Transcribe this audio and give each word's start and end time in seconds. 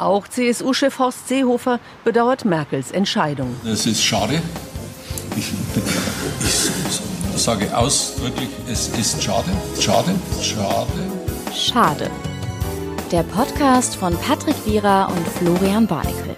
Auch 0.00 0.26
CSU-Chef 0.26 0.98
Horst 0.98 1.28
Seehofer 1.28 1.78
bedauert 2.04 2.46
Merkels 2.46 2.90
Entscheidung. 2.90 3.54
Es 3.66 3.84
ist 3.84 4.02
schade. 4.02 4.40
Ich, 5.36 5.52
ich 6.42 7.38
sage 7.38 7.76
ausdrücklich, 7.76 8.48
es 8.66 8.88
ist 8.88 9.22
schade, 9.22 9.50
schade, 9.78 10.14
schade. 10.40 10.90
Schade. 11.54 12.10
Der 13.12 13.24
Podcast 13.24 13.94
von 13.94 14.16
Patrick 14.16 14.56
Wierer 14.64 15.12
und 15.14 15.28
Florian 15.28 15.86
Barnikel. 15.86 16.34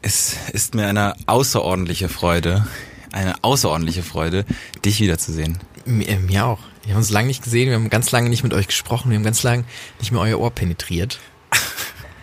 Es 0.00 0.38
ist 0.54 0.74
mir 0.74 0.86
eine 0.86 1.14
außerordentliche 1.26 2.08
Freude, 2.08 2.66
eine 3.12 3.34
außerordentliche 3.42 4.02
Freude, 4.02 4.46
dich 4.82 4.98
wiederzusehen. 4.98 5.58
Mir, 5.84 6.08
äh, 6.08 6.18
mir 6.18 6.46
auch. 6.46 6.60
Wir 6.84 6.94
haben 6.94 7.00
uns 7.00 7.10
lange 7.10 7.28
nicht 7.28 7.44
gesehen, 7.44 7.68
wir 7.68 7.74
haben 7.74 7.90
ganz 7.90 8.12
lange 8.12 8.30
nicht 8.30 8.44
mit 8.44 8.54
euch 8.54 8.66
gesprochen, 8.66 9.10
wir 9.10 9.18
haben 9.18 9.24
ganz 9.24 9.42
lange 9.42 9.64
nicht 10.00 10.10
mehr 10.10 10.22
euer 10.22 10.40
Ohr 10.40 10.50
penetriert. 10.50 11.20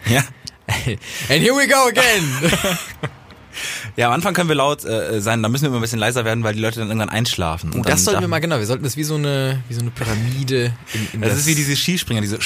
Ja. 0.09 0.23
And 1.29 1.41
here 1.41 1.55
we 1.55 1.67
go 1.67 1.87
again! 1.87 2.23
Ja, 3.95 4.07
am 4.07 4.13
Anfang 4.13 4.33
können 4.33 4.47
wir 4.47 4.55
laut 4.55 4.85
äh, 4.85 5.19
sein, 5.19 5.43
da 5.43 5.49
müssen 5.49 5.63
wir 5.63 5.67
immer 5.67 5.79
ein 5.79 5.81
bisschen 5.81 5.99
leiser 5.99 6.23
werden, 6.23 6.43
weil 6.45 6.53
die 6.53 6.61
Leute 6.61 6.79
dann 6.79 6.87
irgendwann 6.87 7.09
einschlafen. 7.09 7.73
Und 7.73 7.89
das 7.89 8.05
sollten 8.05 8.21
wir 8.21 8.27
mal, 8.29 8.39
genau, 8.39 8.57
wir 8.57 8.65
sollten 8.65 8.83
das 8.85 8.95
wie 8.95 9.03
so 9.03 9.15
eine, 9.15 9.61
wie 9.67 9.73
so 9.73 9.81
eine 9.81 9.91
Pyramide 9.91 10.71
in, 10.93 11.07
in 11.13 11.21
das, 11.21 11.31
das 11.31 11.39
ist 11.39 11.47
wie 11.47 11.55
diese 11.55 11.75
Skispringer, 11.75 12.21
diese 12.21 12.39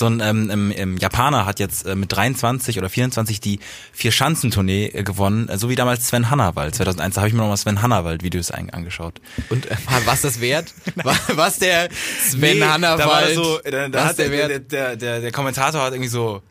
so 0.00 0.06
ein 0.06 0.20
ähm, 0.20 0.72
ähm, 0.74 0.96
Japaner 0.96 1.46
hat 1.46 1.60
jetzt 1.60 1.86
äh, 1.86 1.94
mit 1.94 2.12
23 2.12 2.78
oder 2.78 2.88
24 2.88 3.38
die 3.38 3.60
Vier-Schanzentournee 3.92 4.86
äh, 4.86 5.02
gewonnen, 5.04 5.48
äh, 5.48 5.58
so 5.58 5.68
wie 5.68 5.76
damals 5.76 6.08
Sven 6.08 6.30
Hannawald. 6.30 6.74
2001, 6.74 7.14
da 7.14 7.20
habe 7.20 7.28
ich 7.28 7.34
mir 7.34 7.40
nochmal 7.40 7.56
Sven 7.56 7.80
Hannawald-Videos 7.82 8.50
angeschaut. 8.50 9.20
Und 9.48 9.66
äh, 9.66 9.76
was 10.06 10.22
das 10.22 10.40
wert? 10.40 10.74
was 11.34 11.60
der 11.60 11.88
Sven 12.20 12.58
nee, 12.58 12.64
Hannawald? 12.64 13.00
Da 13.00 13.08
war 13.08 13.44
so, 13.44 13.60
da, 13.62 13.88
da 13.88 14.04
hat 14.06 14.18
der, 14.18 14.28
der, 14.28 14.58
der, 14.58 14.96
der, 14.96 15.20
der 15.20 15.32
Kommentator 15.32 15.82
hat 15.82 15.92
irgendwie 15.92 16.08
so 16.08 16.42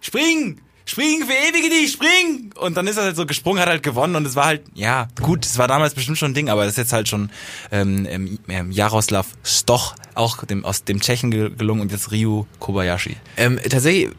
Spring! 0.00 0.60
Spring 0.86 1.26
für 1.26 1.32
ewige 1.32 1.68
dich, 1.68 1.92
spring! 1.92 2.52
Und 2.58 2.76
dann 2.76 2.86
ist 2.86 2.96
er 2.96 3.04
halt 3.04 3.16
so 3.16 3.26
gesprungen, 3.26 3.60
hat 3.60 3.68
halt 3.68 3.82
gewonnen 3.82 4.16
und 4.16 4.26
es 4.26 4.36
war 4.36 4.46
halt, 4.46 4.62
ja, 4.74 5.08
gut, 5.20 5.44
es 5.44 5.58
war 5.58 5.68
damals 5.68 5.94
bestimmt 5.94 6.16
schon 6.16 6.30
ein 6.30 6.34
Ding, 6.34 6.48
aber 6.48 6.64
das 6.64 6.74
ist 6.74 6.78
jetzt 6.78 6.92
halt 6.92 7.08
schon 7.08 7.30
ähm, 7.72 8.38
ähm, 8.48 8.70
Jaroslav 8.70 9.26
Stoch, 9.42 9.96
auch 10.14 10.44
dem, 10.44 10.64
aus 10.64 10.84
dem 10.84 11.00
Tschechen 11.00 11.30
gelungen 11.30 11.82
und 11.82 11.92
jetzt 11.92 12.12
Ryu 12.12 12.46
Kobayashi. 12.60 13.16
Ähm, 13.36 13.60
tatsächlich 13.68 14.10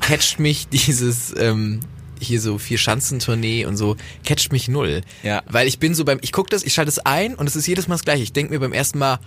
catcht 0.00 0.40
mich 0.40 0.68
dieses 0.72 1.34
ähm, 1.38 1.80
hier 2.18 2.40
so 2.40 2.56
vier 2.56 2.78
Schanzentournee 2.78 3.66
und 3.66 3.76
so 3.76 3.96
catcht 4.24 4.52
mich 4.52 4.68
null. 4.68 5.02
Ja. 5.22 5.42
Weil 5.46 5.68
ich 5.68 5.78
bin 5.78 5.94
so 5.94 6.04
beim, 6.04 6.18
ich 6.22 6.32
guck 6.32 6.48
das, 6.48 6.62
ich 6.62 6.72
schalte 6.72 6.88
es 6.88 6.98
ein 6.98 7.34
und 7.34 7.46
es 7.46 7.56
ist 7.56 7.66
jedes 7.66 7.88
Mal 7.88 7.94
das 7.94 8.04
gleiche. 8.04 8.22
Ich 8.22 8.32
denk 8.32 8.50
mir 8.50 8.58
beim 8.58 8.72
ersten 8.72 8.98
Mal, 8.98 9.18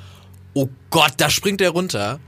oh 0.53 0.69
Gott, 0.89 1.13
da 1.17 1.29
springt 1.29 1.61
der 1.61 1.69
runter. 1.69 2.19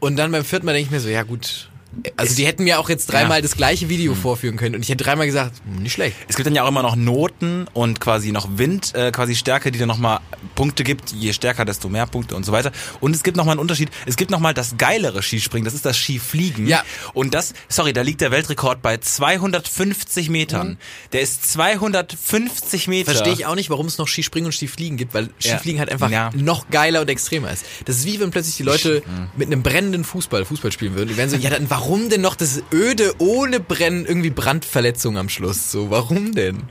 Und 0.00 0.16
dann 0.16 0.30
beim 0.30 0.44
vierten 0.44 0.64
Mal 0.64 0.72
denke 0.72 0.86
ich 0.86 0.90
mir 0.92 1.00
so, 1.00 1.08
ja 1.08 1.24
gut, 1.24 1.67
also 2.16 2.34
die 2.36 2.46
hätten 2.46 2.64
mir 2.64 2.78
auch 2.78 2.88
jetzt 2.88 3.06
dreimal 3.06 3.38
ja. 3.38 3.42
das 3.42 3.56
gleiche 3.56 3.88
Video 3.88 4.14
mhm. 4.14 4.18
vorführen 4.18 4.56
können 4.56 4.74
und 4.74 4.82
ich 4.82 4.88
hätte 4.88 5.04
dreimal 5.04 5.26
gesagt, 5.26 5.60
hm, 5.64 5.82
nicht 5.82 5.94
schlecht. 5.94 6.16
Es 6.28 6.36
gibt 6.36 6.46
dann 6.46 6.54
ja 6.54 6.64
auch 6.64 6.68
immer 6.68 6.82
noch 6.82 6.96
Noten 6.96 7.66
und 7.72 8.00
quasi 8.00 8.30
noch 8.30 8.58
Wind, 8.58 8.94
äh, 8.94 9.10
quasi 9.10 9.34
Stärke, 9.34 9.72
die 9.72 9.78
dann 9.78 9.88
nochmal 9.88 10.20
Punkte 10.54 10.84
gibt. 10.84 11.12
Je 11.12 11.32
stärker, 11.32 11.64
desto 11.64 11.88
mehr 11.88 12.06
Punkte 12.06 12.36
und 12.36 12.44
so 12.44 12.52
weiter. 12.52 12.72
Und 13.00 13.16
es 13.16 13.22
gibt 13.22 13.36
nochmal 13.36 13.52
einen 13.52 13.60
Unterschied. 13.60 13.90
Es 14.06 14.16
gibt 14.16 14.30
nochmal 14.30 14.54
das 14.54 14.76
geilere 14.76 15.22
Skispringen, 15.22 15.64
das 15.64 15.74
ist 15.74 15.84
das 15.84 15.96
Skifliegen. 15.96 16.66
Ja. 16.66 16.84
Und 17.14 17.34
das, 17.34 17.54
sorry, 17.68 17.92
da 17.92 18.02
liegt 18.02 18.20
der 18.20 18.30
Weltrekord 18.30 18.82
bei 18.82 18.98
250 18.98 20.28
Metern. 20.30 20.68
Mhm. 20.68 20.76
Der 21.12 21.22
ist 21.22 21.50
250 21.50 22.88
Meter. 22.88 23.12
Verstehe 23.12 23.32
ich 23.32 23.46
auch 23.46 23.54
nicht, 23.54 23.70
warum 23.70 23.86
es 23.86 23.98
noch 23.98 24.08
Skispringen 24.08 24.46
und 24.46 24.52
Skifliegen 24.52 24.98
gibt, 24.98 25.14
weil 25.14 25.30
Skifliegen 25.40 25.78
ja. 25.78 25.80
halt 25.80 25.92
einfach 25.92 26.10
ja. 26.10 26.30
noch 26.34 26.68
geiler 26.70 27.00
und 27.00 27.10
extremer 27.10 27.50
ist. 27.50 27.64
Das 27.86 27.96
ist 27.96 28.04
wie 28.04 28.20
wenn 28.20 28.30
plötzlich 28.30 28.56
die 28.56 28.62
Leute 28.62 29.02
mhm. 29.04 29.28
mit 29.36 29.46
einem 29.48 29.62
brennenden 29.62 30.04
Fußball 30.04 30.44
Fußball 30.44 30.70
spielen 30.70 30.94
würden. 30.94 31.08
Die 31.08 31.16
wären 31.16 31.30
so, 31.30 31.36
ja, 31.36 31.50
dann 31.50 31.68
warum 31.70 31.77
warum 31.78 32.08
denn 32.08 32.22
noch 32.22 32.34
das 32.34 32.60
Öde 32.72 33.14
ohne 33.18 33.60
Brennen 33.60 34.04
irgendwie 34.04 34.30
Brandverletzung 34.30 35.16
am 35.16 35.28
Schluss? 35.28 35.70
So, 35.70 35.90
warum 35.90 36.34
denn? 36.34 36.64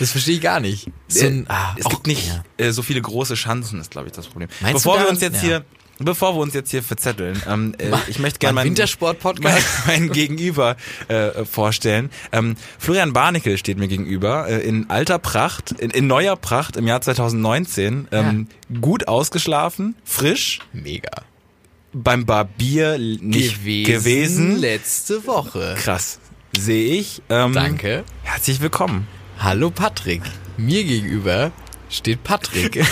Das 0.00 0.10
verstehe 0.10 0.36
ich 0.36 0.40
gar 0.40 0.58
nicht. 0.58 0.88
So 1.06 1.24
ein, 1.24 1.46
ah, 1.48 1.76
es 1.78 1.88
gibt 1.88 2.08
nicht 2.08 2.26
ja. 2.26 2.42
äh, 2.56 2.72
so 2.72 2.82
viele 2.82 3.00
große 3.00 3.34
Chancen, 3.34 3.80
ist 3.80 3.92
glaube 3.92 4.08
ich 4.08 4.12
das 4.12 4.26
Problem. 4.26 4.48
Meinst 4.60 4.82
Bevor 4.82 4.98
wir 4.98 5.08
uns 5.08 5.20
jetzt 5.20 5.36
ja. 5.36 5.48
hier 5.48 5.64
Bevor 6.02 6.34
wir 6.34 6.40
uns 6.40 6.54
jetzt 6.54 6.70
hier 6.70 6.82
verzetteln, 6.82 7.42
ähm, 7.46 7.74
äh, 7.76 7.90
ich 8.08 8.18
möchte 8.18 8.38
gerne 8.38 8.54
meinen 8.54 8.68
Wintersport-Podcast 8.68 9.42
mein, 9.44 9.62
mein 9.86 10.12
Gegenüber 10.12 10.76
äh, 11.08 11.44
vorstellen. 11.44 12.08
Ähm, 12.32 12.56
Florian 12.78 13.12
Barnickel 13.12 13.58
steht 13.58 13.76
mir 13.76 13.86
gegenüber 13.86 14.48
äh, 14.48 14.66
in 14.66 14.88
alter 14.88 15.18
Pracht, 15.18 15.72
in, 15.72 15.90
in 15.90 16.06
neuer 16.06 16.36
Pracht 16.36 16.78
im 16.78 16.86
Jahr 16.86 17.02
2019. 17.02 18.08
Ähm, 18.12 18.48
ja. 18.70 18.80
Gut 18.80 19.08
ausgeschlafen, 19.08 19.94
frisch. 20.02 20.60
Mega 20.72 21.10
beim 21.92 22.24
Barbier 22.24 22.98
nicht 22.98 23.58
gewesen, 23.60 23.84
gewesen. 23.84 24.56
letzte 24.58 25.26
Woche. 25.26 25.74
Krass. 25.78 26.18
Sehe 26.56 26.94
ich. 26.94 27.22
Ähm, 27.28 27.52
Danke. 27.52 28.04
Herzlich 28.22 28.60
willkommen. 28.60 29.06
Hallo 29.38 29.70
Patrick. 29.70 30.22
Mir 30.56 30.84
gegenüber 30.84 31.52
steht 31.88 32.22
Patrick. 32.22 32.84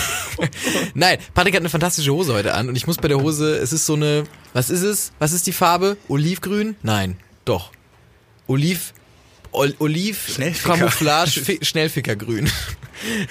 Nein, 0.93 1.17
Patrick 1.33 1.55
hat 1.55 1.61
eine 1.61 1.69
fantastische 1.69 2.11
Hose 2.11 2.33
heute 2.33 2.53
an 2.53 2.67
und 2.69 2.75
ich 2.75 2.87
muss 2.87 2.97
bei 2.97 3.07
der 3.07 3.21
Hose, 3.21 3.57
es 3.57 3.71
ist 3.71 3.85
so 3.85 3.93
eine, 3.93 4.23
was 4.53 4.69
ist 4.69 4.81
es? 4.81 5.11
Was 5.19 5.31
ist 5.31 5.47
die 5.47 5.51
Farbe? 5.53 5.97
Olivgrün? 6.07 6.75
Nein, 6.81 7.17
doch. 7.45 7.71
Oliv, 8.47 8.93
Ol 9.51 9.73
Oliv, 9.79 10.39
Camouflage, 10.63 11.59
Schnellfickergrün. 11.61 12.49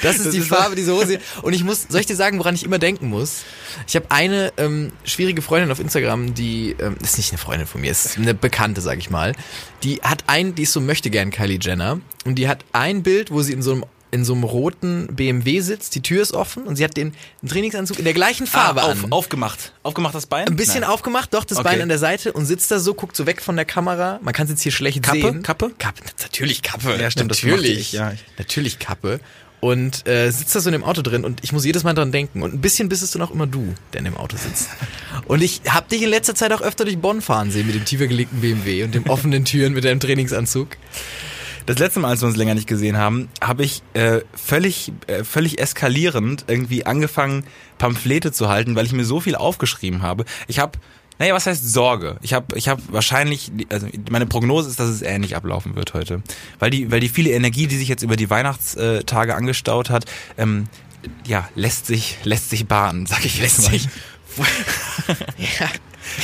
Das 0.03 0.17
ist 0.17 0.27
das 0.27 0.33
die 0.33 0.41
ist 0.41 0.49
Farbe 0.49 0.75
dieser 0.77 0.95
Hose. 0.95 1.19
Und 1.43 1.53
ich 1.53 1.63
muss, 1.63 1.87
soll 1.89 2.01
ich 2.01 2.07
dir 2.07 2.17
sagen, 2.17 2.39
woran 2.39 2.55
ich 2.55 2.65
immer 2.65 2.79
denken 2.79 3.09
muss? 3.09 3.43
Ich 3.87 3.97
habe 3.97 4.07
eine 4.11 4.53
ähm, 4.57 4.93
schwierige 5.05 5.43
Freundin 5.43 5.71
auf 5.71 5.79
Instagram, 5.79 6.35
die 6.35 6.75
ähm, 6.81 6.97
ist 7.03 7.19
nicht 7.19 7.31
eine 7.33 7.39
Freundin 7.39 7.67
von 7.67 7.81
mir, 7.81 7.91
ist 7.91 8.17
eine 8.17 8.35
Bekannte, 8.35 8.81
sag 8.81 8.99
ich 8.99 9.11
mal. 9.11 9.35
Die 9.83 9.97
hat 10.03 10.25
ein, 10.27 10.55
die 10.55 10.63
ist 10.63 10.73
so 10.73 10.81
möchte 10.81 11.11
gern 11.11 11.31
Kylie 11.31 11.59
Jenner 11.61 12.01
und 12.25 12.37
die 12.37 12.49
hat 12.49 12.65
ein 12.73 13.03
Bild, 13.03 13.31
wo 13.31 13.43
sie 13.43 13.53
in 13.53 13.63
so 13.63 13.73
einem 13.73 13.85
in 14.11 14.25
so 14.25 14.35
einem 14.35 14.45
roten 14.45 15.09
BMW 15.15 15.61
sitzt, 15.61 15.95
die 15.95 16.03
Tür 16.03 16.23
ist 16.23 16.33
offen 16.33 16.65
und 16.65 16.77
sie 16.77 16.85
hat 16.85 16.97
den 16.97 17.15
Trainingsanzug 17.47 17.99
in 17.99 18.05
der 18.05 18.15
gleichen 18.15 18.47
Farbe 18.47 18.83
ah, 18.83 18.93
auf, 18.93 19.05
an. 19.05 19.13
Aufgemacht. 19.13 19.73
Aufgemacht 19.83 20.15
das 20.15 20.27
Bein? 20.27 20.49
Ein 20.49 20.57
bisschen 20.57 20.81
Nein. 20.81 20.91
aufgemacht, 20.91 21.35
doch, 21.35 21.45
das 21.45 21.59
okay. 21.59 21.69
Bein 21.69 21.83
an 21.83 21.89
der 21.89 21.99
Seite 21.99 22.33
und 22.33 22.47
sitzt 22.47 22.71
da 22.71 22.79
so, 22.79 22.95
guckt 22.95 23.17
so 23.17 23.27
weg 23.27 23.43
von 23.43 23.57
der 23.57 23.65
Kamera. 23.65 24.19
Man 24.23 24.35
kann 24.35 24.45
es 24.45 24.51
jetzt 24.51 24.63
hier 24.63 24.73
schlecht 24.73 25.03
Kappe? 25.03 25.21
sehen. 25.21 25.43
Kappe? 25.43 25.71
Kappe? 25.79 26.03
Natürlich 26.23 26.63
Kappe. 26.63 26.97
Ja, 27.01 27.11
stimmt, 27.11 27.31
natürlich. 27.31 27.91
Das 27.91 27.93
ja. 27.93 28.13
Natürlich 28.39 28.79
Kappe. 28.79 29.21
Und 29.61 30.07
äh, 30.07 30.31
sitzt 30.31 30.55
da 30.55 30.61
so 30.61 30.69
in 30.69 30.73
dem 30.73 30.85
Auto 30.85 31.03
drin 31.03 31.25
und 31.25 31.43
ich 31.43 31.53
muss 31.53 31.65
jedes 31.65 31.83
Mal 31.83 31.93
dran 31.93 32.13
denken. 32.13 32.43
Und 32.43 32.55
ein 32.55 32.61
bisschen 32.61 32.89
bist 32.89 33.03
es 33.03 33.11
dann 33.11 33.23
auch 33.23 33.33
immer 33.33 33.47
du, 33.47 33.75
der 33.93 33.99
in 33.99 34.05
dem 34.05 34.17
Auto 34.17 34.37
sitzt. 34.37 34.69
Und 35.27 35.43
ich 35.43 35.63
hab 35.69 35.89
dich 35.89 36.03
in 36.03 36.11
letzter 36.11 36.35
Zeit 36.35 36.53
auch 36.53 36.61
öfter 36.61 36.85
durch 36.85 36.97
Bonn 36.99 37.21
fahren 37.21 37.51
sehen 37.51 37.67
mit 37.67 37.75
dem 37.75 37.85
tiefer 37.85 38.07
gelegten 38.07 38.41
BMW 38.41 38.85
und 38.85 38.95
dem 38.95 39.07
offenen 39.11 39.45
Türen 39.45 39.73
mit 39.73 39.85
deinem 39.85 40.01
Trainingsanzug. 40.01 40.69
Das 41.69 41.79
letzte 41.79 42.01
Mal, 42.01 42.09
als 42.09 42.23
wir 42.23 42.29
uns 42.29 42.37
länger 42.39 42.55
nicht 42.55 42.67
gesehen 42.67 42.97
haben, 42.97 43.29
habe 43.43 43.63
ich 43.63 43.83
äh, 43.93 44.23
völlig, 44.33 44.91
äh, 45.07 45.23
völlig 45.23 45.61
eskalierend 45.61 46.47
irgendwie 46.49 46.87
angefangen, 46.87 47.45
Pamphlete 47.77 48.33
zu 48.33 48.49
halten, 48.49 48.75
weil 48.75 48.87
ich 48.87 48.95
mir 48.95 49.05
so 49.05 49.21
viel 49.21 49.35
aufgeschrieben 49.35 50.01
habe. 50.01 50.25
Ich 50.47 50.61
habe 50.61 50.79
naja, 51.19 51.35
was 51.35 51.47
heißt 51.47 51.71
Sorge? 51.71 52.17
Ich 52.23 52.33
habe 52.33 52.57
ich 52.57 52.69
hab 52.69 52.81
wahrscheinlich, 52.91 53.53
also 53.69 53.87
meine 54.09 54.25
Prognose 54.25 54.71
ist, 54.71 54.81
dass 54.81 54.89
es 54.89 55.03
ähnlich 55.03 55.37
ablaufen 55.37 55.77
wird 55.77 55.93
heute. 55.93 56.23
Weil 56.59 56.71
die, 56.71 56.91
weil 56.91 57.01
die 57.01 57.11
viele 57.11 57.33
Energie, 57.33 57.67
die 57.67 57.77
sich 57.77 57.89
jetzt 57.89 58.03
über 58.03 58.17
die 58.17 58.31
Weihnachtstage 58.31 59.35
angestaut 59.35 59.91
hat, 59.91 60.07
ähm, 60.39 60.69
ja, 61.27 61.47
lässt 61.55 61.85
sich, 61.85 62.17
lässt 62.25 62.49
sich 62.49 62.67
bahnen, 62.67 63.05
sag 63.05 63.27
ich 63.27 63.43
lässt 63.43 63.59
jetzt 63.59 63.71
mal. 63.71 63.79
sich. 63.79 63.89
ja. 65.61 65.69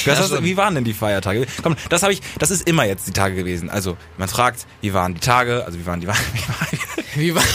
Das 0.04 0.20
heißt, 0.20 0.42
wie 0.42 0.56
waren 0.56 0.74
denn 0.74 0.84
die 0.84 0.94
Feiertage? 0.94 1.46
Komm, 1.62 1.76
das 1.88 2.02
habe 2.02 2.12
ich, 2.12 2.20
das 2.38 2.50
ist 2.50 2.68
immer 2.68 2.84
jetzt 2.84 3.06
die 3.06 3.12
Tage 3.12 3.34
gewesen. 3.34 3.70
Also, 3.70 3.96
man 4.18 4.28
fragt, 4.28 4.66
wie 4.80 4.92
waren 4.94 5.14
die 5.14 5.20
Tage? 5.20 5.64
Also, 5.64 5.78
wie 5.78 5.86
waren 5.86 6.00
die, 6.00 6.08
wie, 7.14 7.34
waren, 7.34 7.46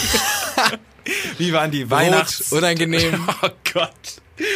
wie, 1.05 1.17
wie 1.37 1.53
waren 1.53 1.71
die 1.71 1.89
Weihnachts... 1.89 2.51
Rot, 2.51 2.59
unangenehm. 2.59 3.27
Oh 3.41 3.49
Gott. 3.73 3.91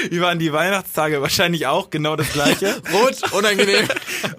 Wie 0.10 0.22
waren 0.22 0.40
die 0.40 0.54
Weihnachtstage? 0.54 1.22
Wahrscheinlich 1.22 1.68
auch 1.68 1.90
genau 1.90 2.16
das 2.16 2.32
gleiche. 2.32 2.82
Rot, 2.94 3.34
unangenehm. 3.34 3.88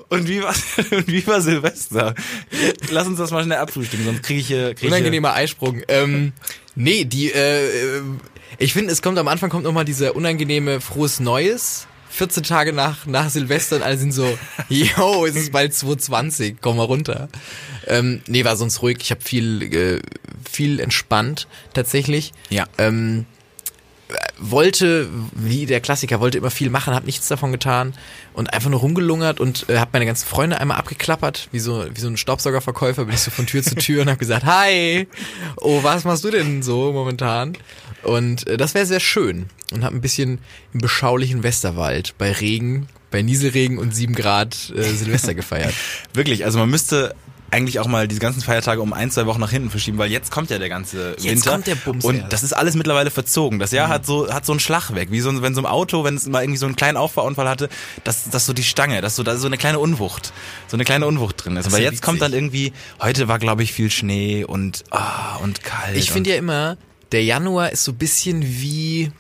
Und 0.09 0.27
wie 0.27 0.43
war, 0.43 0.54
und 0.91 1.07
wie 1.07 1.27
war 1.27 1.41
Silvester? 1.41 2.15
Lass 2.91 3.07
uns 3.07 3.19
das 3.19 3.30
mal 3.30 3.45
schnell 3.45 3.59
abfrühstücken, 3.59 4.07
sonst 4.07 4.22
kriege 4.22 4.41
ich 4.41 4.47
hier... 4.47 4.75
Krieg 4.75 4.89
Unangenehmer 4.89 5.34
Eisprung. 5.34 5.83
Ähm, 5.89 6.33
nee, 6.75 7.04
die... 7.04 7.30
Äh, 7.30 8.01
ich 8.59 8.72
finde, 8.72 8.92
es 8.92 9.03
kommt 9.03 9.19
am 9.19 9.28
Anfang 9.28 9.51
kommt 9.51 9.65
nochmal 9.65 9.84
dieser 9.84 10.16
unangenehme 10.16 10.80
frohes 10.80 11.21
Neues 11.21 11.87
14 12.15 12.45
Tage 12.45 12.72
nach, 12.72 13.07
nach 13.07 13.28
Silvester 13.28 13.77
und 13.77 13.83
alle 13.83 13.99
sind 13.99 14.13
so, 14.13 14.39
yo, 14.69 15.27
es 15.27 15.34
ist 15.34 15.51
bald 15.51 15.75
220, 15.75 16.59
komm 16.61 16.77
mal 16.77 16.84
runter. 16.84 17.28
Ähm, 17.89 18.22
nee, 18.28 18.45
war 18.45 18.57
sonst 18.57 18.83
ruhig. 18.83 18.99
Ich 19.01 19.11
habe 19.11 19.21
viel, 19.21 19.63
äh, 19.63 20.01
viel 20.49 20.78
entspannt 20.78 21.49
tatsächlich. 21.72 22.33
Ja. 22.51 22.66
Ähm, 22.78 23.27
wollte, 24.39 25.09
wie 25.33 25.66
der 25.66 25.81
Klassiker, 25.81 26.21
wollte 26.21 26.39
immer 26.39 26.53
viel 26.53 26.71
machen, 26.71 26.95
habe 26.95 27.07
nichts 27.07 27.27
davon 27.27 27.51
getan 27.51 27.95
und 28.33 28.53
einfach 28.53 28.71
nur 28.71 28.78
rumgelungert 28.78 29.41
und 29.41 29.69
äh, 29.69 29.78
habe 29.78 29.91
meine 29.95 30.07
ganzen 30.07 30.27
Freunde 30.27 30.61
einmal 30.61 30.78
abgeklappert, 30.78 31.49
wie 31.51 31.59
so 31.59 31.84
wie 31.93 32.01
so 32.01 32.09
ein 32.09 32.16
Staubsaugerverkäufer, 32.16 33.07
bin 33.07 33.15
ich 33.15 33.22
so 33.22 33.33
von 33.33 33.47
Tür 33.47 33.63
zu 33.63 33.75
Tür 33.75 34.03
und 34.03 34.09
habe 34.09 34.19
gesagt, 34.19 34.45
hi, 34.45 35.09
oh, 35.57 35.83
was 35.83 36.05
machst 36.05 36.22
du 36.22 36.31
denn 36.31 36.63
so 36.63 36.93
momentan? 36.93 37.57
Und 38.04 38.47
äh, 38.47 38.56
das 38.56 38.74
wäre 38.74 38.86
sehr 38.86 39.01
schön 39.01 39.47
und 39.72 39.84
habe 39.84 39.97
ein 39.97 40.01
bisschen 40.01 40.39
im 40.72 40.80
beschaulichen 40.80 41.42
Westerwald 41.42 42.15
bei 42.18 42.33
Regen 42.33 42.89
bei 43.10 43.22
Nieselregen 43.22 43.78
und 43.78 43.95
7 43.95 44.12
Grad 44.16 44.72
äh, 44.77 44.83
Silvester 44.83 45.34
gefeiert. 45.36 45.72
Wirklich, 46.15 46.45
also 46.45 46.59
man 46.59 46.68
müsste 46.68 47.15
eigentlich 47.54 47.78
auch 47.78 47.86
mal 47.86 48.09
diese 48.09 48.21
ganzen 48.21 48.42
Feiertage 48.42 48.83
um 48.83 48.92
ein, 48.92 49.12
zwei 49.12 49.27
Wochen 49.27 49.41
nach 49.41 49.51
hinten 49.51 49.71
verschieben, 49.71 49.98
weil 49.98 50.10
jetzt 50.10 50.33
kommt 50.33 50.51
ja 50.51 50.59
der 50.59 50.68
ganze 50.68 51.16
Winter. 51.22 51.53
kommt 51.53 51.68
der 51.68 51.77
Bums 51.77 52.04
und 52.04 52.16
erst. 52.16 52.33
das 52.33 52.42
ist 52.42 52.53
alles 52.53 52.74
mittlerweile 52.74 53.12
verzogen. 53.12 53.60
Das 53.60 53.71
Jahr 53.71 53.89
hat 53.89 54.04
so 54.04 54.33
hat 54.33 54.45
so 54.45 54.53
einen 54.53 54.59
Schlag 54.59 54.92
weg, 54.97 55.12
wie 55.12 55.21
so 55.21 55.41
wenn 55.42 55.54
so 55.54 55.60
ein 55.60 55.66
Auto, 55.66 56.03
wenn 56.03 56.16
es 56.16 56.27
mal 56.27 56.42
irgendwie 56.42 56.59
so 56.59 56.66
einen 56.66 56.74
kleinen 56.74 56.97
Auffahrunfall 56.97 57.48
hatte, 57.48 57.68
dass 58.03 58.28
dass 58.30 58.47
so 58.47 58.53
die 58.53 58.65
Stange, 58.65 59.01
dass 59.01 59.15
so 59.15 59.22
da 59.22 59.36
so 59.36 59.47
eine 59.47 59.56
kleine 59.56 59.78
Unwucht, 59.78 60.33
so 60.66 60.77
eine 60.77 60.84
kleine 60.84 61.06
Unwucht 61.06 61.45
drin 61.45 61.56
ist. 61.56 61.66
Aber 61.66 61.78
jetzt 61.78 62.03
kommt 62.03 62.21
dann 62.21 62.33
irgendwie 62.33 62.72
heute 63.01 63.28
war 63.28 63.39
glaube 63.39 63.62
ich 63.62 63.72
viel 63.72 63.91
Schnee 63.91 64.45
und 64.45 64.83
ah 64.91 65.36
und 65.36 65.62
kalt. 65.62 65.97
Ich 65.97 66.10
finde 66.10 66.30
ja 66.30 66.36
immer, 66.36 66.77
der 67.15 67.22
Januar 67.22 67.71
ist 67.71 67.84
so 67.84 67.93
ein 67.93 67.97
bisschen 67.97 68.43
wie. 68.43 69.13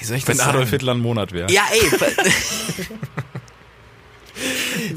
Wie 0.00 0.04
soll 0.04 0.16
ich 0.16 0.26
wenn 0.26 0.36
das 0.36 0.44
Adolf 0.44 0.64
sagen? 0.64 0.70
Hitler 0.70 0.94
ein 0.94 0.98
Monat 0.98 1.30
wäre. 1.30 1.48
Ja, 1.48 1.62
ey. 1.70 1.80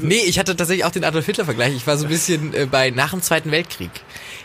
nee, 0.00 0.22
ich 0.26 0.40
hatte 0.40 0.56
tatsächlich 0.56 0.84
auch 0.84 0.90
den 0.90 1.04
Adolf 1.04 1.26
Hitler-Vergleich. 1.26 1.76
Ich 1.76 1.86
war 1.86 1.96
so 1.96 2.06
ein 2.06 2.10
bisschen 2.10 2.52
äh, 2.54 2.66
bei 2.66 2.90
nach 2.90 3.12
dem 3.12 3.22
Zweiten 3.22 3.52
Weltkrieg. 3.52 3.92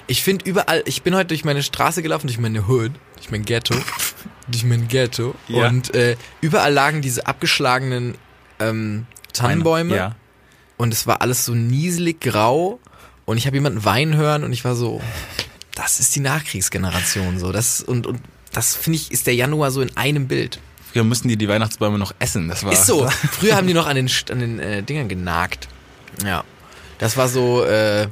Ich 0.06 0.22
finde 0.22 0.46
überall, 0.46 0.84
ich 0.86 1.02
bin 1.02 1.16
heute 1.16 1.30
durch 1.30 1.46
meine 1.46 1.64
Straße 1.64 2.04
gelaufen, 2.04 2.28
durch 2.28 2.38
meine 2.38 2.68
Hood, 2.68 2.92
durch 3.16 3.32
mein 3.32 3.44
Ghetto, 3.44 3.74
durch 4.48 4.66
mein 4.66 4.88
Ghetto. 4.88 5.34
Ja. 5.48 5.68
Und 5.68 5.96
äh, 5.96 6.16
überall 6.42 6.72
lagen 6.72 7.02
diese 7.02 7.26
abgeschlagenen 7.26 8.20
ähm, 8.60 9.08
Tannenbäume. 9.34 9.96
Ja. 9.96 10.16
Und 10.78 10.94
es 10.94 11.08
war 11.08 11.22
alles 11.22 11.44
so 11.44 11.56
nieselig 11.56 12.22
grau. 12.22 12.80
Und 13.26 13.38
ich 13.38 13.48
habe 13.48 13.58
jemanden 13.58 13.84
weinen 13.84 14.16
hören 14.16 14.44
und 14.44 14.54
ich 14.54 14.64
war 14.64 14.76
so, 14.76 15.02
das 15.76 16.00
ist 16.00 16.16
die 16.16 16.22
Nachkriegsgeneration 16.22 17.38
so. 17.40 17.52
Das 17.52 17.82
und 17.82 18.08
und 18.08 18.22
das 18.52 18.76
finde 18.76 18.98
ich 18.98 19.12
ist 19.12 19.28
der 19.28 19.36
Januar 19.36 19.72
so 19.72 19.82
in 19.82 19.96
einem 19.96 20.28
Bild. 20.28 20.60
Früher 20.92 21.04
müssten 21.04 21.28
die 21.28 21.38
die 21.38 21.50
Weihnachtsbäume 21.50 22.00
noch 22.00 22.16
essen. 22.20 22.48
Das 22.48 22.64
war 22.64 22.72
Ist 22.72 22.88
so. 22.88 23.08
Früher 23.32 23.56
haben 23.56 23.68
die 23.68 23.74
noch 23.74 23.86
an 23.86 23.96
den 23.96 24.10
an 24.32 24.40
den 24.40 24.60
äh, 24.60 24.82
Dingern 24.82 25.10
genagt. 25.10 25.68
Ja. 26.24 26.44
Das 26.98 27.18
war 27.18 27.28
so 27.28 27.64
äh, 27.64 28.08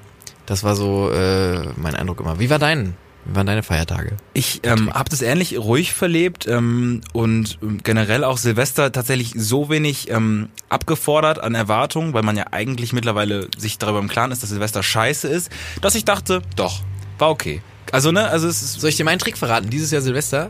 das 0.46 0.64
war 0.64 0.76
so 0.76 1.10
äh, 1.10 1.70
mein 1.78 1.96
Eindruck 1.96 2.20
immer. 2.20 2.40
Wie 2.40 2.50
war 2.50 2.60
dein 2.60 2.96
wie 3.26 3.36
waren 3.36 3.48
deine 3.48 3.64
Feiertage? 3.64 4.18
Ich 4.34 4.62
ähm, 4.64 4.94
habe 4.94 5.10
das 5.10 5.22
ähnlich 5.22 5.58
ruhig 5.58 5.94
verlebt 5.94 6.46
ähm, 6.46 7.00
und 7.14 7.58
ähm, 7.62 7.80
generell 7.82 8.26
auch 8.26 8.38
Silvester 8.38 8.92
tatsächlich 8.92 9.34
so 9.38 9.70
wenig 9.70 10.10
ähm, 10.12 10.50
abgefordert 10.68 11.40
an 11.40 11.56
Erwartungen, 11.56 12.14
weil 12.14 12.24
man 12.24 12.36
ja 12.36 12.48
eigentlich 12.52 12.92
mittlerweile 12.92 13.48
sich 13.58 13.78
darüber 13.78 14.00
im 14.00 14.10
Klaren 14.10 14.32
ist, 14.32 14.44
dass 14.44 14.50
Silvester 14.50 14.84
scheiße 14.84 15.30
ist, 15.30 15.50
dass 15.82 15.96
ich 15.96 16.04
dachte, 16.04 16.42
doch, 16.58 16.82
war 17.18 17.30
okay. 17.30 17.62
Also 17.92 18.12
ne, 18.12 18.28
also 18.28 18.48
es 18.48 18.62
ist 18.62 18.80
Soll 18.82 18.90
ich 18.90 18.96
dir 18.98 19.04
meinen 19.04 19.20
Trick 19.20 19.38
verraten? 19.38 19.70
Dieses 19.70 19.92
Jahr 19.92 20.02
Silvester 20.02 20.50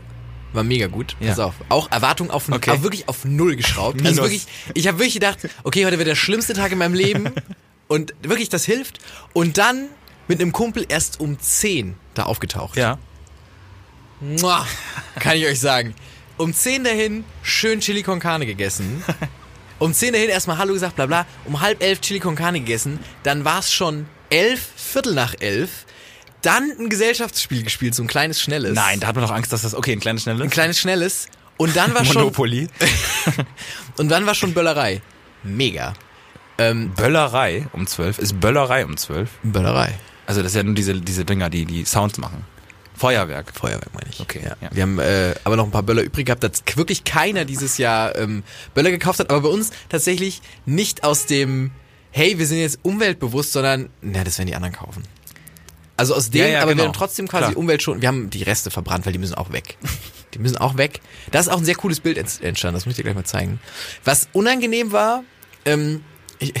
war 0.52 0.62
mega 0.64 0.86
gut. 0.86 1.16
Ja. 1.20 1.30
Pass 1.30 1.38
auf. 1.40 1.54
Auch 1.68 1.90
Erwartung 1.90 2.30
auf, 2.30 2.48
Okay. 2.50 2.70
auf 2.70 2.82
wirklich 2.82 3.08
auf 3.08 3.24
null 3.24 3.56
geschraubt. 3.56 3.96
Minus. 3.96 4.10
Also 4.10 4.22
wirklich, 4.22 4.46
ich 4.74 4.86
habe 4.86 4.98
wirklich 4.98 5.14
gedacht, 5.14 5.38
okay, 5.64 5.84
heute 5.84 5.98
wird 5.98 6.08
der 6.08 6.14
schlimmste 6.14 6.54
Tag 6.54 6.70
in 6.72 6.78
meinem 6.78 6.94
Leben 6.94 7.30
und 7.88 8.14
wirklich 8.22 8.48
das 8.48 8.64
hilft 8.64 8.98
und 9.32 9.58
dann 9.58 9.88
mit 10.28 10.40
einem 10.40 10.52
Kumpel 10.52 10.86
erst 10.88 11.20
um 11.20 11.38
10 11.38 11.96
da 12.14 12.22
aufgetaucht. 12.24 12.76
ja. 12.76 12.98
Mua, 14.20 14.66
kann 15.16 15.36
ich 15.36 15.44
euch 15.44 15.60
sagen. 15.60 15.94
Um 16.38 16.54
10 16.54 16.84
dahin 16.84 17.24
schön 17.42 17.80
Chili 17.80 18.02
con 18.02 18.20
Carne 18.20 18.46
gegessen. 18.46 19.02
Um 19.80 19.92
10 19.92 20.12
dahin 20.12 20.30
erstmal 20.30 20.56
Hallo 20.58 20.72
gesagt, 20.72 20.94
bla 20.94 21.06
bla. 21.06 21.26
Um 21.44 21.60
halb 21.60 21.82
elf 21.82 22.00
Chili 22.00 22.20
con 22.20 22.36
Carne 22.36 22.60
gegessen. 22.60 23.00
Dann 23.24 23.44
war 23.44 23.58
es 23.58 23.72
schon 23.72 24.06
elf, 24.30 24.68
Viertel 24.76 25.14
nach 25.14 25.34
elf. 25.40 25.84
Dann 26.44 26.70
ein 26.78 26.88
Gesellschaftsspiel 26.88 27.62
gespielt, 27.62 27.94
so 27.94 28.02
ein 28.02 28.06
kleines, 28.06 28.40
schnelles. 28.40 28.74
Nein, 28.74 29.00
da 29.00 29.06
hat 29.08 29.14
man 29.16 29.24
doch 29.24 29.30
Angst, 29.34 29.52
dass 29.52 29.62
das 29.62 29.74
okay, 29.74 29.92
ein 29.92 30.00
kleines 30.00 30.22
schnelles 30.22 30.42
Ein 30.42 30.50
kleines, 30.50 30.78
schnelles. 30.78 31.28
Und 31.56 31.76
dann 31.76 31.94
war 31.94 32.04
schon, 32.04 32.22
Monopoly. 32.22 32.68
und 33.98 34.08
dann 34.08 34.26
war 34.26 34.34
schon 34.34 34.52
Böllerei. 34.54 35.00
Mega. 35.42 35.94
Ähm, 36.58 36.92
Böllerei 36.94 37.66
um 37.72 37.86
12 37.86 38.18
ist 38.18 38.40
Böllerei 38.40 38.84
um 38.84 38.96
12. 38.96 39.28
Böllerei. 39.42 39.94
Also 40.26 40.42
das 40.42 40.52
ist 40.52 40.56
ja 40.56 40.62
nur 40.62 40.74
diese 40.74 41.00
diese 41.00 41.24
Dinger, 41.24 41.50
die 41.50 41.64
die 41.64 41.84
Sounds 41.84 42.18
machen. 42.18 42.44
Feuerwerk. 42.96 43.52
Feuerwerk 43.52 43.92
meine 43.92 44.08
ich. 44.10 44.20
Okay, 44.20 44.40
Ja. 44.44 44.56
ja. 44.60 44.68
Wir 44.72 44.82
haben 44.82 44.98
äh, 44.98 45.34
aber 45.44 45.56
noch 45.56 45.64
ein 45.64 45.70
paar 45.70 45.82
Böller 45.82 46.02
übrig 46.02 46.26
gehabt, 46.26 46.44
dass 46.44 46.62
wirklich 46.76 47.04
keiner 47.04 47.44
dieses 47.44 47.78
Jahr 47.78 48.16
ähm, 48.16 48.44
Böller 48.72 48.90
gekauft 48.90 49.18
hat. 49.18 49.30
Aber 49.30 49.42
bei 49.42 49.48
uns 49.48 49.70
tatsächlich 49.88 50.42
nicht 50.64 51.02
aus 51.04 51.26
dem, 51.26 51.72
hey, 52.12 52.38
wir 52.38 52.46
sind 52.46 52.58
jetzt 52.58 52.78
umweltbewusst, 52.82 53.52
sondern, 53.52 53.90
na, 54.00 54.22
das 54.22 54.38
werden 54.38 54.48
die 54.48 54.54
anderen 54.54 54.74
kaufen. 54.74 55.02
Also 55.96 56.14
aus 56.14 56.30
dem, 56.30 56.40
Ja, 56.42 56.46
ja, 56.48 56.58
aber 56.62 56.70
wir 56.70 56.74
genau. 56.76 56.86
haben 56.86 56.92
trotzdem 56.92 57.28
quasi 57.28 57.44
Klar. 57.52 57.56
Umwelt 57.56 57.82
schon. 57.82 58.00
Wir 58.00 58.08
haben 58.08 58.28
die 58.30 58.42
Reste 58.42 58.70
verbrannt, 58.70 59.06
weil 59.06 59.12
die 59.12 59.18
müssen 59.18 59.34
auch 59.34 59.52
weg. 59.52 59.76
Die 60.34 60.40
müssen 60.40 60.56
auch 60.56 60.76
weg. 60.76 61.00
Da 61.30 61.38
ist 61.38 61.46
auch 61.46 61.58
ein 61.58 61.64
sehr 61.64 61.76
cooles 61.76 62.00
Bild 62.00 62.18
ent- 62.18 62.40
entstanden, 62.42 62.74
das 62.74 62.86
muss 62.86 62.94
ich 62.94 62.96
dir 62.96 63.02
gleich 63.04 63.14
mal 63.14 63.22
zeigen. 63.22 63.60
Was 64.02 64.26
unangenehm 64.32 64.90
war, 64.90 65.22
ähm, 65.64 66.02
ich, 66.40 66.52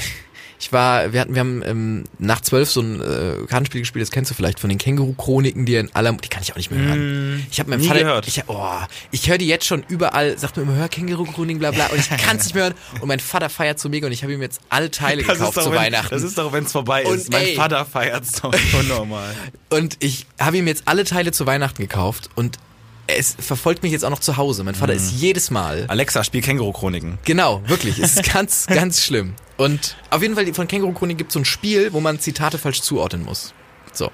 ich 0.64 0.72
war, 0.72 1.12
wir 1.12 1.20
hatten, 1.20 1.34
wir 1.34 1.40
haben 1.40 1.62
ähm, 1.62 2.04
nach 2.18 2.40
zwölf 2.40 2.70
so 2.70 2.80
ein 2.80 2.98
äh, 2.98 3.46
Kartenspiel 3.46 3.82
gespielt, 3.82 4.02
das 4.02 4.10
kennst 4.10 4.30
du 4.30 4.34
vielleicht 4.34 4.58
von 4.58 4.70
den 4.70 4.78
Känguru-Chroniken, 4.78 5.66
die 5.66 5.74
in 5.74 5.94
aller, 5.94 6.14
die 6.14 6.28
kann 6.28 6.42
ich 6.42 6.52
auch 6.52 6.56
nicht 6.56 6.70
mehr 6.70 6.80
hören. 6.80 7.46
Ich 7.50 7.60
habe 7.60 7.68
meinem 7.68 7.82
Vater, 7.82 8.00
gehört. 8.00 8.26
ich, 8.26 8.42
oh, 8.46 8.78
ich 9.10 9.28
höre 9.28 9.36
die 9.36 9.46
jetzt 9.46 9.66
schon 9.66 9.84
überall, 9.88 10.38
sagt 10.38 10.56
mir 10.56 10.62
immer, 10.62 10.74
hör 10.74 10.88
Känguru-Chroniken, 10.88 11.58
bla 11.58 11.70
bla, 11.70 11.88
und 11.88 11.98
ich 11.98 12.08
kann 12.08 12.38
es 12.38 12.44
nicht 12.44 12.54
mehr 12.54 12.64
hören. 12.64 12.74
Und 13.02 13.08
mein 13.08 13.20
Vater 13.20 13.50
feiert 13.50 13.78
so 13.78 13.90
mega 13.90 14.06
und 14.06 14.12
ich 14.14 14.22
habe 14.22 14.32
ihm 14.32 14.40
jetzt 14.40 14.62
alle 14.70 14.90
Teile 14.90 15.22
gekauft 15.22 15.60
zu 15.60 15.70
wenn, 15.70 15.78
Weihnachten. 15.78 16.14
Das 16.14 16.22
ist 16.22 16.38
doch, 16.38 16.50
wenn 16.54 16.64
es 16.64 16.72
vorbei 16.72 17.04
Und 17.04 17.16
ist. 17.16 17.30
Mein 17.30 17.42
ey. 17.42 17.56
Vater 17.56 17.84
feiert's 17.84 18.40
doch 18.40 18.54
unnormal. 18.80 19.34
Und 19.68 19.98
ich 20.00 20.26
habe 20.40 20.56
ihm 20.56 20.66
jetzt 20.66 20.84
alle 20.86 21.04
Teile 21.04 21.32
zu 21.32 21.46
Weihnachten 21.46 21.82
gekauft 21.82 22.30
und 22.36 22.58
es 23.06 23.36
verfolgt 23.38 23.82
mich 23.82 23.92
jetzt 23.92 24.04
auch 24.06 24.10
noch 24.10 24.20
zu 24.20 24.38
Hause. 24.38 24.64
Mein 24.64 24.74
Vater 24.74 24.94
ist 24.94 25.12
jedes 25.12 25.50
Mal. 25.50 25.84
Alexa, 25.88 26.24
spiel 26.24 26.40
Känguru-Chroniken. 26.40 27.18
Genau, 27.26 27.62
wirklich. 27.66 27.98
Es 27.98 28.16
ist 28.16 28.32
ganz, 28.32 28.66
ganz 28.66 29.02
schlimm. 29.02 29.34
Und 29.56 29.96
auf 30.10 30.22
jeden 30.22 30.34
Fall 30.34 30.52
von 30.52 30.66
Känguru 30.66 30.92
Chronik 30.92 31.18
gibt 31.18 31.30
es 31.30 31.34
so 31.34 31.40
ein 31.40 31.44
Spiel, 31.44 31.92
wo 31.92 32.00
man 32.00 32.18
Zitate 32.18 32.58
falsch 32.58 32.82
zuordnen 32.82 33.24
muss. 33.24 33.54
So. 33.92 34.10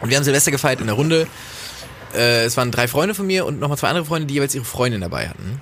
Und 0.00 0.10
wir 0.10 0.16
haben 0.16 0.24
Silvester 0.24 0.50
gefeiert 0.50 0.80
in 0.80 0.86
der 0.86 0.96
Runde. 0.96 1.26
Äh, 2.14 2.44
es 2.44 2.56
waren 2.56 2.70
drei 2.70 2.88
Freunde 2.88 3.14
von 3.14 3.26
mir 3.26 3.46
und 3.46 3.60
nochmal 3.60 3.78
zwei 3.78 3.88
andere 3.88 4.04
Freunde, 4.04 4.26
die 4.26 4.34
jeweils 4.34 4.54
ihre 4.54 4.64
Freundin 4.64 5.00
dabei 5.00 5.28
hatten. 5.28 5.60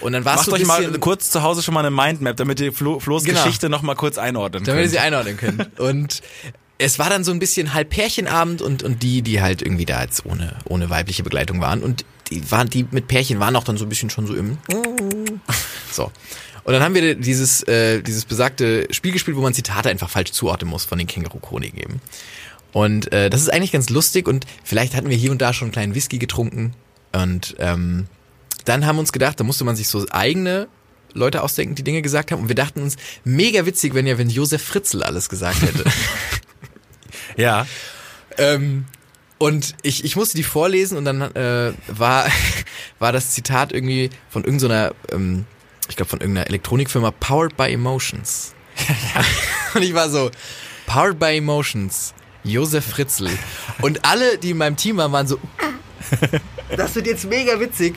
Und 0.00 0.12
dann 0.12 0.24
war 0.24 0.34
es 0.34 0.46
Macht 0.46 0.50
so 0.50 0.54
ein 0.54 0.62
euch 0.62 0.66
mal 0.66 0.98
kurz 1.00 1.30
zu 1.30 1.42
Hause 1.42 1.62
schon 1.62 1.74
mal 1.74 1.80
eine 1.80 1.90
Mindmap, 1.90 2.36
damit 2.36 2.60
ihr 2.60 2.72
Flo, 2.72 3.00
Flo's 3.00 3.24
Genau. 3.24 3.42
Geschichte 3.42 3.68
noch 3.68 3.82
mal 3.82 3.94
kurz 3.96 4.16
einordnen 4.16 4.64
damit 4.64 4.78
ihr 4.78 4.82
könnt. 4.82 4.92
sie 4.92 4.98
einordnen 4.98 5.36
können. 5.36 5.66
Und 5.78 6.22
es 6.78 6.98
war 6.98 7.10
dann 7.10 7.24
so 7.24 7.32
ein 7.32 7.40
bisschen 7.40 7.74
halb 7.74 7.90
Pärchenabend 7.90 8.62
und, 8.62 8.82
und 8.84 9.02
die, 9.02 9.22
die 9.22 9.42
halt 9.42 9.60
irgendwie 9.62 9.84
da 9.84 10.02
jetzt 10.02 10.24
ohne, 10.24 10.56
ohne 10.66 10.88
weibliche 10.90 11.24
Begleitung 11.24 11.60
waren. 11.60 11.82
Und 11.82 12.04
die 12.30 12.48
waren, 12.50 12.70
die 12.70 12.86
mit 12.90 13.08
Pärchen 13.08 13.40
waren 13.40 13.56
auch 13.56 13.64
dann 13.64 13.76
so 13.76 13.84
ein 13.84 13.88
bisschen 13.88 14.10
schon 14.10 14.26
so 14.26 14.34
im, 14.34 14.58
so. 15.90 16.12
Und 16.68 16.74
dann 16.74 16.82
haben 16.82 16.94
wir 16.94 17.14
dieses, 17.14 17.62
äh, 17.62 18.02
dieses 18.02 18.26
besagte 18.26 18.86
Spiel 18.90 19.12
gespielt, 19.12 19.38
wo 19.38 19.40
man 19.40 19.54
Zitate 19.54 19.88
einfach 19.88 20.10
falsch 20.10 20.32
zuordnen 20.32 20.68
muss 20.68 20.84
von 20.84 20.98
den 20.98 21.06
Känguru-Chroniken 21.06 21.80
eben. 21.80 22.00
Und 22.74 23.10
äh, 23.10 23.30
das 23.30 23.40
ist 23.40 23.50
eigentlich 23.50 23.72
ganz 23.72 23.88
lustig 23.88 24.28
und 24.28 24.44
vielleicht 24.64 24.94
hatten 24.94 25.08
wir 25.08 25.16
hier 25.16 25.30
und 25.30 25.40
da 25.40 25.54
schon 25.54 25.68
einen 25.68 25.72
kleinen 25.72 25.94
Whisky 25.94 26.18
getrunken. 26.18 26.74
Und 27.12 27.56
ähm, 27.58 28.06
dann 28.66 28.84
haben 28.84 28.96
wir 28.96 29.00
uns 29.00 29.12
gedacht, 29.12 29.40
da 29.40 29.44
musste 29.44 29.64
man 29.64 29.76
sich 29.76 29.88
so 29.88 30.04
eigene 30.10 30.68
Leute 31.14 31.42
ausdenken, 31.42 31.74
die 31.74 31.84
Dinge 31.84 32.02
gesagt 32.02 32.32
haben. 32.32 32.42
Und 32.42 32.48
wir 32.48 32.54
dachten 32.54 32.82
uns, 32.82 32.98
mega 33.24 33.64
witzig, 33.64 33.94
wenn 33.94 34.06
ja, 34.06 34.18
wenn 34.18 34.28
Josef 34.28 34.62
Fritzl 34.62 35.02
alles 35.02 35.30
gesagt 35.30 35.62
hätte. 35.62 35.84
Ja. 37.38 37.66
ähm, 38.36 38.84
und 39.38 39.74
ich, 39.80 40.04
ich 40.04 40.16
musste 40.16 40.36
die 40.36 40.42
vorlesen 40.42 40.98
und 40.98 41.06
dann 41.06 41.22
äh, 41.22 41.72
war, 41.86 42.26
war 42.98 43.12
das 43.12 43.30
Zitat 43.30 43.72
irgendwie 43.72 44.10
von 44.28 44.44
irgendeiner, 44.44 44.92
ähm, 45.12 45.46
ich 45.88 45.96
glaube 45.96 46.10
von 46.10 46.20
irgendeiner 46.20 46.46
Elektronikfirma, 46.48 47.10
Powered 47.12 47.56
by 47.56 47.72
Emotions. 47.72 48.54
und 49.74 49.82
ich 49.82 49.94
war 49.94 50.08
so, 50.08 50.30
Powered 50.86 51.18
by 51.18 51.36
Emotions, 51.36 52.14
Josef 52.44 52.84
Fritzl. 52.84 53.30
Und 53.82 54.04
alle, 54.04 54.38
die 54.38 54.50
in 54.50 54.58
meinem 54.58 54.76
Team 54.76 54.96
waren, 54.98 55.12
waren 55.12 55.26
so, 55.26 55.38
das 56.76 56.94
wird 56.94 57.06
jetzt 57.06 57.28
mega 57.28 57.58
witzig. 57.60 57.96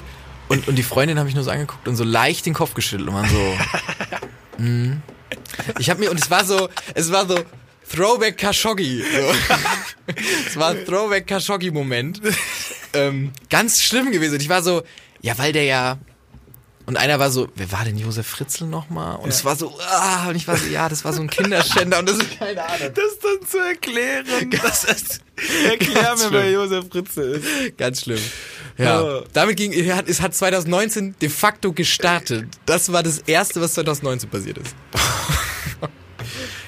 Und, 0.50 0.68
und 0.68 0.76
die 0.76 0.84
Freundin 0.84 1.18
habe 1.18 1.30
ich 1.30 1.36
nur 1.36 1.44
so 1.44 1.52
angeguckt 1.52 1.88
und 1.88 1.96
so 1.96 2.04
leicht 2.04 2.46
den 2.46 2.54
Kopf 2.54 2.74
geschüttelt 2.74 3.10
und 3.10 3.16
waren 3.16 3.30
so, 3.30 4.64
mm. 4.64 5.02
Ich 5.80 5.90
habe 5.90 6.00
mir, 6.00 6.12
und 6.12 6.20
es 6.20 6.30
war 6.30 6.44
so, 6.44 6.70
es 6.94 7.12
war 7.12 7.28
so, 7.28 7.40
Throwback 7.90 8.38
Khashoggi. 8.38 9.02
So. 9.02 9.34
es 10.48 10.58
war 10.58 10.72
ein 10.72 10.86
Throwback 10.86 11.28
Khashoggi-Moment. 11.28 12.22
Ähm, 12.94 13.32
ganz 13.50 13.82
schlimm 13.82 14.12
gewesen. 14.12 14.36
Und 14.36 14.42
ich 14.42 14.50
war 14.50 14.62
so, 14.64 14.84
ja, 15.22 15.38
weil 15.38 15.52
der 15.54 15.64
ja. 15.64 15.98
Und 16.86 16.98
einer 16.98 17.20
war 17.20 17.30
so, 17.32 17.48
wer 17.56 17.72
war 17.72 17.86
denn 17.86 17.98
Josef 17.98 18.28
Fritzl 18.28 18.66
nochmal? 18.66 19.18
Und 19.18 19.30
es 19.30 19.46
war 19.46 19.56
so, 19.56 19.74
ah, 19.90 20.30
und 20.30 20.36
ich 20.36 20.48
war 20.48 20.58
so, 20.58 20.68
ja, 20.68 20.90
das 20.90 21.06
war 21.06 21.14
so 21.14 21.22
ein 21.22 21.30
Kinderschänder 21.30 22.00
und 22.00 22.10
das 22.10 22.18
ist 22.20 22.38
keine 22.40 22.64
Ahnung. 22.64 22.90
Das 22.94 23.20
dann 23.22 23.48
zu 23.48 23.58
erklären. 23.60 24.26
Das 24.64 24.84
ist, 24.84 25.22
erklär 25.70 26.04
Ganz 26.04 26.22
mir, 26.24 26.30
schlimm. 26.30 26.42
wer 26.44 26.52
Josef 26.52 26.86
Fritzl 26.92 27.20
ist. 27.22 27.78
Ganz 27.78 28.02
schlimm. 28.02 28.20
Ja. 28.78 29.02
Ja. 29.02 29.22
Damit 29.34 29.58
ging, 29.58 29.74
es 29.74 29.92
hat- 29.94 30.08
es 30.08 30.22
hat 30.22 30.34
2019 30.36 31.16
de 31.22 31.30
facto 31.30 31.72
gestartet. 31.74 32.48
Das 32.66 32.92
war 32.92 33.04
das 33.04 33.20
erste, 33.20 33.62
was 33.62 33.74
2019 33.76 34.30
passiert 34.30 34.58
ist. 34.58 34.76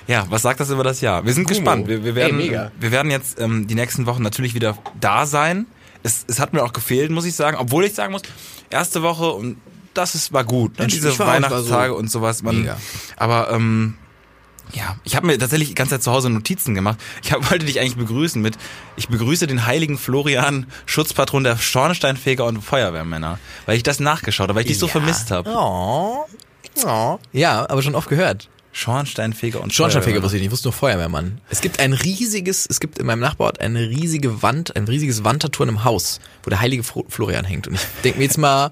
Ja, 0.07 0.25
was 0.29 0.41
sagt 0.41 0.59
das 0.59 0.69
über 0.69 0.83
das 0.83 0.99
Jahr? 0.99 1.25
Wir 1.25 1.31
sind 1.31 1.45
Kumo. 1.45 1.55
gespannt. 1.57 1.87
Wir, 1.87 2.03
wir, 2.03 2.13
werden, 2.13 2.37
Ey, 2.39 2.47
mega. 2.47 2.71
wir 2.77 2.91
werden 2.91 3.09
jetzt 3.09 3.39
ähm, 3.39 3.67
die 3.67 3.75
nächsten 3.75 4.05
Wochen 4.05 4.21
natürlich 4.21 4.53
wieder 4.53 4.77
da 4.99 5.25
sein. 5.25 5.65
Es, 6.03 6.25
es 6.27 6.39
hat 6.41 6.51
mir 6.51 6.61
auch 6.61 6.73
gefehlt, 6.73 7.09
muss 7.09 7.23
ich 7.23 7.35
sagen. 7.35 7.55
Obwohl 7.57 7.85
ich 7.85 7.93
sagen 7.93 8.11
muss, 8.11 8.23
erste 8.69 9.01
Woche 9.01 9.31
und 9.31 9.55
das 9.93 10.15
ist, 10.15 10.33
war 10.33 10.43
gut. 10.43 10.79
Ne? 10.79 10.87
Diese 10.87 11.17
Weihnachtstage 11.19 11.93
so 11.93 11.99
und 11.99 12.09
sowas. 12.09 12.43
Man, 12.43 12.61
mega. 12.61 12.77
Aber 13.17 13.51
ähm, 13.51 13.95
ja, 14.71 14.95
ich 15.03 15.15
habe 15.15 15.27
mir 15.27 15.37
tatsächlich 15.37 15.69
die 15.69 15.75
ganze 15.75 15.95
Zeit 15.95 16.03
zu 16.03 16.11
Hause 16.11 16.29
Notizen 16.29 16.73
gemacht. 16.73 16.99
Ich 17.21 17.31
hab, 17.31 17.49
wollte 17.51 17.65
dich 17.65 17.79
eigentlich 17.79 17.97
begrüßen 17.97 18.41
mit, 18.41 18.57
ich 18.95 19.09
begrüße 19.09 19.47
den 19.47 19.65
heiligen 19.65 19.97
Florian, 19.97 20.67
Schutzpatron 20.85 21.43
der 21.43 21.57
Schornsteinfeger 21.57 22.45
und 22.45 22.61
Feuerwehrmänner, 22.61 23.39
weil 23.65 23.77
ich 23.77 23.83
das 23.83 23.99
nachgeschaut 23.99 24.49
habe, 24.49 24.55
weil 24.55 24.61
ich 24.61 24.69
dich 24.69 24.79
so 24.79 24.87
vermisst 24.87 25.31
habe. 25.31 25.49
Oh. 25.53 26.25
oh. 26.85 27.19
Ja, 27.31 27.69
aber 27.69 27.81
schon 27.81 27.95
oft 27.95 28.09
gehört. 28.09 28.49
Schornsteinfeger 28.75 29.61
und 29.61 29.71
Schornsteinfeger 29.71 30.23
wusste 30.23 30.37
ich 30.37 30.41
nicht, 30.41 30.47
ich 30.47 30.51
wusste 30.51 30.69
nur 30.69 30.73
Feuerwehrmann. 30.73 31.41
Es 31.51 31.61
gibt 31.61 31.79
ein 31.79 31.93
riesiges, 31.93 32.65
es 32.67 32.79
gibt 32.79 32.97
in 32.97 33.05
meinem 33.05 33.19
Nachbarort 33.19 33.61
eine 33.61 33.87
riesige 33.87 34.41
Wand, 34.41 34.75
ein 34.75 34.85
riesiges 34.85 35.23
Wandtattoo 35.23 35.61
in 35.61 35.69
einem 35.69 35.83
Haus, 35.83 36.19
wo 36.41 36.49
der 36.49 36.59
heilige 36.59 36.81
Florian 36.81 37.45
hängt. 37.45 37.67
Und 37.67 37.75
ich 37.75 37.81
denke 38.03 38.17
mir 38.17 38.25
jetzt 38.25 38.39
mal, 38.39 38.71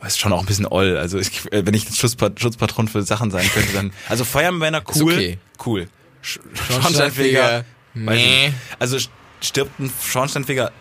Das 0.00 0.12
ist 0.14 0.18
schon 0.18 0.32
auch 0.32 0.40
ein 0.40 0.46
bisschen 0.46 0.66
oll. 0.66 0.96
Also 0.96 1.18
ich, 1.18 1.50
äh, 1.52 1.64
wenn 1.66 1.74
ich 1.74 1.88
Schutzpat 1.94 2.38
Schutzpatron 2.40 2.88
für 2.88 3.02
Sachen 3.02 3.30
sein 3.30 3.48
könnte, 3.52 3.72
dann. 3.72 3.92
Also 4.08 4.24
Feuerwehrmänner 4.24 4.82
Ist 4.88 5.00
cool. 5.00 5.12
okay. 5.14 5.38
Cool. 5.64 5.88
Sch 6.22 6.38
Schornsteinfeger, 6.54 7.64
nee. 7.94 8.52
Also 8.78 8.96
st- 8.96 9.08
stirbt 9.40 9.78
ein 9.78 9.92
Schornsteinfeger, 10.02 10.72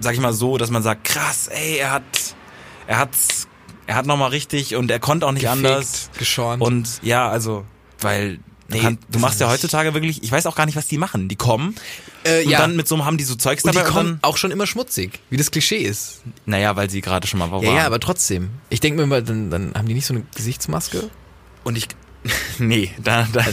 sag 0.00 0.14
ich 0.14 0.20
mal 0.20 0.32
so, 0.32 0.56
dass 0.56 0.70
man 0.70 0.82
sagt, 0.82 1.04
krass, 1.04 1.48
ey, 1.48 1.78
er 1.78 1.90
hat, 1.92 2.02
er 2.86 2.98
hat's, 2.98 3.48
er 3.86 3.96
hat 3.96 4.06
nochmal 4.06 4.30
richtig 4.30 4.76
und 4.76 4.90
er 4.90 5.00
konnte 5.00 5.26
auch 5.26 5.32
nicht 5.32 5.42
Gefegt, 5.42 5.64
anders. 5.66 6.10
geschornt. 6.18 6.62
Und 6.62 7.00
ja, 7.02 7.28
also, 7.28 7.64
weil 8.00 8.38
Nee, 8.68 8.76
du, 8.78 8.82
kann, 8.82 8.94
du 8.96 9.06
das 9.12 9.22
machst 9.22 9.40
ja 9.40 9.48
heutzutage 9.48 9.94
wirklich, 9.94 10.22
ich 10.22 10.30
weiß 10.30 10.46
auch 10.46 10.54
gar 10.54 10.66
nicht, 10.66 10.76
was 10.76 10.86
die 10.86 10.98
machen. 10.98 11.28
Die 11.28 11.36
kommen 11.36 11.74
Äh, 12.24 12.44
und 12.44 12.50
ja. 12.50 12.58
dann 12.58 12.76
mit 12.76 12.86
so 12.86 12.94
einem 12.96 13.04
haben 13.06 13.16
die 13.16 13.24
so 13.24 13.34
Zeugs 13.34 13.64
und 13.64 13.72
die 13.72 13.76
dabei 13.78 13.88
und 13.88 13.94
kommen 13.94 14.08
dann, 14.20 14.28
auch 14.28 14.36
schon 14.36 14.50
immer 14.50 14.66
schmutzig, 14.66 15.20
wie 15.30 15.36
das 15.38 15.50
Klischee 15.50 15.78
ist. 15.78 16.20
naja, 16.46 16.76
weil 16.76 16.90
sie 16.90 17.00
gerade 17.00 17.26
schon 17.26 17.38
mal 17.38 17.50
waren. 17.50 17.62
Ja, 17.62 17.72
ja, 17.74 17.86
aber 17.86 17.98
trotzdem. 18.00 18.50
Ich 18.68 18.80
denke 18.80 18.98
mir 18.98 19.04
immer, 19.04 19.22
dann, 19.22 19.50
dann 19.50 19.72
haben 19.74 19.88
die 19.88 19.94
nicht 19.94 20.06
so 20.06 20.14
eine 20.14 20.24
Gesichtsmaske. 20.34 21.08
und 21.64 21.78
ich, 21.78 21.88
nee, 22.58 22.90
da, 23.02 23.26
da, 23.32 23.44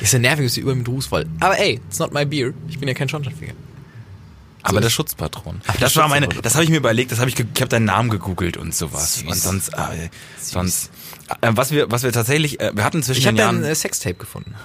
Ist 0.00 0.12
ja 0.12 0.18
nervig, 0.20 0.46
ist 0.46 0.56
die 0.56 0.60
über 0.60 0.74
mit 0.74 0.86
Ruß 0.86 1.06
voll. 1.06 1.26
Aber 1.40 1.58
ey, 1.58 1.80
it's 1.88 1.98
not 1.98 2.12
my 2.14 2.24
beer. 2.24 2.52
Ich 2.68 2.78
bin 2.78 2.86
ja 2.86 2.94
kein 2.94 3.08
Schornsteinfeger. 3.08 3.54
Aber 4.62 4.74
So 4.76 4.80
der 4.80 4.90
Schutzpatron. 4.90 5.60
Ach, 5.66 5.72
der 5.72 5.80
das 5.80 5.96
war 5.96 6.06
meine, 6.06 6.28
das 6.28 6.54
habe 6.54 6.62
ich 6.62 6.70
mir 6.70 6.76
überlegt, 6.76 7.10
das 7.10 7.18
habe 7.18 7.28
ich, 7.28 7.36
ich 7.36 7.60
habe 7.60 7.68
deinen 7.68 7.86
Namen 7.86 8.10
gegoogelt 8.10 8.56
und 8.56 8.72
sowas. 8.72 9.16
Süß. 9.16 9.24
Und 9.24 9.36
sonst, 9.36 9.68
äh, 9.70 10.08
sonst, 10.40 10.90
was 11.40 11.70
wir, 11.72 11.90
was 11.90 12.02
wir 12.02 12.12
tatsächlich, 12.12 12.60
äh, 12.60 12.72
wir 12.74 12.84
hatten 12.84 13.02
zwischen 13.02 13.20
Ich 13.20 13.26
habe 13.26 13.36
den 13.36 13.46
ein 13.46 13.54
Jahren. 13.62 13.70
äh, 13.70 13.74
Sextape 13.74 14.14
gefunden. 14.16 14.54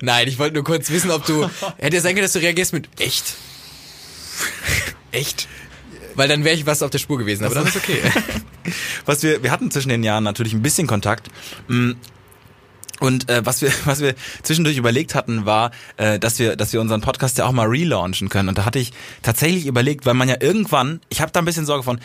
Nein, 0.00 0.28
ich 0.28 0.38
wollte 0.38 0.54
nur 0.54 0.64
kurz 0.64 0.90
wissen, 0.90 1.10
ob 1.10 1.26
du. 1.26 1.48
Hätte 1.78 1.96
ja 1.96 2.02
sein 2.02 2.14
können, 2.14 2.24
dass 2.24 2.32
du 2.32 2.38
reagierst 2.38 2.72
mit 2.72 2.88
echt. 3.00 3.34
Echt? 5.10 5.48
Weil 6.14 6.28
dann 6.28 6.44
wäre 6.44 6.54
ich 6.54 6.64
was 6.66 6.82
auf 6.82 6.90
der 6.90 6.98
Spur 6.98 7.18
gewesen, 7.18 7.44
aber 7.44 7.56
dann 7.56 7.66
ist 7.66 7.76
okay. 7.76 7.98
was 9.04 9.22
wir, 9.24 9.42
wir 9.42 9.50
hatten 9.50 9.70
zwischen 9.72 9.88
den 9.88 10.04
Jahren 10.04 10.22
natürlich 10.22 10.52
ein 10.52 10.62
bisschen 10.62 10.86
Kontakt. 10.86 11.26
Mm, 11.66 11.92
Und 13.00 13.28
äh, 13.28 13.44
was 13.44 13.62
wir, 13.62 13.72
was 13.84 13.98
wir 14.00 14.14
zwischendurch 14.44 14.76
überlegt 14.76 15.16
hatten, 15.16 15.44
war, 15.44 15.72
äh, 15.96 16.20
dass 16.20 16.38
wir, 16.38 16.54
dass 16.54 16.72
wir 16.72 16.80
unseren 16.80 17.00
Podcast 17.00 17.36
ja 17.38 17.46
auch 17.46 17.52
mal 17.52 17.66
relaunchen 17.66 18.28
können. 18.28 18.48
Und 18.48 18.58
da 18.58 18.64
hatte 18.64 18.78
ich 18.78 18.92
tatsächlich 19.22 19.66
überlegt, 19.66 20.06
weil 20.06 20.14
man 20.14 20.28
ja 20.28 20.36
irgendwann, 20.38 21.00
ich 21.08 21.20
habe 21.20 21.32
da 21.32 21.40
ein 21.40 21.44
bisschen 21.44 21.66
Sorge 21.66 21.82
von, 21.82 21.98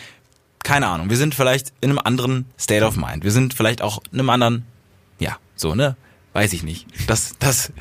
keine 0.62 0.86
Ahnung, 0.88 1.10
wir 1.10 1.16
sind 1.16 1.34
vielleicht 1.34 1.72
in 1.80 1.90
einem 1.90 1.98
anderen 1.98 2.46
State 2.58 2.84
of 2.84 2.96
Mind. 2.96 3.24
Wir 3.24 3.32
sind 3.32 3.54
vielleicht 3.54 3.82
auch 3.82 4.02
in 4.12 4.18
einem 4.20 4.30
anderen, 4.30 4.66
ja, 5.18 5.36
so 5.56 5.74
ne, 5.74 5.96
weiß 6.32 6.52
ich 6.52 6.62
nicht. 6.62 6.86
Dass, 7.08 7.36
dass 7.38 7.72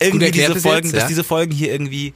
irgendwie 0.00 0.30
diese 0.30 0.56
Folgen, 0.56 0.86
jetzt, 0.86 0.94
dass 0.94 1.02
ja. 1.04 1.08
diese 1.08 1.24
Folgen 1.24 1.52
hier 1.52 1.72
irgendwie 1.72 2.14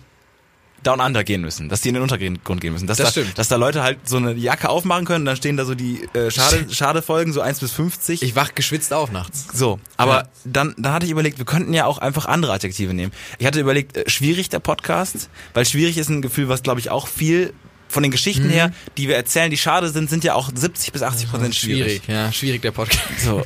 down 0.83 1.01
under 1.01 1.25
gehen 1.25 1.43
müssen, 1.43 1.69
dass 1.69 1.83
die 1.83 1.89
in 1.89 1.95
den 1.95 2.03
Untergrund 2.03 2.61
gehen 2.63 2.73
müssen, 2.73 2.87
dass, 2.87 2.97
Das 2.97 3.13
da, 3.13 3.21
stimmt. 3.21 3.37
dass 3.39 3.49
da 3.49 3.57
Leute 3.57 3.83
halt 3.83 4.09
so 4.09 4.17
eine 4.17 4.33
Jacke 4.33 4.71
aufmachen 4.71 5.05
können, 5.05 5.27
dann 5.27 5.37
stehen 5.37 5.59
da 5.59 5.67
so 5.67 5.75
die 5.75 6.09
äh, 6.15 6.31
Schade, 6.31 6.67
Schade 6.71 7.03
Folgen, 7.03 7.35
so 7.35 7.43
1 7.43 7.61
bis 7.61 7.73
50. 7.73 8.23
Ich 8.23 8.35
wach 8.35 8.55
geschwitzt 8.55 8.95
auf 8.95 9.13
nachts. 9.13 9.47
so, 9.53 9.79
aber 9.99 10.23
Ja. 10.23 10.29
dann, 10.47 10.75
dann 10.79 10.95
hatte 10.95 11.05
ich 11.05 11.13
überlegt, 11.13 11.37
wir 11.37 11.45
könnten 11.45 11.75
ja 11.75 11.85
auch 11.85 11.99
einfach 11.99 12.25
andere 12.25 12.53
Adjektive 12.55 12.95
nehmen. 12.95 13.13
Ich 13.39 13.47
hatte 13.47 13.61
überlegt, 13.61 13.95
äh, 13.95 14.09
schwierig 14.09 14.49
der 14.49 14.61
Podcast, 14.61 15.29
weil 15.53 15.67
schwierig 15.67 15.99
ist 15.99 16.09
ein 16.09 16.23
Gefühl, 16.23 16.49
was 16.49 16.63
glaube 16.63 16.81
ich 16.81 16.89
auch 16.91 17.09
viel 17.09 17.53
von 17.91 18.03
den 18.03 18.13
Geschichten 18.13 18.47
Mhm. 18.47 18.51
her, 18.51 18.73
die 18.97 19.09
wir 19.09 19.17
erzählen, 19.17 19.51
die 19.51 19.57
schade 19.59 19.91
sind, 19.91 20.09
sind 20.09 20.23
ja 20.25 20.35
auch 20.35 20.51
70 20.55 20.93
bis 20.93 21.03
80 21.03 21.31
Prozent 21.31 21.55
schwierig. 21.55 22.03
ja, 22.07 22.33
schwierig 22.33 22.63
der 22.63 22.71
Podcast. 22.71 23.01
So. 23.25 23.43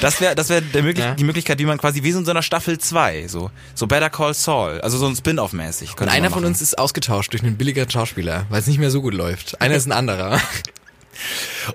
Das 0.00 0.20
wäre 0.20 0.34
das 0.34 0.48
wär 0.48 0.62
möglich 0.82 1.04
Ja. 1.04 1.14
die 1.14 1.24
Möglichkeit, 1.24 1.58
wie 1.58 1.64
man 1.66 1.76
quasi 1.78 2.02
wie 2.02 2.12
so 2.12 2.20
in 2.20 2.24
so 2.24 2.30
einer 2.30 2.42
Staffel 2.42 2.78
2, 2.78 3.28
so 3.28 3.50
so 3.74 3.86
Better 3.86 4.08
Call 4.10 4.34
Saul, 4.34 4.80
also 4.80 4.96
so 4.98 5.06
ein 5.06 5.16
Spin-off 5.16 5.52
mäßig. 5.52 6.00
Und 6.00 6.08
einer 6.08 6.30
von 6.30 6.44
uns 6.44 6.62
ist 6.62 6.78
ausgetauscht 6.78 7.32
durch 7.32 7.42
einen 7.42 7.56
billigeren 7.56 7.90
Schauspieler, 7.90 8.46
weil 8.48 8.60
es 8.60 8.66
nicht 8.68 8.78
mehr 8.78 8.90
so 8.90 9.02
gut 9.02 9.14
läuft. 9.14 9.60
Einer 9.60 9.74
ist 9.74 9.86
ein 9.86 9.92
anderer. 9.92 10.40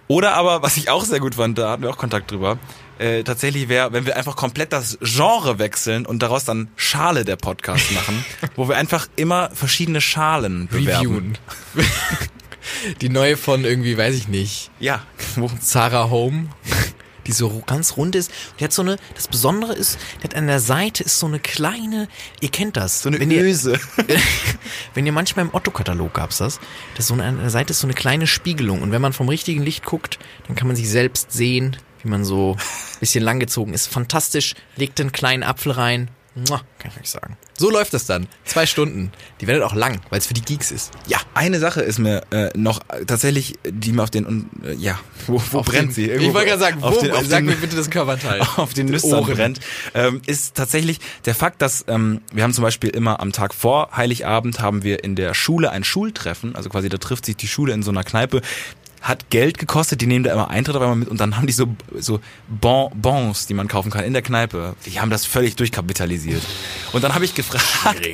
Oder 0.07 0.33
aber, 0.35 0.61
was 0.61 0.77
ich 0.77 0.89
auch 0.89 1.03
sehr 1.03 1.19
gut 1.19 1.35
fand, 1.35 1.57
da 1.57 1.71
hatten 1.71 1.83
wir 1.83 1.89
auch 1.89 1.97
Kontakt 1.97 2.31
drüber, 2.31 2.57
äh, 3.01 3.23
tatsächlich 3.23 3.67
wäre, 3.67 3.91
wenn 3.93 4.05
wir 4.05 4.15
einfach 4.15 4.35
komplett 4.35 4.71
das 4.73 4.97
Genre 5.01 5.59
wechseln 5.59 6.05
und 6.05 6.21
daraus 6.21 6.45
dann 6.45 6.69
Schale 6.75 7.25
der 7.25 7.35
Podcast 7.35 7.91
machen, 7.93 8.23
wo 8.55 8.67
wir 8.69 8.77
einfach 8.77 9.07
immer 9.15 9.49
verschiedene 9.53 10.01
Schalen 10.01 10.67
bewerben. 10.67 11.07
Reviewen. 11.07 11.37
Die 13.01 13.09
neue 13.09 13.37
von 13.37 13.65
irgendwie, 13.65 13.97
weiß 13.97 14.15
ich 14.15 14.27
nicht, 14.27 14.69
Ja, 14.79 15.01
Sarah 15.59 16.11
Home, 16.11 16.49
die 17.25 17.31
so 17.31 17.63
ganz 17.65 17.97
rund 17.97 18.15
ist. 18.15 18.31
Die 18.59 18.63
hat 18.63 18.71
so 18.71 18.83
eine, 18.83 18.97
das 19.15 19.27
Besondere 19.27 19.73
ist, 19.73 19.97
die 20.19 20.25
hat 20.25 20.35
an 20.35 20.47
der 20.47 20.59
Seite 20.59 21.03
ist 21.03 21.19
so 21.19 21.25
eine 21.25 21.39
kleine, 21.39 22.07
ihr 22.39 22.49
kennt 22.49 22.77
das. 22.77 23.01
so 23.01 23.09
eine 23.09 23.19
wenn 23.19 23.31
ihr, 23.31 23.43
Öse. 23.43 23.79
wenn 24.93 25.05
ihr 25.05 25.11
manchmal 25.11 25.45
im 25.45 25.53
Otto-Katalog 25.53 26.13
gab's 26.13 26.37
das, 26.37 26.59
das 26.95 27.07
so 27.07 27.15
eine, 27.15 27.25
an 27.25 27.39
der 27.39 27.49
Seite 27.49 27.71
ist 27.71 27.79
so 27.79 27.87
eine 27.87 27.95
kleine 27.95 28.27
Spiegelung 28.27 28.81
und 28.81 28.91
wenn 28.91 29.01
man 29.01 29.13
vom 29.13 29.27
richtigen 29.27 29.63
Licht 29.63 29.85
guckt, 29.85 30.19
dann 30.47 30.55
kann 30.55 30.67
man 30.67 30.75
sich 30.75 30.89
selbst 30.89 31.31
sehen, 31.31 31.77
wie 32.03 32.09
man 32.09 32.23
so 32.25 32.53
ein 32.57 32.99
bisschen 32.99 33.23
langgezogen 33.23 33.73
ist. 33.73 33.87
Fantastisch, 33.87 34.55
legt 34.75 34.99
einen 34.99 35.11
kleinen 35.11 35.43
Apfel 35.43 35.71
rein. 35.73 36.09
Mua, 36.33 36.61
kann 36.79 36.91
ich 36.95 37.01
euch 37.01 37.09
sagen. 37.09 37.35
So 37.57 37.69
läuft 37.69 37.93
das 37.93 38.05
dann. 38.05 38.25
Zwei 38.45 38.65
Stunden. 38.65 39.11
Die 39.41 39.47
werden 39.47 39.61
auch 39.63 39.75
lang, 39.75 39.99
weil 40.09 40.19
es 40.19 40.25
für 40.27 40.33
die 40.33 40.41
Geeks 40.41 40.71
ist. 40.71 40.91
Ja, 41.07 41.17
eine 41.33 41.59
Sache 41.59 41.81
ist 41.81 41.99
mir 41.99 42.23
äh, 42.31 42.49
noch 42.57 42.79
äh, 42.87 43.03
tatsächlich, 43.05 43.55
die 43.69 43.91
mir 43.91 44.01
auf 44.01 44.11
den, 44.11 44.49
äh, 44.63 44.71
ja, 44.75 44.97
wo, 45.27 45.41
wo 45.51 45.57
Auf 45.59 45.65
brennt 45.65 45.89
den- 45.89 45.91
sie? 45.93 46.09
Ich 46.09 46.33
wollte 46.33 46.47
gerade 46.47 46.59
sagen, 46.61 46.81
auf 46.83 46.95
wo, 46.95 47.01
den, 47.01 47.11
auf 47.11 47.25
sag 47.25 47.39
den, 47.39 47.47
mir 47.47 47.55
bitte 47.57 47.75
das 47.75 47.89
Körperteil. 47.89 48.39
auf 48.55 48.73
den 48.73 48.87
Nüstern 48.87 49.19
Ohren. 49.25 49.33
brennt, 49.35 49.59
ähm, 49.93 50.21
ist 50.25 50.55
tatsächlich 50.55 51.01
der 51.25 51.35
Fakt, 51.35 51.61
dass 51.61 51.83
ähm, 51.89 52.21
wir 52.31 52.43
haben 52.43 52.53
zum 52.53 52.63
Beispiel 52.63 52.91
immer 52.91 53.19
am 53.19 53.33
Tag 53.33 53.53
vor 53.53 53.89
Heiligabend 53.97 54.61
haben 54.61 54.83
wir 54.83 55.03
in 55.03 55.17
der 55.17 55.33
Schule 55.33 55.69
ein 55.71 55.83
Schultreffen, 55.83 56.55
also 56.55 56.69
quasi 56.69 56.87
da 56.87 56.97
trifft 56.97 57.25
sich 57.25 57.35
die 57.35 57.49
Schule 57.49 57.73
in 57.73 57.83
so 57.83 57.91
einer 57.91 58.05
Kneipe, 58.05 58.41
hat 59.01 59.29
Geld 59.31 59.57
gekostet, 59.57 60.01
die 60.01 60.05
nehmen 60.05 60.23
da 60.23 60.31
immer 60.31 60.49
Eintritt 60.49 60.75
aber 60.75 60.95
mit 60.95 61.09
und 61.09 61.19
dann 61.19 61.35
haben 61.35 61.47
die 61.47 61.53
so 61.53 61.67
so 61.97 62.19
bon, 62.47 62.91
Bons, 62.93 63.47
die 63.47 63.53
man 63.53 63.67
kaufen 63.67 63.91
kann 63.91 64.03
in 64.03 64.13
der 64.13 64.21
Kneipe. 64.21 64.75
Die 64.85 64.99
haben 64.99 65.09
das 65.09 65.25
völlig 65.25 65.55
durchkapitalisiert. 65.55 66.43
Und 66.93 67.03
dann 67.03 67.15
habe 67.15 67.25
ich 67.25 67.33
gefragt, 67.33 68.05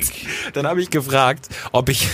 dann 0.54 0.66
habe 0.66 0.80
ich 0.80 0.90
gefragt, 0.90 1.48
ob 1.72 1.90
ich 1.90 2.08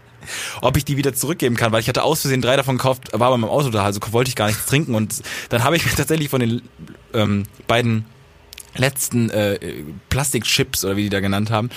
ob 0.60 0.76
ich 0.76 0.84
die 0.84 0.96
wieder 0.96 1.14
zurückgeben 1.14 1.56
kann, 1.56 1.72
weil 1.72 1.80
ich 1.80 1.88
hatte 1.88 2.04
aus 2.04 2.20
Versehen 2.20 2.40
drei 2.40 2.56
davon 2.56 2.76
gekauft, 2.76 3.12
war 3.12 3.26
aber 3.26 3.34
in 3.34 3.40
meinem 3.40 3.50
Auto 3.50 3.70
da, 3.70 3.84
also 3.84 4.00
wollte 4.12 4.28
ich 4.28 4.36
gar 4.36 4.46
nichts 4.46 4.66
trinken 4.66 4.94
und 4.94 5.22
dann 5.48 5.64
habe 5.64 5.76
ich 5.76 5.84
mir 5.84 5.92
tatsächlich 5.92 6.28
von 6.28 6.40
den 6.40 6.62
ähm, 7.12 7.44
beiden 7.66 8.04
letzten 8.76 9.30
äh, 9.30 9.58
Plastikchips 10.08 10.84
oder 10.84 10.96
wie 10.96 11.04
die 11.04 11.08
da 11.08 11.20
genannt 11.20 11.50
haben, 11.50 11.70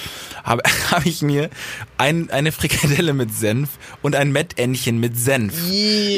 habe 0.43 0.63
hab 0.91 1.05
ich 1.05 1.21
mir 1.21 1.49
ein, 1.97 2.29
eine 2.29 2.51
Frikadelle 2.51 3.13
mit 3.13 3.33
Senf 3.33 3.69
und 4.01 4.15
ein 4.15 4.31
Mettentchen 4.31 4.99
mit 4.99 5.17
Senf. 5.17 5.53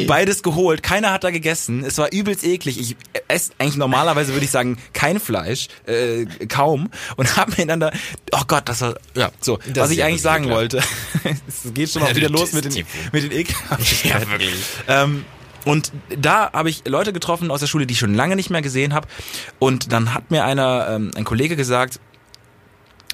Beides 0.07 0.43
geholt. 0.43 0.84
Keiner 0.84 1.12
hat 1.12 1.24
da 1.24 1.31
gegessen. 1.31 1.84
Es 1.84 1.98
war 1.98 2.12
übelst 2.12 2.43
eklig. 2.43 2.79
Ich 2.79 2.96
esse 3.27 3.51
eigentlich 3.57 3.77
normalerweise, 3.77 4.34
würde 4.34 4.46
ich 4.46 4.51
sagen, 4.51 4.77
kein 4.93 5.19
Fleisch, 5.19 5.67
äh, 5.86 6.25
kaum. 6.48 6.89
Und 7.15 7.38
habe 7.38 7.53
mir 7.57 7.67
dann 7.67 7.79
da, 7.79 7.91
oh 8.31 8.43
Gott, 8.48 8.69
das 8.69 8.81
war, 8.81 8.96
ja, 9.15 9.31
so. 9.41 9.57
Das 9.67 9.86
was 9.86 9.91
ich 9.91 10.03
eigentlich 10.03 10.22
sagen 10.22 10.46
ekelhaft. 10.46 10.74
wollte, 10.74 10.84
es 11.48 11.74
geht 11.74 11.89
schon 11.89 12.03
auch 12.03 12.15
wieder 12.15 12.29
los 12.29 12.53
mit 12.53 12.65
den, 12.65 12.86
mit 13.12 13.24
den 13.24 13.31
Ekelhaftigkeiten. 13.31 14.24
Ja, 14.24 14.31
wirklich. 14.31 14.63
Ähm, 14.88 15.25
und 15.67 15.91
da 16.17 16.51
habe 16.53 16.69
ich 16.69 16.83
Leute 16.88 17.13
getroffen 17.13 17.51
aus 17.51 17.59
der 17.59 17.67
Schule, 17.67 17.86
die 17.86 17.93
ich 17.93 18.00
schon 18.00 18.13
lange 18.15 18.36
nicht 18.36 18.50
mehr 18.50 18.62
gesehen 18.62 18.93
habe. 18.93 19.07
Und 19.59 19.91
dann 19.91 20.13
hat 20.13 20.31
mir 20.31 20.43
einer, 20.45 20.88
ähm, 20.89 21.12
ein 21.15 21.24
Kollege 21.25 21.55
gesagt, 21.55 22.00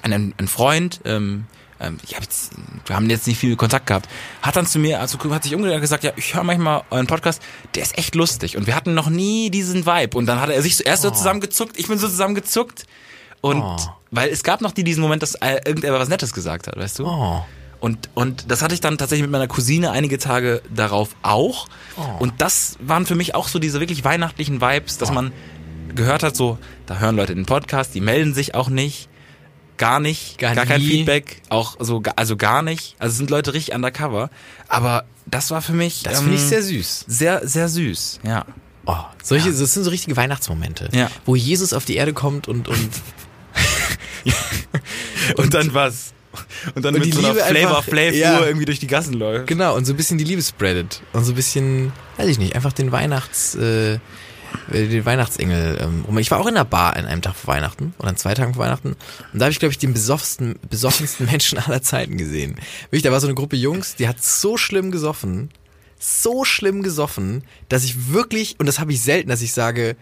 ein, 0.02 0.34
ein 0.36 0.48
Freund, 0.48 1.00
ähm, 1.04 1.46
ähm, 1.80 1.98
ich 2.04 2.14
hab 2.14 2.22
jetzt, 2.22 2.52
wir 2.86 2.94
haben 2.94 3.08
jetzt 3.10 3.26
nicht 3.26 3.38
viel 3.38 3.56
Kontakt 3.56 3.86
gehabt, 3.86 4.08
hat 4.42 4.54
dann 4.56 4.66
zu 4.66 4.78
mir, 4.78 5.00
also 5.00 5.18
hat 5.30 5.42
sich 5.42 5.54
umgedreht 5.54 5.76
und 5.76 5.80
gesagt, 5.80 6.04
ja, 6.04 6.12
ich 6.16 6.34
höre 6.34 6.44
manchmal 6.44 6.82
euren 6.90 7.06
Podcast, 7.06 7.42
der 7.74 7.82
ist 7.82 7.98
echt 7.98 8.14
lustig. 8.14 8.56
Und 8.56 8.66
wir 8.66 8.74
hatten 8.76 8.94
noch 8.94 9.08
nie 9.10 9.50
diesen 9.50 9.86
Vibe. 9.86 10.16
Und 10.16 10.26
dann 10.26 10.40
hat 10.40 10.50
er 10.50 10.62
sich 10.62 10.76
so 10.76 10.84
erst 10.84 11.02
so 11.02 11.10
zusammengezuckt, 11.10 11.78
ich 11.78 11.88
bin 11.88 11.98
so 11.98 12.08
zusammengezuckt. 12.08 12.84
Und 13.40 13.62
Oh. 13.62 13.76
weil 14.10 14.30
es 14.30 14.42
gab 14.42 14.60
noch 14.60 14.72
die 14.72 14.84
diesen 14.84 15.02
Moment, 15.02 15.22
dass 15.22 15.34
äh, 15.34 15.60
irgendwer 15.66 15.92
was 15.92 16.08
Nettes 16.08 16.32
gesagt 16.32 16.66
hat, 16.66 16.76
weißt 16.76 17.00
du? 17.00 17.06
Oh. 17.06 17.44
Und, 17.84 18.08
und 18.14 18.50
das 18.50 18.62
hatte 18.62 18.72
ich 18.72 18.80
dann 18.80 18.96
tatsächlich 18.96 19.24
mit 19.24 19.30
meiner 19.30 19.46
Cousine 19.46 19.90
einige 19.90 20.16
Tage 20.18 20.62
darauf 20.74 21.10
auch. 21.20 21.66
Und 22.18 22.32
das 22.38 22.78
waren 22.80 23.04
für 23.04 23.14
mich 23.14 23.34
auch 23.34 23.46
so 23.46 23.58
diese 23.58 23.78
wirklich 23.78 24.04
weihnachtlichen 24.04 24.62
Vibes, 24.62 24.96
dass 24.96 25.12
man 25.12 25.32
gehört 25.94 26.22
hat, 26.22 26.34
so, 26.34 26.56
da 26.86 26.98
hören 26.98 27.14
Leute 27.14 27.34
den 27.34 27.44
Podcast, 27.44 27.94
die 27.94 28.00
melden 28.00 28.32
sich 28.32 28.54
auch 28.54 28.70
nicht. 28.70 29.10
gar 29.76 30.00
nicht, 30.00 30.38
Gar 30.38 30.54
gar, 30.54 30.64
kein. 30.64 30.80
Feedback, 30.80 31.42
auch 31.50 31.76
so, 31.78 32.02
also 32.16 32.38
gar 32.38 32.62
nicht. 32.62 32.96
Also 32.98 33.12
es 33.12 33.18
sind 33.18 33.28
Leute 33.28 33.52
richtig 33.52 33.74
undercover. 33.74 34.30
Aber 34.68 35.04
das 35.26 35.50
war 35.50 35.60
für 35.60 35.72
mich, 35.74 36.04
Das 36.04 36.20
finde 36.20 36.36
ich 36.36 36.42
ähm, 36.42 36.48
sehr 36.48 36.62
süß. 36.62 37.04
sehr, 37.06 37.46
sehr 37.46 37.68
süß. 37.68 38.20
Ja. 38.26 38.46
Oh, 38.86 38.96
solche, 39.22 39.50
das 39.52 39.74
sind 39.74 39.84
so 39.84 39.90
richtige 39.90 40.16
Weihnachtsmomente, 40.16 40.88
Ja. 40.92 41.10
wo 41.26 41.36
Jesus 41.36 41.74
auf 41.74 41.84
die 41.84 41.96
Erde 41.96 42.14
kommt 42.14 42.48
und, 42.48 42.66
und 42.66 42.90
Und, 45.36 45.52
dann 45.52 45.74
was? 45.74 46.13
Und 46.74 46.84
dann 46.84 46.94
Und 46.94 47.00
mit 47.00 47.06
die 47.08 47.12
so 47.12 47.18
einer 47.20 47.28
Liebe 47.34 47.44
Flavor 47.44 47.78
einfach- 47.78 47.84
Flav 47.84 48.14
ja. 48.14 48.44
Irgendwie 48.44 48.64
durch 48.66 48.80
die 48.80 48.86
Gassen 48.86 49.14
läuft. 49.14 49.46
genau, 49.46 49.76
und 49.76 49.84
so 49.84 49.92
ein 49.92 49.96
bisschen 49.96 50.18
die 50.18 50.24
Liebe 50.24 50.42
spreadet. 50.42 51.02
Und 51.12 51.24
so 51.24 51.32
ein 51.32 51.34
bisschen, 51.36 51.92
weiß 52.16 52.28
ich 52.28 52.38
nicht, 52.38 52.54
einfach 52.54 52.72
den 52.72 52.92
Weihnachts, 52.92 53.54
äh, 53.54 53.98
den 54.72 55.04
Weihnachtsengel. 55.04 55.78
Ähm, 55.80 56.04
rum. 56.06 56.16
ich 56.18 56.30
war 56.30 56.38
auch 56.40 56.46
in 56.46 56.54
einer 56.54 56.64
Bar 56.64 56.94
an 56.94 57.06
einem 57.06 57.22
Tag 57.22 57.34
vor 57.34 57.54
Weihnachten 57.54 57.92
oder 57.98 58.08
an 58.10 58.16
zwei 58.16 58.34
Tagen 58.34 58.54
vor 58.54 58.64
Weihnachten 58.64 58.90
und 59.32 59.38
da 59.40 59.46
habe 59.46 59.52
ich, 59.52 59.58
glaube 59.58 59.72
ich, 59.72 59.78
den 59.78 59.92
besoffensten, 59.92 60.54
besoffensten 60.70 61.26
Menschen 61.26 61.58
aller 61.58 61.82
Zeiten 61.82 62.16
gesehen. 62.16 62.54
Wirklich, 62.84 63.02
da 63.02 63.10
war 63.10 63.20
so 63.20 63.26
eine 63.26 63.34
Gruppe 63.34 63.56
Jungs, 63.56 63.96
die 63.96 64.06
hat 64.06 64.22
so 64.22 64.56
schlimm 64.56 64.92
gesoffen, 64.92 65.50
so 65.98 66.44
schlimm 66.44 66.82
gesoffen, 66.84 67.42
dass 67.68 67.82
ich 67.82 68.12
wirklich, 68.12 68.54
und 68.60 68.66
das 68.66 68.78
habe 68.78 68.92
ich 68.92 69.00
selten, 69.02 69.28
dass 69.28 69.42
ich 69.42 69.52
sage, 69.52 69.96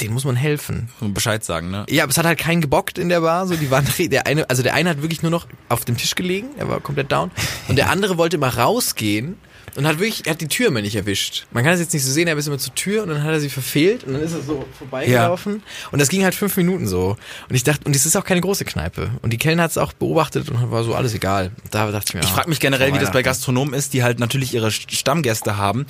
denen 0.00 0.14
muss 0.14 0.24
man 0.24 0.36
helfen. 0.36 0.88
Und 1.00 1.14
Bescheid 1.14 1.44
sagen, 1.44 1.70
ne? 1.70 1.86
Ja, 1.88 2.04
aber 2.04 2.10
es 2.10 2.18
hat 2.18 2.26
halt 2.26 2.38
keinen 2.38 2.60
gebockt 2.60 2.98
in 2.98 3.08
der 3.08 3.20
Bar. 3.20 3.46
So, 3.46 3.56
die 3.56 3.70
waren 3.70 3.86
der 3.98 4.26
eine, 4.26 4.48
also 4.48 4.62
der 4.62 4.74
eine 4.74 4.90
hat 4.90 5.02
wirklich 5.02 5.22
nur 5.22 5.30
noch 5.30 5.46
auf 5.68 5.84
dem 5.84 5.96
Tisch 5.96 6.14
gelegen, 6.14 6.48
er 6.56 6.68
war 6.68 6.80
komplett 6.80 7.12
down. 7.12 7.30
Und 7.68 7.76
der 7.76 7.90
andere 7.90 8.18
wollte 8.18 8.38
mal 8.38 8.48
rausgehen 8.48 9.36
und 9.76 9.86
hat 9.86 9.98
wirklich, 9.98 10.26
er 10.26 10.32
hat 10.32 10.40
die 10.40 10.48
Tür 10.48 10.68
immer 10.68 10.80
nicht 10.82 10.96
erwischt. 10.96 11.46
Man 11.52 11.64
kann 11.64 11.74
es 11.74 11.80
jetzt 11.80 11.92
nicht 11.92 12.04
so 12.04 12.12
sehen, 12.12 12.28
er 12.28 12.36
ist 12.36 12.46
immer 12.46 12.58
zur 12.58 12.74
Tür 12.74 13.02
und 13.02 13.08
dann 13.08 13.22
hat 13.22 13.32
er 13.32 13.40
sie 13.40 13.50
verfehlt 13.50 14.04
und 14.04 14.14
dann 14.14 14.22
ist 14.22 14.32
er 14.32 14.42
so 14.42 14.64
vorbeigelaufen. 14.78 15.62
Und 15.92 15.98
das 16.00 16.08
ging 16.08 16.24
halt 16.24 16.34
fünf 16.34 16.56
Minuten 16.56 16.86
so. 16.86 17.16
Und 17.48 17.54
ich 17.56 17.64
dachte, 17.64 17.82
und 17.84 17.94
es 17.96 18.06
ist 18.06 18.16
auch 18.16 18.24
keine 18.24 18.40
große 18.40 18.64
Kneipe. 18.64 19.10
Und 19.22 19.32
die 19.32 19.38
Kellner 19.38 19.64
hat 19.64 19.70
es 19.72 19.78
auch 19.78 19.92
beobachtet 19.92 20.48
und 20.50 20.70
war 20.70 20.84
so 20.84 20.94
alles 20.94 21.14
egal. 21.14 21.50
Da 21.70 21.90
dachte 21.90 22.06
ich 22.08 22.14
mir, 22.14 22.20
Ich 22.20 22.26
ah, 22.26 22.34
frage 22.34 22.48
mich 22.48 22.60
generell, 22.60 22.88
vor 22.90 22.98
wie 22.98 23.00
das 23.00 23.12
bei. 23.12 23.22
Gastronomen 23.22 23.74
ist, 23.74 23.92
die 23.92 24.02
halt 24.02 24.18
natürlich 24.18 24.54
ihre 24.54 24.70
Stammgäste 24.70 25.56
haben, 25.56 25.86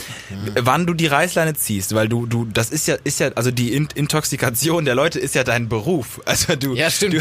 wann 0.60 0.86
du 0.86 0.94
die 0.94 1.06
Reißleine 1.06 1.54
ziehst, 1.54 1.94
weil 1.94 2.08
du 2.08 2.26
du 2.26 2.44
das 2.44 2.70
ist 2.70 2.86
ja 2.88 2.96
ist 3.04 3.20
ja 3.20 3.30
also 3.34 3.50
die 3.50 3.72
In 3.72 3.88
Intoxikation 3.94 4.84
der 4.84 4.94
Leute 4.94 5.18
ist 5.18 5.34
ja 5.34 5.44
dein 5.44 5.68
Beruf. 5.68 6.20
Also 6.30 6.54
du 6.54 6.74
Ja, 6.74 6.90
stimmt. 6.90 7.14
Du, 7.14 7.18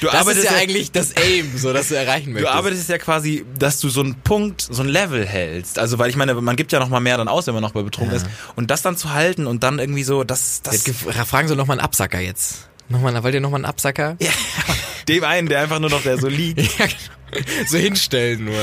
du 0.00 0.06
das 0.06 0.14
arbeitest 0.14 0.44
ist 0.46 0.50
ja, 0.50 0.56
eigentlich 0.56 0.90
das 0.92 1.14
Aim, 1.16 1.50
so 1.56 1.72
dass 1.72 1.88
du 1.88 1.94
erreichen 1.96 2.26
Du 2.28 2.32
möchtest. 2.34 2.54
arbeitest 2.54 2.88
ja 2.88 2.98
quasi, 2.98 3.44
dass 3.58 3.80
du 3.80 3.88
so 3.88 4.00
einen 4.00 4.14
Punkt, 4.14 4.62
so 4.62 4.82
ein 4.82 4.88
Level 4.88 5.26
hältst. 5.26 5.78
Also, 5.78 5.95
weil 5.98 6.10
ich 6.10 6.16
meine, 6.16 6.34
man 6.34 6.56
gibt 6.56 6.72
ja 6.72 6.78
noch 6.78 6.88
mal 6.88 7.00
mehr 7.00 7.16
dann 7.16 7.28
aus, 7.28 7.46
wenn 7.46 7.54
man 7.54 7.62
noch 7.62 7.72
bei 7.72 7.82
betrunken 7.82 8.16
ist. 8.16 8.26
Und 8.54 8.70
das 8.70 8.82
dann 8.82 8.96
zu 8.96 9.12
halten 9.12 9.46
und 9.46 9.62
dann 9.62 9.78
irgendwie 9.78 10.02
so, 10.04 10.24
das, 10.24 10.62
das, 10.62 10.86
Jetzt 10.86 11.04
fragen 11.28 11.48
sie 11.48 11.56
noch 11.56 11.66
mal 11.66 11.74
einen 11.74 11.80
Absacker 11.80 12.20
jetzt. 12.20 12.68
Nochmal, 12.88 13.22
wollt 13.22 13.34
ihr 13.34 13.40
nochmal 13.40 13.58
einen 13.58 13.64
Absacker? 13.64 14.16
ja, 14.20 14.30
dem 15.08 15.24
einen, 15.24 15.48
der 15.48 15.60
einfach 15.60 15.78
nur 15.78 15.90
noch 15.90 16.02
der 16.02 16.18
so 16.18 16.28
liegt. 16.28 16.60
Ja, 16.78 16.86
genau. 16.86 17.66
so 17.66 17.76
hinstellen 17.76 18.44
nur 18.44 18.54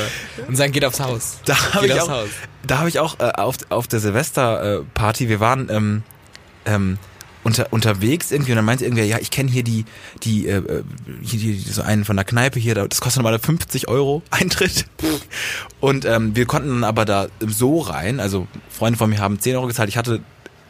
und 0.47 0.55
sagen, 0.55 0.71
geht 0.71 0.85
aufs 0.85 1.01
Haus. 1.01 1.39
Da 1.43 1.73
habe 1.73 1.85
Geht 1.85 1.97
ich 1.97 2.01
auch, 2.01 2.09
Haus. 2.09 2.29
da 2.65 2.77
habe 2.79 2.87
ich 2.87 2.99
auch 2.99 3.19
äh, 3.19 3.23
auf, 3.33 3.57
auf 3.67 3.87
der 3.87 3.99
Silvesterparty, 3.99 5.27
wir 5.27 5.41
waren 5.41 5.67
ähm, 5.69 6.03
ähm, 6.65 6.97
unter, 7.43 7.67
unterwegs 7.71 8.31
irgendwie 8.31 8.51
und 8.51 8.57
dann 8.57 8.65
meinte 8.65 8.83
irgendwer, 8.85 9.05
ja, 9.05 9.17
ich 9.19 9.31
kenne 9.31 9.51
hier 9.51 9.63
die, 9.63 9.85
die, 10.23 10.47
äh, 10.47 10.57
äh, 10.57 10.83
hier 11.21 11.39
die, 11.39 11.57
so 11.59 11.81
einen 11.81 12.05
von 12.05 12.15
der 12.15 12.25
Kneipe 12.25 12.59
hier, 12.59 12.75
da- 12.75 12.87
das 12.87 13.01
kostet 13.01 13.21
normaler 13.21 13.39
50 13.39 13.87
Euro 13.87 14.21
Eintritt. 14.29 14.85
Und 15.79 16.05
ähm, 16.05 16.35
wir 16.35 16.45
konnten 16.45 16.69
dann 16.69 16.83
aber 16.83 17.05
da 17.05 17.27
so 17.45 17.79
rein, 17.79 18.19
also 18.19 18.47
Freunde 18.69 18.97
von 18.97 19.09
mir 19.09 19.19
haben 19.19 19.39
10 19.39 19.55
Euro 19.55 19.67
gezahlt, 19.67 19.89
ich 19.89 19.97
hatte 19.97 20.21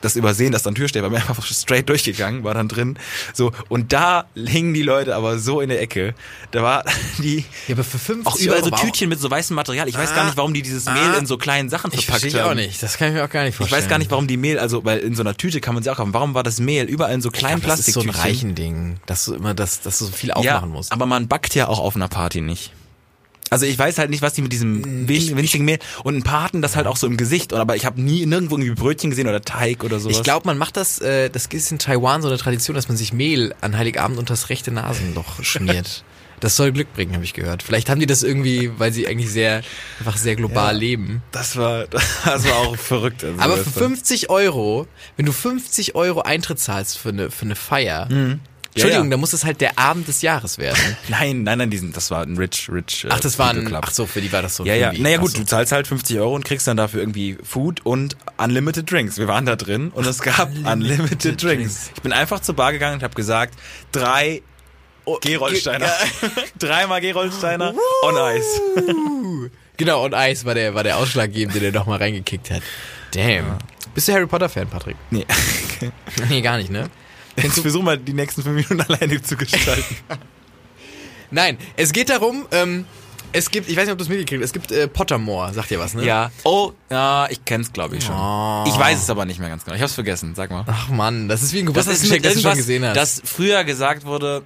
das 0.03 0.15
übersehen, 0.15 0.51
dass 0.51 0.63
da 0.63 0.69
ein 0.71 0.75
Türsteher 0.75 1.01
war 1.03 1.09
mir 1.09 1.15
einfach 1.17 1.43
straight 1.45 1.87
durchgegangen, 1.89 2.43
war 2.43 2.53
dann 2.53 2.67
drin. 2.67 2.97
So, 3.33 3.51
und 3.69 3.93
da 3.93 4.25
hingen 4.35 4.73
die 4.73 4.81
Leute 4.83 5.15
aber 5.15 5.39
so 5.39 5.61
in 5.61 5.69
der 5.69 5.81
Ecke. 5.81 6.13
Da 6.51 6.61
war 6.61 6.83
die 7.19 7.45
Ja, 7.67 7.75
aber 7.75 7.83
für 7.83 7.97
50 7.97 8.27
auch 8.27 8.37
überall 8.37 8.61
Euro 8.63 8.75
so 8.77 8.83
Tütchen 8.85 9.09
mit 9.09 9.19
so 9.19 9.31
weißem 9.31 9.55
Material. 9.55 9.87
Ich 9.87 9.97
weiß 9.97 10.11
Ah. 10.11 10.15
gar 10.15 10.25
nicht, 10.25 10.37
warum 10.37 10.53
die 10.53 10.61
dieses 10.61 10.85
Mehl 10.85 10.95
Ah. 11.15 11.17
in 11.17 11.25
so 11.25 11.37
kleinen 11.37 11.69
Sachen 11.69 11.91
Ich 11.93 12.05
verpackt 12.05 12.21
verstehe 12.21 12.43
haben. 12.43 12.51
auch 12.51 12.55
nicht. 12.55 12.83
Das 12.83 12.97
kann 12.97 13.07
ich 13.09 13.13
mir 13.15 13.23
auch 13.23 13.29
gar 13.29 13.41
nicht 13.43 13.51
Ich 13.51 13.55
vorstellen. 13.57 13.81
weiß 13.83 13.89
gar 13.89 13.97
nicht, 13.97 14.11
warum 14.11 14.27
die 14.27 14.37
Mehl, 14.37 14.59
also 14.59 14.83
weil 14.85 14.99
in 14.99 15.15
so 15.15 15.23
einer 15.23 15.35
Tüte 15.35 15.61
kann 15.61 15.73
man 15.73 15.83
sie 15.83 15.89
auch 15.89 15.97
haben. 15.99 16.13
Warum 16.13 16.33
war 16.33 16.43
das 16.43 16.59
Mehl 16.59 16.85
überall 16.85 17.13
in 17.13 17.21
so 17.21 17.31
kleinen 17.31 17.61
Aber 17.63 17.67
das 17.69 17.79
ist 17.87 17.93
so 17.93 18.01
ein 18.01 18.09
reichen 18.09 18.55
Ding, 18.55 18.97
dass 19.05 19.25
du 19.25 19.33
immer 19.33 19.53
das, 19.53 19.81
dass 19.81 19.99
du 19.99 20.05
so 20.05 20.11
viel 20.11 20.29
ja, 20.29 20.35
aufmachen 20.35 20.69
musst. 20.69 20.91
aber 20.91 21.05
man 21.05 21.27
backt 21.27 21.55
ja 21.55 21.67
auch 21.67 21.79
auf 21.79 21.95
einer 21.95 22.07
Party 22.09 22.41
nicht. 22.41 22.71
Also 23.49 23.65
ich 23.67 23.77
weiß 23.77 23.99
halt 23.99 24.09
nicht, 24.09 24.21
was 24.23 24.33
die 24.33 24.41
mit 24.41 24.51
diesem 24.51 25.07
win- 25.07 25.37
winzigen 25.37 25.65
Mehl 25.65 25.77
und 26.03 26.15
ein 26.15 26.23
paar 26.23 26.43
hatten 26.43 26.61
das 26.61 26.75
halt 26.75 26.87
auch 26.87 26.97
so 26.97 27.05
im 27.05 27.17
Gesicht, 27.17 27.53
aber 27.53 27.75
ich 27.75 27.85
habe 27.85 28.01
nie 28.01 28.25
nirgendwo 28.25 28.55
irgendwie 28.55 28.73
Brötchen 28.73 29.11
gesehen 29.11 29.27
oder 29.27 29.41
Teig 29.41 29.83
oder 29.83 29.99
sowas. 29.99 30.17
ich 30.17 30.23
glaube, 30.23 30.47
man 30.47 30.57
macht 30.57 30.75
das, 30.77 30.99
äh, 30.99 31.29
das 31.29 31.45
ist 31.47 31.71
in 31.71 31.77
Taiwan 31.77 32.21
so 32.23 32.29
eine 32.29 32.37
Tradition, 32.37 32.75
dass 32.75 32.87
man 32.87 32.97
sich 32.97 33.13
Mehl 33.13 33.53
an 33.61 33.77
Heiligabend 33.77 34.17
unter 34.17 34.33
das 34.33 34.49
rechte 34.49 34.71
Nasenloch 34.71 35.43
schmiert. 35.43 36.03
Das 36.39 36.57
soll 36.57 36.73
Glück 36.73 36.91
bringen, 36.93 37.13
habe 37.13 37.23
ich 37.23 37.33
gehört. 37.33 37.63
Vielleicht 37.63 37.89
haben 37.89 38.01
die 38.01 38.05
das 38.05 38.21
irgendwie, 38.21 38.71
weil 38.77 38.91
sie 38.91 39.07
eigentlich 39.07 39.31
sehr, 39.31 39.61
einfach 39.99 40.17
sehr 40.17 40.35
global 40.35 40.75
leben. 40.75 41.21
das 41.31 41.55
war 41.55 41.85
das 42.25 42.45
war 42.45 42.57
auch 42.57 42.75
verrückt. 42.75 43.23
Also 43.23 43.39
Aber 43.39 43.55
für 43.57 43.63
das- 43.65 43.73
50 43.73 44.29
Euro, 44.29 44.87
wenn 45.15 45.25
du 45.25 45.31
50 45.31 45.95
Euro 45.95 46.21
Eintritt 46.23 46.59
zahlst 46.59 46.97
für 46.97 47.09
eine, 47.09 47.29
für 47.31 47.45
eine 47.45 47.55
Feier, 47.55 48.07
Mhm. 48.11 48.39
Entschuldigung, 48.73 49.05
ja. 49.05 49.11
da 49.11 49.17
muss 49.17 49.33
es 49.33 49.45
halt 49.45 49.61
der 49.61 49.77
Abend 49.77 50.07
des 50.07 50.21
Jahres 50.21 50.57
werden. 50.57 50.79
Nein, 51.07 51.43
nein, 51.43 51.59
nein, 51.59 51.69
diesen, 51.69 51.93
das 51.93 52.09
war 52.11 52.23
ein 52.23 52.37
Rich, 52.37 52.69
Rich. 52.71 53.05
äh, 53.05 53.09
Ach, 53.11 53.19
das 53.19 53.37
war 53.37 53.51
ein, 53.51 53.65
Club. 53.65 53.83
ach 53.85 53.91
so, 53.91 54.05
für 54.05 54.19
die 54.21 54.31
war 54.31 54.41
das 54.41 54.55
so. 54.55 54.65
Ja, 54.65 54.73
ja. 54.75 54.91
Naja 54.93 55.17
gut, 55.17 55.31
so. 55.31 55.37
du 55.39 55.45
zahlst 55.45 55.71
halt 55.71 55.87
50 55.87 56.17
Euro 56.19 56.33
und 56.35 56.43
kriegst 56.45 56.67
dann 56.67 56.77
dafür 56.77 57.01
irgendwie 57.01 57.37
Food 57.43 57.85
und 57.85 58.17
Unlimited 58.37 58.89
Drinks. 58.89 59.17
Wir 59.17 59.27
waren 59.27 59.45
da 59.45 59.55
drin 59.55 59.89
und 59.93 60.07
es 60.07 60.19
gab 60.21 60.49
Unlimited, 60.65 61.23
Drinks. 61.23 61.43
Drinks. 61.43 61.91
Ich 61.95 62.01
bin 62.01 62.13
einfach 62.13 62.39
zur 62.39 62.55
Bar 62.55 62.71
gegangen 62.73 62.95
und 62.95 63.03
habe 63.03 63.13
gesagt, 63.15 63.53
drei 63.91 64.41
Gerolsteiner. 65.21 65.91
Dreimal 66.59 67.01
Gerolsteiner 67.01 67.73
on 68.03 68.17
Eis. 68.17 68.45
Genau, 69.75 70.05
und 70.05 70.13
Eis 70.13 70.45
war 70.45 70.53
der, 70.53 70.75
war 70.75 70.83
der 70.83 70.97
ausschlaggebende, 70.97 71.59
der 71.59 71.71
noch 71.71 71.87
mal 71.87 71.97
reingekickt 71.97 72.51
hat. 72.51 72.61
Damn. 73.11 73.57
Bist 73.95 74.07
du 74.07 74.13
Harry 74.13 74.27
Potter 74.27 74.47
Fan, 74.47 74.67
Patrick? 74.67 74.95
Nee. 75.09 75.25
Nee, 76.29 76.41
gar 76.41 76.57
nicht, 76.57 76.69
ne? 76.69 76.91
Jetzt 77.35 77.59
versuch 77.59 77.81
mal 77.81 77.97
die 77.97 78.13
nächsten 78.13 78.43
fünf 78.43 78.69
Minuten 78.69 78.93
alleine 78.93 79.21
zu 79.21 79.35
gestalten. 79.35 79.95
Nein, 81.31 81.57
es 81.77 81.91
geht 81.93 82.09
darum, 82.09 82.45
ähm, 82.51 82.85
es 83.33 83.51
gibt, 83.51 83.69
ich 83.69 83.75
weiß 83.75 83.83
nicht, 83.85 83.91
ob 83.91 83.97
du 83.97 84.03
es 84.03 84.09
mitgekriegt 84.09 84.41
hast, 84.41 84.49
es 84.49 84.53
gibt 84.53 84.71
äh, 84.71 84.87
Pottermore, 84.87 85.53
sagt 85.53 85.69
dir 85.69 85.79
was, 85.79 85.93
ne? 85.93 86.05
ja. 86.05 86.31
Oh, 86.43 86.71
ja, 86.89 87.27
ich 87.29 87.43
kenn's 87.45 87.73
glaube 87.73 87.97
ich 87.97 88.03
schon. 88.05 88.15
Oh. 88.15 88.63
Ich 88.67 88.77
weiß 88.77 89.01
es 89.01 89.09
aber 89.09 89.25
nicht 89.25 89.39
mehr 89.39 89.49
ganz 89.49 89.65
genau. 89.65 89.75
Ich 89.75 89.81
hab's 89.81 89.93
vergessen, 89.93 90.33
sag 90.35 90.51
mal. 90.51 90.63
Ach 90.67 90.89
Mann, 90.89 91.27
das 91.27 91.41
ist 91.43 91.53
wie 91.53 91.59
ein 91.59 91.65
Das 91.73 91.87
ist 91.87 92.01
Geburtstagsgeschenk, 92.03 92.21
mit 92.23 92.25
das 92.25 92.33
du 92.35 92.39
schon 92.39 92.49
irgendwas, 92.51 92.57
gesehen 92.67 92.85
hast. 92.85 92.95
das 92.95 93.21
früher 93.25 93.63
gesagt 93.63 94.05
wurde, 94.05 94.43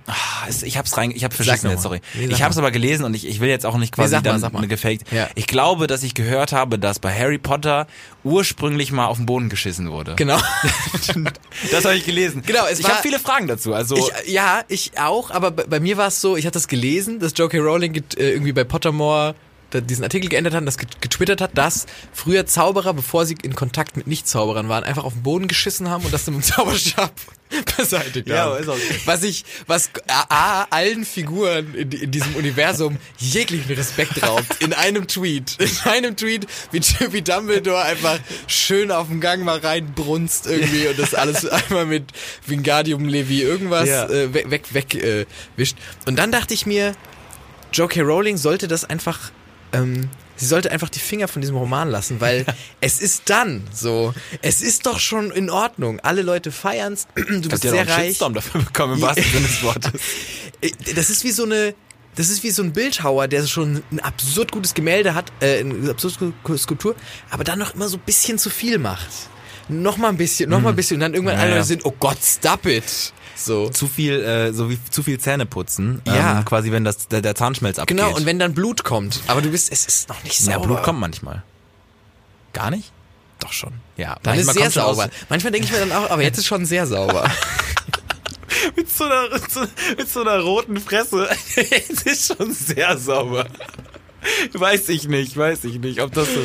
es- 0.47 0.63
ich 0.63 0.77
hab's 0.77 0.95
rein, 0.97 1.11
ich 1.11 1.23
hab 1.23 1.33
verschissen 1.33 1.69
jetzt, 1.69 1.77
mal. 1.77 1.81
sorry. 1.83 2.01
Nee, 2.15 2.25
ich 2.27 2.41
hab's 2.41 2.55
mal. 2.55 2.61
aber 2.63 2.71
gelesen 2.71 3.03
und 3.05 3.13
ich, 3.13 3.27
ich 3.27 3.39
will 3.39 3.49
jetzt 3.49 3.65
auch 3.65 3.77
nicht 3.77 3.93
quasi 3.93 4.15
mal, 4.15 4.21
dann 4.21 4.39
mal. 4.41 4.51
eine 4.57 4.67
gefaked. 4.67 5.11
Ja. 5.11 5.27
Ich 5.35 5.47
glaube, 5.47 5.87
dass 5.87 6.03
ich 6.03 6.13
gehört 6.13 6.51
habe, 6.53 6.79
dass 6.79 6.99
bei 6.99 7.13
Harry 7.13 7.37
Potter 7.37 7.87
ursprünglich 8.23 8.91
mal 8.91 9.05
auf 9.07 9.17
den 9.17 9.25
Boden 9.25 9.49
geschissen 9.49 9.91
wurde. 9.91 10.15
genau. 10.15 10.37
Das 11.71 11.85
habe 11.85 11.95
ich 11.95 12.05
gelesen. 12.05 12.43
Genau, 12.45 12.65
es 12.69 12.79
ich 12.79 12.87
habe 12.87 13.01
viele 13.01 13.19
Fragen 13.19 13.47
dazu. 13.47 13.73
Also 13.73 13.95
Ich, 13.95 14.31
ja, 14.31 14.61
ich 14.67 14.91
auch, 14.99 15.31
aber 15.31 15.51
bei, 15.51 15.63
bei 15.63 15.79
mir 15.79 15.97
war 15.97 16.07
es 16.07 16.21
so, 16.21 16.37
ich 16.37 16.45
hatte 16.45 16.53
das 16.53 16.67
gelesen, 16.67 17.19
dass 17.19 17.33
J.K. 17.35 17.57
Rowling 17.59 17.95
äh, 17.95 18.01
irgendwie 18.31 18.51
bei 18.53 18.63
Pottermore 18.77 19.33
diesen 19.73 20.03
Artikel 20.05 20.29
geändert 20.29 20.53
hat, 20.53 20.65
das 20.65 20.77
get- 20.77 21.01
getwittert 21.01 21.41
hat, 21.41 21.57
dass 21.57 21.87
früher 22.13 22.45
Zauberer, 22.45 22.93
bevor 22.93 23.25
sie 23.25 23.35
in 23.43 23.53
Kontakt 23.53 23.97
mit 23.97 24.07
Nicht-Zauberern 24.07 24.69
waren, 24.69 24.85
einfach 24.85 25.03
auf 25.03 25.11
den 25.11 25.23
Boden 25.23 25.49
geschissen 25.49 25.89
haben 25.89 26.05
und 26.05 26.13
das 26.13 26.23
dann 26.23 26.35
mit 26.37 26.45
dem 26.45 26.47
Zauberstab 26.55 27.11
beseitigt 27.75 28.29
Ja, 28.29 28.45
haben. 28.45 28.61
ist 28.61 28.69
auch- 28.69 28.77
Was 29.05 29.23
ich, 29.23 29.43
was 29.67 29.89
A, 30.07 30.61
A, 30.61 30.67
allen 30.69 31.03
Figuren 31.03 31.75
in, 31.75 31.91
in 31.91 32.11
diesem 32.11 32.33
Universum 32.37 32.95
jeglichen 33.17 33.73
Respekt 33.75 34.23
raubt. 34.23 34.45
In 34.61 34.71
einem 34.73 35.05
Tweet. 35.05 35.57
In 35.59 35.91
einem 35.91 36.15
Tweet, 36.15 36.47
wie, 36.71 36.79
wie 37.11 37.21
Dumbledore 37.21 37.81
einfach 37.81 38.19
schön 38.47 38.89
auf 38.89 39.07
dem 39.09 39.19
Gang 39.19 39.43
mal 39.43 39.57
reinbrunst 39.57 40.47
irgendwie 40.47 40.87
und 40.87 40.97
das 40.97 41.13
alles 41.13 41.45
einmal 41.49 41.85
mit 41.85 42.05
Wingardium 42.45 43.05
Levi 43.09 43.41
irgendwas 43.41 43.89
Ja. 43.89 44.05
äh, 44.07 44.33
weg, 44.33 44.49
weg, 44.49 44.73
weg 44.73 44.95
äh, 44.95 45.25
wischt. 45.57 45.75
Und 46.05 46.15
dann 46.17 46.31
dachte 46.31 46.53
ich 46.53 46.65
mir, 46.65 46.95
J.K. 47.73 48.01
Rowling 48.01 48.37
sollte 48.37 48.67
das 48.67 48.85
einfach, 48.85 49.31
ähm, 49.73 50.09
sie 50.35 50.45
sollte 50.45 50.71
einfach 50.71 50.89
die 50.89 50.99
Finger 50.99 51.27
von 51.27 51.41
diesem 51.41 51.55
Roman 51.57 51.89
lassen, 51.89 52.19
weil 52.21 52.45
es 52.81 52.99
ist 52.99 53.23
dann 53.29 53.63
so, 53.73 54.13
es 54.41 54.61
ist 54.61 54.85
doch 54.85 54.99
schon 54.99 55.31
in 55.31 55.49
Ordnung. 55.49 55.99
Alle 56.01 56.21
Leute 56.21 56.51
feiern's, 56.51 57.07
du 57.15 57.39
dass 57.41 57.61
bist 57.61 57.63
ja 57.65 57.71
sehr 57.71 57.81
einen 57.81 57.89
reich. 57.89 58.07
Shitstorm 58.09 58.33
dafür 58.33 58.61
bekommen, 58.61 58.95
im 58.95 59.01
wahrsten 59.01 59.23
Sinne 59.25 59.47
des 59.47 59.63
Wortes. 59.63 59.91
Äh, 60.61 60.71
Das 60.95 61.09
ist 61.11 61.23
wie 61.23 61.29
so 61.31 61.43
eine, 61.43 61.75
das 62.15 62.29
ist 62.29 62.41
wie 62.43 62.49
so 62.49 62.63
ein 62.63 62.73
Bildhauer, 62.73 63.27
der 63.27 63.45
schon 63.45 63.83
ein 63.91 63.99
absurd 63.99 64.51
gutes 64.51 64.73
Gemälde 64.73 65.13
hat, 65.13 65.31
äh, 65.39 65.59
eine 65.59 65.91
absurd 65.91 66.17
gute 66.43 66.57
Skulptur, 66.57 66.95
aber 67.29 67.43
dann 67.43 67.59
noch 67.59 67.75
immer 67.75 67.87
so 67.89 67.97
ein 67.97 68.03
bisschen 68.07 68.39
zu 68.39 68.49
viel 68.49 68.79
macht. 68.79 69.07
Noch 69.69 69.97
mal 69.97 70.09
ein 70.09 70.17
bisschen, 70.17 70.49
noch 70.49 70.61
mal 70.61 70.69
ein 70.69 70.75
bisschen 70.75 70.95
und 70.95 71.01
dann 71.01 71.13
irgendwann 71.13 71.35
Ja, 71.35 71.41
alle 71.41 71.49
ja. 71.51 71.55
Leute 71.57 71.67
sind, 71.67 71.85
oh 71.85 71.93
Gott, 71.99 72.17
stop 72.23 72.65
it. 72.65 73.13
So. 73.37 73.69
Zu 73.69 73.87
viel, 73.87 74.21
äh, 74.21 74.51
so 74.53 74.69
wie 74.69 74.79
zu 74.89 75.03
viel 75.03 75.19
Zähne 75.19 75.45
putzen. 75.45 76.01
Ja. 76.05 76.39
Ähm, 76.39 76.45
quasi, 76.45 76.71
wenn 76.71 76.83
das 76.83 77.07
der, 77.07 77.21
der 77.21 77.35
Zahnschmelz 77.35 77.79
abgeht. 77.79 77.95
Genau, 77.95 78.15
und 78.15 78.25
wenn 78.25 78.39
dann 78.39 78.53
Blut 78.53 78.83
kommt, 78.83 79.21
aber 79.27 79.41
du 79.41 79.49
bist, 79.49 79.71
es 79.71 79.85
ist 79.85 80.09
noch 80.09 80.23
nicht 80.23 80.39
sauber. 80.39 80.51
ja, 80.51 80.65
Blut 80.65 80.83
kommt 80.83 80.99
manchmal. 80.99 81.43
Gar 82.53 82.71
nicht? 82.71 82.91
Doch 83.39 83.53
schon. 83.53 83.73
Ja, 83.97 84.17
Dann 84.23 84.37
ist 84.39 84.47
manchmal 84.47 84.71
sehr 84.71 84.83
sauber. 84.83 85.09
Manchmal 85.29 85.51
denke 85.51 85.67
ich 85.67 85.71
mir 85.71 85.79
dann 85.79 85.91
auch, 85.91 86.09
aber 86.09 86.23
jetzt 86.23 86.39
ist 86.39 86.47
schon 86.47 86.65
sehr 86.65 86.87
sauber. 86.87 87.29
mit, 88.75 88.91
so 88.91 89.03
einer, 89.03 89.29
mit, 89.29 89.51
so, 89.51 89.61
mit 89.97 90.09
so 90.09 90.21
einer 90.21 90.39
roten 90.39 90.77
Fresse. 90.77 91.29
es 91.55 92.01
ist 92.03 92.35
schon 92.35 92.51
sehr 92.53 92.97
sauber. 92.97 93.47
Weiß 94.53 94.89
ich 94.89 95.07
nicht, 95.07 95.37
weiß 95.37 95.63
ich 95.65 95.79
nicht, 95.79 96.01
ob 96.01 96.13
das 96.13 96.27
so. 96.33 96.39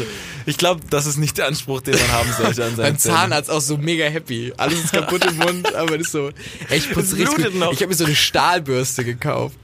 Ich 0.47 0.59
glaube, 0.59 0.81
das 0.91 1.07
ist 1.07 1.19
nicht 1.19 1.39
der 1.39 1.47
Anspruch, 1.47 1.81
den 1.81 1.95
man 1.95 2.13
haben 2.13 2.33
sollte 2.33 2.65
an 2.65 2.77
seinen 2.77 2.93
Beim 2.93 2.99
Zahnarzt 2.99 3.51
auch 3.51 3.61
so 3.61 3.77
mega 3.77 4.05
happy. 4.05 4.53
Alles 4.57 4.85
ist 4.85 4.93
kaputt 4.93 5.25
im 5.25 5.37
Mund, 5.37 5.75
aber 5.75 5.99
das 5.99 6.07
ist 6.09 6.13
so. 6.13 6.31
Ey, 6.69 6.79
ich 6.79 6.91
putze 6.91 7.17
richtig 7.17 7.45
gut. 7.45 7.55
noch. 7.55 7.73
Ich 7.73 7.79
habe 7.79 7.89
mir 7.89 7.95
so 7.95 8.05
eine 8.05 8.15
Stahlbürste 8.15 9.05
gekauft. 9.05 9.57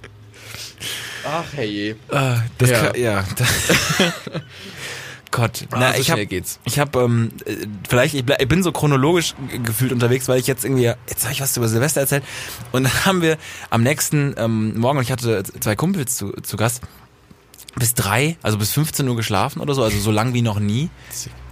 Ach 1.24 1.44
hey. 1.54 1.96
Ah, 2.10 2.38
das 2.58 2.70
Ja. 2.70 2.80
Kann, 2.82 3.00
ja. 3.00 3.24
Gott, 5.30 5.66
Na, 5.70 5.78
na, 5.78 5.92
so 5.92 6.00
ich 6.00 6.10
hab, 6.10 6.28
geht's. 6.28 6.58
Ich 6.64 6.78
habe 6.78 7.00
ähm, 7.00 7.32
äh, 7.44 7.66
vielleicht 7.88 8.14
ich, 8.14 8.24
bleib, 8.24 8.40
ich 8.40 8.48
bin 8.48 8.62
so 8.62 8.72
chronologisch 8.72 9.34
gefühlt 9.62 9.92
unterwegs, 9.92 10.26
weil 10.28 10.40
ich 10.40 10.46
jetzt 10.46 10.64
irgendwie 10.64 10.84
jetzt 10.84 11.24
habe 11.24 11.32
ich 11.32 11.40
was 11.40 11.56
über 11.56 11.68
Silvester 11.68 12.00
erzählt 12.00 12.24
und 12.72 12.84
dann 12.84 13.04
haben 13.04 13.20
wir 13.20 13.36
am 13.68 13.82
nächsten 13.82 14.34
ähm, 14.38 14.78
Morgen 14.78 14.98
und 14.98 15.04
ich 15.04 15.12
hatte 15.12 15.42
zwei 15.60 15.76
Kumpels 15.76 16.16
zu, 16.16 16.32
zu 16.42 16.56
Gast 16.56 16.80
bis 17.78 17.94
drei, 17.94 18.36
also 18.42 18.58
bis 18.58 18.72
15 18.72 19.08
Uhr 19.08 19.16
geschlafen 19.16 19.60
oder 19.60 19.74
so, 19.74 19.82
also 19.82 19.98
so 19.98 20.10
lang 20.10 20.34
wie 20.34 20.42
noch 20.42 20.58
nie. 20.58 20.90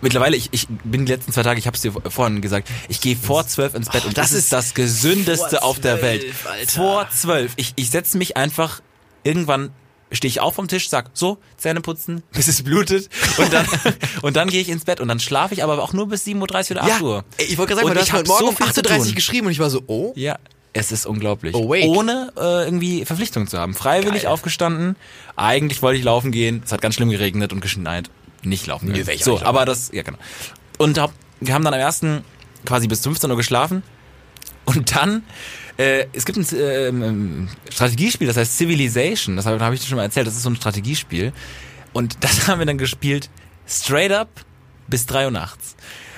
Mittlerweile, 0.01 0.37
ich, 0.37 0.49
ich 0.53 0.67
bin 0.69 1.07
die 1.07 1.13
letzten 1.13 1.33
zwei 1.33 1.43
Tage, 1.43 1.59
ich 1.59 1.67
habe 1.67 1.77
es 1.77 1.83
dir 1.83 1.93
vorhin 1.93 2.41
gesagt, 2.41 2.69
ich 2.89 3.01
gehe 3.01 3.17
vor 3.17 3.47
zwölf 3.47 3.75
ins 3.75 3.89
Bett 3.89 4.05
und 4.05 4.17
das, 4.19 4.33
ist 4.33 4.53
das 4.53 4.75
gesündeste 4.75 5.57
vor 5.59 5.65
auf 5.65 5.81
der 5.81 6.03
Welt. 6.03 6.23
zwölf, 6.23 6.47
Alter. 6.47 6.73
Vor 6.73 7.09
zwölf. 7.11 7.53
Ich, 7.57 7.73
ich 7.77 7.91
setze 7.91 8.19
mich 8.19 8.37
einfach 8.37 8.81
irgendwann 9.25 9.71
stehe 10.13 10.29
ich 10.29 10.41
auf 10.41 10.55
vom 10.55 10.69
Tisch, 10.69 10.89
sag 10.89 11.11
so, 11.15 11.39
Zähne 11.57 11.81
putzen, 11.81 12.23
bis 12.33 12.49
es 12.49 12.63
blutet 12.63 13.09
und 13.39 13.53
dann 13.53 13.67
und 14.23 14.37
dann 14.37 14.49
gehe 14.49 14.61
ich 14.61 14.69
ins 14.69 14.85
Bett 14.85 15.01
und 15.01 15.09
dann 15.09 15.21
schlafe 15.21 15.55
ich 15.55 15.65
aber 15.65 15.83
auch 15.83 15.93
nur 15.93 16.09
bis 16.09 16.25
7.30 16.25 16.35
Uhr 16.37 16.71
oder 16.71 16.83
8 16.85 17.03
Uhr. 17.03 17.25
ich 17.39 17.59
wollte 17.59 17.75
gerade 17.75 17.87
sagen, 17.87 17.89
Und 17.89 17.95
du 17.97 18.01
ich 18.01 18.13
hast 18.13 18.19
heute 18.19 18.29
Morgen 18.29 18.45
so 18.45 18.49
um 18.51 18.57
viel 18.57 18.73
zu 18.73 18.81
8.30 18.83 19.09
Uhr 19.09 19.15
geschrieben 19.15 19.47
und 19.47 19.53
ich 19.53 19.59
war 19.59 19.71
so, 19.71 19.83
oh. 19.87 20.13
Ja, 20.15 20.39
es 20.77 20.93
ist 20.93 21.07
unglaublich. 21.07 21.55
Awake. 21.55 21.87
Ohne 21.87 22.33
äh, 22.37 22.65
irgendwie 22.65 23.05
Verpflichtung 23.05 23.47
zu 23.47 23.59
haben. 23.59 23.75
Freiwillig 23.75 24.23
Geil. 24.23 24.33
aufgestanden. 24.33 24.97
Eigentlich 25.37 25.83
wollte 25.83 25.99
ich 25.99 26.05
laufen 26.05 26.33
gehen. 26.33 26.63
Es 26.65 26.73
hat 26.73 26.83
ganz 26.83 26.95
schlimm 26.95 27.11
geregnet 27.11 27.53
und 27.53 27.61
geschneit. 27.61 28.11
Nicht 28.43 28.67
laufen 28.67 28.93
gehen. 28.93 29.09
auch 29.09 29.23
So, 29.23 29.43
aber 29.43 29.65
das, 29.65 29.91
ja 29.93 30.03
genau. 30.03 30.19
Und 30.79 30.99
hab, 30.99 31.13
wir 31.41 31.55
haben 31.55 31.65
dann 31.65 31.75
am 31.75 31.81
ersten 31.81 32.23
quasi 32.65 32.87
bis 32.87 33.01
15 33.01 33.31
Uhr 33.31 33.37
geschlafen. 33.37 33.83
Und 34.65 34.95
dann, 34.95 35.23
äh, 35.79 36.07
es 36.13 36.25
gibt 36.25 36.39
ein 36.39 36.59
äh, 36.59 36.89
ähm, 36.89 37.49
Strategiespiel, 37.71 38.27
das 38.27 38.37
heißt 38.37 38.59
Civilization. 38.59 39.37
Das 39.37 39.47
habe 39.47 39.59
hab 39.65 39.73
ich 39.73 39.81
dir 39.81 39.87
schon 39.87 39.97
mal 39.97 40.03
erzählt. 40.03 40.27
Das 40.27 40.35
ist 40.35 40.43
so 40.43 40.51
ein 40.51 40.57
Strategiespiel. 40.57 41.33
Und 41.93 42.19
das 42.21 42.49
haben 42.49 42.59
wir 42.59 42.67
dann 42.67 42.79
gespielt 42.79 43.31
straight 43.67 44.13
up 44.13 44.29
bis 44.89 45.07
3 45.07 45.27
Uhr 45.27 45.31
nachts. 45.31 45.77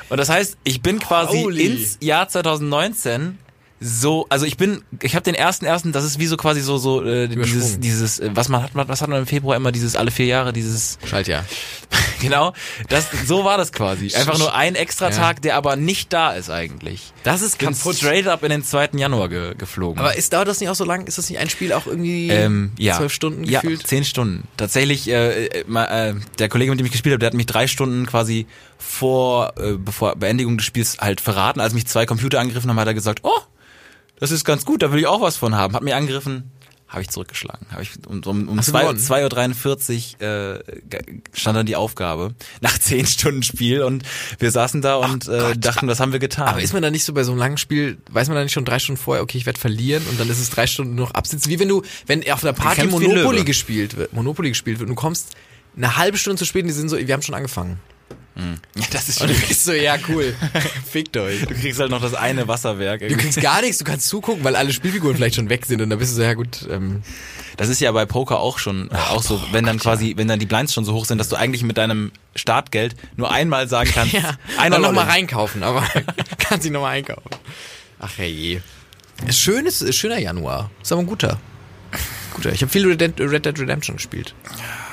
Und 0.08 0.18
das 0.18 0.28
heißt, 0.28 0.56
ich 0.64 0.82
bin 0.82 0.98
quasi 0.98 1.42
Holy. 1.42 1.66
ins 1.66 1.98
Jahr 2.00 2.28
2019 2.28 3.38
so, 3.80 4.26
also 4.28 4.44
ich 4.44 4.56
bin, 4.56 4.82
ich 5.02 5.14
habe 5.14 5.22
den 5.22 5.34
ersten 5.34 5.64
ersten, 5.64 5.92
das 5.92 6.04
ist 6.04 6.18
wie 6.18 6.26
so 6.26 6.36
quasi 6.36 6.60
so 6.60 6.78
so 6.78 7.04
äh, 7.04 7.28
dieses 7.28 7.78
dieses 7.78 8.18
äh, 8.18 8.30
was 8.34 8.48
man 8.48 8.62
hat, 8.62 8.70
was 8.74 9.00
hat 9.00 9.08
man 9.08 9.20
im 9.20 9.26
Februar 9.26 9.56
immer 9.56 9.70
dieses 9.70 9.94
alle 9.94 10.10
vier 10.10 10.26
Jahre 10.26 10.52
dieses 10.52 10.98
Schaltjahr. 11.04 11.44
genau, 12.20 12.54
das 12.88 13.06
so 13.26 13.44
war 13.44 13.56
das 13.56 13.72
quasi. 13.72 14.12
Einfach 14.14 14.38
nur 14.38 14.54
ein 14.54 14.74
extra 14.74 15.10
Ja. 15.10 15.16
Tag, 15.16 15.42
der 15.42 15.56
aber 15.56 15.76
nicht 15.76 16.12
da 16.12 16.32
ist 16.32 16.50
eigentlich. 16.50 17.12
Das 17.22 17.40
ist 17.40 17.58
kaputt. 17.58 17.96
straight 17.96 18.26
up 18.26 18.42
in 18.42 18.50
den 18.50 18.64
2. 18.64 18.90
Januar 18.94 19.28
ge 19.28 19.54
geflogen. 19.56 19.98
Aber 20.00 20.16
ist, 20.16 20.32
dauert 20.32 20.48
das 20.48 20.60
nicht 20.60 20.68
auch 20.68 20.74
so 20.74 20.84
lang? 20.84 21.06
Ist 21.06 21.18
das 21.18 21.30
nicht 21.30 21.38
ein 21.38 21.48
Spiel 21.48 21.72
auch 21.72 21.86
irgendwie 21.86 22.28
ähm, 22.30 22.72
ja. 22.78 22.96
zwölf 22.96 23.12
Stunden 23.12 23.44
ja, 23.44 23.60
gefühlt? 23.60 23.86
zehn 23.86 24.04
Stunden. 24.04 24.48
Tatsächlich, 24.56 25.08
äh, 25.08 25.46
äh, 25.46 25.60
äh, 25.60 26.14
der 26.38 26.48
Kollege, 26.48 26.70
mit 26.70 26.80
dem 26.80 26.86
ich 26.86 26.92
gespielt 26.92 27.12
habe, 27.12 27.20
der 27.20 27.28
hat 27.28 27.34
mich 27.34 27.46
drei 27.46 27.66
Stunden 27.66 28.06
quasi 28.06 28.46
vor, 28.76 29.54
äh, 29.58 29.72
bevor 29.72 30.16
Beendigung 30.16 30.56
des 30.56 30.66
Spiels 30.66 30.98
halt 30.98 31.20
verraten. 31.20 31.60
Als 31.60 31.74
mich 31.74 31.86
zwei 31.86 32.06
Computer 32.06 32.40
angegriffen 32.40 32.70
haben, 32.70 32.80
hat 32.80 32.88
er 32.88 32.94
gesagt, 32.94 33.20
oh, 33.22 33.40
das 34.20 34.30
ist 34.30 34.44
ganz 34.44 34.64
gut, 34.64 34.82
da 34.82 34.92
will 34.92 34.98
ich 35.00 35.06
auch 35.06 35.20
was 35.20 35.36
von 35.36 35.54
haben. 35.54 35.74
Hat 35.74 35.82
mich 35.82 35.94
angegriffen, 35.94 36.50
habe 36.88 37.02
ich 37.02 37.10
zurückgeschlagen. 37.10 37.66
Habe 37.70 37.82
ich 37.82 37.90
um, 38.06 38.22
um, 38.24 38.48
um 38.48 38.58
Hast 38.58 38.68
du 38.68 38.72
zwei- 38.72 38.82
gewonnen? 38.82 38.98
2.43 38.98 40.14
Uhr 40.22 40.64
äh, 40.64 40.82
stand 41.34 41.56
dann 41.56 41.66
die 41.66 41.76
Aufgabe. 41.76 42.34
Nach 42.60 42.78
zehn 42.78 43.06
Stunden 43.06 43.42
Spiel 43.42 43.82
und 43.82 44.04
wir 44.38 44.50
saßen 44.50 44.80
da 44.80 44.96
und 44.96 45.28
äh, 45.28 45.56
dachten, 45.56 45.86
was 45.86 46.00
haben 46.00 46.12
wir 46.12 46.18
getan? 46.18 46.48
Aber 46.48 46.62
ist 46.62 46.72
man 46.72 46.82
da 46.82 46.90
nicht 46.90 47.04
so 47.04 47.12
bei 47.12 47.24
so 47.24 47.32
einem 47.32 47.38
langen 47.40 47.58
Spiel, 47.58 47.98
weiß 48.10 48.28
man 48.28 48.36
da 48.36 48.42
nicht 48.42 48.52
schon 48.52 48.64
drei 48.64 48.78
Stunden 48.78 49.00
vorher, 49.00 49.22
okay, 49.22 49.36
ich 49.38 49.46
werde 49.46 49.60
verlieren 49.60 50.02
und 50.10 50.18
dann 50.18 50.30
ist 50.30 50.38
es 50.40 50.50
drei 50.50 50.66
Stunden 50.66 50.94
noch 50.94 51.10
absitzen? 51.12 51.50
Wie 51.50 51.58
wenn 51.58 51.68
du, 51.68 51.82
wenn 52.06 52.20
auf 52.30 52.42
einer 52.42 52.54
Party 52.54 52.86
Monopoly 52.86 53.44
gespielt 53.44 53.96
wird, 53.96 54.12
Monopoly 54.14 54.48
gespielt 54.48 54.78
wird 54.78 54.88
und 54.88 54.96
du 54.96 55.00
kommst 55.00 55.36
eine 55.76 55.96
halbe 55.96 56.16
Stunde 56.16 56.38
zu 56.38 56.44
spät 56.46 56.62
und 56.62 56.68
die 56.68 56.74
sind 56.74 56.88
so, 56.88 56.96
wir 56.96 57.12
haben 57.12 57.22
schon 57.22 57.34
angefangen. 57.34 57.78
Ja, 58.76 58.84
das 58.92 59.08
ist 59.08 59.18
schon, 59.20 59.28
du 59.28 59.34
so, 59.54 59.72
ja 59.72 59.96
cool, 60.08 60.34
fickt 60.90 61.16
euch. 61.16 61.40
du 61.40 61.54
kriegst 61.54 61.80
halt 61.80 61.90
noch 61.90 62.00
das 62.00 62.14
eine 62.14 62.46
Wasserwerk. 62.48 63.00
Du 63.00 63.06
irgendwie. 63.06 63.22
kriegst 63.24 63.40
gar 63.40 63.60
nichts, 63.60 63.78
du 63.78 63.84
kannst 63.84 64.08
zugucken, 64.08 64.44
weil 64.44 64.54
alle 64.56 64.72
Spielfiguren 64.72 65.16
vielleicht 65.16 65.34
schon 65.34 65.48
weg 65.48 65.66
sind 65.66 65.80
und 65.82 65.90
dann 65.90 65.98
bist 65.98 66.12
du 66.12 66.16
so, 66.16 66.22
ja 66.22 66.34
gut, 66.34 66.66
ähm, 66.70 67.02
Das 67.56 67.68
ist 67.68 67.80
ja 67.80 67.90
bei 67.90 68.06
Poker 68.06 68.38
auch 68.38 68.58
schon 68.58 68.90
äh, 68.90 68.94
auch 68.94 69.22
so, 69.22 69.42
wenn 69.52 69.64
dann 69.64 69.78
quasi, 69.80 70.14
wenn 70.16 70.28
dann 70.28 70.38
die 70.38 70.46
Blinds 70.46 70.72
schon 70.72 70.84
so 70.84 70.94
hoch 70.94 71.04
sind, 71.04 71.18
dass 71.18 71.28
du 71.28 71.36
eigentlich 71.36 71.62
mit 71.64 71.76
deinem 71.78 72.12
Startgeld 72.36 72.94
nur 73.16 73.30
einmal 73.32 73.68
sagen 73.68 73.90
kannst, 73.92 74.12
ja, 74.14 74.36
einer 74.58 74.78
noch 74.78 74.92
mal 74.92 75.00
All-In. 75.02 75.12
reinkaufen, 75.12 75.62
aber 75.64 75.84
kannst 76.38 76.64
dich 76.64 76.72
noch 76.72 76.82
mal 76.82 76.90
einkaufen. 76.90 77.28
Ach 77.98 78.12
hey. 78.16 78.62
Ist 79.26 79.40
schön, 79.40 79.66
ist, 79.66 79.82
ist 79.82 79.96
schöner 79.96 80.18
Januar. 80.18 80.70
Ist 80.80 80.92
aber 80.92 81.00
ein 81.00 81.06
guter. 81.06 81.40
Guter. 82.34 82.52
Ich 82.52 82.62
habe 82.62 82.70
viel 82.70 82.86
Red 82.86 83.00
Dead 83.00 83.58
Redemption 83.58 83.96
gespielt. 83.96 84.34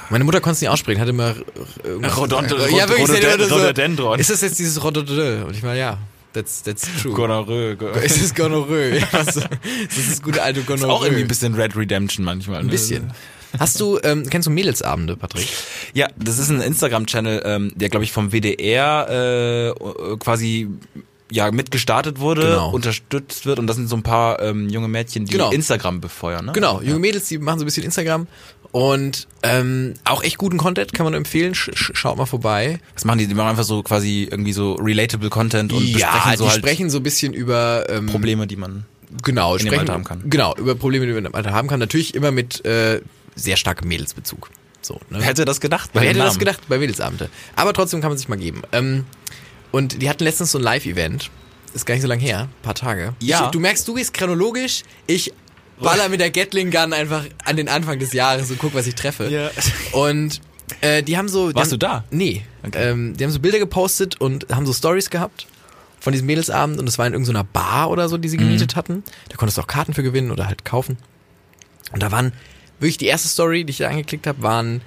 Meine 0.10 0.24
Mutter 0.24 0.40
konnte 0.42 0.56
es 0.56 0.62
nicht 0.62 0.70
aussprechen, 0.70 1.00
hatte 1.02 1.12
immer. 1.12 1.36
Rodonte- 1.84 2.56
ja, 2.76 2.88
wirklich, 2.90 3.10
immer 3.10 3.96
so. 3.98 4.14
Ist 4.16 4.30
das 4.30 4.42
jetzt 4.42 4.60
dieses 4.60 4.84
Rododendron? 4.84 5.44
Und 5.44 5.56
ich 5.56 5.64
meine, 5.64 5.80
ja, 5.80 5.98
that's, 6.34 6.64
that's 6.64 6.88
true. 7.02 7.14
Gonorrhoe. 7.14 7.76
Go- 7.76 7.90
Es 8.04 8.18
ist 8.18 8.36
Gonorrhoe. 8.36 9.00
Ja, 9.00 9.08
das 9.12 9.36
ist 9.38 9.48
das 10.12 10.22
gute 10.22 10.42
alte 10.44 10.60
Ist 10.62 10.68
Gonorrhoe. 10.68 10.92
auch 10.94 11.04
irgendwie 11.04 11.24
ein 11.24 11.28
bisschen 11.28 11.56
Red 11.56 11.76
Redemption 11.76 12.26
manchmal. 12.26 12.60
Ein 12.60 12.68
bisschen. 12.68 13.12
Hast 13.58 13.80
du, 13.80 14.00
ähm, 14.04 14.30
kennst 14.30 14.48
du 14.48 14.52
Mädelsabende, 14.52 15.16
Patrick? 15.16 15.48
Ja, 15.94 16.08
das 16.18 16.40
ist 16.40 16.50
ein 16.50 16.60
Instagram-Channel, 16.62 17.42
ähm, 17.46 17.72
der 17.76 17.88
glaube 17.90 18.04
ich 18.04 18.12
vom 18.12 18.32
WDR 18.34 19.08
äh, 19.10 19.68
äh, 19.70 19.74
quasi 20.20 20.68
ja 21.32 21.50
mitgestartet 21.52 22.20
wurde, 22.20 22.42
Genau. 22.42 22.70
unterstützt 22.72 23.46
wird 23.46 23.58
und 23.60 23.68
das 23.68 23.78
sind 23.78 23.88
so 23.88 23.96
ein 23.96 24.04
paar 24.04 24.42
ähm, 24.42 24.68
junge 24.70 24.88
Mädchen, 24.90 25.26
die 25.26 25.32
Genau. 25.32 25.52
Instagram 25.52 26.02
befeuern. 26.02 26.46
Ne? 26.48 26.52
Genau, 26.52 26.82
junge 26.82 27.00
Mädels, 27.00 27.30
die 27.30 27.38
machen 27.40 27.58
so 27.60 27.64
ein 27.64 27.66
bisschen 27.66 27.84
Instagram 27.84 28.28
und 28.76 29.30
ähm, 29.42 29.94
auch 30.04 30.22
echt 30.22 30.38
guten 30.38 30.58
Content, 30.58 30.92
kann 30.92 31.06
man 31.06 31.14
empfehlen. 31.14 31.56
Sch 31.56 31.70
sch 31.74 31.92
schaut 31.94 32.18
mal 32.18 32.26
vorbei. 32.26 32.82
Was 32.94 33.06
machen 33.06 33.20
die? 33.20 33.28
Die 33.28 33.34
machen 33.34 33.48
einfach 33.48 33.64
so 33.64 33.82
quasi 33.84 34.28
irgendwie 34.30 34.52
so 34.52 34.74
relatable 34.74 35.30
Content 35.30 35.72
und 35.72 35.94
besprechen 35.94 36.38
so 36.38 36.44
die 36.44 36.50
halt 36.50 36.60
sprechen 36.60 36.90
so 36.90 36.98
ein 36.98 37.04
bisschen 37.04 37.32
über 37.32 37.86
ähm, 37.88 38.08
Probleme, 38.08 38.48
die 38.48 38.58
man 38.58 38.84
genau, 39.24 39.58
sprechen, 39.58 39.80
Alter 39.80 39.94
haben 39.94 40.04
kann. 40.04 40.30
Genau, 40.30 40.54
über 40.58 40.76
Probleme, 40.76 41.06
die 41.06 41.14
man 41.14 41.24
im 41.24 41.34
Alter 41.34 41.54
haben 41.54 41.70
kann. 41.70 41.80
Natürlich 41.80 42.16
immer 42.16 42.32
mit 42.32 42.66
äh, 42.66 43.00
sehr 43.34 43.56
starkem 43.56 43.88
Mädelsbezug. 43.88 44.50
So, 44.82 44.96
ne? 45.10 45.20
Wer 45.20 45.28
hätte 45.28 45.46
das 45.46 45.62
gedacht? 45.62 45.94
bei 45.94 46.02
Wer 46.02 46.10
hätte 46.10 46.20
das 46.20 46.34
Namen? 46.34 46.40
gedacht 46.40 46.60
bei 46.68 46.78
Mädelsabende? 46.78 47.30
Aber 47.56 47.72
trotzdem 47.72 48.02
kann 48.02 48.10
man 48.10 48.18
sich 48.18 48.28
mal 48.28 48.36
geben. 48.36 48.64
Ähm, 48.74 49.06
und 49.72 50.02
die 50.02 50.10
hatten 50.10 50.26
letztens 50.26 50.52
so 50.52 50.58
ein 50.58 50.64
Live-Event. 50.66 51.32
Ist 51.74 51.86
gar 51.86 51.94
nicht 51.94 52.02
so 52.02 52.10
lange 52.10 52.22
her, 52.22 52.42
ein 52.42 52.62
paar 52.62 52.76
Tage. 52.76 53.14
Ja. 53.22 53.46
Ich, 53.46 53.52
du 53.52 53.60
merkst, 53.62 53.88
du 53.88 53.94
gehst 53.94 54.14
chronologisch. 54.14 54.84
Ich 55.08 55.32
baller 55.80 56.10
mit 56.10 56.20
der 56.20 56.32
Gatling 56.32 56.72
Gun 56.72 56.94
einfach 56.94 57.26
an 57.44 57.58
den 57.58 57.68
Anfang 57.68 58.00
des 58.00 58.14
Jahres 58.14 58.50
und 58.52 58.60
guck, 58.60 58.74
was 58.74 58.88
ich 58.88 58.96
treffe. 58.96 59.28
Ja. 59.30 59.52
Und 59.92 60.42
äh, 60.82 61.04
die 61.04 61.18
haben 61.18 61.28
so. 61.30 61.50
Die 61.50 61.56
Warst 61.56 61.72
haben, 61.72 61.80
du 61.80 61.86
da? 61.86 62.04
Nee. 62.12 62.44
Okay. 62.66 62.92
Ähm, 62.92 63.16
die 63.18 63.24
haben 63.24 63.32
so 63.32 63.40
Bilder 63.40 63.60
gepostet 63.60 64.20
und 64.22 64.48
haben 64.52 64.66
so 64.66 64.74
Stories 64.74 65.10
gehabt 65.10 65.48
von 66.00 66.12
diesem 66.14 66.28
Mädelsabend 66.28 66.80
und 66.80 66.88
es 66.88 66.98
war 66.98 67.08
in 67.08 67.14
irgendeiner 67.14 67.44
Bar 67.44 67.90
oder 67.90 68.10
so, 68.10 68.18
die 68.18 68.30
sie 68.30 68.38
gemietet 68.38 68.76
hatten. 68.76 69.04
Da 69.30 69.38
konntest 69.38 69.58
du 69.58 69.62
auch 69.62 69.68
Karten 69.68 69.94
für 69.94 70.04
gewinnen 70.04 70.32
oder 70.32 70.48
halt 70.48 70.64
kaufen. 70.66 70.98
Und 71.92 72.04
da 72.04 72.12
waren 72.12 72.32
wirklich 72.80 72.98
die 72.98 73.08
erste 73.08 73.28
Story, 73.28 73.64
die 73.64 73.72
ich 73.72 73.78
da 73.78 73.88
angeklickt 73.88 74.28
habe, 74.28 74.42
waren 74.44 74.82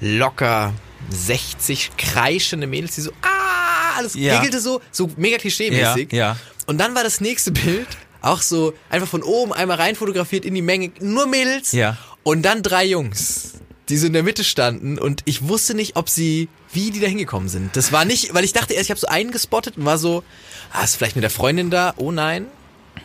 locker 0.00 0.72
60 1.10 1.92
kreischende 1.96 2.66
Mädels, 2.66 2.94
die 2.96 3.02
so, 3.02 3.12
ah, 3.22 3.98
alles 3.98 4.14
Ja. 4.14 4.36
regelte 4.38 4.60
so, 4.60 4.80
so 4.90 5.08
mega 5.16 5.36
klischee-mäßig. 5.36 6.12
Ja, 6.12 6.18
ja. 6.18 6.36
Und 6.66 6.78
dann 6.78 6.94
war 6.94 7.04
das 7.04 7.20
nächste 7.20 7.52
Bild 7.52 7.86
auch 8.26 8.42
so 8.42 8.74
einfach 8.90 9.08
von 9.08 9.22
oben 9.22 9.52
einmal 9.52 9.76
rein 9.76 9.96
fotografiert 9.96 10.44
in 10.44 10.54
die 10.54 10.62
Menge, 10.62 10.90
nur 11.00 11.26
Mädels. 11.26 11.72
Ja. 11.72 11.96
Und 12.22 12.42
dann 12.42 12.62
drei 12.62 12.84
Jungs, 12.84 13.54
die 13.88 13.96
so 13.96 14.06
in 14.06 14.12
der 14.12 14.22
Mitte 14.22 14.44
standen 14.44 14.98
und 14.98 15.22
ich 15.26 15.48
wusste 15.48 15.74
nicht, 15.74 15.96
ob 15.96 16.08
sie, 16.08 16.48
wie 16.72 16.90
die 16.90 17.00
da 17.00 17.06
hingekommen 17.06 17.48
sind. 17.48 17.76
Das 17.76 17.92
war 17.92 18.04
nicht, 18.04 18.34
weil 18.34 18.44
ich 18.44 18.52
dachte 18.52 18.74
erst, 18.74 18.86
ich 18.86 18.90
habe 18.90 19.00
so 19.00 19.06
einen 19.06 19.30
gespottet 19.30 19.76
und 19.76 19.84
war 19.84 19.98
so, 19.98 20.24
ah, 20.72 20.82
ist 20.84 20.96
vielleicht 20.96 21.16
mit 21.16 21.22
der 21.22 21.30
Freundin 21.30 21.70
da? 21.70 21.94
Oh 21.96 22.10
nein. 22.12 22.46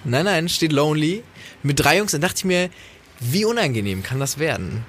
Nein, 0.04 0.26
nein, 0.26 0.50
steht 0.50 0.72
lonely. 0.72 1.24
Mit 1.64 1.80
drei 1.80 1.98
Jungs, 1.98 2.14
dann 2.14 2.22
dachte 2.22 2.38
ich 2.38 2.46
mir, 2.46 2.70
wie 3.20 3.46
unangenehm 3.46 4.02
kann 4.02 4.20
das 4.20 4.40
werden? 4.40 4.84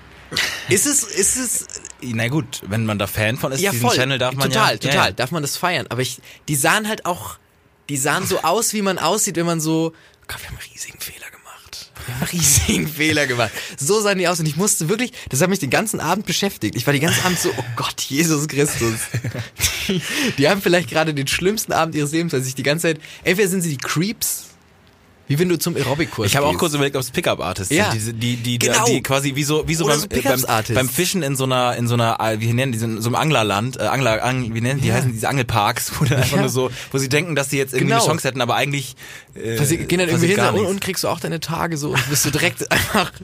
Ist 0.71 0.87
es, 0.87 1.03
ist 1.03 1.37
es, 1.37 1.67
Na 2.01 2.29
gut, 2.29 2.63
wenn 2.67 2.87
man 2.87 2.99
da 2.99 3.07
Fan 3.07 3.37
von 3.37 3.53
ist, 3.53 3.61
ja 3.61 3.71
diesen 3.71 3.87
voll, 3.87 3.97
Channel 3.97 4.19
darf 4.19 4.35
man 4.35 4.49
total, 4.49 4.73
ja. 4.73 4.79
total, 4.79 4.97
Ja, 4.97 5.05
ja. 5.07 5.13
darf 5.13 5.31
man 5.31 5.43
das 5.43 5.57
feiern. 5.59 5.87
Aber 5.91 6.01
ich, 6.01 6.21
die 6.49 6.55
sahen 6.57 6.89
halt 6.89 7.05
auch, 7.05 7.37
die 7.91 7.99
sahen 7.99 8.27
so 8.27 8.41
aus, 8.41 8.73
wie 8.73 8.81
man 8.81 8.99
aussieht, 8.99 9.37
wenn 9.37 9.45
man 9.45 9.61
so, 9.61 9.93
Gott, 10.29 10.41
wir 10.41 10.49
haben 10.49 10.59
einen 10.59 10.69
riesigen 10.73 11.01
Fehler 11.01 11.31
gemacht. 11.31 11.91
Wir 12.07 12.15
haben 12.15 12.23
einen 12.23 12.31
riesigen 12.31 12.89
Fehler 12.97 13.27
gemacht. 13.27 13.53
So 13.79 14.01
sahen 14.01 14.19
die 14.19 14.29
aus 14.29 14.41
und 14.41 14.47
ich 14.47 14.57
musste 14.57 14.89
wirklich, 14.89 15.13
das 15.29 15.41
hat 15.41 15.51
mich 15.51 15.59
den 15.59 15.71
ganzen 15.71 16.01
Abend 16.01 16.27
beschäftigt. 16.27 16.77
Ich 16.77 16.87
war 16.87 16.93
den 16.93 17.03
ganzen 17.03 17.25
Abend 17.25 17.39
so, 17.39 17.51
oh 17.57 17.65
Gott, 17.77 18.01
Jesus 18.01 18.49
Christus. 18.49 19.01
Die, 19.89 20.03
die 20.39 20.49
haben 20.49 20.63
vielleicht 20.63 20.89
gerade 20.89 21.15
den 21.15 21.27
schlimmsten 21.27 21.73
Abend 21.73 21.95
ihres 21.95 22.13
Lebens, 22.13 22.33
weil 22.33 22.43
sich 22.43 22.55
die 22.55 22.63
ganze 22.63 22.89
Zeit, 22.89 23.01
entweder 23.25 23.49
sind 23.49 23.63
sie 23.63 23.71
die 23.71 23.79
Creeps, 23.79 24.47
Wie 25.29 25.39
wenn 25.39 25.49
du 25.49 25.59
zum 25.59 25.77
Aerobic-Kurs 25.77 26.27
Ich 26.27 26.37
habe 26.37 26.47
auch 26.47 26.51
gehst. 26.51 26.61
kurz 26.61 26.75
überlegt, 26.75 26.97
ob 26.97 27.03
es 27.03 27.11
Pickup-Artists 27.11 27.73
Ja. 27.75 27.85
sind. 27.85 27.95
Diese, 27.95 28.13
die, 28.13 28.37
die, 28.37 28.59
Genau. 28.59 28.85
die 28.85 29.03
quasi 29.03 29.35
wie 29.37 29.45
so, 29.45 29.67
wie 29.69 29.75
so 29.75 29.85
Oder 29.85 29.95
beim, 29.95 30.01
so 30.39 30.47
äh, 30.49 30.63
beim, 30.67 30.75
beim 30.75 30.89
Fischen 30.89 31.23
in 31.23 31.37
so 31.37 31.45
einer, 31.45 31.77
in 31.77 31.87
so 31.87 31.95
einer, 31.95 32.19
äh, 32.21 32.41
wie 32.41 32.53
nennen 32.53 32.73
die, 32.73 32.79
so 32.79 32.87
in 32.87 33.01
so 33.01 33.09
einem 33.09 33.15
Anglerland, 33.15 33.79
äh, 33.79 33.85
Angler, 33.85 34.23
Ang, 34.23 34.53
wie 34.55 34.61
nennen 34.61 34.81
die, 34.81 34.89
Ja. 34.89 34.95
heißen 34.95 35.13
diese 35.13 35.29
Angelparks, 35.29 35.93
wo 36.01 36.05
dann 36.05 36.19
einfach 36.19 36.37
Ja. 36.37 36.43
nur 36.43 36.51
so, 36.51 36.71
wo 36.91 36.99
sie 36.99 37.09
denken, 37.09 37.35
dass 37.37 37.51
sie 37.51 37.57
jetzt 37.59 37.73
irgendwie 37.73 37.93
Genau. 37.93 38.03
eine 38.03 38.09
Chance 38.11 38.29
hätten, 38.29 38.41
aber 38.41 38.57
eigentlich, 38.57 38.97
äh, 39.35 39.63
Sie 39.65 39.79
gehen 39.79 40.01
dann 40.01 40.09
irgendwie 40.09 40.27
hin 40.29 40.41
und, 40.41 40.55
nichts. 40.55 40.69
und 40.71 40.81
kriegst 40.81 41.05
du 41.05 41.09
auch 41.09 41.21
deine 41.21 41.41
Tage 41.41 41.77
so 41.79 41.91
und 41.91 42.11
bist 42.11 42.25
du 42.27 42.31
direkt 42.31 42.71
einfach 42.71 43.13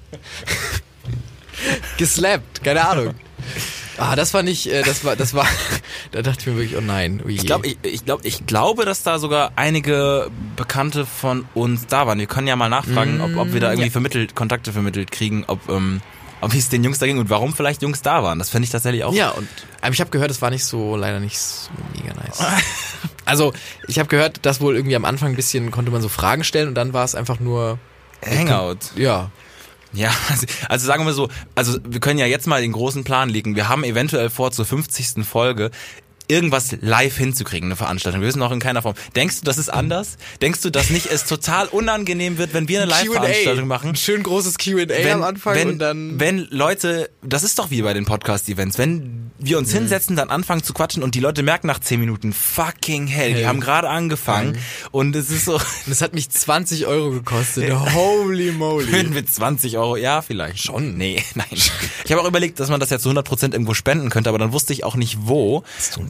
geslappt, 1.98 2.62
keine 2.62 2.86
Ahnung. 2.88 3.14
Ah, 3.98 4.14
das 4.16 4.32
war 4.32 4.42
nicht, 4.42 4.66
äh, 4.68 4.82
das 4.82 5.04
war, 5.04 5.16
das 5.16 5.34
war, 5.34 5.46
da 6.12 6.22
dachte 6.22 6.40
ich 6.40 6.46
mir 6.46 6.56
wirklich, 6.56 6.76
oh 6.76 6.80
nein, 6.80 7.20
oh. 7.24 7.28
Ich 7.28 7.44
glaube, 7.44 7.66
ich, 7.66 7.78
ich, 7.82 8.04
glaub, 8.04 8.24
ich 8.24 8.46
glaube, 8.46 8.84
dass 8.84 9.02
da 9.02 9.18
sogar 9.18 9.52
einige 9.56 10.30
Bekannte 10.56 11.04
von 11.04 11.46
uns 11.54 11.86
da 11.86 12.06
waren. 12.06 12.18
Wir 12.18 12.26
können 12.26 12.46
ja 12.46 12.56
mal 12.56 12.68
nachfragen, 12.68 13.20
ob, 13.20 13.36
ob 13.36 13.52
wir 13.52 13.60
da 13.60 13.70
irgendwie 13.70 13.88
ja. 13.88 13.92
vermittelt, 13.92 14.34
Kontakte 14.34 14.72
vermittelt 14.72 15.10
kriegen, 15.10 15.44
ob, 15.48 15.68
ähm, 15.68 16.00
ob 16.40 16.52
wie 16.52 16.58
es 16.58 16.68
den 16.68 16.84
Jungs 16.84 16.98
da 16.98 17.06
ging 17.06 17.18
und 17.18 17.28
warum 17.28 17.52
vielleicht 17.52 17.82
Jungs 17.82 18.00
da 18.02 18.22
waren. 18.22 18.38
Das 18.38 18.50
fände 18.50 18.64
ich 18.64 18.70
tatsächlich 18.70 19.02
auch. 19.02 19.12
Ja, 19.12 19.30
und 19.30 19.48
aber 19.80 19.92
ich 19.92 20.00
habe 20.00 20.10
gehört, 20.10 20.30
es 20.30 20.40
war 20.40 20.50
nicht 20.50 20.64
so, 20.64 20.96
leider 20.96 21.18
nicht 21.18 21.38
so 21.38 21.70
mega 21.94 22.14
nice. 22.14 22.38
Also, 23.24 23.52
ich 23.86 23.98
habe 23.98 24.08
gehört, 24.08 24.46
dass 24.46 24.62
wohl 24.62 24.74
irgendwie 24.74 24.96
am 24.96 25.04
Anfang 25.04 25.30
ein 25.30 25.36
bisschen 25.36 25.70
konnte 25.70 25.90
man 25.90 26.00
so 26.00 26.08
Fragen 26.08 26.44
stellen 26.44 26.68
und 26.68 26.74
dann 26.74 26.94
war 26.94 27.04
es 27.04 27.14
einfach 27.14 27.40
nur, 27.40 27.78
Hangout. 28.24 28.78
ja, 28.96 29.30
Ja, 29.92 30.10
also, 30.28 30.46
also 30.68 30.86
sagen 30.86 31.06
wir 31.06 31.12
so, 31.12 31.28
also 31.54 31.78
wir 31.84 32.00
können 32.00 32.18
ja 32.18 32.26
jetzt 32.26 32.46
mal 32.46 32.60
den 32.60 32.72
großen 32.72 33.04
Plan 33.04 33.28
legen. 33.28 33.56
Wir 33.56 33.68
haben 33.68 33.84
eventuell 33.84 34.30
vor, 34.30 34.50
zur 34.50 34.64
50. 34.64 35.24
Folge 35.24 35.70
irgendwas 36.28 36.76
live 36.80 37.16
hinzukriegen, 37.16 37.68
eine 37.68 37.76
Veranstaltung. 37.76 38.20
Wir 38.20 38.28
wissen 38.28 38.38
noch 38.38 38.52
in 38.52 38.60
keiner 38.60 38.82
Form. 38.82 38.94
Denkst 39.16 39.40
du, 39.40 39.44
das 39.44 39.58
ist 39.58 39.70
anders? 39.70 40.18
Denkst 40.42 40.60
du, 40.60 40.70
dass 40.70 40.90
nicht 40.90 41.06
es 41.06 41.24
total 41.24 41.66
unangenehm 41.68 42.38
wird, 42.38 42.54
wenn 42.54 42.68
wir 42.68 42.82
eine 42.82 42.90
Live-Veranstaltung 42.90 43.66
machen? 43.66 43.90
Ein 43.90 43.96
schön 43.96 44.22
großes 44.22 44.58
Q&A 44.58 45.12
am 45.12 45.22
Anfang 45.22 45.54
wenn, 45.54 45.68
und 45.68 45.78
dann 45.78 46.20
wenn 46.20 46.46
Leute, 46.50 47.10
das 47.22 47.42
ist 47.42 47.58
doch 47.58 47.70
wie 47.70 47.82
bei 47.82 47.94
den 47.94 48.04
Podcast-Events, 48.04 48.78
wenn 48.78 49.30
wir 49.38 49.58
uns 49.58 49.72
hinsetzen, 49.72 50.16
dann 50.16 50.30
anfangen 50.30 50.62
zu 50.62 50.74
quatschen 50.74 51.02
und 51.02 51.14
die 51.14 51.20
Leute 51.20 51.42
merken 51.42 51.66
nach 51.68 51.78
10 51.78 52.00
Minuten, 52.00 52.32
fucking 52.32 53.06
hell, 53.06 53.30
die 53.30 53.36
Hell. 53.36 53.46
haben 53.46 53.60
gerade 53.60 53.88
angefangen 53.88 54.58
und 54.90 55.14
es 55.16 55.30
ist 55.30 55.44
so, 55.44 55.60
das 55.86 56.02
hat 56.02 56.12
mich 56.12 56.28
20 56.28 56.86
Euro 56.86 57.10
gekostet. 57.10 57.72
Holy 57.72 58.52
moly. 58.52 59.04
mit 59.10 59.32
20 59.32 59.78
Euro, 59.78 59.96
ja, 59.96 60.22
vielleicht. 60.22 60.64
Schon. 60.64 60.96
Nee, 60.96 61.22
nein. 61.34 61.46
Ich 61.52 62.12
habe 62.12 62.20
auch 62.20 62.26
überlegt, 62.26 62.60
dass 62.60 62.68
man 62.68 62.80
das 62.80 62.90
ja 62.90 62.98
zu 62.98 63.10
100% 63.10 63.52
irgendwo 63.52 63.74
spenden 63.74 64.10
könnte, 64.10 64.28
aber 64.28 64.38
dann 64.38 64.52
wusste 64.52 64.72
ich 64.72 64.84
auch 64.84 64.96
nicht 64.96 65.18
wo. 65.22 65.62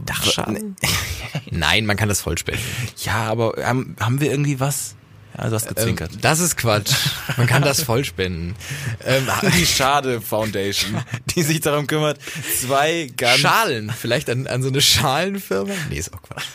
Dachschaden? 0.08 0.76
Nein, 1.50 1.86
man 1.86 1.96
kann 1.96 2.08
das 2.08 2.20
voll 2.20 2.38
spenden. 2.38 2.62
Ja, 2.98 3.26
aber 3.26 3.54
haben, 3.62 3.96
haben 4.00 4.20
wir 4.20 4.30
irgendwie 4.30 4.60
was? 4.60 4.94
Ja, 5.36 5.48
du 5.48 5.54
hast 5.54 5.68
gezwinkert. 5.68 6.12
Ähm, 6.14 6.20
das 6.20 6.40
ist 6.40 6.56
Quatsch. 6.56 6.92
Man 7.36 7.46
kann 7.46 7.62
das 7.62 7.82
voll 7.82 8.04
spenden. 8.04 8.56
Ähm, 9.04 9.28
die 9.56 9.66
Schade 9.66 10.20
Foundation, 10.20 11.00
die 11.34 11.42
sich 11.42 11.60
darum 11.60 11.86
kümmert, 11.86 12.18
zwei 12.60 13.10
ganz 13.16 13.40
Schalen, 13.40 13.90
vielleicht 13.90 14.30
an, 14.30 14.46
an 14.46 14.62
so 14.62 14.68
eine 14.68 14.80
Schalenfirma? 14.80 15.74
Nee, 15.90 15.98
ist 15.98 16.12
auch 16.12 16.22
Quatsch. 16.22 16.46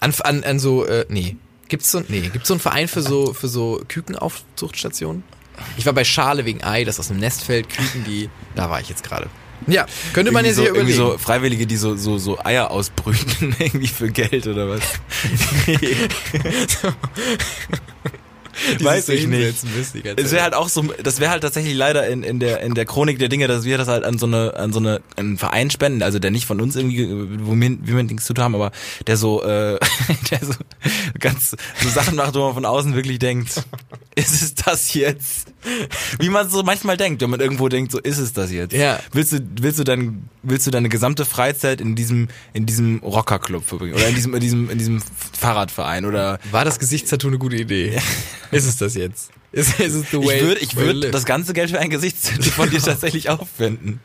An, 0.00 0.14
an, 0.20 0.44
an 0.44 0.58
so, 0.58 0.86
äh, 0.86 1.04
nee. 1.08 1.36
Gibt's 1.68 1.90
so, 1.90 2.02
nee, 2.08 2.20
gibt's 2.20 2.48
so 2.48 2.54
einen 2.54 2.60
Verein 2.60 2.86
für 2.86 3.02
so, 3.02 3.34
für 3.34 3.48
so 3.48 3.82
Kükenaufzuchtstationen? 3.88 5.24
Ich 5.76 5.84
war 5.84 5.92
bei 5.92 6.04
Schale 6.04 6.44
wegen 6.44 6.62
Ei, 6.62 6.84
das 6.84 7.00
aus 7.00 7.10
einem 7.10 7.20
Nest 7.20 7.42
fällt, 7.42 7.68
Küken, 7.68 8.04
die, 8.04 8.30
da 8.54 8.70
war 8.70 8.80
ich 8.80 8.88
jetzt 8.88 9.02
gerade. 9.02 9.28
Ja, 9.66 9.86
könnte 10.12 10.32
man 10.32 10.44
ja 10.44 10.52
so, 10.52 10.62
sich 10.62 10.66
irgendwie 10.66 10.92
überlegen. 10.92 11.12
so 11.12 11.18
Freiwillige, 11.18 11.66
die 11.66 11.76
so, 11.76 11.96
so, 11.96 12.18
so 12.18 12.38
Eier 12.44 12.70
ausbrüten, 12.70 13.54
irgendwie 13.58 13.88
für 13.88 14.10
Geld 14.10 14.46
oder 14.46 14.68
was? 14.68 14.82
Weiß 18.80 19.08
ich 19.08 19.26
nicht. 19.26 19.56
Es 20.16 20.32
wäre 20.32 20.42
halt 20.42 20.54
auch 20.54 20.68
so, 20.68 20.82
das 21.02 21.20
wäre 21.20 21.30
halt 21.30 21.42
tatsächlich 21.42 21.74
leider 21.74 22.06
in, 22.06 22.22
in 22.22 22.40
der 22.40 22.60
in 22.60 22.74
der 22.74 22.86
Chronik 22.86 23.18
der 23.18 23.28
Dinge, 23.28 23.48
dass 23.48 23.64
wir 23.64 23.78
das 23.78 23.88
halt 23.88 24.04
an 24.04 24.18
so 24.18 24.26
eine 24.26 24.54
an 24.54 24.72
so 24.72 24.78
eine 24.78 25.00
einen 25.16 25.38
Verein 25.38 25.70
spenden, 25.70 26.02
also 26.02 26.18
der 26.18 26.30
nicht 26.30 26.46
von 26.46 26.60
uns 26.60 26.76
irgendwie, 26.76 27.08
wo 27.40 27.54
wir, 27.54 27.78
wir 27.82 27.94
mit 27.94 28.10
nichts 28.10 28.26
zu 28.26 28.34
tun 28.34 28.44
haben, 28.44 28.54
aber 28.54 28.72
der 29.06 29.16
so 29.16 29.42
äh, 29.42 29.78
der 30.30 30.40
so 30.40 30.54
ganz 31.18 31.56
so 31.82 31.88
Sachen 31.88 32.16
macht, 32.16 32.34
wo 32.34 32.40
man 32.40 32.54
von 32.54 32.64
außen 32.64 32.94
wirklich 32.94 33.18
denkt, 33.18 33.50
ist 34.14 34.42
es 34.42 34.54
das 34.54 34.94
jetzt? 34.94 35.48
Wie 36.18 36.28
man 36.28 36.48
so 36.48 36.62
manchmal 36.62 36.96
denkt, 36.96 37.22
wenn 37.22 37.30
man 37.30 37.40
irgendwo 37.40 37.68
denkt, 37.68 37.92
so 37.92 37.98
ist 37.98 38.18
es 38.18 38.32
das 38.32 38.52
jetzt? 38.52 38.72
Ja. 38.72 39.00
Willst 39.12 39.32
du 39.32 39.40
willst 39.60 39.78
du 39.78 39.84
dann 39.84 40.28
willst 40.42 40.66
du 40.66 40.70
deine 40.70 40.88
gesamte 40.88 41.24
Freizeit 41.24 41.80
in 41.80 41.96
diesem 41.96 42.28
in 42.54 42.66
diesem 42.66 42.98
Rockerclub 43.00 43.64
verbringen 43.64 43.94
oder 43.94 44.08
in 44.08 44.14
diesem 44.14 44.34
in 44.34 44.40
diesem 44.40 44.70
in 44.70 44.78
diesem 44.78 45.02
Fahrradverein 45.38 46.04
oder 46.04 46.38
War 46.50 46.64
das 46.64 46.78
Gesichtstattoo 46.78 47.28
eine 47.28 47.38
gute 47.38 47.56
Idee? 47.56 47.98
Ist 48.50 48.66
es 48.66 48.76
das 48.78 48.94
jetzt? 48.94 49.30
Ist, 49.52 49.80
ist 49.80 49.94
es 49.94 50.10
the 50.10 50.18
way 50.18 50.36
Ich 50.36 50.42
würde 50.42 50.60
ich 50.60 50.76
würd 50.76 51.14
das 51.14 51.24
ganze 51.24 51.52
Geld 51.54 51.70
für 51.70 51.78
ein 51.78 51.90
Gesichtstattoo 51.90 52.50
von 52.50 52.70
dir 52.70 52.80
tatsächlich 52.80 53.28
aufwenden. 53.30 54.00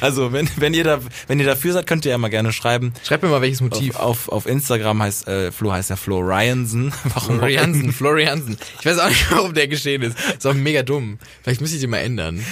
Also 0.00 0.32
wenn, 0.32 0.48
wenn 0.56 0.74
ihr 0.74 0.84
da 0.84 1.00
wenn 1.26 1.40
ihr 1.40 1.46
dafür 1.46 1.72
seid, 1.72 1.86
könnt 1.86 2.04
ihr 2.04 2.12
ja 2.12 2.18
mal 2.18 2.28
gerne 2.28 2.52
schreiben. 2.52 2.92
Schreib 3.04 3.22
mir 3.22 3.28
mal, 3.30 3.40
welches 3.40 3.60
Motiv. 3.62 3.96
Auf, 3.96 4.28
auf, 4.28 4.32
auf 4.32 4.46
Instagram 4.46 5.02
heißt 5.02 5.26
äh, 5.26 5.50
Flo 5.50 5.72
heißt 5.72 5.90
ja 5.90 5.96
Flo 5.96 6.20
Ryanson. 6.20 6.92
Warum 7.04 7.36
auch 7.36 7.38
Floriansen, 7.38 7.84
immer. 7.84 7.92
Floriansen. 7.92 8.58
Ich 8.78 8.86
weiß 8.86 8.98
auch 8.98 9.08
nicht, 9.08 9.30
warum 9.30 9.54
der 9.54 9.66
geschehen 9.68 10.02
ist. 10.02 10.16
Ist 10.36 10.46
auch 10.46 10.54
mega 10.54 10.82
dumm. 10.82 11.18
Vielleicht 11.42 11.60
muss 11.60 11.72
ich 11.72 11.80
den 11.80 11.90
mal 11.90 11.98
ändern. 11.98 12.44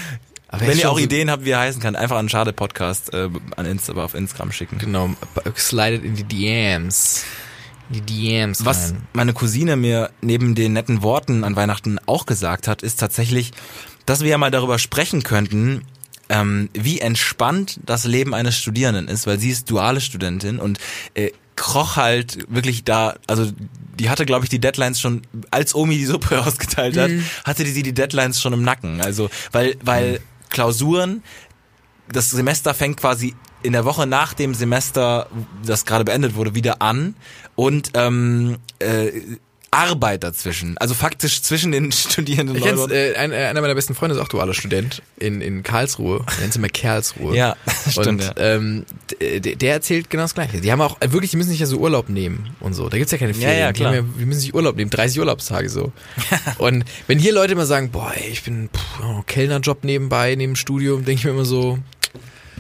Aber 0.49 0.63
er 0.63 0.69
Wenn 0.71 0.79
ihr 0.79 0.91
auch 0.91 0.99
so- 0.99 1.05
Ideen 1.05 1.31
habt, 1.31 1.45
wie 1.45 1.51
er 1.51 1.61
heißen 1.61 1.81
kann, 1.81 1.95
einfach 1.95 2.17
an 2.17 2.29
Schade 2.29 2.53
Podcast 2.53 3.15
äh, 3.15 3.29
an 3.57 3.67
Insta, 3.67 3.93
auf 3.93 4.15
Instagram 4.15 4.51
schicken. 4.51 4.79
Genau, 4.79 5.11
slidet 5.57 6.05
in 6.05 6.17
die 6.17 6.25
DMs. 6.25 7.25
Die 7.91 8.01
DMs 8.01 8.65
Was 8.65 8.93
rein. 8.93 9.07
meine 9.13 9.33
Cousine 9.33 9.77
mir 9.77 10.11
neben 10.21 10.55
den 10.55 10.73
netten 10.73 11.03
Worten 11.03 11.45
an 11.45 11.57
Weihnachten 11.57 11.99
auch 12.07 12.25
gesagt 12.25 12.69
hat, 12.69 12.83
ist 12.83 13.01
tatsächlich, 13.01 13.53
dass 14.07 14.23
wir 14.23 14.31
ja 14.31 14.39
mal 14.39 14.51
darüber 14.51 14.79
sprechen 14.79 15.23
könnten, 15.23 15.83
ähm, 16.29 16.71
wie 16.73 17.01
entspannt 17.01 17.81
das 17.85 18.05
Leben 18.05 18.35
eines 18.35 18.57
Studierenden 18.57 19.09
ist, 19.09 19.27
weil 19.27 19.39
sie 19.41 19.51
ist 19.51 19.69
duale 19.71 20.01
Studentin 20.01 20.61
und 20.61 20.79
äh, 21.15 21.33
kroch 21.57 21.97
halt 21.97 22.39
wirklich 22.49 22.85
da, 22.85 23.17
also 23.27 23.51
die 23.99 24.09
hatte, 24.09 24.25
glaube 24.25 24.45
ich, 24.47 24.49
die 24.49 24.61
Deadlines 24.61 25.01
schon, 25.01 25.23
als 25.51 25.75
Omi 25.75 25.99
die 25.99 26.07
Suppe 26.07 26.41
ausgeteilt 26.47 26.97
hat, 26.97 27.11
hatte 27.45 27.65
die 27.65 27.71
sie 27.71 27.83
die 27.83 27.93
Deadlines 27.93 28.41
schon 28.41 28.53
im 28.53 28.63
Nacken. 28.63 29.01
Also, 29.01 29.29
weil, 29.53 29.77
weil 29.83 30.21
Klausuren, 30.49 31.23
das 32.11 32.31
Semester 32.31 32.73
fängt 32.73 32.97
quasi 32.99 33.35
in 33.63 33.73
der 33.73 33.85
Woche 33.85 34.07
nach 34.07 34.35
dem 34.35 34.55
Semester, 34.55 35.27
das 35.65 35.85
gerade 35.85 36.05
beendet 36.05 36.35
wurde, 36.35 36.55
wieder 36.55 36.81
an 36.83 37.15
und 37.57 37.91
ähm, 37.95 38.57
äh, 38.79 39.11
Arbeit 39.73 40.25
dazwischen. 40.25 40.77
Also 40.79 40.95
faktisch 40.95 41.43
zwischen 41.43 41.71
den 41.71 41.93
Studierenden. 41.93 42.57
Ich 42.57 42.63
kenn's, 42.65 42.91
äh, 42.91 43.15
ein, 43.15 43.31
äh, 43.31 43.37
einer 43.45 43.61
meiner 43.61 43.77
besten 43.77 43.95
Freunde 43.95 44.17
ist 44.17 44.21
auch 44.21 44.27
dualer 44.27 44.53
Student 44.53 45.01
in, 45.21 45.41
in 45.41 45.63
Karlsruhe. 45.63 46.25
Nennt 46.41 46.53
sie 46.53 46.59
immer 46.59 46.69
Karlsruhe. 46.71 47.37
ja, 47.37 47.55
stimmt. 47.89 48.09
Und 48.09 48.23
ja. 48.23 48.33
ähm, 48.37 48.85
d- 49.21 49.55
der 49.55 49.75
erzählt 49.75 50.11
genau 50.11 50.25
das 50.25 50.35
Gleiche. 50.35 50.61
Die 50.61 50.73
haben 50.73 50.81
auch 50.81 50.97
äh, 51.01 51.13
wirklich, 51.13 51.31
die 51.31 51.37
müssen 51.37 51.51
sich 51.51 51.61
ja 51.61 51.67
so 51.67 51.77
Urlaub 51.79 52.09
nehmen 52.09 52.51
und 52.59 52.73
so. 52.75 52.89
Da 52.89 52.97
gibt's 52.99 53.13
ja 53.13 53.19
keine 53.19 53.31
Ja, 53.31 53.39
Ferien. 53.39 53.61
ja, 53.61 53.73
Die, 53.73 53.81
klar. 53.81 53.95
haben 53.95 54.07
ja, 54.09 54.15
die 54.19 54.25
müssen 54.27 54.41
sich 54.41 54.55
Urlaub 54.55 54.75
nehmen, 54.75 54.91
30 54.91 55.21
Urlaubstage 55.21 55.69
so. 55.69 55.93
und 56.59 56.85
wenn 57.07 57.21
hier 57.21 57.33
Leute 57.33 57.53
immer 57.53 57.67
sagen, 57.67 57.91
boah, 57.93 58.13
ey, 58.17 58.29
ich 58.29 58.43
bin 58.43 58.71
pff, 58.75 59.25
Kellnerjob 59.29 59.85
nebenbei, 59.85 60.35
neben 60.35 60.55
dem 60.55 60.57
Studium, 60.57 61.05
denke 61.05 61.21
ich 61.21 61.25
mir 61.27 61.31
immer 61.31 61.45
so, 61.45 61.79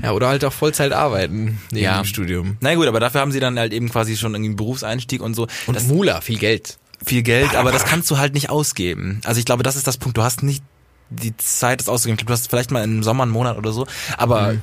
ja, 0.02 0.12
oder 0.12 0.28
halt 0.28 0.44
auch 0.44 0.52
Vollzeit 0.52 0.92
arbeiten 0.92 1.58
neben 1.72 1.84
Ja. 1.84 2.00
dem 2.00 2.04
Studium. 2.04 2.56
Na 2.60 2.74
gut, 2.74 2.86
aber 2.86 3.00
dafür 3.00 3.20
haben 3.20 3.32
sie 3.32 3.40
dann 3.40 3.58
halt 3.58 3.72
eben 3.72 3.88
quasi 3.88 4.16
schon 4.16 4.32
irgendwie 4.34 4.50
einen 4.50 4.56
Berufseinstieg 4.56 5.20
und 5.22 5.34
so. 5.34 5.46
Und 5.66 5.74
das 5.76 5.84
Mula, 5.86 6.20
viel 6.20 6.38
Geld. 6.38 6.78
viel 7.04 7.22
Geld, 7.22 7.54
aber 7.54 7.72
das 7.72 7.84
kannst 7.84 8.10
du 8.10 8.18
halt 8.18 8.34
nicht 8.34 8.50
ausgeben. 8.50 9.20
Also 9.24 9.38
ich 9.38 9.44
glaube, 9.44 9.62
das 9.62 9.76
ist 9.76 9.86
das 9.86 9.96
Punkt. 9.96 10.18
Du 10.18 10.22
hast 10.22 10.42
nicht 10.42 10.62
die 11.10 11.36
Zeit, 11.38 11.80
das 11.80 11.88
auszugeben. 11.88 12.14
Ich 12.14 12.18
glaube, 12.26 12.28
Du 12.36 12.38
hast 12.40 12.48
vielleicht 12.50 12.70
mal 12.70 12.84
im 12.84 13.02
Sommer 13.02 13.22
einen 13.24 13.32
Monat 13.32 13.56
oder 13.58 13.72
so, 13.72 13.86
aber 14.16 14.52
Mhm. 14.54 14.62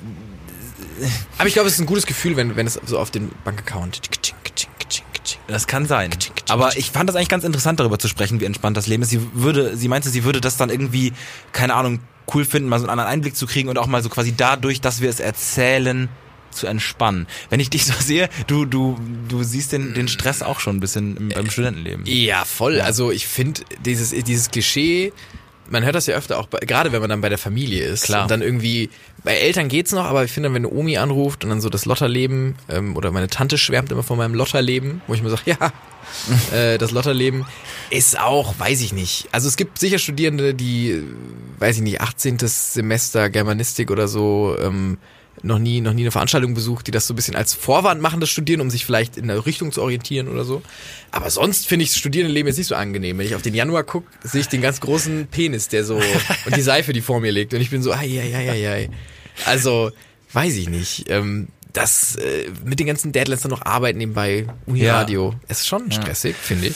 Aber 1.38 1.47
ich 1.47 1.54
glaube, 1.54 1.67
es 1.67 1.76
ist 1.76 1.80
ein 1.80 1.86
gutes 1.86 2.08
Gefühl, 2.08 2.36
wenn, 2.38 2.56
wenn 2.56 2.65
es 2.65 2.80
so 2.86 2.97
auf 2.97 3.12
den 3.12 3.30
Bankaccount. 3.43 4.02
Das 5.48 5.68
kann 5.68 5.86
sein. 5.86 6.12
Aber 6.50 6.76
ich 6.78 6.92
fand 6.92 7.08
das 7.10 7.16
eigentlich 7.16 7.30
ganz 7.30 7.44
interessant, 7.44 7.80
darüber 7.80 8.00
zu 8.00 8.08
sprechen, 8.08 8.40
wie 8.40 8.46
entspannt 8.46 8.76
das 8.76 8.88
Leben 8.88 9.04
ist. 9.04 9.10
Sie 9.10 9.22
würde, 9.34 9.78
sie 9.78 9.88
meinte, 9.88 10.10
sie 10.10 10.24
würde 10.24 10.42
das 10.42 10.58
dann 10.58 10.70
irgendwie, 10.70 11.14
keine 11.54 11.74
Ahnung, 11.74 12.00
cool 12.34 12.44
finden, 12.44 12.68
mal 12.68 12.80
so 12.80 12.86
einen 12.86 12.92
anderen 12.92 13.10
Einblick 13.10 13.36
zu 13.36 13.48
kriegen 13.48 13.70
und 13.70 13.78
auch 13.78 13.88
mal 13.88 14.04
so 14.04 14.10
quasi 14.10 14.34
dadurch, 14.36 14.82
dass 14.82 15.02
wir 15.02 15.10
es 15.10 15.20
erzählen, 15.20 16.10
zu 16.52 16.68
entspannen. 16.68 17.28
Wenn 17.50 17.60
ich 17.60 17.70
dich 17.70 17.86
so 17.86 17.94
sehe, 18.00 18.30
du, 18.48 18.66
du, 18.66 19.00
du 19.28 19.44
siehst 19.44 19.72
den, 19.72 19.94
den 19.94 20.08
Stress 20.08 20.42
auch 20.42 20.60
schon 20.60 20.78
ein 20.78 20.80
bisschen 20.80 21.16
im, 21.16 21.30
beim 21.30 21.50
Studentenleben. 21.50 22.04
Ja, 22.06 22.44
voll. 22.46 22.82
Also 22.82 23.12
ich 23.12 23.28
finde 23.28 23.62
dieses, 23.86 24.10
dieses 24.12 24.50
Klischee, 24.52 25.14
man 25.69 25.84
hört 25.84 25.95
das 25.95 26.06
ja 26.08 26.15
öfter 26.15 26.39
auch, 26.39 26.47
bei, 26.47 26.60
gerade 26.60 26.91
wenn 26.91 27.01
man 27.01 27.10
dann 27.10 27.21
bei 27.21 27.30
der 27.30 27.38
Familie 27.38 27.86
ist. 27.86 28.03
Klar. 28.06 28.23
Und 28.23 28.32
dann 28.32 28.41
irgendwie, 28.41 28.89
bei 29.23 29.34
Eltern 29.34 29.67
geht's 29.67 29.91
noch, 29.91 30.06
aber 30.06 30.23
ich 30.23 30.32
finde, 30.32 30.49
wenn 30.53 30.65
eine 30.65 30.73
Omi 30.73 30.97
anruft 30.97 31.43
und 31.43 31.49
dann 31.49 31.62
so 31.62 31.69
das 31.69 31.86
Lotterleben, 31.86 32.56
ähm, 32.69 32.95
oder 32.95 33.12
meine 33.12 33.27
Tante 33.27 33.58
schwärmt 33.58 33.91
immer 33.91 34.03
von 34.03 34.17
meinem 34.17 34.34
Lotterleben, 34.34 35.01
wo 35.08 35.13
ich 35.13 35.23
mir 35.23 35.30
sage, 35.30 35.43
ja, 35.45 35.73
äh, 36.58 36.77
das 36.77 36.91
Lotterleben 36.91 37.45
ist 37.89 38.19
auch, 38.19 38.58
weiß 38.60 38.82
ich 38.82 38.93
nicht. 38.93 39.27
Also 39.32 39.47
es 39.47 39.58
gibt 39.58 39.80
sicher 39.80 39.99
Studierende, 39.99 40.53
die, 40.53 40.91
äh, 40.91 41.03
weiß 41.60 41.77
ich 41.77 41.82
nicht, 41.82 42.01
18. 42.01 42.38
Semester 42.39 43.30
Germanistik 43.30 43.91
oder 43.91 44.08
so, 44.08 44.56
ähm, 44.60 44.97
noch 45.43 45.60
nie, 45.60 45.82
noch 45.82 45.93
nie 45.93 46.02
eine 46.02 46.12
Veranstaltung 46.12 46.54
besucht, 46.54 46.88
die 46.88 46.91
das 46.91 47.08
so 47.08 47.13
ein 47.13 47.15
bisschen 47.15 47.36
als 47.36 47.54
Vorwand 47.54 48.02
machen, 48.02 48.19
das 48.19 48.30
Studieren, 48.30 48.62
um 48.62 48.69
sich 48.69 48.86
vielleicht 48.86 49.17
in 49.17 49.28
der 49.28 49.45
Richtung 49.45 49.71
zu 49.71 49.82
orientieren 49.82 50.28
oder 50.28 50.43
so. 50.43 50.62
Aber 51.12 51.30
sonst 51.30 51.67
finde 51.67 51.84
ich 51.84 51.91
das 51.91 52.00
Studierendenleben 52.00 52.47
jetzt 52.47 52.58
nicht 52.58 52.67
so 52.67 52.76
angenehm. 52.76 53.17
Wenn 53.17 53.26
ich 53.26 53.36
auf 53.36 53.41
den 53.41 53.54
Januar 53.54 53.84
gucke, 53.84 54.08
sehe 54.23 54.41
ich 54.41 54.47
den 54.47 54.62
ganz 54.62 54.82
großen 54.82 55.28
Penis, 55.28 55.67
der 55.69 55.84
so, 55.84 55.95
und 56.45 56.56
die 56.56 56.62
Seife, 56.62 56.93
die 56.93 57.02
vor 57.02 57.19
mir 57.19 57.32
liegt. 57.32 57.54
Und 57.54 57.62
ich 57.62 57.69
bin 57.69 57.84
so, 57.84 57.91
ai, 57.91 58.19
ai, 58.19 58.36
ai, 58.36 58.52
ai, 58.52 58.69
ai. 58.69 58.89
Also, 59.45 59.91
weiß 60.34 60.56
ich 60.56 60.69
nicht. 60.69 61.06
Ähm, 61.10 61.50
das 61.73 62.15
äh, 62.15 62.50
mit 62.65 62.80
den 62.80 62.88
ganzen 62.88 63.12
Deadlines 63.12 63.43
dann 63.43 63.52
noch 63.52 63.63
arbeiten 63.63 64.00
nebenbei, 64.00 64.47
Uniradio, 64.65 65.36
ist 65.47 65.67
schon 65.67 65.91
stressig, 65.91 66.36
finde 66.36 66.67
ich. 66.67 66.76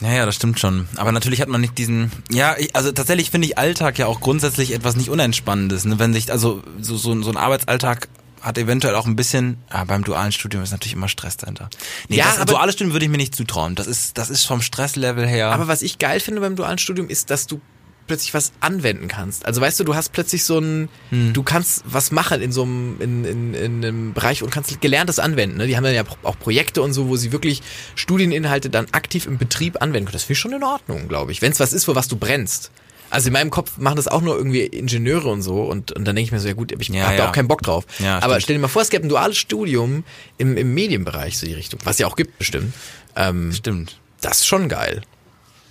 Ja, 0.00 0.12
ja, 0.12 0.26
das 0.26 0.34
stimmt 0.34 0.60
schon. 0.60 0.88
Aber 0.96 1.10
natürlich 1.12 1.40
hat 1.40 1.48
man 1.48 1.60
nicht 1.60 1.78
diesen, 1.78 2.12
ja, 2.30 2.54
ich, 2.58 2.74
also 2.76 2.92
tatsächlich 2.92 3.30
finde 3.30 3.48
ich 3.48 3.56
Alltag 3.58 3.98
ja 3.98 4.06
auch 4.06 4.20
grundsätzlich 4.20 4.72
etwas 4.74 4.94
nicht 4.96 5.08
Unentspannendes. 5.08 5.84
Ne? 5.86 5.98
Wenn 5.98 6.12
sich, 6.12 6.30
also 6.30 6.62
so, 6.80 6.96
so, 6.96 7.22
so 7.22 7.30
ein 7.30 7.36
Arbeitsalltag 7.36 8.08
hat 8.42 8.58
eventuell 8.58 8.94
auch 8.94 9.06
ein 9.06 9.16
bisschen, 9.16 9.56
ah, 9.70 9.84
beim 9.84 10.04
dualen 10.04 10.32
Studium 10.32 10.62
ist 10.62 10.70
natürlich 10.70 10.92
immer 10.92 11.08
Stress 11.08 11.36
dahinter. 11.38 11.70
Nee, 12.08 12.16
Ja, 12.16 12.26
das, 12.26 12.38
aber- 12.38 12.52
duales 12.52 12.74
Studium 12.74 12.92
würde 12.94 13.06
ich 13.06 13.10
mir 13.10 13.16
nicht 13.16 13.34
zutrauen. 13.34 13.74
Das 13.74 13.86
ist, 13.86 14.18
das 14.18 14.28
ist 14.30 14.44
vom 14.44 14.60
Stresslevel 14.62 15.26
her. 15.26 15.48
Aber 15.50 15.66
was 15.66 15.82
ich 15.82 15.98
geil 15.98 16.20
finde 16.20 16.42
beim 16.42 16.56
dualen 16.56 16.78
Studium 16.78 17.08
ist, 17.08 17.30
dass 17.30 17.46
du 17.46 17.60
plötzlich 18.06 18.32
was 18.34 18.52
anwenden 18.60 19.08
kannst. 19.08 19.46
Also 19.46 19.60
weißt 19.60 19.80
du, 19.80 19.84
du 19.84 19.94
hast 19.94 20.12
plötzlich 20.12 20.44
so 20.44 20.58
ein, 20.58 20.88
du 21.10 21.42
kannst 21.42 21.82
was 21.86 22.10
machen 22.12 22.40
in 22.42 22.52
so 22.52 22.62
einem, 22.62 23.00
in, 23.00 23.24
in, 23.24 23.54
in 23.54 23.84
einem 23.84 24.12
Bereich 24.14 24.42
und 24.42 24.50
kannst 24.50 24.80
Gelerntes 24.80 25.18
anwenden. 25.18 25.56
Ne? 25.58 25.66
Die 25.66 25.76
haben 25.76 25.84
dann 25.84 25.94
ja 25.94 26.04
auch 26.22 26.38
Projekte 26.38 26.82
und 26.82 26.92
so, 26.92 27.08
wo 27.08 27.16
sie 27.16 27.32
wirklich 27.32 27.62
Studieninhalte 27.96 28.70
dann 28.70 28.86
aktiv 28.92 29.26
im 29.26 29.38
Betrieb 29.38 29.82
anwenden 29.82 30.06
können. 30.06 30.12
Das 30.14 30.24
finde 30.24 30.32
ich 30.34 30.38
schon 30.38 30.52
in 30.52 30.62
Ordnung, 30.62 31.08
glaube 31.08 31.32
ich. 31.32 31.42
Wenn 31.42 31.52
es 31.52 31.60
was 31.60 31.72
ist, 31.72 31.84
für 31.84 31.94
was 31.94 32.08
du 32.08 32.16
brennst. 32.16 32.70
Also 33.08 33.28
in 33.28 33.32
meinem 33.34 33.50
Kopf 33.50 33.78
machen 33.78 33.96
das 33.96 34.08
auch 34.08 34.20
nur 34.20 34.36
irgendwie 34.36 34.62
Ingenieure 34.66 35.28
und 35.28 35.40
so 35.42 35.62
und, 35.62 35.92
und 35.92 36.04
dann 36.04 36.16
denke 36.16 36.26
ich 36.26 36.32
mir 36.32 36.40
so, 36.40 36.48
ja 36.48 36.54
gut, 36.54 36.72
ich 36.72 36.88
Ja, 36.88 37.04
habe 37.06 37.16
da 37.16 37.22
ja. 37.24 37.28
auch 37.28 37.32
keinen 37.32 37.46
Bock 37.48 37.62
drauf. 37.62 37.84
Ja, 38.00 38.16
Aber 38.16 38.34
stimmt. 38.34 38.42
stell 38.42 38.56
dir 38.56 38.62
mal 38.62 38.68
vor, 38.68 38.82
es 38.82 38.90
gäbe 38.90 39.06
ein 39.06 39.08
duales 39.08 39.36
Studium 39.38 40.02
im, 40.38 40.56
im 40.56 40.74
Medienbereich, 40.74 41.38
so 41.38 41.46
die 41.46 41.52
Richtung, 41.54 41.78
was 41.84 41.98
ja 41.98 42.08
auch 42.08 42.16
gibt 42.16 42.36
bestimmt. 42.38 42.74
Ähm, 43.14 43.52
Stimmt. 43.52 43.96
das 44.20 44.38
ist 44.38 44.46
schon 44.46 44.68
geil. 44.68 45.02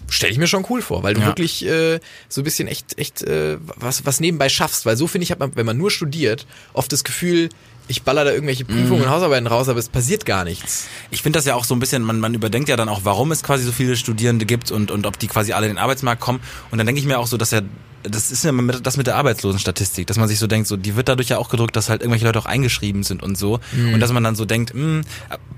Stell 0.09 0.31
ich 0.31 0.37
mir 0.37 0.47
schon 0.47 0.65
cool 0.69 0.81
vor, 0.81 1.03
weil 1.03 1.13
du 1.13 1.21
Ja. 1.21 1.27
wirklich 1.27 1.65
äh, 1.65 1.99
so 2.29 2.41
ein 2.41 2.43
bisschen 2.43 2.67
echt, 2.67 2.97
echt 2.97 3.23
äh, 3.23 3.57
was, 3.77 4.05
was 4.05 4.19
nebenbei 4.19 4.49
schaffst. 4.49 4.85
Weil 4.85 4.97
so 4.97 5.07
finde 5.07 5.23
ich, 5.23 5.31
hat 5.31 5.39
man, 5.39 5.55
wenn 5.55 5.65
man 5.65 5.77
nur 5.77 5.89
studiert, 5.91 6.45
oft 6.73 6.91
das 6.91 7.03
Gefühl, 7.03 7.49
ich 7.87 8.01
baller 8.03 8.25
da 8.25 8.31
irgendwelche 8.31 8.65
Prüfungen 8.65 9.03
und 9.03 9.09
Hausarbeiten 9.09 9.45
raus, 9.47 9.69
aber 9.69 9.77
es 9.79 9.89
passiert 9.89 10.25
gar 10.25 10.43
nichts. 10.43 10.87
Ich 11.11 11.21
finde 11.21 11.37
das 11.37 11.45
ja 11.45 11.53
auch 11.55 11.65
so 11.65 11.75
ein 11.75 11.79
bisschen, 11.79 12.01
man, 12.01 12.19
man 12.19 12.33
überdenkt 12.33 12.67
ja 12.67 12.77
dann 12.77 12.89
auch, 12.89 13.01
warum 13.03 13.31
es 13.31 13.43
quasi 13.43 13.63
so 13.63 13.71
viele 13.71 13.95
Studierende 13.95 14.45
gibt 14.45 14.71
und, 14.71 14.89
und 14.89 15.05
ob 15.05 15.19
die 15.19 15.27
quasi 15.27 15.53
alle 15.53 15.67
in 15.67 15.73
den 15.73 15.77
Arbeitsmarkt 15.77 16.19
kommen. 16.21 16.39
Und 16.71 16.77
dann 16.79 16.87
denke 16.87 16.99
ich 16.99 17.05
mir 17.05 17.19
auch 17.19 17.27
so, 17.27 17.37
dass 17.37 17.51
ja, 17.51 17.61
das 18.01 18.31
ist 18.31 18.43
ja 18.43 18.51
mit, 18.51 18.85
das 18.85 18.97
mit 18.97 19.05
der 19.07 19.15
Arbeitslosenstatistik, 19.17 20.07
dass 20.07 20.17
man 20.17 20.27
sich 20.27 20.39
so 20.39 20.47
denkt, 20.47 20.67
so, 20.67 20.77
die 20.77 20.95
wird 20.95 21.09
dadurch 21.09 21.29
ja 21.29 21.37
auch 21.37 21.49
gedrückt, 21.49 21.75
dass 21.75 21.89
halt 21.89 22.01
irgendwelche 22.01 22.25
Leute 22.25 22.39
auch 22.39 22.45
eingeschrieben 22.47 23.03
sind 23.03 23.21
und 23.21 23.37
so. 23.37 23.59
Und 23.93 23.99
dass 23.99 24.11
man 24.11 24.23
dann 24.23 24.35
so 24.35 24.45
denkt, 24.45 24.73
mh, 24.73 25.01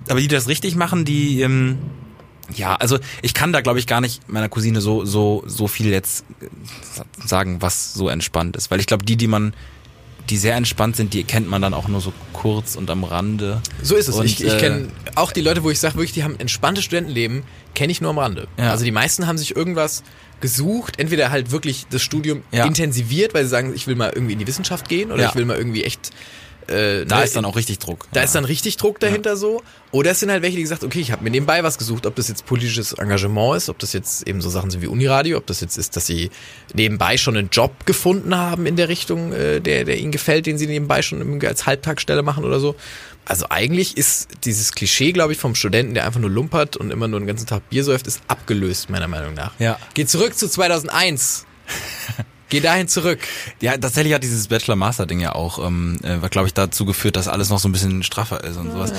aber 0.09 0.19
die, 0.19 0.27
die 0.27 0.35
das 0.35 0.47
richtig 0.49 0.75
machen, 0.75 1.05
die, 1.05 1.41
ähm, 1.41 1.77
ja, 2.55 2.75
also 2.75 2.97
ich 3.21 3.33
kann 3.33 3.51
da 3.53 3.61
glaube 3.61 3.79
ich 3.79 3.87
gar 3.87 4.01
nicht 4.01 4.27
meiner 4.29 4.49
Cousine 4.49 4.81
so 4.81 5.05
so 5.05 5.43
so 5.47 5.67
viel 5.67 5.87
jetzt 5.87 6.25
äh, 6.41 6.47
sagen, 7.27 7.61
was 7.61 7.93
so 7.93 8.09
entspannt 8.09 8.55
ist, 8.55 8.71
weil 8.71 8.79
ich 8.79 8.85
glaube, 8.87 9.05
die, 9.05 9.17
die 9.17 9.27
man 9.27 9.53
die 10.29 10.37
sehr 10.37 10.55
entspannt 10.55 10.97
sind, 10.97 11.13
die 11.13 11.23
kennt 11.23 11.49
man 11.49 11.61
dann 11.61 11.73
auch 11.73 11.87
nur 11.87 12.01
so 12.01 12.11
kurz 12.33 12.75
und 12.75 12.89
am 12.89 13.05
Rande. 13.05 13.61
So 13.81 13.95
ist 13.95 14.09
es. 14.09 14.15
Und, 14.15 14.25
ich 14.25 14.43
ich 14.43 14.53
äh, 14.53 14.57
kenne 14.59 14.87
auch 15.15 15.31
die 15.31 15.39
Leute, 15.39 15.63
wo 15.63 15.69
ich 15.69 15.79
sage, 15.79 15.95
wirklich, 15.95 16.11
die 16.11 16.23
haben 16.25 16.37
entspanntes 16.37 16.83
Studentenleben, 16.83 17.43
kenne 17.75 17.91
ich 17.93 18.01
nur 18.01 18.09
am 18.09 18.19
Rande. 18.19 18.47
Ja. 18.57 18.71
Also 18.71 18.83
die 18.83 18.91
meisten 18.91 19.25
haben 19.25 19.37
sich 19.37 19.55
irgendwas 19.55 20.03
gesucht, 20.41 20.99
entweder 20.99 21.31
halt 21.31 21.51
wirklich 21.51 21.85
das 21.89 22.01
Studium 22.01 22.43
Ja. 22.51 22.65
intensiviert, 22.65 23.33
weil 23.33 23.43
sie 23.45 23.49
sagen, 23.49 23.73
ich 23.73 23.87
will 23.87 23.95
mal 23.95 24.11
irgendwie 24.13 24.33
in 24.33 24.39
die 24.39 24.47
Wissenschaft 24.47 24.89
gehen 24.89 25.11
oder 25.13 25.23
Ja. 25.23 25.29
ich 25.29 25.35
will 25.35 25.45
mal 25.45 25.57
irgendwie 25.57 25.83
echt 25.83 26.11
äh, 26.67 27.05
Da 27.05 27.19
ne, 27.19 27.23
ist 27.23 27.35
dann 27.35 27.45
auch 27.45 27.55
richtig 27.55 27.79
Druck. 27.79 28.07
Da 28.11 28.21
ja. 28.21 28.25
ist 28.25 28.35
dann 28.35 28.45
richtig 28.45 28.77
Druck 28.77 28.99
dahinter 28.99 29.37
so. 29.37 29.61
Oder 29.91 30.11
es 30.11 30.19
sind 30.19 30.29
halt 30.29 30.41
welche, 30.41 30.57
die 30.57 30.63
gesagt, 30.63 30.83
okay, 30.83 30.99
ich 30.99 31.11
habe 31.11 31.23
mir 31.23 31.29
nebenbei 31.29 31.63
was 31.63 31.77
gesucht, 31.77 32.05
ob 32.05 32.15
das 32.15 32.27
jetzt 32.27 32.45
politisches 32.45 32.93
Engagement 32.93 33.55
ist, 33.55 33.69
ob 33.69 33.79
das 33.79 33.93
jetzt 33.93 34.27
eben 34.27 34.41
so 34.41 34.49
Sachen 34.49 34.69
sind 34.69 34.81
wie 34.81 34.87
Uniradio, 34.87 35.37
ob 35.37 35.47
das 35.47 35.61
jetzt 35.61 35.77
ist, 35.77 35.95
dass 35.95 36.05
sie 36.05 36.29
nebenbei 36.73 37.17
schon 37.17 37.37
einen 37.37 37.49
Job 37.49 37.85
gefunden 37.85 38.35
haben 38.35 38.65
in 38.65 38.75
der 38.75 38.89
Richtung, 38.89 39.31
äh, 39.31 39.61
der, 39.61 39.85
der 39.85 39.97
ihnen 39.97 40.11
gefällt, 40.11 40.45
den 40.45 40.57
sie 40.57 40.67
nebenbei 40.67 41.01
schon 41.01 41.43
als 41.45 41.65
Halbtagsstelle 41.65 42.21
machen 42.21 42.43
oder 42.43 42.59
so. 42.59 42.75
Also 43.25 43.47
eigentlich 43.49 43.97
ist 43.97 44.29
dieses 44.45 44.71
Klischee, 44.71 45.11
glaube 45.11 45.33
ich, 45.33 45.39
vom 45.39 45.55
Studenten, 45.55 45.93
der 45.93 46.05
einfach 46.05 46.19
nur 46.19 46.29
lumpert 46.29 46.77
und 46.77 46.91
immer 46.91 47.07
nur 47.07 47.19
den 47.19 47.27
ganzen 47.27 47.45
Tag 47.45 47.69
Bier 47.69 47.83
säuft, 47.83 48.07
ist 48.07 48.21
abgelöst, 48.27 48.89
meiner 48.89 49.07
Meinung 49.07 49.33
nach. 49.33 49.51
Ja. 49.59 49.79
Geh 49.93 50.05
zurück 50.05 50.37
zu 50.37 50.49
2001. 50.49 51.45
Geh 52.49 52.59
dahin 52.61 52.87
zurück. 52.87 53.19
Ja, 53.59 53.77
tatsächlich 53.77 54.13
hat 54.13 54.23
dieses 54.23 54.47
Bachelor-Master-Ding 54.47 55.19
ja 55.19 55.33
auch, 55.35 55.65
ähm, 55.65 55.97
äh, 56.03 56.17
glaube 56.29 56.47
ich, 56.47 56.53
dazu 56.53 56.85
geführt, 56.85 57.15
dass 57.17 57.27
alles 57.27 57.49
noch 57.49 57.59
so 57.59 57.67
ein 57.67 57.73
bisschen 57.73 58.03
straffer 58.03 58.43
ist 58.43 58.55
und 58.57 58.71
sowas. 58.71 58.93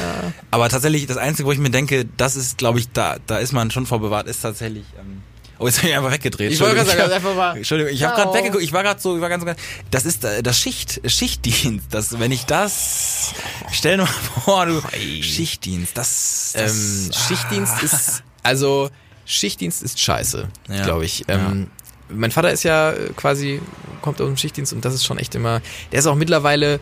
Aber 0.50 0.68
tatsächlich, 0.68 1.06
das 1.06 1.16
Einzige, 1.16 1.46
wo 1.48 1.52
ich 1.52 1.58
mir 1.58 1.70
denke, 1.70 2.04
das 2.16 2.36
ist, 2.36 2.58
glaube 2.58 2.78
ich, 2.78 2.90
da, 2.92 3.16
da 3.26 3.38
ist 3.38 3.52
man 3.52 3.70
schon 3.70 3.86
vorbewahrt, 3.86 4.26
ist 4.26 4.42
tatsächlich. 4.42 4.84
Ähm, 4.98 5.22
oh, 5.58 5.66
jetzt 5.66 5.80
bin 5.80 5.90
ich 5.90 5.96
einfach 5.96 6.12
weggedreht. 6.12 6.52
Ich 6.52 6.60
wollte 6.60 6.74
gerade 6.74 6.88
sagen, 6.90 7.00
Entschuldigung. 7.00 7.16
einfach 7.30 7.36
mal- 7.36 7.56
Entschuldigung, 7.56 7.92
ich 7.94 8.02
habe 8.04 8.16
gerade 8.16 8.34
weggeguckt, 8.38 8.62
ich 8.62 8.72
war 8.74 8.82
gerade 8.82 9.00
so, 9.00 9.16
ich 9.16 9.22
war 9.22 9.28
ganz 9.30 9.42
so, 9.44 9.50
das 9.90 10.04
ist 10.04 10.24
äh, 10.24 10.42
das 10.42 10.58
Schicht, 10.58 11.00
Schichtdienst. 11.10 11.86
Das, 11.90 12.18
wenn 12.18 12.32
ich 12.32 12.44
das, 12.44 13.32
stell 13.72 13.96
dir 13.96 14.02
mal 14.02 14.08
vor, 14.44 14.66
du 14.66 14.82
Schichtdienst, 15.22 15.96
das, 15.96 16.52
das 16.54 16.72
Ähm, 16.76 17.12
Schichtdienst 17.28 17.82
ist, 17.82 18.22
also 18.42 18.90
Schichtdienst 19.24 19.82
ist 19.82 20.00
scheiße, 20.00 20.48
Ja. 20.68 20.84
glaube 20.84 21.04
ich. 21.04 21.24
Ähm, 21.28 21.68
Mein 22.10 22.30
Vater 22.30 22.50
ist 22.50 22.62
ja 22.62 22.92
äh, 22.92 23.10
quasi, 23.16 23.60
kommt 24.02 24.20
aus 24.20 24.26
dem 24.26 24.36
Schichtdienst 24.36 24.72
und 24.72 24.84
das 24.84 24.94
ist 24.94 25.04
schon 25.04 25.18
echt 25.18 25.34
immer, 25.34 25.60
der 25.92 25.98
ist 26.00 26.06
auch 26.06 26.14
mittlerweile, 26.14 26.80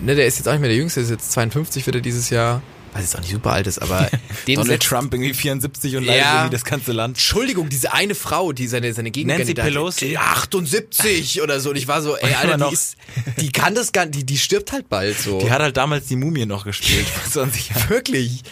ne, 0.00 0.14
der 0.14 0.26
ist 0.26 0.38
jetzt 0.38 0.46
auch 0.48 0.52
nicht 0.52 0.60
mehr 0.60 0.70
der 0.70 0.78
Jüngste, 0.78 1.00
der 1.00 1.04
ist 1.04 1.10
jetzt 1.10 1.32
52 1.32 1.84
wird 1.86 1.96
er 1.96 2.02
dieses 2.02 2.30
Jahr, 2.30 2.62
weiß 2.92 3.02
jetzt 3.02 3.16
auch 3.16 3.20
nicht 3.20 3.30
super 3.32 3.52
alt 3.52 3.66
ist, 3.66 3.80
aber 3.80 4.08
den 4.46 4.56
Donald 4.56 4.82
Trump 4.82 5.12
irgendwie 5.14 5.34
74 5.34 5.96
und 5.96 6.04
leidet 6.04 6.22
Ja. 6.22 6.34
irgendwie 6.38 6.50
das 6.56 6.64
ganze 6.64 6.92
Land. 6.92 7.16
Entschuldigung, 7.18 7.68
diese 7.68 7.92
eine 7.92 8.14
Frau, 8.14 8.52
die 8.52 8.66
seine, 8.66 8.92
seine 8.94 9.10
Gegenkandidatin, 9.10 9.72
Pelosi? 9.74 10.08
die 10.08 10.18
78 10.18 11.42
oder 11.42 11.60
so. 11.60 11.70
Und 11.70 11.76
ich 11.76 11.86
war 11.86 12.02
so, 12.02 12.16
ey, 12.16 12.34
Alter, 12.34 12.68
die, 12.68 12.74
ist, 12.74 12.96
die 13.40 13.52
kann 13.52 13.74
das 13.74 13.92
gar 13.92 14.06
nicht, 14.06 14.16
die, 14.16 14.24
die 14.26 14.38
stirbt 14.38 14.72
halt 14.72 14.88
bald 14.88 15.18
so. 15.18 15.38
Die 15.38 15.50
hat 15.50 15.60
halt 15.60 15.76
damals 15.76 16.06
die 16.06 16.16
Mumie 16.16 16.46
noch 16.46 16.64
gespielt, 16.64 17.06
vor 17.06 17.30
20 17.30 17.68
Jahren. 17.70 17.90
Wirklich. 17.90 18.42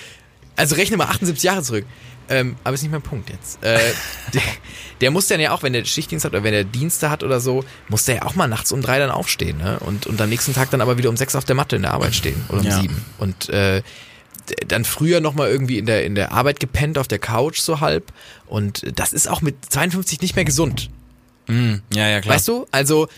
Also 0.57 0.75
rechne 0.77 0.97
mal 0.97 1.07
78 1.07 1.43
Jahre 1.45 1.63
zurück. 1.63 1.85
Ähm, 2.31 2.57
aber 2.65 2.75
ist 2.75 2.83
nicht 2.83 2.93
mein 2.93 3.03
Punkt 3.03 3.31
jetzt. 3.31 3.63
Äh, 3.65 3.79
der, 4.35 4.43
der 5.01 5.11
muss 5.11 5.27
dann 5.29 5.41
ja 5.41 5.53
auch, 5.53 5.63
wenn 5.63 5.73
der 5.73 5.85
Schichtdienst 5.85 6.25
hat 6.25 6.33
oder 6.33 6.45
wenn 6.45 6.53
der 6.53 6.65
Dienste 6.65 7.09
hat 7.11 7.23
oder 7.23 7.41
so, 7.41 7.65
muss 7.89 8.05
der 8.05 8.17
ja 8.17 8.23
auch 8.27 8.35
mal 8.35 8.49
nachts 8.49 8.71
um 8.73 8.83
drei 8.83 8.99
dann 8.99 9.11
aufstehen, 9.11 9.59
ne? 9.59 9.79
Und, 9.81 10.07
und 10.07 10.21
am 10.21 10.29
nächsten 10.29 10.53
Tag 10.55 10.71
dann 10.71 10.81
aber 10.81 10.99
wieder 10.99 11.09
um 11.09 11.17
sechs 11.17 11.35
auf 11.35 11.45
der 11.45 11.55
Matte 11.57 11.77
in 11.77 11.83
der 11.83 11.93
Arbeit 11.95 12.15
stehen. 12.15 12.43
Oder 12.51 12.61
um 12.61 12.67
Ja. 12.67 12.81
sieben. 12.81 13.05
Und 13.19 13.49
äh, 13.49 13.83
dann 14.67 14.85
früher 14.85 15.21
nochmal 15.21 15.51
irgendwie 15.51 15.79
in 15.79 15.87
der, 15.87 16.05
in 16.05 16.15
der 16.15 16.33
Arbeit 16.33 16.59
gepennt 16.61 16.97
auf 16.99 17.09
der 17.09 17.19
Couch 17.19 17.61
so 17.61 17.81
halb. 17.81 18.13
Und 18.47 18.83
das 18.99 19.13
ist 19.13 19.29
auch 19.29 19.43
mit 19.43 19.57
52 19.71 20.21
nicht 20.23 20.37
mehr 20.37 20.45
gesund. 20.47 20.91
Ja, 21.95 22.09
ja, 22.09 22.21
klar. 22.21 22.35
Weißt 22.35 22.47
du? 22.49 22.67
Also, 22.73 23.09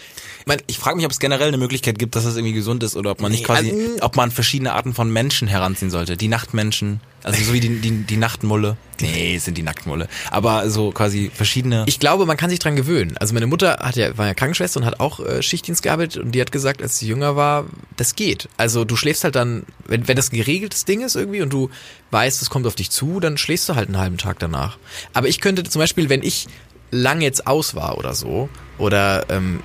man, 0.47 0.59
Ich 0.69 0.79
frage 0.79 0.95
mich, 0.97 1.05
ob 1.05 1.11
es 1.11 1.19
generell 1.19 1.49
eine 1.49 1.57
Möglichkeit 1.59 1.99
gibt, 1.99 2.15
dass 2.15 2.23
das 2.23 2.37
irgendwie 2.37 2.53
gesund 2.53 2.83
ist 2.85 2.95
oder 2.97 3.11
ob 3.11 3.21
man 3.21 3.33
nicht 3.33 3.43
quasi, 3.45 3.71
also- 3.73 4.03
ob 4.03 4.15
man 4.15 4.31
verschiedene 4.31 4.73
Arten 4.73 4.95
von 4.95 5.13
Menschen 5.13 5.49
heranziehen 5.49 5.91
sollte. 5.91 6.17
Die 6.17 6.29
Nachtmenschen, 6.29 7.01
also 7.23 7.43
so 7.45 7.53
wie 7.53 7.61
die, 7.61 7.81
die, 7.81 7.91
die 8.03 8.17
Nachtmulle. 8.17 8.77
Nee, 9.01 9.37
es 9.37 9.45
sind 9.45 9.57
die 9.57 9.63
Nacktmulle. 9.63 10.09
Aber 10.31 10.69
so 10.69 10.91
quasi 10.91 11.31
verschiedene. 11.33 11.85
Ich 11.87 11.99
glaube, 11.99 12.27
man 12.27 12.37
kann 12.37 12.51
sich 12.51 12.59
dran 12.59 12.77
gewöhnen. 12.77 13.17
Also 13.17 13.35
meine 13.35 13.47
Mutter 13.47 13.79
hat 13.81 13.97
ja, 13.97 14.17
war 14.19 14.27
ja 14.27 14.35
Krankenschwester 14.35 14.81
und 14.81 14.87
hat 14.87 15.01
auch 15.01 15.21
äh, 15.21 15.43
Schichtdienst 15.43 15.83
gearbeitet 15.83 16.23
und 16.23 16.33
die 16.33 16.41
hat 16.41 16.53
gesagt, 16.53 16.83
als 16.83 16.99
sie 16.99 17.07
jünger 17.07 17.37
war, 17.37 17.65
das 17.97 18.15
geht. 18.15 18.49
Also 18.57 18.85
du 18.85 18.97
schläfst 18.97 19.25
halt 19.25 19.37
dann, 19.37 19.65
wenn, 19.87 20.07
wenn 20.07 20.17
das 20.17 20.33
ein 20.33 20.37
geregeltes 20.37 20.85
Ding 20.85 21.01
ist 21.01 21.17
irgendwie 21.17 21.43
und 21.43 21.51
du 21.51 21.71
weißt, 22.11 22.43
es 22.43 22.51
kommt 22.51 22.67
auf 22.67 22.75
dich 22.75 22.91
zu, 22.91 23.21
dann 23.21 23.39
schläfst 23.39 23.69
du 23.69 23.75
halt 23.75 23.89
einen 23.89 23.99
halben 23.99 24.19
Tag 24.19 24.39
danach. 24.39 24.79
Aber 25.15 25.29
ich 25.29 25.41
könnte 25.41 25.63
zum 25.65 25.81
Beispiel, 25.81 26.09
wenn 26.09 26.23
ich 26.23 26.47
lang 26.91 27.21
jetzt 27.21 27.47
aus 27.47 27.75
war 27.75 27.97
oder 27.99 28.15
so, 28.15 28.49
oder 28.79 29.27
ähm, 29.29 29.61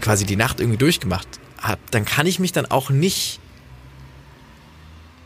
quasi 0.00 0.24
die 0.24 0.36
Nacht 0.36 0.60
irgendwie 0.60 0.78
durchgemacht 0.78 1.26
hab, 1.60 1.78
dann 1.90 2.04
kann 2.04 2.26
ich 2.26 2.38
mich 2.38 2.52
dann 2.52 2.66
auch 2.66 2.90
nicht 2.90 3.40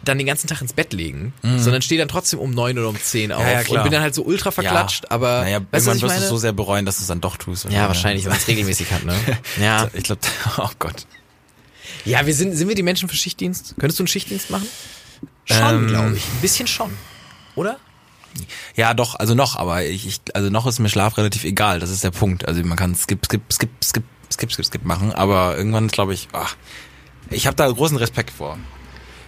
dann 0.08 0.18
den 0.18 0.26
ganzen 0.26 0.46
Tag 0.46 0.60
ins 0.60 0.72
Bett 0.72 0.92
legen, 0.92 1.32
sondern 1.42 1.82
stehe 1.82 1.98
dann 1.98 2.08
trotzdem 2.08 2.38
um 2.38 2.50
neun 2.52 2.78
oder 2.78 2.88
um 2.88 3.00
zehn 3.00 3.32
auf 3.32 3.42
Mhm. 3.42 3.48
ja, 3.50 3.60
und 3.60 3.82
bin 3.82 3.92
dann 3.92 4.02
halt 4.02 4.14
so 4.14 4.22
ultra 4.24 4.50
verklatscht, 4.50 5.10
aber 5.10 5.42
naja, 5.42 5.60
weißt 5.70 5.86
irgendwann 5.86 6.10
wirst 6.10 6.22
du 6.24 6.28
so 6.28 6.36
sehr 6.38 6.52
bereuen, 6.52 6.84
dass 6.86 6.96
du 6.96 7.02
es 7.02 7.08
dann 7.08 7.20
doch 7.20 7.36
tust. 7.36 7.66
Ja, 7.70 7.88
wahrscheinlich, 7.88 8.24
wenn 8.24 8.30
man 8.32 8.38
es 8.40 8.48
regelmäßig 8.48 8.90
hat, 8.92 9.04
ne? 9.04 9.14
Ja. 9.60 9.88
Ich 9.92 10.04
glaube, 10.04 10.20
oh 10.58 10.68
Gott. 10.78 11.06
Ja, 12.04 12.26
wir 12.26 12.34
sind, 12.34 12.54
sind 12.56 12.68
wir 12.68 12.74
die 12.74 12.82
Menschen 12.82 13.08
für 13.08 13.16
Schichtdienst? 13.16 13.74
Könntest 13.78 13.98
du 13.98 14.02
einen 14.02 14.08
Schichtdienst 14.08 14.50
machen? 14.50 14.66
Schon, 15.44 15.58
Ähm. 15.58 15.86
glaube 15.88 16.16
ich. 16.16 16.24
Ein 16.24 16.40
bisschen 16.40 16.66
schon. 16.66 16.90
Oder? 17.54 17.78
Ja, 18.74 18.94
doch, 18.94 19.14
also 19.14 19.34
noch, 19.34 19.56
aber 19.56 19.84
ich, 19.84 20.06
ich, 20.06 20.20
also 20.34 20.50
noch 20.50 20.66
ist 20.66 20.78
mir 20.80 20.88
Schlaf 20.88 21.16
relativ 21.18 21.44
egal. 21.44 21.78
Das 21.80 21.90
ist 21.90 22.02
der 22.02 22.10
Punkt. 22.10 22.46
Also 22.48 22.62
man 22.64 22.76
kann 22.76 22.94
skip, 22.94 23.24
skip, 23.24 23.42
skip, 23.52 23.70
skip, 23.82 24.02
skip, 24.32 24.52
skip, 24.52 24.66
skip 24.66 24.84
machen, 24.84 25.12
aber 25.12 25.56
irgendwann 25.56 25.86
glaube 25.88 26.14
ich, 26.14 26.28
ach, 26.32 26.56
ich 27.30 27.46
habe 27.46 27.56
da 27.56 27.70
großen 27.70 27.96
Respekt 27.96 28.30
vor. 28.30 28.58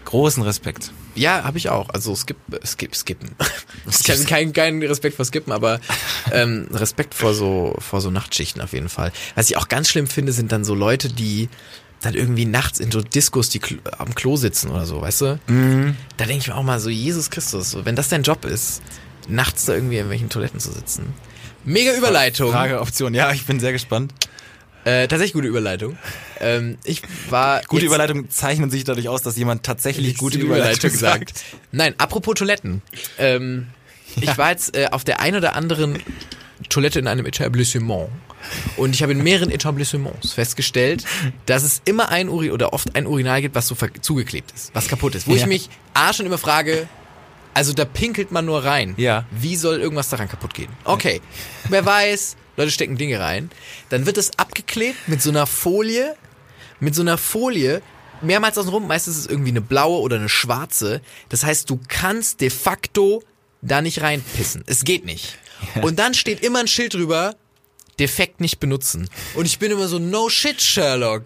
Großen 0.07 0.42
Respekt. 0.42 0.92
Ja, 1.14 1.44
habe 1.44 1.59
ich 1.59 1.68
auch. 1.68 1.90
Also 1.90 2.14
skip, 2.14 2.36
skip, 2.64 2.94
skippen. 2.96 3.30
Ich 3.90 4.09
habe 4.11 4.24
keinen 4.24 4.52
keinen 4.52 4.82
Respekt 4.82 5.16
vor 5.16 5.24
Skippen, 5.24 5.52
aber 5.52 5.80
ähm, 6.32 6.68
Respekt 6.72 7.14
vor 7.14 7.34
so 7.34 7.74
vor 7.78 8.00
so 8.00 8.11
Nachtschichten 8.11 8.62
auf 8.62 8.72
jeden 8.72 8.88
Fall. 8.88 9.12
Was 9.34 9.50
ich 9.50 9.57
auch 9.57 9.68
ganz 9.68 9.88
schlimm 9.88 10.07
finde, 10.07 10.32
sind 10.32 10.52
dann 10.52 10.64
so 10.64 10.74
Leute, 10.74 11.09
die 11.09 11.48
dann 12.02 12.14
irgendwie 12.14 12.44
nachts 12.44 12.78
in 12.78 12.90
so 12.90 13.00
Diskos, 13.00 13.48
die 13.48 13.59
Klo- 13.61 13.78
am 13.98 14.14
Klo 14.14 14.36
sitzen 14.36 14.70
oder 14.70 14.86
so, 14.86 15.00
weißt 15.00 15.20
du? 15.22 15.38
Mhm. 15.48 15.96
Da 16.18 16.26
denke 16.26 16.42
ich 16.42 16.48
mir 16.48 16.54
auch 16.57 16.62
mal 16.62 16.78
so, 16.78 16.90
Jesus 16.90 17.30
Christus, 17.30 17.70
so, 17.70 17.84
wenn 17.84 17.96
das 17.96 18.09
dein 18.09 18.22
Job 18.22 18.44
ist, 18.44 18.82
nachts 19.28 19.64
da 19.64 19.74
irgendwie 19.74 19.98
in 19.98 20.09
welchen 20.11 20.28
Toiletten 20.28 20.61
zu 20.61 20.70
sitzen. 20.72 21.14
Mega 21.64 21.92
Überleitung. 21.94 22.52
Frage, 22.52 22.80
Option. 22.80 23.12
Ja, 23.14 23.32
ich 23.32 23.44
bin 23.46 23.59
sehr 23.59 23.72
gespannt. 23.72 24.12
Äh, 24.87 25.09
tatsächlich 25.09 25.32
gute 25.32 25.49
Überleitung. 25.49 25.99
Ähm, 26.41 26.78
ich 26.84 27.03
war 27.28 27.61
Gute 27.66 27.82
jetzt- 27.82 27.89
Überleitungen 27.89 28.30
zeichnen 28.30 28.70
sich 28.70 28.84
dadurch 28.84 29.09
aus, 29.09 29.20
dass 29.22 29.37
jemand 29.37 29.64
tatsächlich 29.64 30.16
gute 30.16 30.39
Überleitung 30.39 30.91
sagt. 30.95 31.43
Nein, 31.72 31.95
apropos 31.99 32.34
Toiletten. 32.34 32.82
Ähm, 33.18 33.66
Ich 34.20 34.39
war 34.39 34.51
jetzt 34.51 34.76
äh, 34.76 34.87
auf 34.93 35.03
der 35.05 35.20
ein 35.20 35.34
oder 35.34 35.57
anderen 35.57 35.99
Toilette 36.70 36.99
in 37.01 37.07
einem 37.09 37.26
Etablissement. 37.26 38.09
Und 38.76 38.95
ich 38.95 39.03
habe 39.03 39.12
in 39.12 39.22
mehreren 39.22 39.51
Etablissements 39.51 40.32
festgestellt, 40.32 41.05
dass 41.47 41.64
es 41.64 41.82
immer 41.84 42.09
ein 42.11 42.28
Urin 42.28 42.53
oder 42.53 42.72
oft 42.72 42.95
ein 42.95 43.07
Urinal 43.07 43.43
gibt, 43.43 43.55
was 43.57 43.66
so 43.66 43.76
zugeklebt 44.01 44.53
ist, 44.53 44.70
was 44.72 44.87
kaputt 44.89 45.16
ist. 45.16 45.26
Wo 45.26 45.34
ich 45.34 45.41
Ja. 45.43 45.47
mich 45.49 45.68
A 45.95 46.12
schon 46.12 46.26
immer 46.26 46.39
frage, 46.39 46.89
also 47.55 47.72
da 47.72 47.84
pinkelt 47.84 48.30
man 48.30 48.45
nur 48.45 48.64
rein. 48.64 48.95
Ja. 48.99 49.24
Wie 49.32 49.57
soll 49.57 49.80
irgendwas 49.80 50.09
daran 50.11 50.28
kaputt 50.28 50.55
gehen? 50.55 50.68
Okay, 50.84 51.20
wer 51.68 51.84
weiß, 51.84 52.37
Leute 52.57 52.70
stecken 52.70 52.96
Dinge 52.96 53.20
rein. 53.20 53.50
Dann 53.88 54.07
wird 54.07 54.18
es 54.18 54.38
abgeklebt 54.38 55.09
mit 55.09 55.22
so 55.22 55.30
einer 55.30 55.46
Folie, 55.46 56.16
mit 56.80 56.94
so 56.94 57.02
einer 57.02 57.18
Folie, 57.18 57.82
mehrmals 58.22 58.59
außenrum, 58.59 58.86
meistens 58.86 59.16
ist 59.16 59.24
es 59.24 59.30
irgendwie 59.30 59.50
eine 59.50 59.61
blaue 59.61 60.00
oder 60.00 60.16
eine 60.16 60.28
schwarze. 60.28 61.00
Das 61.28 61.44
heißt, 61.44 61.68
du 61.68 61.80
kannst 61.88 62.40
de 62.40 62.50
facto 62.50 63.22
da 63.62 63.82
nicht 63.82 64.02
reinpissen. 64.02 64.64
Es 64.66 64.84
geht 64.84 65.04
nicht. 65.04 65.38
Und 65.82 65.98
dann 65.98 66.14
steht 66.14 66.40
immer 66.42 66.61
ein 66.61 66.68
Schild 66.68 66.94
drüber, 66.94 67.34
defekt 67.98 68.40
nicht 68.40 68.61
benutzen. 68.61 69.09
Und 69.34 69.46
ich 69.46 69.59
bin 69.59 69.70
immer 69.70 69.88
so, 69.88 69.98
no 69.98 70.28
shit, 70.28 70.61
Sherlock. 70.61 71.24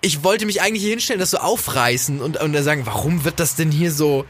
Ich 0.00 0.22
wollte 0.22 0.46
mich 0.46 0.60
eigentlich 0.60 0.82
hier 0.82 0.90
hinstellen, 0.90 1.20
das 1.20 1.30
so 1.30 1.38
aufreißen 1.38 2.20
und, 2.20 2.38
und 2.38 2.52
dann 2.52 2.64
sagen, 2.64 2.86
warum 2.86 3.24
wird 3.24 3.40
das 3.40 3.56
denn 3.56 3.70
hier 3.70 3.92
so... 3.92 4.26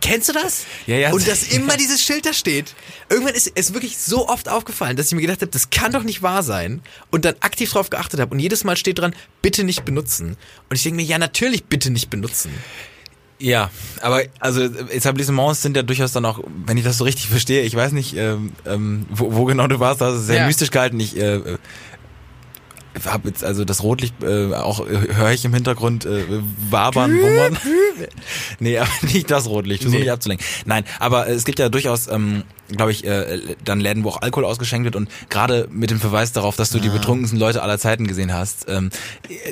Kennst 0.00 0.28
du 0.28 0.32
das? 0.32 0.64
Ja, 0.86 0.96
ja. 0.96 1.12
Und 1.12 1.26
dass 1.26 1.42
immer 1.52 1.76
dieses 1.76 2.02
Schild 2.02 2.26
da 2.26 2.32
steht. 2.32 2.74
Irgendwann 3.10 3.34
ist 3.34 3.50
es 3.54 3.74
wirklich 3.74 3.98
so 3.98 4.28
oft 4.28 4.48
aufgefallen, 4.48 4.96
dass 4.96 5.06
ich 5.06 5.14
mir 5.14 5.20
gedacht 5.22 5.40
habe, 5.40 5.50
das 5.50 5.70
kann 5.70 5.92
doch 5.92 6.02
nicht 6.02 6.22
wahr 6.22 6.42
sein. 6.42 6.82
Und 7.10 7.24
dann 7.24 7.34
aktiv 7.40 7.70
drauf 7.70 7.90
geachtet 7.90 8.20
habe. 8.20 8.32
Und 8.34 8.40
jedes 8.40 8.64
Mal 8.64 8.76
steht 8.76 8.98
dran, 8.98 9.14
bitte 9.42 9.64
nicht 9.64 9.84
benutzen. 9.84 10.36
Und 10.68 10.76
ich 10.76 10.82
denke 10.82 10.96
mir, 10.96 11.04
ja, 11.06 11.18
natürlich 11.18 11.64
bitte 11.64 11.90
nicht 11.90 12.10
benutzen. 12.10 12.50
Ja, 13.40 13.70
aber 14.00 14.22
also 14.40 14.62
Etablissements 14.62 15.62
sind 15.62 15.76
ja 15.76 15.82
durchaus 15.84 16.10
dann 16.12 16.24
auch, 16.24 16.40
wenn 16.66 16.76
ich 16.76 16.82
das 16.82 16.98
so 16.98 17.04
richtig 17.04 17.28
verstehe, 17.28 17.62
ich 17.62 17.74
weiß 17.76 17.92
nicht, 17.92 18.16
ähm, 18.16 18.52
ähm, 18.66 19.06
wo, 19.10 19.32
wo 19.32 19.44
genau 19.44 19.68
du 19.68 19.78
warst, 19.78 20.00
da 20.00 20.06
hast 20.06 20.14
du 20.14 20.20
sehr 20.22 20.36
Ja. 20.38 20.46
mystisch 20.46 20.72
gehalten. 20.72 20.98
Ich 20.98 21.16
äh, 21.16 21.40
habe 23.06 23.28
jetzt 23.28 23.44
also 23.44 23.64
das 23.64 23.82
Rotlicht 23.82 24.14
äh, 24.22 24.52
auch 24.54 24.86
äh, 24.86 25.14
höre 25.14 25.30
ich 25.32 25.44
im 25.44 25.54
Hintergrund 25.54 26.04
äh, 26.06 26.24
wabern, 26.70 27.12
wummern. 27.20 27.58
nee, 28.58 28.78
aber 28.78 28.88
nicht 29.02 29.30
das 29.30 29.46
Rotlicht, 29.46 29.82
versuche 29.82 29.98
Nee. 29.98 30.04
mich 30.04 30.12
abzulenken. 30.12 30.46
Nein, 30.64 30.84
aber 30.98 31.28
es 31.28 31.44
gibt 31.44 31.58
ja 31.58 31.68
durchaus, 31.68 32.06
ähm, 32.08 32.44
glaube 32.70 32.92
ich, 32.92 33.04
äh, 33.04 33.40
dann 33.64 33.80
Läden, 33.80 34.04
wo 34.04 34.10
auch 34.10 34.22
Alkohol 34.22 34.44
ausgeschenkt 34.44 34.84
wird 34.84 34.96
und 34.96 35.08
gerade 35.30 35.68
mit 35.70 35.90
dem 35.90 36.00
Verweis 36.00 36.32
darauf, 36.32 36.56
dass 36.56 36.70
du 36.70 36.78
die 36.80 36.88
betrunkensten 36.90 37.38
Leute 37.38 37.62
aller 37.62 37.78
Zeiten 37.78 38.06
gesehen 38.06 38.32
hast, 38.32 38.66
ähm, 38.68 38.90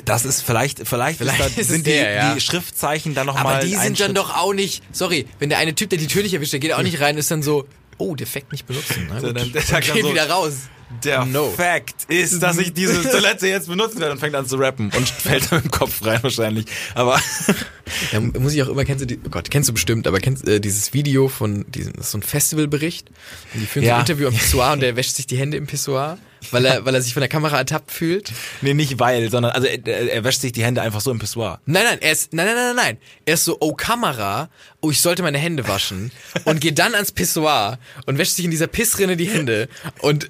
das 0.05 0.25
ist 0.25 0.41
vielleicht, 0.43 0.87
vielleicht, 0.87 1.17
Vielleicht 1.19 1.39
ist 1.39 1.57
da, 1.57 1.61
ist 1.61 1.67
sind 1.69 1.87
die, 1.87 1.91
der, 1.91 2.11
ja. 2.13 2.33
die 2.35 2.41
Schriftzeichen 2.41 3.15
dann 3.15 3.25
nochmal 3.27 3.55
Aber 3.55 3.65
die 3.65 3.75
sind 3.75 3.99
dann 3.99 4.13
doch 4.13 4.35
auch 4.37 4.53
nicht, 4.53 4.83
sorry, 4.91 5.25
wenn 5.39 5.49
der 5.49 5.57
eine 5.57 5.73
Typ, 5.75 5.89
der 5.89 5.99
die 5.99 6.07
Tür 6.07 6.23
nicht 6.23 6.33
erwischt, 6.33 6.53
der 6.53 6.59
geht 6.59 6.73
auch 6.73 6.83
nicht 6.83 6.99
rein, 7.01 7.17
ist 7.17 7.31
dann 7.31 7.41
so, 7.43 7.65
oh, 7.97 8.15
defekt 8.15 8.51
nicht 8.51 8.67
benutzen. 8.67 9.07
Na 9.09 9.19
So, 9.19 9.27
gut. 9.27 9.37
dann- 9.37 9.51
der 9.51 9.61
Und 9.61 9.67
sagt 9.67 9.87
dann 9.89 9.95
geht 9.95 10.03
so, 10.05 10.11
wieder 10.11 10.29
raus. 10.29 10.53
Der 11.03 11.25
No. 11.25 11.51
Fact 11.51 12.05
ist, 12.07 12.41
dass 12.41 12.57
ich 12.57 12.73
diese 12.73 13.01
Toilette 13.11 13.47
jetzt 13.47 13.67
benutzen 13.67 13.99
werde 13.99 14.13
und 14.13 14.19
fängt 14.19 14.35
an 14.35 14.47
zu 14.47 14.55
rappen 14.55 14.89
und 14.95 15.09
fällt 15.09 15.51
dann 15.51 15.63
im 15.63 15.69
Kopf 15.71 16.05
rein 16.05 16.23
wahrscheinlich. 16.23 16.65
Aber 16.95 17.19
Da 18.11 18.19
muss 18.19 18.53
ich 18.53 18.61
auch 18.63 18.67
immer, 18.69 18.83
kennst 18.85 19.01
du 19.01 19.05
die, 19.07 19.19
oh 19.25 19.29
Gott, 19.29 19.49
kennst 19.51 19.69
du 19.69 19.73
bestimmt, 19.73 20.07
aber 20.07 20.19
kennst 20.19 20.47
äh, 20.47 20.59
dieses 20.59 20.93
Video 20.93 21.27
von 21.29 21.65
diesem, 21.71 21.93
das 21.93 22.07
ist 22.07 22.11
so 22.11 22.17
ein 22.17 22.23
Festivalbericht. 22.23 23.09
Die 23.53 23.65
führen 23.65 23.83
so 23.83 23.87
Ja. 23.89 23.95
ein 23.95 23.99
Interview 24.01 24.27
am 24.27 24.33
Pissoir 24.33 24.73
und 24.73 24.81
der 24.81 24.95
wäscht 24.97 25.15
sich 25.15 25.27
die 25.27 25.37
Hände 25.37 25.57
im 25.57 25.67
Pissoir, 25.67 26.17
weil 26.51 26.65
er, 26.65 26.85
weil 26.85 26.95
er 26.95 27.01
sich 27.01 27.13
von 27.13 27.21
der 27.21 27.29
Kamera 27.29 27.57
ertappt 27.57 27.91
fühlt. 27.91 28.31
nee, 28.61 28.73
nicht 28.73 28.99
weil, 28.99 29.29
sondern 29.29 29.51
also 29.53 29.67
er, 29.67 29.85
er 29.87 30.23
wäscht 30.23 30.41
sich 30.41 30.51
die 30.53 30.63
Hände 30.63 30.81
einfach 30.81 31.01
so 31.01 31.11
im 31.11 31.19
Pissoir. 31.19 31.59
Nein, 31.65 31.83
nein, 31.83 31.97
er 32.01 32.11
ist, 32.11 32.33
nein, 32.33 32.45
nein, 32.45 32.55
nein, 32.55 32.75
nein, 32.75 32.85
nein. 32.85 32.97
Er 33.25 33.33
ist 33.35 33.45
so, 33.45 33.57
oh 33.59 33.73
Kamera, 33.73 34.49
oh, 34.81 34.91
ich 34.91 35.01
sollte 35.01 35.21
meine 35.23 35.37
Hände 35.37 35.67
waschen 35.67 36.11
und 36.45 36.59
geht 36.61 36.79
dann 36.79 36.93
ans 36.93 37.11
Pissoir 37.11 37.79
und 38.05 38.17
wäscht 38.17 38.35
sich 38.35 38.45
in 38.45 38.51
dieser 38.51 38.67
Pissrinne 38.67 39.15
die 39.17 39.29
Hände 39.29 39.67
und 39.99 40.27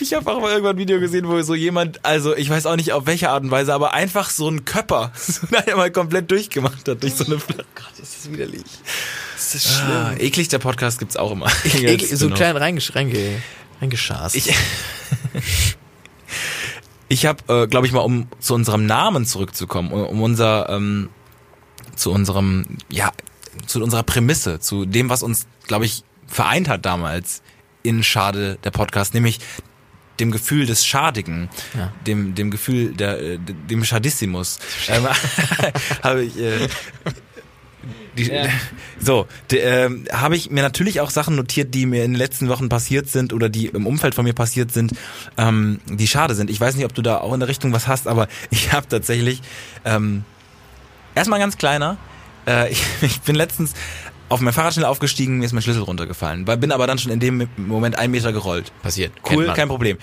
Ich 0.00 0.14
habe 0.14 0.30
auch 0.30 0.40
mal 0.40 0.50
irgendwann 0.52 0.76
ein 0.76 0.78
Video 0.78 1.00
gesehen, 1.00 1.26
wo 1.28 1.40
so 1.42 1.54
jemand, 1.54 2.04
also 2.04 2.34
ich 2.36 2.48
weiß 2.48 2.66
auch 2.66 2.76
nicht 2.76 2.92
auf 2.92 3.06
welche 3.06 3.30
Art 3.30 3.42
und 3.42 3.50
Weise, 3.50 3.74
aber 3.74 3.94
einfach 3.94 4.30
so 4.30 4.46
einen 4.46 4.64
Köpper 4.64 5.12
so 5.16 5.46
einmal 5.66 5.90
komplett 5.90 6.30
durchgemacht 6.30 6.88
hat 6.88 7.02
durch 7.02 7.14
so 7.14 7.24
eine 7.24 7.38
Flasche. 7.38 7.64
das 7.98 8.16
ist 8.16 8.32
widerlich. 8.32 8.62
Das 9.34 9.54
ist 9.54 9.68
schlimm. 9.68 9.90
Ah, 9.90 10.12
eklig, 10.18 10.48
der 10.48 10.58
Podcast 10.58 10.98
gibt's 10.98 11.16
auch 11.16 11.32
immer. 11.32 11.46
Eklig, 11.64 12.08
so 12.16 12.26
Genau. 12.26 12.36
klein 12.36 12.56
reingesch 12.56 12.94
reinge 12.94 13.42
reingeschast. 13.80 14.36
Ich, 14.36 14.52
ich 17.08 17.26
habe, 17.26 17.62
äh, 17.62 17.66
glaube 17.66 17.86
ich 17.86 17.92
mal, 17.92 18.00
um 18.00 18.28
zu 18.38 18.54
unserem 18.54 18.86
Namen 18.86 19.24
zurückzukommen, 19.24 19.90
um, 19.92 20.04
um 20.06 20.22
unser, 20.22 20.68
ähm, 20.68 21.08
zu 21.96 22.12
unserem, 22.12 22.78
ja, 22.90 23.12
zu 23.66 23.82
unserer 23.82 24.02
Prämisse, 24.02 24.60
zu 24.60 24.84
dem, 24.84 25.08
was 25.08 25.22
uns, 25.22 25.46
glaube 25.66 25.86
ich, 25.86 26.04
vereint 26.26 26.68
hat 26.68 26.84
damals 26.84 27.42
in 27.82 28.02
Schade 28.02 28.58
der 28.64 28.70
Podcast, 28.70 29.14
nämlich 29.14 29.40
dem 30.20 30.30
Gefühl 30.32 30.66
des 30.66 30.84
Schadigen, 30.84 31.48
Ja. 31.76 31.92
dem, 32.06 32.34
dem 32.34 32.50
Gefühl 32.50 32.92
der, 32.92 33.20
äh, 33.20 33.38
dem 33.38 33.84
Schadissimus, 33.84 34.58
ähm, 34.88 35.06
habe 36.02 36.24
ich, 36.24 36.36
äh, 36.38 36.68
die, 38.16 38.30
So, 39.00 39.28
de, 39.52 39.60
ähm, 39.60 40.06
habe 40.12 40.34
ich 40.36 40.50
mir 40.50 40.62
natürlich 40.62 41.00
auch 41.00 41.10
Sachen 41.10 41.36
notiert, 41.36 41.72
die 41.72 41.86
mir 41.86 42.04
in 42.04 42.12
den 42.12 42.18
letzten 42.18 42.48
Wochen 42.48 42.68
passiert 42.68 43.08
sind 43.08 43.32
oder 43.32 43.48
die 43.48 43.66
im 43.66 43.86
Umfeld 43.86 44.16
von 44.16 44.24
mir 44.24 44.32
passiert 44.34 44.72
sind, 44.72 44.92
ähm, 45.36 45.80
die 45.88 46.08
schade 46.08 46.34
sind. 46.34 46.50
Ich 46.50 46.60
weiß 46.60 46.74
nicht, 46.74 46.84
ob 46.84 46.94
du 46.94 47.02
da 47.02 47.18
auch 47.18 47.32
in 47.32 47.38
der 47.40 47.48
Richtung 47.48 47.72
was 47.72 47.86
hast, 47.86 48.08
aber 48.08 48.26
ich 48.50 48.72
habe 48.72 48.88
tatsächlich 48.88 49.40
ähm, 49.84 50.24
erstmal 51.14 51.38
ganz 51.38 51.56
kleiner. 51.58 51.96
Äh, 52.46 52.72
ich, 52.72 52.82
ich 53.02 53.20
bin 53.20 53.36
letztens 53.36 53.72
auf 54.28 54.40
mein 54.40 54.52
Fahrrad 54.52 54.74
schnell 54.74 54.86
aufgestiegen, 54.86 55.38
mir 55.38 55.46
ist 55.46 55.52
mein 55.52 55.62
Schlüssel 55.62 55.82
runtergefallen, 55.82 56.44
bin 56.44 56.72
aber 56.72 56.86
dann 56.86 56.98
schon 56.98 57.12
in 57.12 57.20
dem 57.20 57.48
Moment 57.56 57.98
einen 57.98 58.12
Meter 58.12 58.32
gerollt. 58.32 58.72
Passiert. 58.82 59.12
Cool, 59.30 59.46
kein 59.54 59.68
Problem. 59.68 59.98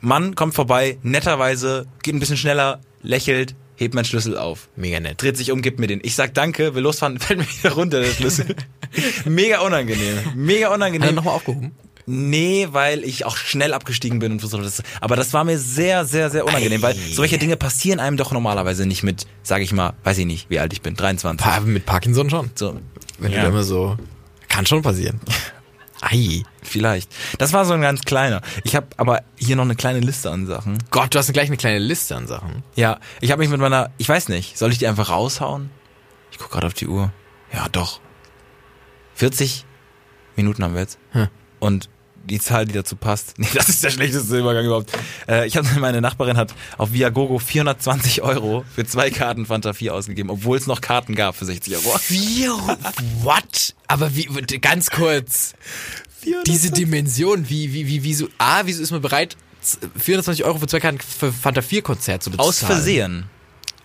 Mann 0.00 0.34
kommt 0.34 0.54
vorbei, 0.54 0.98
netterweise, 1.02 1.86
geht 2.02 2.14
ein 2.14 2.20
bisschen 2.20 2.36
schneller, 2.36 2.80
lächelt, 3.02 3.54
hebt 3.76 3.94
meinen 3.94 4.04
Schlüssel 4.04 4.36
auf. 4.38 4.68
Mega 4.76 5.00
nett. 5.00 5.20
Dreht 5.20 5.36
sich 5.36 5.52
um, 5.52 5.62
gibt 5.62 5.78
mir 5.78 5.86
den. 5.86 6.00
Ich 6.02 6.14
sag 6.14 6.34
danke, 6.34 6.74
will 6.74 6.82
losfahren, 6.82 7.18
fällt 7.20 7.40
mir 7.40 7.46
wieder 7.46 7.72
runter, 7.72 8.00
der 8.00 8.10
Schlüssel. 8.12 8.54
Mega 9.24 9.60
unangenehm. 9.60 10.18
Mega 10.34 10.66
Hat 10.66 10.72
er 10.72 10.74
unangenehm. 10.76 11.14
nochmal 11.14 11.34
aufgehoben? 11.34 11.72
Nee, 12.06 12.68
weil 12.70 13.02
ich 13.02 13.24
auch 13.26 13.36
schnell 13.36 13.74
abgestiegen 13.74 14.20
bin 14.20 14.32
und 14.32 14.38
versucht 14.40 14.64
das. 14.64 14.82
Aber 15.00 15.16
das 15.16 15.32
war 15.32 15.42
mir 15.42 15.58
sehr, 15.58 16.04
sehr, 16.04 16.30
sehr 16.30 16.44
unangenehm, 16.46 16.80
weil 16.80 16.94
solche 16.94 17.36
Dinge 17.36 17.56
passieren 17.56 17.98
einem 17.98 18.16
doch 18.16 18.30
normalerweise 18.30 18.86
nicht 18.86 19.02
mit, 19.02 19.26
sag 19.42 19.60
ich 19.60 19.72
mal, 19.72 19.92
weiß 20.04 20.18
ich 20.18 20.26
nicht, 20.26 20.48
wie 20.48 20.60
alt 20.60 20.72
ich 20.72 20.82
bin, 20.82 20.94
23. 20.94 21.44
Pa 21.44 21.58
mit 21.60 21.84
Parkinson 21.84 22.30
schon. 22.30 22.50
So, 22.54 22.80
Wenn 23.18 23.32
Ja. 23.32 23.38
du 23.38 23.42
da 23.42 23.48
immer 23.48 23.64
so. 23.64 23.96
Kann 24.48 24.66
schon 24.66 24.82
passieren. 24.82 25.20
Ei. 26.00 26.42
vielleicht. 26.62 27.10
Das 27.38 27.52
war 27.52 27.64
so 27.64 27.72
ein 27.72 27.80
ganz 27.80 28.02
kleiner. 28.02 28.40
Ich 28.62 28.76
habe 28.76 28.86
aber 28.98 29.22
hier 29.36 29.56
noch 29.56 29.64
eine 29.64 29.74
kleine 29.74 29.98
Liste 30.00 30.30
an 30.30 30.46
Sachen. 30.46 30.78
Gott, 30.90 31.12
du 31.14 31.18
hast 31.18 31.32
gleich 31.32 31.48
eine 31.48 31.56
kleine 31.56 31.78
Liste 31.80 32.14
an 32.14 32.26
Sachen. 32.28 32.62
Ja, 32.76 33.00
ich 33.20 33.32
habe 33.32 33.40
mich 33.40 33.48
mit 33.48 33.58
meiner, 33.60 33.90
ich 33.98 34.08
weiß 34.08 34.28
nicht, 34.28 34.56
soll 34.58 34.70
ich 34.70 34.78
die 34.78 34.86
einfach 34.86 35.08
raushauen? 35.10 35.70
Ich 36.30 36.38
guck 36.38 36.50
gerade 36.52 36.66
auf 36.68 36.74
die 36.74 36.86
Uhr. 36.86 37.12
Ja, 37.52 37.66
doch. 37.72 38.00
40 39.14 39.64
Minuten 40.36 40.62
haben 40.62 40.74
wir 40.74 40.82
jetzt. 40.82 40.98
Hm. 41.12 41.28
Und 41.58 41.88
die 42.26 42.40
Zahl, 42.40 42.66
die 42.66 42.72
dazu 42.72 42.96
passt. 42.96 43.34
Nee, 43.46 43.48
das 43.54 43.68
ist 43.68 43.84
der 43.84 43.90
schlechteste 43.90 44.38
Übergang 44.38 44.64
überhaupt. 44.66 44.92
Äh, 45.28 45.46
ich 45.46 45.56
habe 45.56 45.68
meine 45.78 46.00
Nachbarin 46.00 46.36
hat 46.36 46.54
auf 46.78 46.92
Viagogo 46.92 47.38
420 47.38 48.22
Euro 48.22 48.64
für 48.74 48.84
zwei 48.84 49.10
Karten 49.10 49.46
Fanta 49.46 49.72
4 49.72 49.94
ausgegeben, 49.94 50.30
obwohl 50.30 50.56
es 50.56 50.66
noch 50.66 50.80
Karten 50.80 51.14
gab 51.14 51.36
für 51.36 51.44
60 51.44 51.76
Euro. 51.76 51.98
Vier. 51.98 52.52
What? 53.22 53.74
Aber 53.86 54.14
wie, 54.16 54.24
ganz 54.60 54.90
kurz. 54.90 55.54
Diese 56.46 56.70
Dimension, 56.70 57.48
wie, 57.48 57.72
wie, 57.72 57.86
wie, 57.86 58.02
wieso, 58.02 58.28
A, 58.38 58.62
wieso 58.64 58.82
ist 58.82 58.90
man 58.90 59.00
bereit, 59.00 59.36
420 59.96 60.44
Euro 60.44 60.58
für 60.58 60.66
zwei 60.66 60.80
Karten 60.80 60.98
für 60.98 61.32
Fanta 61.32 61.62
4 61.62 61.82
Konzert 61.82 62.22
zu 62.22 62.30
bezahlen? 62.30 62.48
Aus 62.48 62.58
Versehen. 62.58 63.24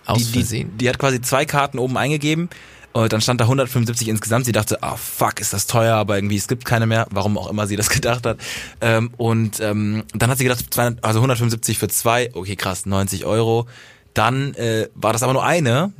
Aus 0.06 0.18
die, 0.18 0.32
Versehen. 0.32 0.70
Die, 0.72 0.78
die 0.78 0.88
hat 0.88 0.98
quasi 0.98 1.20
zwei 1.20 1.44
Karten 1.44 1.78
oben 1.78 1.96
eingegeben. 1.96 2.48
Und 2.92 3.12
dann 3.12 3.20
stand 3.20 3.40
da 3.40 3.44
175 3.44 4.08
insgesamt. 4.08 4.44
Sie 4.44 4.52
dachte, 4.52 4.82
ah 4.82 4.96
fuck, 4.96 5.40
ist 5.40 5.52
das 5.52 5.66
teuer, 5.66 5.96
aber 5.96 6.16
irgendwie 6.16 6.36
es 6.36 6.48
gibt 6.48 6.64
keine 6.64 6.86
mehr. 6.86 7.06
Warum 7.10 7.38
auch 7.38 7.48
immer 7.48 7.66
sie 7.66 7.76
das 7.76 7.88
gedacht 7.90 8.26
hat. 8.26 8.38
Ähm, 8.80 9.10
und 9.16 9.60
ähm, 9.60 10.04
dann 10.14 10.30
hat 10.30 10.38
sie 10.38 10.44
gedacht, 10.44 10.64
200, 10.70 11.04
also 11.04 11.18
175 11.18 11.78
für 11.78 11.88
zwei, 11.88 12.30
okay 12.34 12.56
krass, 12.56 12.86
90 12.86 13.24
Euro. 13.24 13.66
Dann 14.14 14.54
äh, 14.54 14.88
war 14.94 15.12
das 15.12 15.22
aber 15.22 15.32
nur 15.32 15.44
eine 15.44 15.92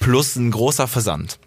plus 0.00 0.36
ein 0.36 0.50
großer 0.50 0.86
Versand. 0.86 1.38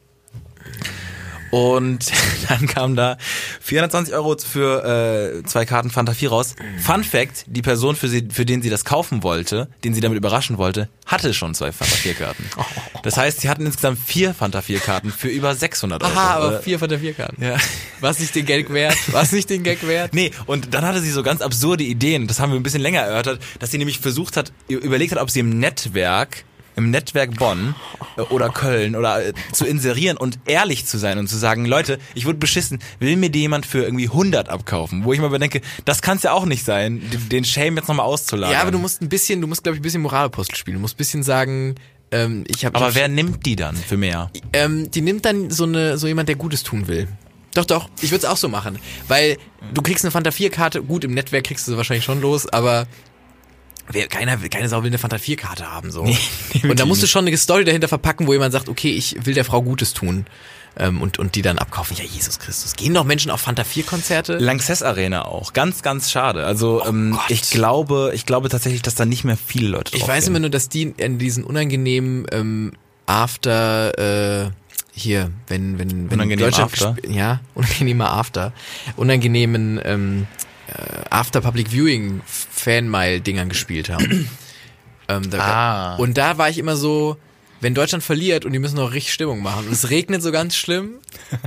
Und 1.51 2.11
dann 2.49 2.65
kam 2.67 2.95
da 2.95 3.17
420 3.61 4.13
Euro 4.13 4.35
für 4.37 5.41
äh, 5.41 5.43
zwei 5.43 5.65
Karten 5.65 5.89
Fanta 5.89 6.13
4 6.13 6.29
raus. 6.29 6.55
Fun 6.79 7.03
Fact, 7.03 7.45
die 7.47 7.61
Person, 7.61 7.95
für, 7.95 8.07
sie, 8.07 8.27
für 8.31 8.45
den 8.45 8.61
sie 8.61 8.69
das 8.69 8.85
kaufen 8.85 9.21
wollte, 9.23 9.69
den 9.83 9.93
sie 9.93 10.01
damit 10.01 10.17
überraschen 10.17 10.57
wollte, 10.57 10.89
hatte 11.05 11.33
schon 11.33 11.53
zwei 11.53 11.71
Fanta 11.71 11.95
4 11.95 12.13
Karten. 12.15 12.45
Das 13.03 13.17
heißt, 13.17 13.41
sie 13.41 13.49
hatten 13.49 13.65
insgesamt 13.65 13.97
vier 14.05 14.35
Fanta 14.35 14.61
4 14.61 14.79
Karten 14.79 15.11
für 15.11 15.27
über 15.27 15.55
600 15.55 16.03
Euro. 16.03 16.11
Aha, 16.13 16.35
aber 16.35 16.61
vier 16.61 16.77
der 16.77 16.99
vier 16.99 17.13
Karten. 17.13 17.43
ja. 17.43 17.57
Was 17.99 18.19
nicht 18.19 18.35
den 18.35 18.45
Gag 18.45 18.71
wert? 18.71 18.95
Was 19.11 19.31
nicht 19.31 19.49
den 19.49 19.63
Gag 19.63 19.85
wert? 19.87 20.13
Nee, 20.13 20.31
und 20.45 20.73
dann 20.73 20.85
hatte 20.85 21.01
sie 21.01 21.09
so 21.09 21.23
ganz 21.23 21.41
absurde 21.41 21.83
Ideen, 21.83 22.27
das 22.27 22.39
haben 22.39 22.51
wir 22.51 22.59
ein 22.59 22.63
bisschen 22.63 22.81
länger 22.81 23.01
erörtert, 23.01 23.41
dass 23.59 23.71
sie 23.71 23.79
nämlich 23.79 23.99
versucht 23.99 24.37
hat, 24.37 24.51
überlegt 24.67 25.13
hat, 25.13 25.19
ob 25.19 25.31
sie 25.31 25.39
im 25.39 25.57
Netzwerk, 25.59 26.43
im 26.75 26.89
Netzwerk 26.91 27.35
Bonn 27.37 27.75
äh, 28.17 28.21
oder 28.21 28.49
Köln 28.49 28.95
oder 28.95 29.25
äh, 29.27 29.33
zu 29.51 29.65
inserieren 29.65 30.17
und 30.17 30.39
ehrlich 30.45 30.85
zu 30.85 30.97
sein 30.97 31.17
und 31.19 31.27
zu 31.27 31.37
sagen, 31.37 31.65
Leute, 31.65 31.99
ich 32.15 32.25
wurde 32.25 32.37
beschissen, 32.37 32.79
will 32.99 33.15
mir 33.17 33.29
die 33.29 33.39
jemand 33.41 33.65
für 33.65 33.83
irgendwie 33.83 34.07
100 34.07 34.49
abkaufen? 34.49 35.03
Wo 35.03 35.13
ich 35.13 35.19
mal 35.19 35.29
bedenke, 35.29 35.61
das 35.85 36.01
kann 36.01 36.17
es 36.17 36.23
ja 36.23 36.31
auch 36.33 36.45
nicht 36.45 36.63
sein, 36.65 37.01
den- 37.31 37.43
Shame 37.45 37.75
jetzt 37.77 37.87
nochmal 37.87 38.05
auszulagern. 38.05 38.53
Ja, 38.53 38.61
aber 38.61 38.71
du 38.71 38.77
musst 38.79 39.01
ein 39.01 39.09
bisschen, 39.09 39.41
du 39.41 39.47
musst, 39.47 39.63
glaube 39.63 39.75
ich, 39.75 39.79
ein 39.79 39.83
bisschen 39.83 40.01
Moralapostel 40.01 40.55
spielen. 40.55 40.75
Du 40.75 40.81
musst 40.81 40.95
ein 40.95 40.97
bisschen 40.97 41.23
sagen, 41.23 41.75
ähm, 42.11 42.43
ich 42.47 42.63
habe. 42.65 42.75
Aber 42.77 42.93
wer 42.95 43.07
nimmt 43.07 43.45
die 43.45 43.55
dann 43.55 43.75
für 43.75 43.97
mehr? 43.97 44.29
ähm, 44.53 44.89
die 44.91 45.01
nimmt 45.01 45.25
dann 45.25 45.49
so 45.49 45.63
eine, 45.65 45.97
so 45.97 46.07
jemand, 46.07 46.29
der 46.29 46.35
Gutes 46.35 46.63
tun 46.63 46.87
will. 46.87 47.07
Doch, 47.53 47.65
doch, 47.65 47.89
ich 48.01 48.11
würde 48.11 48.25
es 48.25 48.31
auch 48.31 48.37
so 48.37 48.47
machen. 48.47 48.79
Weil 49.09 49.37
du 49.73 49.81
kriegst 49.81 50.05
eine 50.05 50.11
Fanta 50.11 50.29
4-Karte, 50.29 50.81
gut, 50.83 51.03
im 51.03 51.13
Netzwerk 51.13 51.43
kriegst 51.43 51.67
du 51.67 51.71
sie 51.71 51.77
wahrscheinlich 51.77 52.05
schon 52.05 52.21
los, 52.21 52.47
aber 52.47 52.87
wer, 53.93 54.07
keiner, 54.07 54.41
will- 54.41 54.49
keine 54.49 54.69
Sau 54.69 54.81
will 54.83 54.87
eine 54.89 54.97
Fanta 54.97 55.17
4-Karte 55.17 55.71
haben. 55.71 55.91
so. 55.91 56.01
und 56.63 56.79
da 56.79 56.85
musst 56.85 57.01
du 57.03 57.07
schon 57.07 57.27
eine 57.27 57.37
Story 57.37 57.65
dahinter 57.65 57.87
verpacken, 57.87 58.27
wo 58.27 58.33
jemand 58.33 58.51
sagt, 58.53 58.69
okay, 58.69 58.91
ich 58.91 59.15
will 59.25 59.33
der 59.33 59.45
Frau 59.45 59.61
Gutes 59.61 59.93
tun. 59.93 60.25
Ähm, 60.77 61.01
und, 61.01 61.19
und 61.19 61.35
die 61.35 61.41
dann 61.41 61.57
abkaufen. 61.59 61.97
Ja, 61.97 62.05
Jesus 62.05 62.39
Christus. 62.39 62.77
Gehen 62.77 62.93
doch 62.93 63.03
Menschen 63.03 63.29
auf 63.29 63.41
Fanta 63.41 63.63
4-Konzerte? 63.63 64.37
Lanxess 64.37 64.81
Arena 64.81 65.25
auch. 65.25 65.51
Ganz, 65.51 65.81
ganz 65.81 66.09
schade. 66.09 66.45
Also 66.45 66.81
ähm, 66.85 67.11
Oh 67.13 67.17
Gott. 67.17 67.29
ich 67.29 67.49
glaube, 67.49 68.11
ich 68.15 68.25
glaube 68.25 68.47
tatsächlich, 68.47 68.81
dass 68.81 68.95
da 68.95 69.03
nicht 69.03 69.25
mehr 69.25 69.35
viele 69.35 69.67
Leute 69.67 69.97
Ich 69.97 70.07
weiß 70.07 70.23
gehen. 70.23 70.31
immer 70.31 70.39
nur, 70.39 70.49
dass 70.49 70.69
die 70.69 70.93
in 70.95 71.17
diesen 71.19 71.43
unangenehmen 71.43 72.25
ähm, 72.31 72.71
After 73.05 74.45
äh, 74.45 74.51
hier, 74.93 75.31
wenn 75.47 75.77
wenn 75.77 75.89
wenn 76.09 76.19
Unangenehm 76.19 76.45
Deutschland 76.45 76.71
After? 76.71 76.95
ja 77.09 77.41
unangenehmer 77.53 78.09
After, 78.13 78.53
unangenehmen 78.95 79.79
ähm, 79.83 80.27
äh, 80.33 80.41
After 81.09 81.41
Public 81.41 81.69
Viewing 81.71 82.21
Fanmail 82.25 83.19
Dingern 83.21 83.49
gespielt 83.49 83.89
haben. 83.89 84.29
ähm, 85.07 85.29
da, 85.29 85.39
Ah. 85.39 85.95
Und 85.97 86.17
da 86.17 86.37
war 86.37 86.49
ich 86.49 86.57
immer 86.57 86.75
so, 86.75 87.17
wenn 87.59 87.75
Deutschland 87.75 88.03
verliert 88.03 88.43
und 88.45 88.53
die 88.53 88.59
müssen 88.59 88.75
noch 88.77 88.91
richtig 88.93 89.13
Stimmung 89.13 89.41
machen. 89.43 89.67
Und 89.67 89.73
es 89.73 89.89
regnet 89.89 90.23
so 90.23 90.31
ganz 90.31 90.55
schlimm 90.55 90.95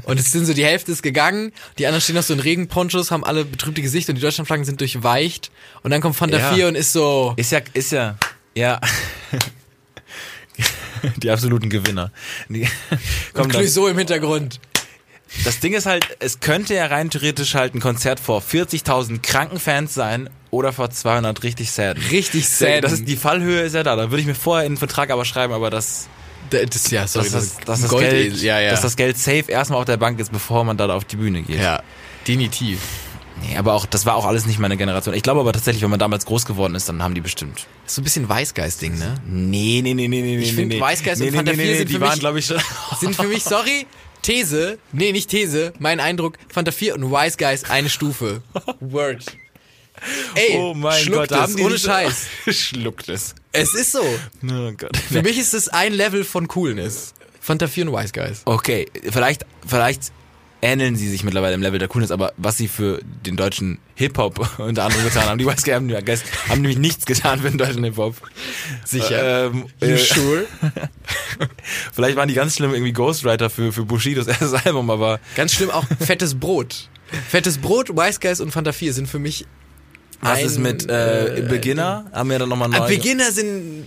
und 0.05 0.21
es 0.21 0.31
sind 0.31 0.47
so 0.47 0.55
die 0.55 0.65
Hälfte 0.65 0.93
ist 0.93 1.03
gegangen, 1.03 1.53
die 1.79 1.87
anderen 1.87 2.01
stehen 2.03 2.15
noch 2.17 2.23
so 2.23 2.35
in 2.35 2.41
Regenponchos, 2.41 3.11
haben 3.11 3.25
alle 3.25 3.45
betrübte 3.45 3.83
Gesichter 3.83 4.11
und 4.11 4.17
die 4.17 4.23
Deutschlandflaggen 4.23 4.65
sind 4.65 4.81
durchweicht 4.81 5.51
und 5.83 5.91
dann 5.91 6.01
kommt 6.01 6.15
Fanta 6.17 6.39
Ja. 6.39 6.53
4 6.55 6.69
und 6.69 6.75
ist 6.77 6.93
so 6.93 7.35
Ist 7.37 7.51
ja, 7.53 7.61
ist 7.73 7.91
ja, 7.93 8.17
ja. 8.55 8.81
Die 11.17 11.31
absoluten 11.31 11.69
Gewinner. 11.69 12.13
Die, 12.49 12.67
und 13.35 13.49
Clouseau 13.49 13.89
im 13.89 13.99
Hintergrund. 13.99 14.59
Das 15.45 15.61
Ding 15.61 15.73
ist 15.75 15.87
halt, 15.87 16.17
es 16.21 16.41
könnte 16.41 16.75
ja 16.75 16.87
rein 16.87 17.11
theoretisch 17.11 17.55
halt 17.55 17.75
ein 17.75 17.81
Konzert 17.81 18.21
vor 18.21 18.41
40.000 18.43 19.21
kranken 19.23 19.59
Fans 19.59 19.95
sein 19.95 20.31
oder 20.51 20.73
vor 20.73 20.91
200 20.91 21.43
richtig 21.43 21.71
sad. 21.73 21.97
Richtig 22.11 22.49
sad. 22.49 22.85
Das 22.85 22.93
ist, 22.93 23.09
die 23.09 23.17
Fallhöhe 23.17 23.63
ist 23.63 23.75
ja 23.75 23.83
da. 23.83 23.97
Da 23.97 24.11
würde 24.11 24.21
ich 24.21 24.27
mir 24.27 24.35
vorher 24.35 24.67
in 24.67 24.73
den 24.75 24.79
Vertrag 24.79 25.11
aber 25.11 25.25
schreiben, 25.25 25.53
aber 25.53 25.71
das, 25.71 26.07
Das, 26.51 26.91
ja, 26.91 27.07
sorry, 27.09 27.25
dass, 27.25 27.33
das, 27.33 27.57
das, 27.57 27.65
dass, 27.65 27.81
das 27.81 27.91
Gold 27.91 28.09
Geld, 28.11 28.43
ja, 28.43 28.61
ja. 28.61 28.71
dass 28.71 28.83
das 28.83 28.95
Geld 28.97 29.19
safe 29.19 29.45
erstmal 29.49 29.81
auf 29.81 29.87
der 29.87 29.97
Bank 29.97 30.21
ist, 30.21 30.31
bevor 30.31 30.63
man 30.65 30.77
da 30.77 30.87
auf 30.95 31.05
die 31.05 31.17
Bühne 31.17 31.43
geht. 31.43 31.61
ja, 31.61 31.83
definitiv. 32.29 32.79
Nee, 33.43 33.57
aber 33.57 33.73
auch, 33.75 33.85
das 33.85 34.07
war 34.07 34.15
auch 34.15 34.27
alles 34.27 34.47
nicht 34.47 34.61
meine 34.61 34.77
Generation. 34.77 35.13
Ich 35.13 35.25
glaube 35.25 35.41
aber 35.41 35.53
tatsächlich, 35.53 35.83
wenn 35.83 35.91
man 35.91 35.99
damals 35.99 36.25
groß 36.25 36.47
geworden 36.47 36.77
ist, 36.77 36.89
dann 36.89 37.03
haben 37.03 37.15
die 37.17 37.21
bestimmt. 37.21 37.67
Das 37.83 37.91
ist 37.93 37.95
so 37.97 38.01
ein 38.01 38.05
bisschen 38.05 38.29
Weißgeist-Ding, 38.29 38.97
ne? 38.97 39.17
Nee, 39.27 39.81
nee, 39.83 39.93
nee, 39.93 40.07
nee, 40.07 40.21
nee, 40.23 40.39
Ich 40.39 40.51
nee, 40.53 40.57
find 40.57 40.69
nee. 40.73 40.81
Weißgeist 40.81 41.21
nee, 41.21 41.27
und 41.27 41.33
nee, 41.33 41.37
Fanta 41.39 41.53
nee, 41.53 41.59
4 41.59 41.67
nee, 41.67 41.79
sind 41.79 41.89
die 41.89 41.95
für 41.95 42.01
waren, 42.01 42.11
mich- 42.13 42.21
glaube 42.21 42.39
ich, 42.39 42.47
schon. 42.47 42.59
Sind 43.01 43.17
für 43.17 43.27
mich, 43.27 43.43
sorry, 43.43 43.87
These, 44.25 44.79
nee, 44.93 45.13
nicht 45.13 45.29
These, 45.29 45.75
mein 45.79 46.01
Eindruck, 46.01 46.39
Fanta 46.49 46.73
4 46.73 46.95
und 46.95 47.11
Wise 47.11 47.37
Guys 47.37 47.65
eine 47.69 47.91
Stufe. 47.91 48.43
Word. 48.81 49.25
Ey, 50.35 50.57
Oh 50.59 50.73
mein 50.73 50.99
schluckt 50.99 51.29
Gott, 51.29 51.31
da 51.31 51.37
es, 51.37 51.43
haben 51.43 51.57
die 51.57 51.63
ohne 51.63 51.79
Scheiß. 51.79 52.27
Schluckt 52.49 53.09
es. 53.11 53.35
Es 53.53 53.75
ist 53.75 53.93
so. 53.93 54.03
Oh 54.03 54.73
Gott. 54.79 54.97
Für 54.97 55.23
mich 55.23 55.39
ist 55.39 55.53
es 55.53 55.69
ein 55.69 55.93
Level 55.93 56.25
von 56.25 56.49
Coolness. 56.49 57.13
Fanta 57.39 57.69
4 57.69 57.87
und 57.89 57.93
Wise 57.93 58.13
Guys. 58.13 58.41
Okay, 58.47 58.87
vielleicht, 59.11 59.45
vielleicht 59.67 60.11
ähneln 60.65 60.97
sie 60.97 61.09
sich 61.11 61.25
mittlerweile 61.25 61.55
im 61.55 61.61
Level 61.63 61.79
der 61.79 61.89
Coolness, 61.89 62.11
aber 62.11 62.33
was 62.39 62.57
sie 62.57 62.69
für 62.69 63.01
den 63.27 63.37
deutschen 63.37 63.79
Hip-Hop 63.97 64.39
unter 64.59 64.85
anderem 64.85 65.05
getan 65.05 65.29
haben, 65.29 65.39
die 65.39 65.45
Weiß 65.45 65.63
haben, 65.69 65.93
haben 66.49 66.63
nämlich 66.63 66.79
nichts 66.79 67.05
getan 67.05 67.41
für 67.41 67.51
den 67.51 67.59
deutschen 67.59 67.85
Hip-Hop. 67.85 68.17
Sicher. 68.85 69.47
Ähm, 69.47 69.67
You 69.83 69.89
äh, 69.89 69.99
sure? 69.99 70.47
vielleicht 71.93 72.17
waren 72.17 72.29
die 72.29 72.35
ganz 72.35 72.57
schlimm 72.57 72.73
irgendwie 72.73 72.93
Ghostwriter 72.93 73.51
für, 73.51 73.73
für 73.73 73.85
Bushidos 73.85 74.27
erstes 74.27 74.55
Album, 74.55 74.89
aber 74.91 75.21
Ganz 75.37 75.53
schlimm 75.53 75.71
auch 75.71 75.85
fettes 76.01 76.35
Brot. 76.35 76.89
Fettes 77.29 77.59
Brot, 77.59 77.91
Wise 77.91 78.19
Guys 78.19 78.41
und 78.41 78.51
Fanta 78.51 78.73
4 78.73 78.95
sind 78.95 79.07
für 79.07 79.19
mich 79.19 79.47
was 80.21 80.41
ist 80.41 80.59
mit 80.59 80.89
äh, 80.89 81.45
Beginner? 81.47 82.07
Haben 82.11 82.31
wir 82.31 82.39
dann 82.39 82.49
nochmal 82.49 82.71
neu. 82.71 82.79
Ah, 82.79 82.87
Beginner 82.87 83.31
sind, 83.31 83.87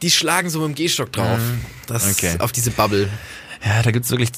die 0.00 0.10
schlagen 0.10 0.48
so 0.48 0.60
mit 0.60 0.68
dem 0.68 0.74
Gehstock 0.74 1.12
drauf. 1.12 1.38
Das 1.86 2.06
Mhm. 2.06 2.10
Okay. 2.12 2.36
auf 2.38 2.52
diese 2.52 2.70
Bubble. 2.70 3.10
Ja, 3.62 3.82
da 3.82 3.90
gibt's 3.90 4.10
wirklich, 4.10 4.30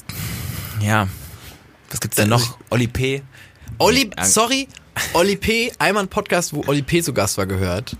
ja, 0.81 1.07
was 1.91 1.99
gibt's 2.01 2.17
denn 2.17 2.29
noch? 2.29 2.57
Oli 2.69 2.87
P. 2.87 3.21
Olli, 3.77 4.09
Ja. 4.17 4.25
sorry, 4.25 4.67
Olli 5.13 5.35
P., 5.35 5.71
einmal 5.79 6.03
ein 6.03 6.09
Podcast, 6.09 6.53
wo 6.53 6.63
Olli 6.67 6.81
P. 6.81 7.01
zu 7.01 7.13
Gast 7.13 7.37
war, 7.37 7.45
gehört. 7.45 7.95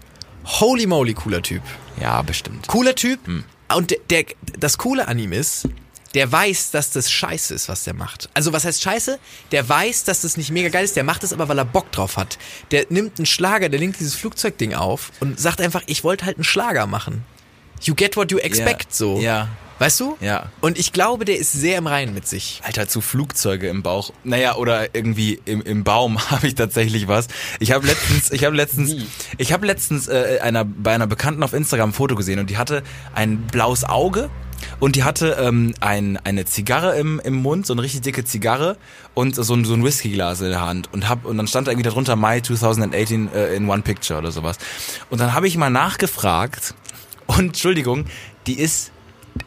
Holy 0.46 0.86
moly, 0.88 1.14
cooler 1.14 1.42
Typ. 1.42 1.62
Ja, 2.02 2.22
bestimmt. 2.22 2.68
Cooler 2.68 2.96
Typ. 2.96 3.26
Hm. 3.28 3.44
Und 3.76 3.92
der, 3.92 3.98
der, 4.10 4.26
das 4.58 4.78
Coole 4.78 5.08
an 5.08 5.20
ihm 5.20 5.32
ist, 5.32 5.68
der 6.16 6.32
weiß, 6.32 6.72
dass 6.72 6.90
das 6.90 7.12
scheiße 7.12 7.54
ist, 7.54 7.70
was 7.70 7.84
der 7.84 7.94
macht. 7.94 8.30
Also 8.34 8.52
was 8.52 8.66
heißt 8.66 8.82
scheiße? 8.82 9.20
Der 9.52 9.70
weiß, 9.70 10.06
dass 10.06 10.22
das 10.22 10.38
nicht 10.38 10.50
mega 10.50 10.70
geil 10.70 10.84
ist, 10.84 10.96
der 10.96 11.04
macht 11.04 11.24
es 11.24 11.32
aber, 11.34 11.48
weil 11.50 11.60
er 11.60 11.66
Bock 11.66 11.92
drauf 11.92 12.18
hat. 12.18 12.40
Der 12.72 12.88
nimmt 12.90 13.20
einen 13.20 13.28
Schlager, 13.28 13.70
der 13.70 13.80
nimmt 13.80 14.00
dieses 14.00 14.16
Flugzeugding 14.16 14.74
auf 14.74 15.12
und 15.20 15.40
sagt 15.40 15.62
einfach, 15.62 15.84
ich 15.86 16.04
wollte 16.04 16.26
halt 16.26 16.38
einen 16.38 16.44
Schlager 16.46 16.88
machen. 16.88 17.24
You 17.82 17.94
get 17.94 18.18
what 18.18 18.32
you 18.32 18.40
expect, 18.40 18.88
Ja. 18.90 18.96
so. 18.96 19.20
Ja. 19.20 19.48
Weißt 19.80 20.00
du? 20.02 20.18
Ja. 20.20 20.52
Und 20.60 20.78
ich 20.78 20.92
glaube, 20.92 21.24
der 21.24 21.38
ist 21.38 21.54
sehr 21.54 21.78
im 21.78 21.88
Reinen 21.88 22.14
mit 22.14 22.28
sich. 22.28 22.62
Alter, 22.66 22.90
zu 22.90 23.00
Flugzeuge 23.00 23.70
im 23.70 23.82
Bauch. 23.82 24.12
Naja, 24.26 24.56
oder 24.56 24.94
irgendwie 24.94 25.40
im, 25.46 25.62
im 25.62 25.86
Baum 25.86 26.20
habe 26.32 26.48
ich 26.48 26.56
tatsächlich 26.56 27.08
was. 27.08 27.30
Ich 27.60 27.72
habe 27.72 27.88
letztens, 27.88 28.32
ich 28.32 28.44
habe 28.44 28.56
letztens, 28.56 28.96
ich 29.38 29.54
habe 29.54 29.66
letztens 29.66 30.10
äh, 30.10 30.40
einer 30.42 30.66
bei 30.66 30.94
einer 30.94 31.08
Bekannten 31.08 31.44
auf 31.44 31.54
Instagram 31.54 31.90
ein 31.90 31.94
Foto 31.94 32.16
gesehen 32.16 32.40
und 32.40 32.50
die 32.50 32.58
hatte 32.58 32.84
ein 33.16 33.48
blaues 33.48 33.86
Auge 33.86 34.30
und 34.82 34.98
die 34.98 35.04
hatte 35.04 35.38
ähm, 35.40 35.74
ein, 35.80 36.18
eine 36.18 36.46
Zigarre 36.46 36.98
im, 36.98 37.22
im 37.24 37.36
Mund, 37.36 37.66
so 37.66 37.74
eine 37.74 37.82
richtig 37.82 38.02
dicke 38.02 38.26
Zigarre 38.26 38.78
und 39.14 39.36
so 39.36 39.54
ein, 39.54 39.64
so 39.64 39.74
ein 39.74 39.84
Whiskyglas 39.84 40.42
in 40.42 40.50
der 40.50 40.62
Hand 40.62 40.92
und 40.92 41.08
hab 41.08 41.26
und 41.26 41.38
dann 41.38 41.48
stand 41.48 41.68
da 41.68 41.72
irgendwie 41.72 41.88
darunter 41.90 42.18
Mai 42.18 42.42
2018 42.42 43.34
äh, 43.34 43.56
in 43.56 43.70
One 43.70 43.82
Picture 43.82 44.20
oder 44.20 44.32
sowas. 44.32 44.58
Und 45.10 45.22
dann 45.22 45.34
habe 45.34 45.48
ich 45.48 45.56
mal 45.56 45.70
nachgefragt 45.70 46.74
und 47.28 47.40
Entschuldigung, 47.40 48.06
die 48.46 48.60
ist 48.60 48.92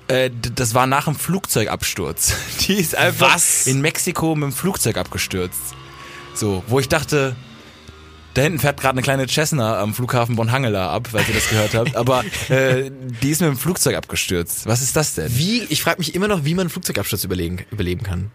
äh, 0.08 0.30
das 0.54 0.74
war 0.74 0.86
nach 0.86 1.04
dem 1.04 1.14
Flugzeugabsturz. 1.14 2.34
Die 2.60 2.74
ist 2.74 2.96
einfach 2.96 3.34
Was? 3.34 3.66
in 3.66 3.80
Mexiko 3.80 4.34
mit 4.34 4.44
dem 4.44 4.52
Flugzeug 4.52 4.96
abgestürzt. 4.96 5.60
So, 6.34 6.62
wo 6.66 6.80
ich 6.80 6.88
dachte, 6.88 7.36
da 8.34 8.42
hinten 8.42 8.58
fährt 8.58 8.80
gerade 8.80 8.92
eine 8.92 9.02
kleine 9.02 9.26
Cessna 9.28 9.78
am 9.78 9.92
Flughafen 9.92 10.36
Bonn-Hangela 10.36 10.90
ab, 10.90 11.08
weil 11.12 11.24
ihr 11.28 11.34
das 11.34 11.48
gehört 11.50 11.74
habt. 11.74 11.96
Aber 11.96 12.24
äh, 12.48 12.90
die 13.22 13.30
ist 13.30 13.40
mit 13.40 13.50
dem 13.50 13.58
Flugzeug 13.58 13.96
abgestürzt. 13.96 14.66
Was 14.66 14.80
ist 14.80 14.96
das 14.96 15.14
denn? 15.14 15.36
Wie, 15.36 15.62
ich 15.68 15.82
frage 15.82 15.98
mich 15.98 16.14
immer 16.14 16.28
noch, 16.28 16.44
wie 16.44 16.54
man 16.54 16.62
einen 16.62 16.70
Flugzeugabsturz 16.70 17.24
überlegen, 17.24 17.64
überleben 17.70 18.02
kann. 18.02 18.30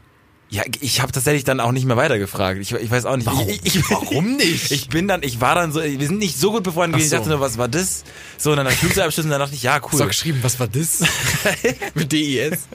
Ja, 0.50 0.64
ich 0.80 1.02
habe 1.02 1.12
tatsächlich 1.12 1.44
dann 1.44 1.60
auch 1.60 1.74
nicht 1.74 1.86
mehr 1.86 1.98
weitergefragt. 1.98 2.60
Ich, 2.62 2.72
ich 2.72 2.90
weiß 2.90 3.06
auch 3.06 3.18
nicht. 3.18 3.26
Warum? 3.26 3.50
Ich, 3.50 3.66
ich, 3.66 3.90
Warum 3.90 4.38
nicht? 4.38 4.72
Ich 4.72 4.88
bin 4.88 5.08
dann, 5.08 5.22
ich 5.22 5.42
war 5.42 5.56
dann 5.56 5.74
so, 5.74 5.84
wir 5.84 6.08
sind 6.08 6.20
nicht 6.20 6.40
so 6.40 6.52
gut 6.52 6.64
befreundet 6.64 7.00
gewesen. 7.00 7.10
So. 7.10 7.16
Ich 7.16 7.20
dachte 7.20 7.30
nur, 7.32 7.42
was 7.42 7.58
war 7.58 7.68
das? 7.68 8.06
So, 8.38 8.52
und 8.52 8.58
dann 8.58 8.66
der 8.66 8.76
Flugzeugabsturz 8.76 9.26
und 9.26 9.32
dann 9.32 9.42
dachte 9.42 9.56
ich, 9.56 9.64
ja, 9.64 9.82
cool. 9.92 10.02
auch 10.02 10.08
geschrieben, 10.08 10.40
was 10.44 10.58
war 10.60 10.68
das? 10.68 11.04
Mit 11.96 12.12
DIS. 12.14 12.68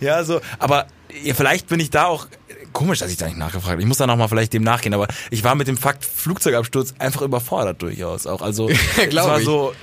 Ja, 0.00 0.24
so, 0.24 0.40
aber 0.58 0.86
ja, 1.22 1.34
vielleicht 1.34 1.66
bin 1.68 1.80
ich 1.80 1.90
da 1.90 2.06
auch 2.06 2.26
komisch, 2.72 3.00
dass 3.00 3.10
ich 3.10 3.18
da 3.18 3.26
nicht 3.26 3.36
nachgefragt 3.36 3.72
habe. 3.72 3.82
Ich 3.82 3.88
muss 3.88 3.98
da 3.98 4.06
noch 4.06 4.16
mal 4.16 4.28
vielleicht 4.28 4.52
dem 4.52 4.62
nachgehen, 4.62 4.94
aber 4.94 5.08
ich 5.30 5.44
war 5.44 5.54
mit 5.54 5.68
dem 5.68 5.76
Fakt 5.76 6.04
Flugzeugabsturz 6.04 6.94
einfach 6.98 7.22
überfordert 7.22 7.82
durchaus 7.82 8.26
auch. 8.26 8.42
Also 8.42 8.68
es 8.96 9.08
Glaub 9.10 9.28
war 9.28 9.38
ich. 9.38 9.44
so 9.44 9.74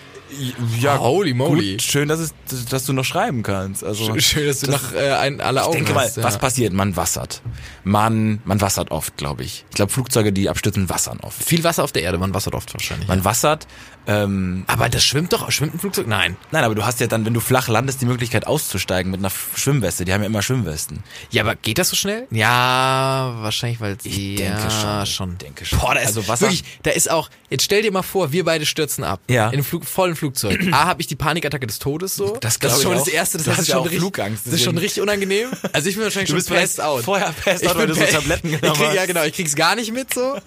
Ja, 0.80 1.00
Holy 1.00 1.34
moly. 1.34 1.74
Gut, 1.74 1.82
schön, 1.82 2.08
dass, 2.08 2.20
es, 2.20 2.34
dass 2.70 2.86
du 2.86 2.94
noch 2.94 3.06
schreiben 3.06 3.44
kannst. 3.44 3.84
Also, 3.84 4.20
Schön, 4.20 4.48
dass 4.48 4.60
du 4.60 4.72
noch 4.72 4.94
äh, 4.94 5.12
ein, 5.14 5.42
alle 5.42 5.64
Augen 5.64 5.72
ich 5.74 5.78
denke 5.80 5.94
mal, 5.94 6.06
hast. 6.06 6.18
ja. 6.18 6.24
was 6.24 6.38
passiert? 6.38 6.74
Man 6.74 6.96
wassert. 6.96 7.42
Man, 7.84 8.42
man 8.46 8.60
wassert 8.62 8.92
oft, 8.92 9.16
glaube 9.18 9.44
ich. 9.44 9.66
Ich 9.70 9.76
glaube, 9.76 9.92
Flugzeuge, 9.92 10.34
die 10.34 10.50
abstürzen, 10.50 10.90
wassern 10.90 11.20
oft. 11.22 11.42
Viel 11.44 11.64
Wasser 11.64 11.84
auf 11.84 11.92
der 11.92 12.04
Erde, 12.04 12.18
man 12.18 12.34
wassert 12.34 12.56
oft 12.56 12.74
wahrscheinlich. 12.74 13.08
Man 13.08 13.24
wassert. 13.24 13.68
Ähm, 14.10 14.64
aber 14.68 14.88
das 14.88 15.04
schwimmt 15.04 15.34
doch, 15.34 15.52
schwimmt 15.52 15.76
ein 15.76 15.80
Flugzeug? 15.80 16.08
Nein. 16.08 16.38
nein, 16.52 16.64
aber 16.64 16.76
du 16.76 16.86
hast 16.86 17.02
ja 17.02 17.08
dann, 17.08 17.26
wenn 17.26 17.34
du 17.34 17.42
flach 17.42 17.68
landest, 17.68 18.02
die 18.02 18.06
Möglichkeit 18.06 18.48
auszusteigen 18.48 19.12
mit 19.12 19.20
einer 19.20 19.32
Schwimmweste. 19.56 20.06
Die 20.06 20.14
haben 20.14 20.22
ja 20.22 20.28
immer 20.28 20.42
Schwimmwesten. 20.42 21.04
Ja, 21.30 21.44
aber 21.44 21.56
geht 21.56 21.78
das 21.78 21.90
so 21.90 21.98
schnell? 21.98 22.26
Ja, 22.32 23.34
wahrscheinlich, 23.40 23.82
weil 23.82 24.00
sie. 24.00 24.10
Ich 24.10 24.36
denke 24.38 24.62
ja, 24.62 25.06
schon. 25.06 25.06
schon. 25.06 25.38
Denke 25.38 25.66
schon. 25.66 25.80
Boah, 25.80 25.94
da 25.94 26.00
ist 26.00 26.08
Also 26.08 26.26
Wasser- 26.28 26.46
wirklich, 26.46 26.64
da 26.84 26.92
ist 26.92 27.12
auch, 27.12 27.30
jetzt 27.50 27.64
stell 27.64 27.82
dir 27.82 27.92
mal 27.92 28.02
vor, 28.02 28.32
wir 28.32 28.46
beide 28.46 28.66
stürzen 28.66 29.04
ab. 29.04 29.20
Ja. 29.30 29.48
In 29.48 29.56
einem 29.56 29.64
Flug, 29.66 29.84
vollen 29.86 30.16
Flugzeug. 30.18 30.60
A, 30.72 30.86
habe 30.86 31.02
ich 31.02 31.08
die 31.08 31.16
Panikattacke 31.16 31.66
des 31.68 31.80
Todes 31.80 32.16
so. 32.16 32.38
Das 32.42 32.54
ist 32.56 32.60
glaub 32.60 32.76
ich 32.76 32.82
schon 32.84 32.94
das 32.96 33.08
Erste, 33.08 33.38
das, 33.38 33.46
Du 33.46 33.52
hast 33.52 33.60
ist 33.62 33.68
ja 33.70 33.74
schon 33.76 33.84
richtig, 33.84 34.00
Flugangst, 34.00 34.46
Das 34.48 34.54
ist 34.54 34.64
schon 34.64 34.78
richtig 34.78 35.02
unangenehm. 35.02 35.50
Also 35.74 35.90
ich 35.90 35.96
bin 35.96 36.04
wahrscheinlich 36.04 36.28
Du 36.30 36.32
schon 36.34 36.38
bist 36.38 36.48
vielleicht 36.50 36.78
passed 36.78 36.82
out. 36.82 37.04
vorher 37.04 37.32
passed 37.34 37.68
out, 37.68 37.76
weil 37.78 37.88
du 37.88 37.94
so 37.96 38.02
Tabletten 38.04 38.52
genommen 38.60 38.76
krieg, 38.80 38.94
Ja 38.94 39.02
hast. 39.02 39.08
genau, 39.08 39.24
ich 39.24 39.34
krieg's 39.34 39.56
gar 39.56 39.76
nicht 39.76 39.92
mit 39.94 40.14
so. 40.14 40.38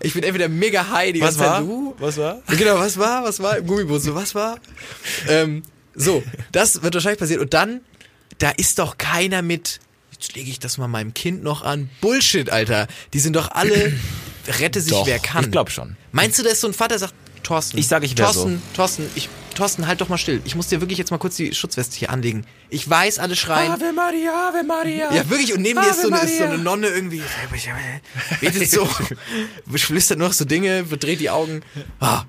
Ich 0.00 0.14
bin 0.14 0.22
entweder 0.24 0.48
mega 0.48 0.88
high 0.90 1.12
die 1.12 1.20
Was 1.20 1.36
ganze 1.38 1.40
war? 1.50 1.62
uh. 1.64 1.94
Was 1.98 2.16
war? 2.16 2.42
Genau, 2.48 2.78
was 2.78 2.98
war? 2.98 3.24
Was 3.24 3.40
war? 3.40 3.58
Im 3.58 3.66
Gummiboot 3.66 4.02
so, 4.02 4.14
was 4.14 4.34
war? 4.34 4.58
Ähm, 5.28 5.62
so, 5.94 6.22
das 6.52 6.82
wird 6.82 6.94
wahrscheinlich 6.94 7.18
passieren. 7.20 7.42
Und 7.42 7.54
dann, 7.54 7.80
da 8.38 8.50
ist 8.50 8.78
doch 8.78 8.96
keiner 8.98 9.42
mit, 9.42 9.80
jetzt 10.12 10.34
lege 10.34 10.50
ich 10.50 10.58
das 10.58 10.78
mal 10.78 10.88
meinem 10.88 11.14
Kind 11.14 11.42
noch 11.42 11.62
an. 11.62 11.90
Bullshit, 12.00 12.50
Alter. 12.50 12.86
Die 13.12 13.18
sind 13.20 13.36
doch 13.36 13.50
alle, 13.50 13.92
rette 14.58 14.80
sich 14.80 14.92
Doch, 14.92 15.06
wer 15.06 15.18
kann. 15.18 15.44
ich 15.44 15.50
glaub 15.50 15.70
schon. 15.70 15.96
Meinst 16.12 16.38
du, 16.38 16.42
da 16.42 16.50
ist 16.50 16.60
so 16.62 16.66
ein 16.66 16.74
Vater, 16.74 16.98
sagt, 16.98 17.14
Thorsten. 17.42 17.78
Ich 17.78 17.88
sag, 17.88 18.02
ich 18.02 18.16
wär 18.16 18.24
Thorsten, 18.26 18.62
Thorsten, 18.74 19.10
ich, 19.14 19.28
Thorsten, 19.54 19.86
halt 19.86 20.00
doch 20.00 20.08
mal 20.08 20.18
still. 20.18 20.40
Ich 20.44 20.54
muss 20.54 20.68
dir 20.68 20.80
wirklich 20.80 20.98
jetzt 20.98 21.10
mal 21.10 21.18
kurz 21.18 21.36
die 21.36 21.54
Schutzweste 21.54 21.96
hier 21.96 22.10
anlegen. 22.10 22.46
Ich 22.70 22.88
weiß, 22.88 23.18
alle 23.18 23.36
schreien. 23.36 23.70
Ave 23.70 23.92
Maria, 23.92 24.48
Ave 24.48 24.62
Maria. 24.64 25.12
Ja, 25.12 25.28
wirklich, 25.28 25.52
und 25.54 25.62
neben 25.62 25.80
dir 25.80 25.90
ist 25.90 26.02
so, 26.02 26.08
Ave 26.08 26.20
eine, 26.20 26.30
ist 26.30 26.38
so 26.38 26.44
eine 26.44 26.58
Nonne 26.58 26.88
irgendwie, 26.88 27.22
betet 28.40 28.70
so, 28.70 28.88
flüstert 29.76 30.18
noch 30.18 30.32
so 30.32 30.44
Dinge, 30.44 30.86
verdreht 30.86 31.20
die 31.20 31.30
Augen. 31.30 31.62
Ah, 32.00 32.22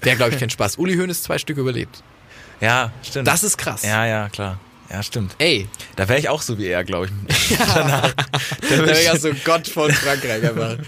Wäre, 0.00 0.16
glaube 0.16 0.32
ich, 0.32 0.38
kein 0.38 0.50
Spaß. 0.50 0.76
Uli 0.78 0.96
Hoeneß 0.96 1.22
zwei 1.22 1.38
Stück 1.38 1.56
überlebt. 1.58 2.02
Ja, 2.60 2.92
stimmt. 3.02 3.26
Das 3.26 3.42
ist 3.42 3.56
krass. 3.58 3.82
ja, 3.82 4.06
ja, 4.06 4.28
klar. 4.28 4.60
Ja, 4.90 5.02
stimmt. 5.02 5.34
Ey, 5.38 5.68
Da 5.96 6.08
wäre 6.08 6.18
ich 6.18 6.28
auch 6.30 6.40
so 6.40 6.56
wie 6.58 6.66
er, 6.66 6.82
glaube 6.82 7.08
ich. 7.28 7.56
da 7.58 8.12
wäre 8.70 9.04
ja 9.04 9.18
so 9.18 9.30
Gott 9.44 9.68
von 9.68 9.92
Frankreich 9.92 10.42
einfach. 10.44 10.76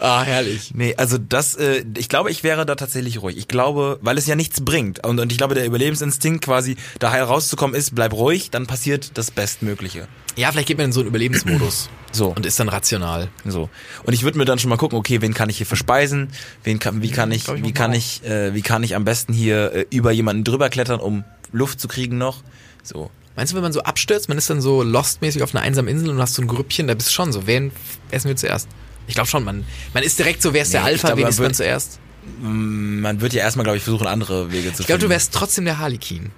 Ah, 0.00 0.22
herrlich. 0.22 0.72
Nee, 0.74 0.94
also 0.96 1.18
das, 1.18 1.56
äh, 1.56 1.84
ich 1.98 2.08
glaube, 2.08 2.30
ich 2.30 2.42
wäre 2.42 2.64
da 2.64 2.74
tatsächlich 2.74 3.20
ruhig. 3.20 3.36
Ich 3.36 3.48
glaube, 3.48 3.98
weil 4.00 4.16
es 4.16 4.26
ja 4.26 4.34
nichts 4.34 4.62
bringt. 4.62 5.06
Und, 5.06 5.20
und 5.20 5.30
ich 5.30 5.36
glaube, 5.36 5.54
der 5.54 5.66
Überlebensinstinkt 5.66 6.42
quasi, 6.42 6.76
da 6.98 7.12
heil 7.12 7.22
rauszukommen 7.22 7.76
ist, 7.76 7.94
bleib 7.94 8.14
ruhig, 8.14 8.50
dann 8.50 8.66
passiert 8.66 9.18
das 9.18 9.30
Bestmögliche. 9.30 10.08
Ja, 10.36 10.50
vielleicht 10.52 10.68
geht 10.68 10.78
man 10.78 10.86
in 10.86 10.92
so 10.92 11.00
einen 11.00 11.08
Überlebensmodus. 11.08 11.88
So. 12.12 12.30
Und 12.30 12.44
ist 12.44 12.58
dann 12.58 12.68
rational. 12.68 13.28
So. 13.44 13.70
Und 14.02 14.14
ich 14.14 14.24
würde 14.24 14.36
mir 14.36 14.44
dann 14.44 14.58
schon 14.58 14.68
mal 14.68 14.76
gucken, 14.76 14.98
okay, 14.98 15.20
wen 15.20 15.32
kann 15.32 15.48
ich 15.48 15.58
hier 15.58 15.66
verspeisen? 15.66 16.30
Wen 16.64 16.80
kann, 16.80 17.02
wie 17.02 17.10
kann 17.12 17.30
ich, 17.30 17.46
ich, 17.46 17.62
wie 17.62 17.70
kann 17.70 17.92
mal 17.92 17.96
ich, 17.96 18.24
äh, 18.24 18.52
wie 18.52 18.62
kann 18.62 18.82
ich 18.82 18.96
am 18.96 19.04
besten 19.04 19.32
hier 19.32 19.72
äh, 19.72 19.86
über 19.90 20.10
jemanden 20.10 20.42
drüber 20.42 20.70
klettern, 20.70 20.98
um 20.98 21.22
Luft 21.52 21.80
zu 21.80 21.86
kriegen 21.86 22.18
noch? 22.18 22.42
So. 22.82 23.12
Meinst 23.36 23.52
du, 23.52 23.54
wenn 23.56 23.62
man 23.62 23.72
so 23.72 23.82
abstürzt, 23.82 24.28
man 24.28 24.38
ist 24.38 24.50
dann 24.50 24.60
so 24.60 24.82
Lost-mäßig 24.82 25.44
auf 25.44 25.54
einer 25.54 25.62
einsamen 25.62 25.88
Insel 25.88 26.10
und 26.10 26.20
hast 26.20 26.34
so 26.34 26.42
ein 26.42 26.48
Grüppchen, 26.48 26.88
da 26.88 26.94
bist 26.94 27.10
du 27.10 27.12
schon 27.12 27.32
so, 27.32 27.46
wen 27.46 27.70
essen 28.10 28.26
wir 28.26 28.34
zuerst? 28.34 28.68
Ich 29.06 29.14
glaube 29.14 29.28
schon, 29.28 29.42
man, 29.44 29.64
man 29.94 30.02
ist 30.02 30.18
direkt 30.18 30.40
so, 30.42 30.52
wer 30.54 30.62
ist 30.62 30.72
der 30.72 30.82
Nee, 30.82 30.86
ich 30.88 30.92
Alpha, 30.94 31.08
glaub, 31.08 31.18
wen 31.18 31.26
ist 31.28 31.40
man 31.40 31.54
zuerst? 31.54 31.98
Man 32.40 33.20
wird 33.20 33.32
ja 33.32 33.42
erstmal, 33.42 33.64
glaube 33.64 33.78
ich, 33.78 33.82
versuchen, 33.82 34.06
andere 34.06 34.52
Wege 34.52 34.72
zu 34.72 34.82
Ich 34.82 34.86
glaube, 34.86 34.98
du 34.98 35.04
finden. 35.04 35.10
wärst 35.12 35.34
trotzdem 35.34 35.64
der 35.64 35.78
Harlequin. 35.78 36.30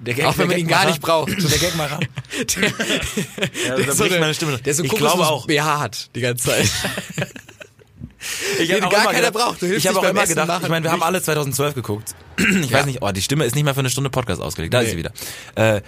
Der 0.00 0.14
Gag- 0.14 0.26
Auch 0.26 0.32
wenn 0.38 0.48
der 0.48 0.58
man 0.58 0.58
ihn 0.58 0.68
gar 0.68 0.86
nicht 0.86 1.00
braucht. 1.00 1.30
Der 1.30 1.58
Gag 1.58 1.76
mal 1.76 1.86
ran. 1.86 2.06
Der, 2.56 2.62
Ja, 3.68 3.76
der 3.76 3.86
da 3.86 3.92
so 3.94 4.04
meine 4.04 4.34
Stimme. 4.34 4.58
Der 4.58 4.74
so 4.74 4.84
ich 4.84 4.90
glaube 4.90 5.26
auch. 5.26 5.46
BH 5.46 5.80
hat 5.80 6.10
die 6.14 6.20
ganze 6.20 6.48
Zeit. 6.48 6.70
Ich 8.58 8.68
Den 8.68 8.82
hab 8.82 8.86
auch 8.90 8.90
gar 9.04 9.12
keiner 9.12 9.30
braucht. 9.30 9.62
Ich 9.62 9.86
habe 9.86 9.98
auch 9.98 10.04
immer 10.04 10.26
gedacht, 10.26 10.48
machen. 10.48 10.62
ich 10.64 10.68
meine, 10.70 10.82
wir 10.84 10.92
haben 10.92 11.02
alle 11.02 11.20
2012 11.22 11.74
geguckt. 11.74 12.14
Ich 12.38 12.70
Ja. 12.70 12.78
weiß 12.78 12.86
nicht, 12.86 13.02
oh, 13.02 13.12
die 13.12 13.20
Stimme 13.20 13.44
ist 13.44 13.54
nicht 13.54 13.64
mal 13.64 13.74
für 13.74 13.80
eine 13.80 13.90
Stunde 13.90 14.08
Podcast 14.08 14.40
ausgelegt. 14.40 14.72
Da 14.72 14.80
ist 14.80 14.86
Nee. 14.86 14.90
sie 14.92 14.96
wieder. 14.98 15.12
Äh, 15.56 15.82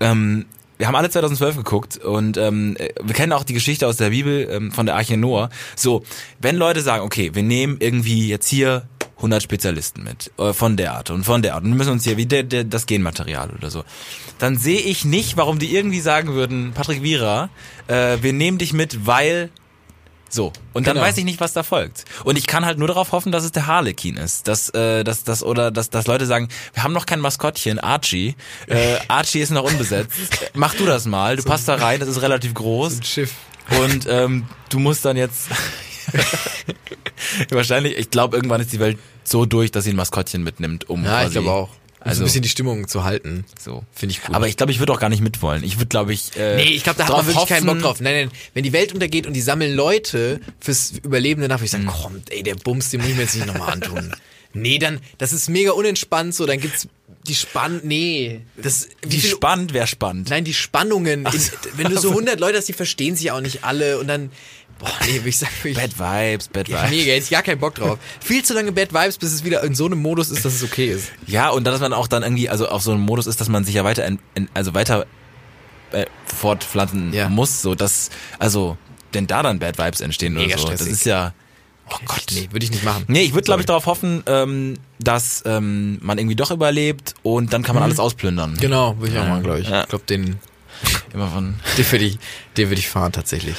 ähm, 0.00 0.46
wir 0.78 0.86
haben 0.86 0.94
alle 0.94 1.10
2012 1.10 1.56
geguckt 1.56 1.98
und 1.98 2.36
ähm, 2.36 2.76
äh, 2.78 2.90
wir 3.02 3.14
kennen 3.14 3.32
auch 3.32 3.44
die 3.44 3.54
Geschichte 3.54 3.86
aus 3.86 3.96
der 3.96 4.10
Bibel 4.10 4.48
ähm, 4.50 4.72
von 4.72 4.86
der 4.86 4.96
Arche 4.96 5.16
Noah. 5.16 5.50
So, 5.74 6.02
wenn 6.40 6.56
Leute 6.56 6.80
sagen, 6.80 7.04
okay, 7.04 7.34
wir 7.34 7.42
nehmen 7.42 7.76
irgendwie 7.80 8.28
jetzt 8.28 8.48
hier 8.48 8.82
100 9.16 9.42
Spezialisten 9.42 10.04
mit 10.04 10.30
äh, 10.38 10.52
von 10.52 10.76
der 10.76 10.92
Art 10.92 11.10
und 11.10 11.24
von 11.24 11.42
der 11.42 11.54
Art 11.54 11.64
und 11.64 11.70
wir 11.70 11.76
müssen 11.76 11.92
uns 11.92 12.04
hier 12.04 12.16
wie 12.16 12.26
der, 12.26 12.42
der, 12.42 12.64
das 12.64 12.86
Genmaterial 12.86 13.50
oder 13.50 13.70
so, 13.70 13.84
dann 14.38 14.58
sehe 14.58 14.80
ich 14.80 15.04
nicht, 15.04 15.36
warum 15.36 15.58
die 15.58 15.74
irgendwie 15.74 16.00
sagen 16.00 16.34
würden, 16.34 16.72
Patrick 16.74 17.02
Wierer, 17.02 17.48
äh, 17.86 18.18
wir 18.20 18.32
nehmen 18.32 18.58
dich 18.58 18.72
mit, 18.72 19.06
weil 19.06 19.50
so, 20.28 20.52
und 20.74 20.86
dann 20.86 20.94
Genau. 20.94 21.06
weiß 21.06 21.16
ich 21.18 21.24
nicht, 21.24 21.40
was 21.40 21.52
da 21.52 21.62
folgt. 21.62 22.04
Und 22.24 22.36
ich 22.36 22.46
kann 22.46 22.66
halt 22.66 22.78
nur 22.78 22.88
darauf 22.88 23.12
hoffen, 23.12 23.30
dass 23.32 23.44
es 23.44 23.52
der 23.52 23.66
Harlequin 23.66 24.16
ist. 24.16 24.48
Dass, 24.48 24.68
äh, 24.70 25.04
dass, 25.04 25.22
dass, 25.24 25.42
oder 25.42 25.70
dass, 25.70 25.88
dass 25.90 26.06
Leute 26.06 26.26
sagen, 26.26 26.48
wir 26.74 26.82
haben 26.82 26.92
noch 26.92 27.06
kein 27.06 27.20
Maskottchen, 27.20 27.78
Archie. 27.78 28.34
Äh, 28.66 28.96
Archie 29.08 29.40
ist 29.40 29.50
noch 29.50 29.62
unbesetzt. 29.64 30.12
Mach 30.54 30.74
du 30.74 30.84
das 30.84 31.06
mal, 31.06 31.36
du 31.36 31.42
passt 31.44 31.68
da 31.68 31.76
rein, 31.76 32.00
das 32.00 32.08
ist 32.08 32.20
relativ 32.22 32.54
groß. 32.54 32.98
Ein 32.98 33.02
Schiff. 33.04 33.32
Und 33.80 34.06
ähm, 34.08 34.46
du 34.68 34.78
musst 34.78 35.04
dann 35.04 35.16
jetzt. 35.16 35.46
Wahrscheinlich, 37.50 37.96
ich 37.96 38.10
glaube, 38.10 38.36
irgendwann 38.36 38.60
ist 38.60 38.72
die 38.72 38.80
Welt 38.80 38.98
so 39.24 39.44
durch, 39.46 39.70
dass 39.72 39.84
sie 39.84 39.90
ein 39.90 39.96
Maskottchen 39.96 40.42
mitnimmt, 40.42 40.88
um 40.88 41.04
Ja, 41.04 41.18
ich 41.22 41.26
quasi- 41.26 41.32
glaube 41.34 41.50
auch. 41.50 41.68
Um 42.06 42.10
so 42.14 42.20
Also- 42.20 42.22
ein 42.22 42.26
bisschen 42.26 42.42
die 42.42 42.48
Stimmung 42.48 42.88
zu 42.88 43.04
halten. 43.04 43.44
So. 43.62 43.84
Finde 43.92 44.12
ich 44.12 44.22
gut. 44.22 44.34
Aber 44.34 44.48
ich 44.48 44.56
glaube, 44.56 44.72
ich 44.72 44.78
würde 44.78 44.92
auch 44.92 45.00
gar 45.00 45.08
nicht 45.08 45.22
mitwollen. 45.22 45.64
Ich 45.64 45.76
würde, 45.76 45.86
glaube 45.88 46.12
ich. 46.12 46.36
Äh, 46.36 46.56
Nee, 46.56 46.62
ich 46.74 46.82
glaube, 46.84 46.98
da 46.98 47.04
hat 47.08 47.12
man 47.16 47.26
wirklich 47.26 47.46
keinen 47.46 47.66
Bock 47.66 47.74
hoffen- 47.76 47.82
drauf. 47.82 48.00
Nein, 48.00 48.14
nein, 48.26 48.30
wenn 48.54 48.62
die 48.64 48.72
Welt 48.72 48.92
untergeht 48.92 49.26
und 49.26 49.32
die 49.34 49.40
sammeln 49.42 49.74
Leute 49.74 50.40
fürs 50.60 50.92
Überleben 51.02 51.42
danach, 51.42 51.56
würde 51.58 51.64
ich 51.66 51.70
sagen, 51.72 51.86
komm, 51.86 52.22
ey, 52.30 52.42
der 52.42 52.54
Bums, 52.54 52.90
den 52.90 53.00
muss 53.00 53.10
ich 53.10 53.16
mir 53.16 53.22
jetzt 53.22 53.34
nicht 53.34 53.46
nochmal 53.46 53.72
antun. 53.72 54.12
Nee, 54.58 54.78
dann, 54.78 55.00
das 55.18 55.34
ist 55.34 55.50
mega 55.50 55.72
unentspannt, 55.72 56.34
so, 56.34 56.46
dann 56.46 56.58
gibt's 56.58 56.88
die 57.28 57.34
Spann, 57.34 57.82
nee, 57.84 58.40
das, 58.56 58.88
Wie 59.06 59.20
viel- 59.20 59.28
spannend 59.28 59.74
wäre 59.74 59.86
spannend. 59.86 60.30
Nein, 60.30 60.44
die 60.44 60.54
Spannungen. 60.54 61.26
In, 61.26 61.40
wenn 61.76 61.90
du 61.90 61.98
so 61.98 62.08
100 62.12 62.40
Leute 62.40 62.56
hast, 62.56 62.66
die 62.66 62.72
verstehen 62.72 63.16
sich 63.16 63.30
auch 63.32 63.42
nicht 63.42 63.64
alle 63.64 63.98
und 63.98 64.06
dann, 64.08 64.30
boah, 64.78 64.88
nee, 65.06 65.20
ich 65.24 65.40
würde 65.40 65.68
ich, 65.70 65.76
Bad 65.76 65.98
Vibes, 65.98 66.48
Bad 66.48 66.68
Vibes. 66.68 66.90
mega, 66.90 67.12
ich 67.14 67.30
gar 67.30 67.42
keinen 67.42 67.58
Bock 67.60 67.74
drauf. 67.76 67.98
Viel 68.20 68.44
zu 68.44 68.54
lange 68.54 68.72
Bad 68.72 68.92
Vibes, 68.92 69.18
bis 69.18 69.32
es 69.32 69.44
wieder 69.44 69.62
in 69.64 69.74
so 69.74 69.86
einem 69.86 70.00
Modus 70.02 70.30
ist, 70.30 70.44
dass 70.44 70.54
es 70.54 70.62
okay 70.62 70.86
ist. 70.90 71.10
Ja, 71.26 71.50
und 71.50 71.64
dass 71.64 71.80
man 71.80 71.92
auch 71.92 72.08
dann 72.08 72.22
irgendwie, 72.22 72.48
also 72.48 72.68
auf 72.68 72.82
so 72.82 72.92
einem 72.92 73.00
Modus 73.02 73.26
ist, 73.26 73.40
dass 73.40 73.48
man 73.48 73.64
sich 73.64 73.74
ja 73.74 73.84
weiter, 73.84 74.04
en- 74.04 74.18
en- 74.34 74.48
also 74.54 74.74
weiter 74.74 75.06
äh, 75.92 76.06
fortpflanzen 76.24 77.12
Ja. 77.12 77.28
muss, 77.28 77.62
so 77.62 77.74
dass, 77.74 78.10
also, 78.38 78.76
denn 79.14 79.26
da 79.26 79.42
dann 79.42 79.58
Bad 79.58 79.78
Vibes 79.78 80.00
entstehen 80.00 80.34
Mega 80.34 80.54
oder 80.54 80.58
so. 80.62 80.68
Das 80.68 80.74
stressig. 80.80 80.92
ist 80.94 81.06
ja, 81.06 81.32
oh 81.90 81.96
Gott. 82.04 82.24
Nee, 82.32 82.48
würde 82.50 82.64
ich 82.64 82.70
nicht 82.72 82.84
machen. 82.84 83.04
Nee, 83.06 83.22
ich 83.22 83.32
würde, 83.34 83.44
glaube 83.44 83.60
ich, 83.62 83.66
darauf 83.66 83.86
hoffen, 83.86 84.22
ähm, 84.26 84.74
dass 84.98 85.42
ähm, 85.46 85.98
man 86.02 86.18
irgendwie 86.18 86.34
doch 86.36 86.50
überlebt 86.50 87.14
und 87.22 87.52
dann 87.52 87.62
kann 87.62 87.74
man 87.76 87.84
alles 87.84 88.00
ausplündern. 88.00 88.56
Genau, 88.60 88.96
würde 88.98 89.12
ich 89.14 89.18
auch 89.18 89.22
Ja. 89.24 89.28
machen, 89.30 89.42
glaube 89.44 89.60
ich. 89.60 89.68
Ja. 89.68 89.82
Ich 89.82 89.88
glaube, 89.88 90.04
den, 90.06 90.38
Immer 91.14 91.28
von. 91.28 91.54
den 91.78 91.90
würde 91.92 92.04
ich, 92.04 92.18
den 92.56 92.68
würde 92.68 92.80
ich 92.80 92.88
fahren, 92.88 93.12
tatsächlich. 93.12 93.54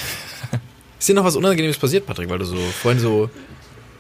Ist 0.99 1.07
dir 1.07 1.13
noch 1.13 1.23
was 1.23 1.35
Unangenehmes 1.35 1.77
passiert, 1.77 2.05
Patrick, 2.05 2.29
weil 2.29 2.39
du 2.39 2.45
so 2.45 2.57
vorhin 2.81 2.99
so, 2.99 3.29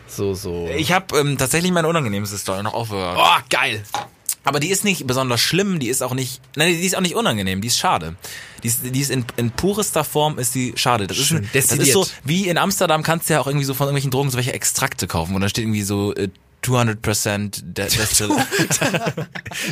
so, 0.07 0.33
so. 0.33 0.69
Ich 0.75 0.91
habe 0.91 1.17
ähm, 1.17 1.37
tatsächlich 1.37 1.71
meine 1.71 1.87
unangenehmste 1.87 2.37
Story 2.37 2.63
noch 2.63 2.73
aufgehört. 2.73 3.17
oh, 3.19 3.41
geil. 3.49 3.83
Aber 4.43 4.61
die 4.61 4.69
ist 4.69 4.85
nicht 4.85 5.05
besonders 5.05 5.41
schlimm, 5.41 5.77
die 5.77 5.89
ist 5.89 6.01
auch 6.01 6.13
nicht, 6.13 6.39
nein, 6.55 6.69
die 6.69 6.85
ist 6.85 6.95
auch 6.95 7.01
nicht 7.01 7.15
unangenehm, 7.15 7.59
die 7.59 7.67
ist 7.67 7.77
schade. 7.77 8.15
Die 8.63 8.69
ist, 8.69 8.79
die 8.83 8.99
ist 9.01 9.11
in, 9.11 9.25
in 9.35 9.51
purester 9.51 10.05
Form 10.05 10.39
ist 10.39 10.55
die 10.55 10.71
schade. 10.77 11.05
Das 11.05 11.17
ist, 11.17 11.33
ein, 11.33 11.49
das 11.51 11.69
ist 11.73 11.91
so, 11.91 12.07
wie 12.23 12.47
in 12.47 12.57
Amsterdam 12.57 13.03
kannst 13.03 13.29
du 13.29 13.33
ja 13.33 13.41
auch 13.41 13.47
irgendwie 13.47 13.65
so 13.65 13.73
von 13.73 13.87
irgendwelchen 13.87 14.11
Drogen 14.11 14.29
so 14.29 14.37
welche 14.37 14.53
Extrakte 14.53 15.05
kaufen, 15.05 15.35
wo 15.35 15.39
da 15.39 15.49
steht 15.49 15.65
irgendwie 15.65 15.83
so 15.83 16.15
äh, 16.15 16.29
200% 16.67 17.61
de 17.63 17.85
destil 17.97 18.29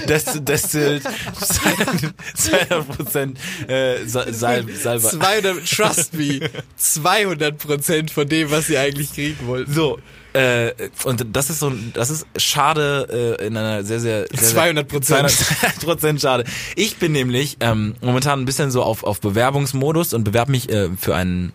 Dest 0.07 0.47
destilled 0.47 1.05
200% 1.05 3.35
äh, 3.67 4.05
Sal 4.05 4.33
Sal 4.33 4.65
Salbe. 4.69 5.09
200, 5.09 5.69
trust 5.69 6.13
me, 6.13 6.39
200 6.75 7.57
Prozent 7.57 8.11
von 8.11 8.27
dem, 8.27 8.51
was 8.51 8.67
sie 8.67 8.77
eigentlich 8.77 9.13
kriegen 9.13 9.47
wollten. 9.47 9.73
So, 9.73 9.99
äh, 10.33 10.71
und 11.05 11.25
das 11.33 11.49
ist 11.49 11.59
so, 11.59 11.71
das 11.93 12.09
ist 12.09 12.25
schade 12.37 13.37
äh, 13.39 13.47
in 13.47 13.55
einer 13.55 13.83
sehr, 13.83 13.99
sehr, 13.99 14.27
sehr 14.31 14.49
200 14.49 14.87
Prozent. 14.87 15.29
200 15.31 15.79
Prozent 15.79 16.21
schade. 16.21 16.43
Ich 16.75 16.97
bin 16.97 17.11
nämlich 17.11 17.57
ähm, 17.61 17.95
momentan 18.01 18.41
ein 18.41 18.45
bisschen 18.45 18.71
so 18.71 18.83
auf, 18.83 19.03
auf 19.03 19.21
Bewerbungsmodus 19.21 20.13
und 20.13 20.23
bewerbe 20.23 20.51
mich 20.51 20.69
äh, 20.69 20.89
für 20.97 21.15
einen 21.15 21.53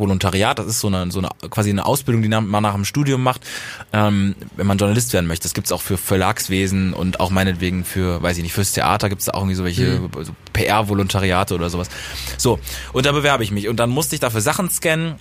Volontariat, 0.00 0.58
das 0.58 0.66
ist 0.66 0.80
so 0.80 0.88
eine, 0.88 1.10
so 1.12 1.20
eine 1.20 1.28
quasi 1.50 1.70
eine 1.70 1.86
Ausbildung, 1.86 2.22
die 2.22 2.28
man 2.28 2.62
nach 2.62 2.74
dem 2.74 2.84
Studium 2.84 3.22
macht, 3.22 3.46
ähm, 3.92 4.34
wenn 4.56 4.66
man 4.66 4.78
Journalist 4.78 5.12
werden 5.12 5.26
möchte. 5.26 5.44
Das 5.44 5.54
gibt's 5.54 5.70
auch 5.70 5.82
für 5.82 5.96
Verlagswesen 5.96 6.92
und 6.92 7.20
auch 7.20 7.30
meinetwegen 7.30 7.84
für, 7.84 8.22
weiß 8.22 8.36
ich 8.38 8.42
nicht, 8.42 8.52
fürs 8.52 8.72
Theater 8.72 9.08
gibt's 9.08 9.26
da 9.26 9.32
auch 9.32 9.42
irgendwie 9.42 9.54
so 9.54 9.64
welche 9.64 10.00
so 10.22 10.32
PR-Volontariate 10.52 11.54
oder 11.54 11.70
sowas. 11.70 11.88
So, 12.36 12.58
und 12.92 13.06
da 13.06 13.12
bewerbe 13.12 13.44
ich 13.44 13.52
mich 13.52 13.68
und 13.68 13.76
dann 13.76 13.90
musste 13.90 14.16
ich 14.16 14.20
dafür 14.20 14.40
Sachen 14.40 14.70
scannen. 14.70 15.16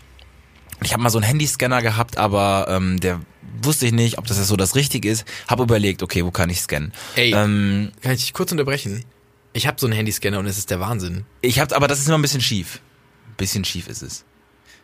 Ich 0.81 0.93
habe 0.93 1.03
mal 1.03 1.09
so 1.09 1.17
einen 1.17 1.27
Handyscanner 1.27 1.81
gehabt, 1.81 2.17
aber 2.17 2.67
ähm, 2.69 2.99
der 2.99 3.19
wusste 3.61 3.85
ich 3.85 3.91
nicht, 3.91 4.17
ob 4.17 4.27
das 4.27 4.37
jetzt 4.37 4.47
so 4.47 4.55
das 4.55 4.75
Richtige 4.75 5.09
ist. 5.09 5.25
Hab 5.47 5.59
überlegt, 5.59 6.03
okay, 6.03 6.23
wo 6.25 6.31
kann 6.31 6.49
ich 6.49 6.61
scannen? 6.61 6.93
Ey. 7.15 7.33
Ähm, 7.33 7.91
Kann 8.01 8.13
ich 8.13 8.21
dich 8.21 8.33
kurz 8.33 8.51
unterbrechen? 8.51 9.03
Ich 9.51 9.67
habe 9.67 9.79
so 9.79 9.87
einen 9.87 9.95
Handyscanner 9.95 10.39
und 10.39 10.45
es 10.45 10.57
ist 10.57 10.69
der 10.69 10.79
Wahnsinn. 10.79 11.25
ich 11.41 11.59
hab, 11.59 11.73
aber 11.73 11.87
das 11.87 11.99
ist 11.99 12.07
immer 12.07 12.17
ein 12.17 12.21
bisschen 12.21 12.41
schief. 12.41 12.79
Ein 13.27 13.35
bisschen 13.35 13.65
schief 13.65 13.87
ist 13.87 14.01
es. 14.03 14.23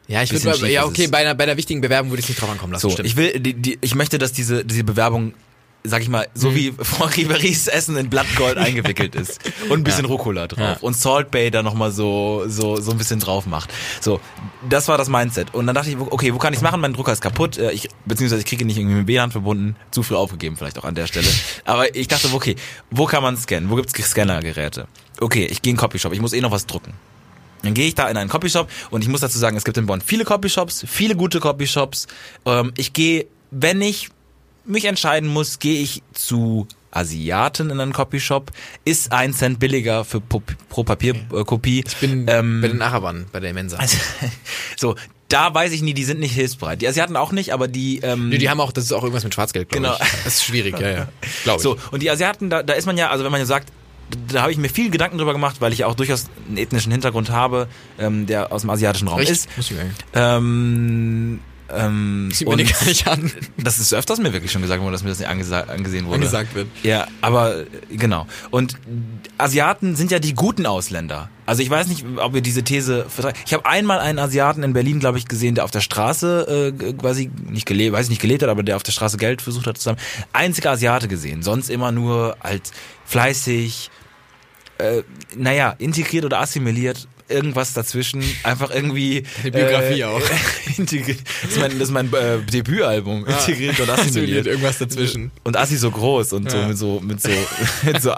Ja, 0.08 0.22
ich 0.24 0.32
würde 0.32 0.70
ja 0.70 0.86
okay, 0.86 1.08
bei 1.08 1.20
einer, 1.20 1.36
bei 1.36 1.46
der 1.46 1.58
wichtigen 1.58 1.82
Bewerbung 1.82 2.12
würde 2.12 2.22
ich 2.22 2.30
nicht 2.30 2.40
drauf 2.40 2.50
ankommen 2.50 2.74
lassen. 2.74 2.84
So, 2.84 2.92
stimmt. 2.92 3.08
ich 3.08 3.16
will, 3.16 3.40
die, 3.40 3.54
die, 3.54 3.78
ich 3.82 3.96
möchte, 3.96 4.18
dass 4.18 4.32
diese, 4.34 4.64
diese 4.64 4.84
Bewerbung, 4.84 5.34
sag 5.84 6.02
ich 6.04 6.10
mal, 6.10 6.28
so 6.36 6.54
wie 6.54 6.74
Frau 6.80 7.06
Ribery's 7.06 7.68
Essen 7.68 7.98
in 7.98 8.10
Blattgold 8.10 8.58
eingewickelt 8.60 9.16
ist. 9.16 9.40
Und 9.70 9.80
ein 9.80 9.84
bisschen 9.84 10.06
Rucola 10.06 10.48
drauf. 10.48 10.60
Ja. 10.60 10.78
Und 10.82 10.96
Salt 10.96 11.32
Bay 11.32 11.50
da 11.50 11.64
nochmal 11.64 11.92
so, 11.92 12.44
so, 12.48 12.80
so 12.80 12.92
ein 12.92 12.98
bisschen 13.00 13.20
drauf 13.20 13.48
macht. 13.48 13.72
So, 14.00 14.20
das 14.70 14.88
war 14.88 14.98
das 15.00 15.10
Mindset. 15.10 15.54
Und 15.56 15.66
dann 15.66 15.74
dachte 15.76 15.90
ich, 15.90 15.98
okay, 15.98 16.34
wo 16.34 16.38
kann 16.38 16.54
ich's 16.54 16.62
machen? 16.62 16.82
Mein 16.82 16.94
Drucker 16.94 17.12
ist 17.12 17.22
kaputt. 17.22 17.58
Äh, 17.58 17.72
Ich, 17.72 17.90
beziehungsweise 18.06 18.42
ich 18.42 18.46
kriege 18.46 18.64
ihn 18.64 18.68
nicht 18.68 18.78
irgendwie 18.78 18.98
mit 18.98 19.08
WLAN 19.08 19.32
verbunden. 19.32 19.76
Zu 19.90 20.04
früh 20.04 20.16
aufgegeben 20.16 20.56
vielleicht 20.56 20.78
auch 20.78 20.86
an 20.86 20.94
der 20.96 21.08
Stelle. 21.08 21.28
Aber 21.66 21.96
ich 21.96 22.08
dachte, 22.08 22.30
okay, 22.32 22.56
wo 22.92 23.06
kann 23.06 23.24
man 23.24 23.38
scannen? 23.38 23.72
Wo 23.72 23.76
gibt's 23.76 23.94
Scannergeräte? 23.94 24.88
Okay, 25.20 25.46
ich 25.46 25.64
gehe 25.64 25.72
in 25.72 25.78
Copyshop. 25.78 26.14
Ich 26.14 26.22
muss 26.22 26.34
eh 26.34 26.42
noch 26.42 26.52
was 26.52 26.68
drucken. 26.68 26.94
Dann 27.64 27.74
gehe 27.74 27.88
ich 27.88 27.96
da 27.96 28.08
in 28.10 28.18
einen 28.18 28.30
Copyshop 28.30 28.70
und 28.92 29.02
ich 29.02 29.08
muss 29.08 29.22
dazu 29.22 29.40
sagen, 29.40 29.58
es 29.58 29.64
gibt 29.64 29.78
in 29.78 29.86
Bonn 29.86 30.02
viele 30.02 30.24
Copyshops, 30.26 30.86
viele 30.88 31.16
gute 31.16 31.40
Copyshops. 31.40 32.08
Ähm, 32.46 32.72
ich 32.78 32.94
gehe, 32.94 33.26
wenn 33.52 33.82
ich 33.82 34.10
mich 34.66 34.86
entscheiden 34.86 35.30
muss, 35.30 35.60
gehe 35.60 35.82
ich 35.82 36.02
zu 36.14 36.68
Asiaten 36.92 37.70
in 37.70 37.80
einen 37.80 37.92
Copyshop. 37.94 38.52
Ist 38.86 39.12
ein 39.12 39.34
Cent 39.34 39.60
billiger 39.60 40.06
für 40.06 40.22
pro, 40.22 40.42
pro 40.70 40.84
Papierkopie. 40.84 41.84
ich 41.86 41.96
bin 41.98 42.26
ähm, 42.30 42.62
bei 42.62 42.68
den 42.70 42.82
Arabern, 42.82 43.26
bei 43.32 43.40
der 43.40 43.54
Mensa. 43.54 43.78
also, 43.78 43.98
so, 44.78 44.96
da 45.28 45.54
weiß 45.54 45.72
ich 45.74 45.82
nie, 45.82 45.94
die 45.94 46.04
sind 46.04 46.20
nicht 46.20 46.34
hilfsbereit. 46.34 46.82
Die 46.82 46.88
Asiaten 46.88 47.16
auch 47.18 47.32
nicht, 47.32 47.52
aber 47.52 47.68
die 47.68 48.00
ähm, 48.02 48.30
Nee, 48.30 48.38
die 48.38 48.50
haben 48.50 48.60
auch, 48.62 48.72
das 48.72 48.86
ist 48.86 48.92
auch 48.94 49.02
irgendwas 49.04 49.24
mit 49.24 49.34
Schwarzgeld, 49.34 49.70
glaube 49.70 49.88
Genau. 49.88 49.98
ich. 50.02 50.24
Das 50.24 50.36
ist 50.36 50.44
schwierig, 50.46 50.80
ja, 50.80 50.90
ja. 50.90 51.08
Glaube 51.44 51.58
ich. 51.58 51.64
So, 51.64 51.78
und 51.92 52.02
die 52.02 52.10
Asiaten, 52.10 52.50
da, 52.50 52.64
da 52.64 52.74
ist 52.74 52.86
man 52.86 52.96
ja, 52.98 53.10
also 53.10 53.24
wenn 53.24 53.32
man 53.32 53.42
ja 53.42 53.46
sagt, 53.46 53.72
da 54.28 54.44
habe 54.44 54.52
ich 54.52 54.58
mir 54.58 54.70
viel 54.70 54.90
Gedanken 54.90 55.18
drüber 55.18 55.34
gemacht, 55.34 55.58
weil 55.60 55.74
ich 55.74 55.84
auch 55.86 55.96
durchaus 55.96 56.26
einen 56.48 56.58
ethnischen 56.58 56.92
Hintergrund 56.92 57.30
habe, 57.30 57.68
ähm, 58.00 58.26
der 58.26 58.52
aus 58.52 58.62
dem 58.62 58.70
asiatischen 58.70 59.08
Raum 59.08 59.20
Echt? 59.20 59.32
ist. 59.32 59.50
Ähm, 60.14 61.40
ähm, 61.74 62.30
Sieht 62.32 62.48
und 62.48 62.58
gar 62.58 62.86
nicht 62.86 63.08
an. 63.08 63.32
Das 63.58 63.80
ist 63.80 63.94
öfters 63.94 64.20
mir 64.20 64.34
wirklich 64.34 64.52
schon 64.52 64.62
gesagt 64.62 64.82
worden, 64.82 64.92
dass 64.92 65.04
mir 65.04 65.10
das 65.10 65.20
nicht 65.20 65.30
angesehen 65.30 66.06
wurde. 66.06 66.18
Angesagt 66.18 66.54
wird. 66.54 66.68
Ja, 66.84 67.08
aber 67.22 67.62
äh, 67.62 67.66
genau. 67.90 68.28
Und 68.52 68.78
Asiaten 69.38 69.96
sind 69.96 70.12
ja 70.12 70.20
die 70.20 70.36
guten 70.36 70.66
Ausländer. 70.66 71.30
Also 71.48 71.64
ich 71.64 71.70
weiß 71.70 71.88
nicht, 71.88 72.06
ob 72.18 72.36
ihr 72.36 72.42
diese 72.42 72.64
These 72.64 73.06
vertragt. 73.10 73.40
Ich 73.46 73.54
habe 73.54 73.66
einmal 73.66 74.00
einen 74.00 74.20
Asiaten 74.20 74.64
in 74.64 74.74
Berlin, 74.74 75.00
glaube 75.00 75.18
ich, 75.18 75.28
gesehen, 75.28 75.56
der 75.56 75.64
auf 75.64 75.72
der 75.72 75.82
Straße 75.82 76.74
äh, 76.80 76.94
quasi 76.94 77.32
nicht 77.50 77.66
gelebt, 77.66 77.94
weiß 77.94 78.06
ich 78.06 78.10
nicht 78.12 78.22
gelebt 78.22 78.44
hat, 78.44 78.50
aber 78.50 78.64
der 78.64 78.76
auf 78.76 78.84
der 78.84 78.92
Straße 78.92 79.18
Geld 79.18 79.42
versucht 79.42 79.68
hat 79.68 79.78
zusammen. 79.78 80.00
Einziger 80.34 80.72
Asiate 80.72 81.08
gesehen. 81.08 81.42
Sonst 81.42 81.70
immer 81.70 81.92
nur 81.92 82.38
halt 82.44 82.72
fleißig, 83.06 83.90
äh, 84.78 85.04
naja, 85.36 85.76
integriert 85.78 86.26
oder 86.26 86.40
assimiliert. 86.40 87.08
Irgendwas 87.28 87.74
dazwischen, 87.74 88.24
einfach 88.44 88.70
irgendwie. 88.70 89.24
Eine 89.42 89.52
Biografie 89.52 90.04
auch. 90.04 90.22
integriert. 90.78 91.20
Das 91.42 91.52
ist 91.54 91.60
mein, 91.60 91.72
das 91.80 91.88
ist 91.88 91.92
mein 91.94 92.14
äh, 92.14 92.42
Debütalbum. 92.44 93.26
Integriert 93.26 93.80
und 93.80 93.90
assimiliert. 94.00 94.46
Irgendwas 94.46 94.78
dazwischen. 94.78 95.32
Und 95.44 95.58
Assi 95.58 95.78
so 95.78 95.90
groß 95.90 96.34
und 96.34 96.52
so 96.52 96.58
Ja. 96.58 96.68
mit 96.68 96.78
so 96.78 97.00
mit 97.00 97.22
so 97.22 97.30
mit 97.84 98.02
so 98.02 98.14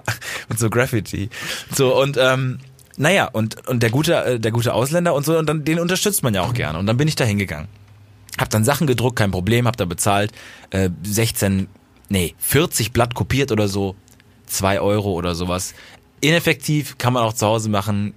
mit 0.49 0.59
so 0.59 0.69
Graffiti. 0.69 1.29
So 1.73 1.99
und 2.01 2.17
ähm, 2.19 2.59
naja, 2.97 3.25
und 3.31 3.65
und 3.67 3.81
der 3.81 3.91
gute 3.91 4.13
äh, 4.25 4.39
der 4.39 4.51
gute 4.51 4.73
Ausländer 4.73 5.13
und 5.13 5.25
so 5.25 5.37
und 5.37 5.47
dann 5.47 5.63
den 5.63 5.79
unterstützt 5.79 6.23
man 6.23 6.33
ja 6.33 6.41
auch 6.41 6.53
gerne 6.53 6.77
und 6.77 6.85
dann 6.85 6.97
bin 6.97 7.07
ich 7.07 7.15
da 7.15 7.23
hingegangen. 7.23 7.69
Hab 8.37 8.49
dann 8.49 8.63
Sachen 8.65 8.87
gedruckt, 8.87 9.15
kein 9.17 9.31
Problem, 9.31 9.67
hab 9.67 9.77
da 9.77 9.85
bezahlt 9.85 10.31
äh, 10.71 10.89
16 11.03 11.67
nee, 12.09 12.35
40 12.39 12.91
Blatt 12.91 13.15
kopiert 13.15 13.51
oder 13.51 13.67
so, 13.69 13.95
2 14.47 14.79
Euro 14.81 15.13
oder 15.13 15.33
sowas. 15.33 15.73
Ineffektiv 16.21 16.97
kann 16.97 17.13
man 17.13 17.23
auch 17.23 17.33
zu 17.33 17.45
Hause 17.45 17.69
machen, 17.69 18.13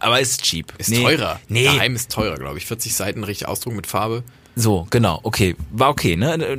aber 0.00 0.20
ist 0.20 0.42
cheap. 0.42 0.72
Ist 0.78 0.90
nee, 0.90 1.02
teurer. 1.02 1.40
Nee, 1.48 1.64
Daheim 1.64 1.94
ist 1.94 2.10
teurer, 2.10 2.36
glaube 2.36 2.58
ich. 2.58 2.66
40 2.66 2.94
Seiten 2.94 3.24
richtig 3.24 3.48
Ausdruck 3.48 3.74
mit 3.74 3.86
Farbe. 3.86 4.22
so, 4.56 4.86
genau, 4.90 5.20
okay. 5.22 5.56
War 5.70 5.88
okay, 5.90 6.16
ne? 6.16 6.58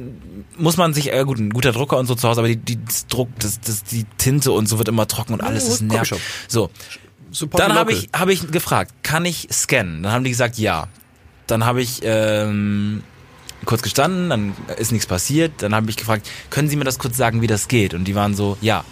Muss 0.58 0.78
man 0.78 0.94
sich, 0.94 1.14
äh, 1.14 1.24
gut, 1.26 1.40
ein 1.40 1.52
guter 1.52 1.72
Drucker 1.72 1.98
und 1.98 2.06
so 2.06 2.16
zu 2.16 2.28
Hause, 2.28 2.42
aber 2.42 2.48
die, 2.48 2.58
die 2.58 2.84
das 2.84 3.08
Druck, 3.08 3.30
das, 3.40 3.60
das, 3.62 3.84
die 3.84 4.06
Tinte 4.18 4.52
und 4.52 4.68
so 4.68 4.78
wird 4.78 4.88
immer 4.88 5.08
trocken 5.08 5.34
und 5.34 5.42
alles 5.42 5.66
Oh, 5.68 5.74
ist 5.74 5.82
nervig. 5.82 6.20
So. 6.48 6.70
Support 7.32 7.62
Dann 7.62 7.74
habe 7.76 7.94
ich, 7.94 8.10
habe 8.14 8.34
ich 8.34 8.52
gefragt, 8.52 8.92
kann 9.04 9.24
ich 9.26 9.48
scannen? 9.52 10.02
Dann 10.04 10.12
haben 10.12 10.24
die 10.24 10.32
gesagt, 10.32 10.58
ja. 10.58 10.88
Dann 11.48 11.64
habe 11.66 11.82
ich 11.82 12.00
ähm, 12.04 13.04
kurz 13.66 13.82
gestanden, 13.82 14.30
dann 14.30 14.54
ist 14.78 14.92
nichts 14.92 15.08
passiert. 15.08 15.52
Dann 15.60 15.76
habe 15.76 15.90
ich 15.90 15.98
gefragt, 15.98 16.28
können 16.50 16.70
Sie 16.70 16.76
mir 16.76 16.86
das 16.86 17.00
kurz 17.00 17.18
sagen, 17.18 17.42
wie 17.42 17.48
das 17.48 17.68
geht? 17.68 17.94
Und 17.94 18.06
die 18.06 18.16
waren 18.16 18.36
so, 18.36 18.58
ja. 18.62 18.84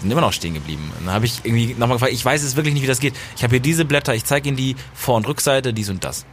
Sind 0.00 0.10
immer 0.10 0.20
noch 0.20 0.32
stehen 0.32 0.54
geblieben. 0.54 0.92
Dann 1.04 1.12
habe 1.12 1.26
ich 1.26 1.40
irgendwie 1.44 1.74
nochmal 1.74 1.96
gefragt, 1.96 2.12
ich 2.12 2.24
weiß 2.24 2.42
es 2.42 2.56
wirklich 2.56 2.74
nicht, 2.74 2.82
wie 2.82 2.88
das 2.88 3.00
geht. 3.00 3.14
Ich 3.36 3.42
habe 3.42 3.52
hier 3.52 3.60
diese 3.60 3.84
Blätter, 3.84 4.14
ich 4.14 4.24
zeige 4.24 4.48
Ihnen 4.48 4.56
die 4.56 4.76
Vor- 4.94 5.16
und 5.16 5.26
Rückseite, 5.26 5.72
dies 5.72 5.90
und 5.90 6.04
das. 6.04 6.24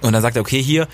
Und 0.00 0.12
dann 0.12 0.22
sagt 0.22 0.36
er, 0.36 0.40
okay, 0.40 0.62
hier 0.62 0.88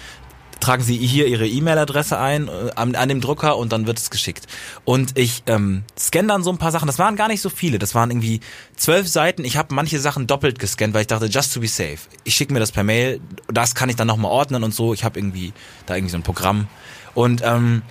tragen 0.61 0.83
Sie 0.83 0.97
hier 0.97 1.27
Ihre 1.27 1.49
E-Mail-Adresse 1.49 2.19
ein 2.19 2.49
äh, 2.49 2.71
an, 2.77 2.95
an 2.95 3.09
dem 3.09 3.21
Drucker 3.21 3.57
und 3.57 3.73
dann 3.73 3.87
wird 3.87 3.99
es 3.99 4.11
geschickt. 4.11 4.47
Und 4.85 5.19
ich 5.19 5.43
ähm, 5.47 5.85
scanne 5.99 6.29
dann 6.29 6.45
so 6.45 6.51
ein 6.51 6.59
paar 6.59 6.71
Sachen. 6.71 6.87
Das 6.87 6.99
waren 6.99 7.17
gar 7.17 7.29
nicht 7.29 7.41
so 7.41 7.49
viele. 7.49 7.79
Das 7.79 7.95
waren 7.95 8.11
irgendwie 8.11 8.41
zwölf 8.77 9.09
Seiten. 9.09 9.45
Ich 9.45 9.57
habe 9.57 9.75
manche 9.75 9.99
Sachen 9.99 10.27
doppelt 10.27 10.59
gescannt, 10.59 10.95
weil 10.95 11.03
ich 11.03 11.07
dachte, 11.07 11.27
just 11.27 11.53
to 11.55 11.61
be 11.61 11.69
safe. 11.69 11.99
Ich 12.25 12.35
schicke 12.35 12.53
mir 12.53 12.61
das 12.61 12.73
per 12.73 12.85
Mail. 12.85 13.21
Das 13.49 13.75
kann 13.75 13.89
ich 13.89 13.97
dann 13.97 14.07
nochmal 14.07 14.31
ordnen 14.31 14.63
und 14.63 14.75
so. 14.75 14.95
Ich 14.95 15.05
habe 15.05 15.19
irgendwie 15.19 15.53
da 15.87 15.97
irgendwie 15.97 16.13
so 16.13 16.19
ein 16.19 16.23
Programm. 16.23 16.69
Und 17.15 17.43
ähm, 17.45 17.83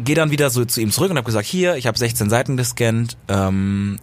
gehe 0.00 0.14
dann 0.14 0.30
wieder 0.30 0.50
so 0.50 0.64
zu 0.64 0.80
ihm 0.80 0.90
zurück 0.90 1.10
und 1.10 1.16
habe 1.16 1.26
gesagt, 1.26 1.46
hier, 1.46 1.76
ich 1.76 1.86
habe 1.86 1.98
16 1.98 2.30
Seiten 2.30 2.56
gescannt. 2.56 3.16
Ähm, 3.28 3.98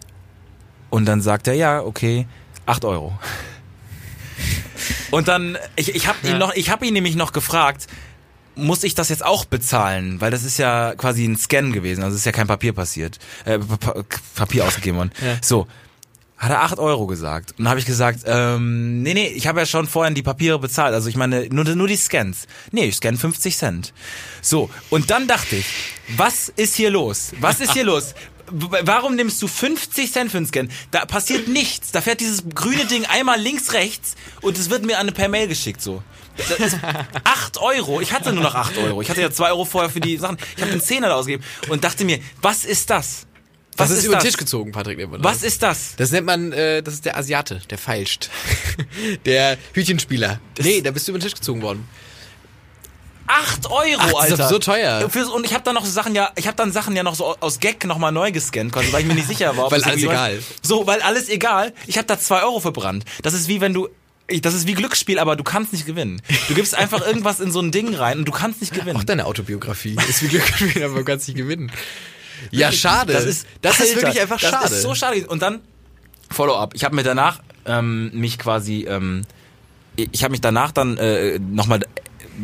und 0.89 1.05
dann 1.05 1.21
sagt 1.21 1.47
er, 1.47 1.53
ja, 1.53 1.81
okay, 1.81 2.27
8 2.65 2.85
Euro. 2.85 3.17
Und 5.11 5.27
dann, 5.27 5.57
ich, 5.75 5.95
ich 5.95 6.07
habe 6.07 6.17
ihn 6.27 6.37
noch, 6.37 6.53
ich 6.53 6.69
habe 6.69 6.85
ihn 6.85 6.93
nämlich 6.93 7.15
noch 7.15 7.31
gefragt, 7.31 7.87
muss 8.55 8.83
ich 8.83 8.95
das 8.95 9.09
jetzt 9.09 9.23
auch 9.25 9.45
bezahlen? 9.45 10.21
Weil 10.21 10.31
das 10.31 10.43
ist 10.43 10.57
ja 10.57 10.93
quasi 10.95 11.25
ein 11.25 11.37
Scan 11.37 11.71
gewesen, 11.71 12.03
also 12.03 12.15
ist 12.15 12.25
ja 12.25 12.31
kein 12.31 12.47
Papier 12.47 12.73
passiert, 12.73 13.19
äh, 13.45 13.59
Pa- 13.59 14.03
Papier 14.35 14.65
ausgegeben 14.65 14.97
worden. 14.97 15.11
Ja. 15.21 15.37
So, 15.41 15.67
hat 16.37 16.51
er 16.51 16.63
8 16.63 16.79
Euro 16.79 17.07
gesagt. 17.07 17.51
Und 17.51 17.59
dann 17.59 17.69
habe 17.69 17.79
ich 17.79 17.85
gesagt, 17.85 18.21
ähm, 18.25 19.01
nee, 19.03 19.13
nee, 19.13 19.27
ich 19.27 19.47
habe 19.47 19.59
ja 19.59 19.65
schon 19.65 19.87
vorhin 19.87 20.15
die 20.15 20.23
Papiere 20.23 20.59
bezahlt. 20.59 20.93
Also 20.93 21.07
ich 21.07 21.15
meine, 21.15 21.47
nur, 21.49 21.63
nur 21.63 21.87
die 21.87 21.95
Scans. 21.95 22.47
Nee, 22.71 22.85
ich 22.85 22.95
scanne 22.95 23.17
50 23.17 23.55
Cent. 23.55 23.93
So, 24.41 24.69
und 24.89 25.09
dann 25.11 25.27
dachte 25.27 25.55
ich, 25.55 25.65
was 26.17 26.49
ist 26.49 26.75
hier 26.75 26.89
los? 26.89 27.31
Was 27.39 27.61
ist 27.61 27.73
hier 27.73 27.85
los? 27.85 28.15
Warum 28.47 29.15
nimmst 29.15 29.41
du 29.41 29.47
50 29.47 30.11
Cent 30.11 30.29
für 30.29 30.37
einen 30.37 30.45
Scan? 30.45 30.69
Da 30.91 31.05
passiert 31.05 31.47
nichts. 31.47 31.91
Da 31.91 32.01
fährt 32.01 32.19
dieses 32.19 32.43
grüne 32.53 32.85
Ding 32.85 33.05
einmal 33.05 33.39
links, 33.39 33.73
rechts 33.73 34.15
und 34.41 34.57
es 34.57 34.69
wird 34.69 34.85
mir 34.85 34.99
eine 34.99 35.11
per 35.11 35.29
Mail 35.29 35.47
geschickt 35.47 35.81
so. 35.81 36.03
Das 36.37 36.59
ist 36.59 36.77
8 37.23 37.57
Euro. 37.59 38.01
Ich 38.01 38.11
hatte 38.11 38.33
nur 38.33 38.43
noch 38.43 38.55
8 38.55 38.77
Euro. 38.77 39.01
Ich 39.01 39.09
hatte 39.09 39.21
ja 39.21 39.31
2 39.31 39.49
Euro 39.49 39.65
vorher 39.65 39.89
für 39.89 40.01
die 40.01 40.17
Sachen. 40.17 40.37
Ich 40.57 40.61
habe 40.61 40.71
den 40.71 40.81
Zehner 40.81 41.07
da 41.07 41.15
ausgegeben 41.15 41.43
und 41.69 41.83
dachte 41.83 42.03
mir, 42.03 42.19
was 42.41 42.65
ist 42.65 42.89
das? 42.89 43.24
Was 43.77 43.89
Das 43.89 43.99
ist, 43.99 44.05
über 44.05 44.15
den 44.15 44.21
Tisch 44.21 44.37
gezogen, 44.37 44.71
Patrick. 44.71 44.99
das. 44.99 45.23
Was 45.23 45.43
ist 45.43 45.61
das? 45.61 45.95
Das 45.97 46.11
nennt 46.11 46.25
man, 46.25 46.51
äh, 46.53 46.81
das 46.81 46.93
ist 46.95 47.05
der 47.05 47.17
Asiate, 47.17 47.61
der 47.69 47.77
feilscht. 47.77 48.29
der 49.25 49.57
Hütchenspieler. 49.73 50.39
nee, 50.61 50.81
da 50.81 50.91
bist 50.91 51.07
du 51.07 51.11
über 51.11 51.19
den 51.19 51.23
Tisch 51.23 51.35
gezogen 51.35 51.61
worden. 51.61 51.87
8 53.27 53.71
Euro, 53.71 53.97
Ach, 53.97 54.11
das 54.11 54.25
ist 54.25 54.31
Alter. 54.33 54.49
so 54.49 54.59
teuer. 54.59 55.09
Und 55.33 55.45
ich 55.45 55.53
habe 55.53 55.63
dann 55.63 55.73
noch 55.73 55.83
so 55.83 55.91
Sachen 55.91 56.13
ja, 56.13 56.31
ich 56.35 56.47
habe 56.47 56.55
dann 56.55 56.71
Sachen 56.71 56.95
ja 56.95 57.03
noch 57.03 57.15
so 57.15 57.35
aus 57.39 57.59
Gag 57.59 57.83
nochmal 57.85 58.11
neu 58.11 58.31
gescannt, 58.31 58.71
quasi, 58.71 58.93
weil 58.93 59.01
ich 59.01 59.07
mir 59.07 59.15
nicht 59.15 59.27
sicher 59.27 59.57
war. 59.57 59.65
ob 59.65 59.71
Weil 59.71 59.79
das 59.79 59.89
alles 59.89 60.03
egal. 60.03 60.39
So, 60.61 60.85
weil 60.85 61.01
alles 61.01 61.29
egal. 61.29 61.73
Ich 61.87 61.97
habe 61.97 62.07
da 62.07 62.19
2 62.19 62.43
Euro 62.43 62.59
verbrannt. 62.59 63.03
Das 63.23 63.33
ist 63.33 63.47
wie 63.47 63.61
wenn 63.61 63.73
du 63.73 63.89
das 64.41 64.55
ist 64.55 64.65
wie 64.65 64.73
Glücksspiel, 64.73 65.19
aber 65.19 65.35
du 65.35 65.43
kannst 65.43 65.71
nicht 65.71 65.85
gewinnen. 65.85 66.19
Du 66.47 66.55
gibst 66.55 66.73
einfach 66.73 67.05
irgendwas 67.05 67.39
in 67.39 67.51
so 67.51 67.59
ein 67.59 67.71
Ding 67.71 67.93
rein 67.93 68.19
und 68.19 68.25
du 68.25 68.31
kannst 68.31 68.59
nicht 68.59 68.73
gewinnen. 68.73 68.97
Auch 68.97 69.03
deine 69.03 69.25
Autobiografie 69.25 69.97
ist 70.09 70.23
wie 70.23 70.29
Glück 70.29 70.45
gespielt, 70.47 70.83
aber 70.83 70.97
du 70.97 71.05
kannst 71.05 71.27
nicht 71.27 71.37
gewinnen. 71.37 71.71
Ja, 72.51 72.71
schade. 72.71 73.13
Das 73.13 73.25
ist, 73.25 73.47
das 73.61 73.79
ist 73.79 73.89
Alter, 73.95 74.01
wirklich 74.01 74.21
einfach 74.21 74.39
das 74.39 74.49
schade. 74.49 74.73
ist 74.73 74.81
so 74.81 74.95
schade. 74.95 75.27
Und 75.27 75.41
dann 75.41 75.61
Follow-up. 76.31 76.73
Ich 76.73 76.83
habe 76.83 76.95
mir 76.95 77.03
danach 77.03 77.39
ähm, 77.65 78.11
mich 78.13 78.37
quasi, 78.39 78.85
ähm, 78.89 79.23
ich 79.95 80.23
habe 80.23 80.31
mich 80.31 80.41
danach 80.41 80.71
dann 80.71 80.97
äh, 80.97 81.39
nochmal 81.39 81.81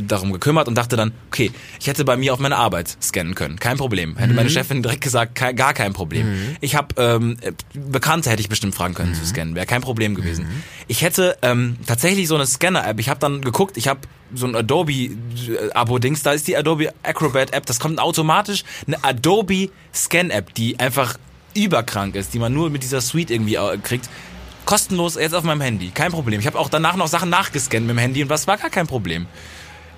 darum 0.07 0.31
gekümmert 0.31 0.67
und 0.67 0.75
dachte 0.75 0.95
dann, 0.95 1.11
okay, 1.27 1.51
ich 1.79 1.87
hätte 1.87 2.05
bei 2.05 2.17
mir 2.17 2.33
auf 2.33 2.39
meine 2.39 2.57
Arbeit 2.57 2.97
scannen 3.01 3.35
können, 3.35 3.59
kein 3.59 3.77
Problem. 3.77 4.15
Hätte 4.17 4.29
Mhm. 4.29 4.35
meine 4.35 4.49
Chefin 4.49 4.81
direkt 4.83 5.01
gesagt, 5.01 5.35
kein, 5.35 5.55
gar 5.55 5.73
kein 5.73 5.93
Problem. 5.93 6.55
Ich 6.61 6.75
habe 6.75 6.95
ähm, 6.97 7.37
äh, 7.41 7.51
Bekannte 7.73 8.29
hätte 8.29 8.41
ich 8.41 8.49
bestimmt 8.49 8.75
fragen 8.75 8.93
können 8.93 9.11
Mhm. 9.11 9.15
zu 9.15 9.25
scannen, 9.25 9.55
wäre 9.55 9.65
kein 9.65 9.81
Problem 9.81 10.15
gewesen. 10.15 10.45
Ich 10.87 11.01
hätte 11.01 11.37
ähm, 11.41 11.77
tatsächlich 11.85 12.27
so 12.27 12.35
eine 12.35 12.45
Scanner-App. 12.45 12.99
Ich 12.99 13.09
habe 13.09 13.19
dann 13.19 13.41
geguckt, 13.41 13.77
ich 13.77 13.87
habe 13.87 14.01
so 14.33 14.45
ein 14.47 14.55
Adobe-Abo-Dings, 14.55 16.23
da 16.23 16.31
ist 16.31 16.47
die 16.47 16.55
Adobe 16.57 16.93
Acrobat-App, 17.03 17.65
das 17.65 17.79
kommt 17.79 17.99
automatisch 17.99 18.63
eine 18.87 19.03
Adobe 19.03 19.69
Scan-App, 19.93 20.53
die 20.53 20.79
einfach 20.79 21.17
überkrank 21.55 22.15
ist, 22.15 22.33
die 22.33 22.39
man 22.39 22.53
nur 22.53 22.69
mit 22.69 22.83
dieser 22.83 23.01
Suite 23.01 23.31
irgendwie 23.31 23.55
äh, 23.55 23.77
kriegt. 23.77 24.09
Kostenlos 24.65 25.15
jetzt 25.15 25.33
auf 25.33 25.43
meinem 25.43 25.61
Handy, 25.61 25.89
kein 25.89 26.11
Problem. 26.11 26.39
Ich 26.39 26.45
habe 26.47 26.57
auch 26.59 26.69
danach 26.69 26.95
noch 26.95 27.07
Sachen 27.07 27.29
nachgescannt 27.29 27.85
mit 27.87 27.95
dem 27.95 27.97
Handy 27.97 28.23
und 28.23 28.29
was 28.29 28.47
war 28.47 28.57
gar 28.57 28.69
kein 28.69 28.87
Problem. 28.87 29.25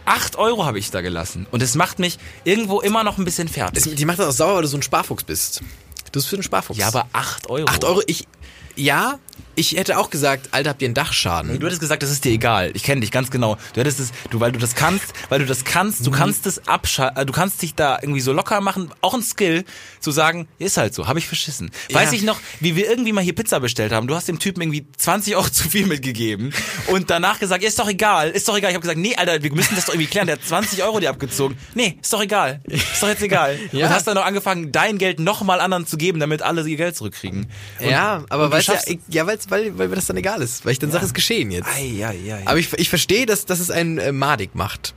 Acht 0.05 0.35
Euro 0.35 0.65
habe 0.65 0.79
ich 0.79 0.91
da 0.91 1.01
gelassen. 1.01 1.47
Und 1.51 1.61
es 1.61 1.75
macht 1.75 1.99
mich 1.99 2.17
irgendwo 2.43 2.81
immer 2.81 3.03
noch 3.03 3.17
ein 3.17 3.25
bisschen 3.25 3.47
fertig. 3.47 3.85
Es, 3.85 3.95
die 3.95 4.05
macht 4.05 4.19
das 4.19 4.27
auch 4.27 4.31
sauer, 4.31 4.55
weil 4.55 4.61
du 4.63 4.67
so 4.67 4.77
ein 4.77 4.83
Sparfuchs 4.83 5.23
bist. 5.23 5.61
Du 6.05 6.11
bist 6.11 6.27
für 6.27 6.35
einen 6.35 6.43
Sparfuchs. 6.43 6.77
ja, 6.79 6.87
aber 6.87 7.07
acht 7.13 7.49
Euro. 7.49 7.67
8 7.67 7.83
Euro, 7.85 8.01
ich, 8.07 8.27
ja, 8.75 9.19
ich 9.55 9.73
hätte 9.77 9.97
auch 9.97 10.09
gesagt, 10.09 10.49
Alter, 10.51 10.71
habt 10.71 10.81
ihr 10.81 10.87
einen 10.87 10.95
Dachschaden? 10.95 11.59
Du 11.59 11.65
hättest 11.65 11.81
gesagt, 11.81 12.03
das 12.03 12.09
ist 12.11 12.25
dir 12.25 12.31
egal. 12.31 12.71
Ich 12.73 12.83
kenne 12.83 13.01
dich 13.01 13.11
ganz 13.11 13.29
genau. 13.31 13.57
Du 13.73 13.79
hättest 13.81 13.99
es, 13.99 14.11
du, 14.29 14.39
weil 14.39 14.51
du 14.51 14.59
das 14.59 14.75
kannst, 14.75 15.13
weil 15.29 15.39
du 15.39 15.45
das 15.45 15.63
kannst, 15.65 16.05
du 16.05 16.11
kannst 16.11 16.45
es 16.47 16.67
abschalten, 16.67 17.25
du 17.27 17.33
kannst 17.33 17.61
dich 17.61 17.75
da 17.75 17.97
irgendwie 18.01 18.21
so 18.21 18.33
locker 18.33 18.61
machen, 18.61 18.91
auch 19.01 19.13
ein 19.13 19.21
Skill, 19.23 19.65
zu 19.99 20.11
sagen, 20.11 20.47
ist 20.59 20.77
halt 20.77 20.93
so, 20.93 21.07
habe 21.07 21.19
ich 21.19 21.27
verschissen. 21.27 21.71
Weiß 21.91 22.11
Ja. 22.11 22.17
ich 22.17 22.23
noch, 22.23 22.39
wie 22.59 22.75
wir 22.75 22.89
irgendwie 22.89 23.13
mal 23.13 23.23
hier 23.23 23.35
Pizza 23.35 23.59
bestellt 23.59 23.91
haben. 23.91 24.07
Du 24.07 24.15
hast 24.15 24.27
dem 24.27 24.39
Typen 24.39 24.61
irgendwie 24.61 24.85
20 24.97 25.35
Euro 25.35 25.49
zu 25.51 25.69
viel 25.69 25.85
mitgegeben 25.85 26.53
und 26.87 27.09
danach 27.09 27.39
gesagt, 27.39 27.61
ja, 27.63 27.69
ist 27.69 27.79
doch 27.79 27.87
egal, 27.89 28.29
ist 28.31 28.47
doch 28.47 28.57
egal. 28.57 28.71
Ich 28.71 28.75
habe 28.75 28.81
gesagt, 28.81 28.99
nee, 28.99 29.15
Alter, 29.15 29.41
wir 29.43 29.53
müssen 29.53 29.75
das 29.75 29.85
doch 29.85 29.93
irgendwie 29.93 30.09
klären. 30.09 30.27
Der 30.27 30.35
hat 30.37 30.45
20 30.45 30.83
Euro 30.83 30.99
dir 30.99 31.09
abgezogen. 31.09 31.57
Nee, 31.75 31.97
ist 32.01 32.11
doch 32.11 32.21
egal. 32.21 32.61
Ist 32.67 33.01
doch 33.01 33.07
jetzt 33.07 33.21
egal. 33.21 33.57
Ja. 33.73 33.87
Und 33.87 33.93
hast 33.93 34.05
dann 34.07 34.15
noch 34.15 34.25
angefangen, 34.25 34.71
dein 34.71 34.97
Geld 34.97 35.19
nochmal 35.19 35.59
anderen 35.59 35.87
zu 35.87 35.97
geben, 35.97 36.19
damit 36.19 36.41
alle 36.41 36.67
ihr 36.67 36.77
Geld 36.77 36.95
zurückkriegen. 36.95 37.47
Und, 37.79 37.89
ja, 37.89 38.23
aber 38.29 38.45
du 38.45 38.51
weil's 38.51 38.67
ja, 38.67 38.73
schaffst- 38.75 38.97
ja 39.45 39.51
weil's, 39.51 39.65
weil, 39.65 39.77
weil 39.77 39.87
mir 39.89 39.95
das 39.95 40.05
dann 40.05 40.17
egal 40.17 40.41
ist. 40.41 40.65
Weil 40.65 40.73
ich 40.73 40.79
dann 40.79 40.91
sage, 40.91 41.03
es 41.03 41.09
ist 41.09 41.15
geschehen 41.15 41.51
jetzt. 41.51 41.67
Ei, 41.67 42.05
ei, 42.05 42.33
ei. 42.33 42.43
Aber 42.45 42.59
ich, 42.59 42.73
ich 42.73 42.89
verstehe, 42.89 43.25
dass, 43.25 43.45
dass 43.45 43.59
es 43.59 43.71
einen 43.71 43.97
äh, 43.97 44.11
madig 44.11 44.55
macht. 44.55 44.93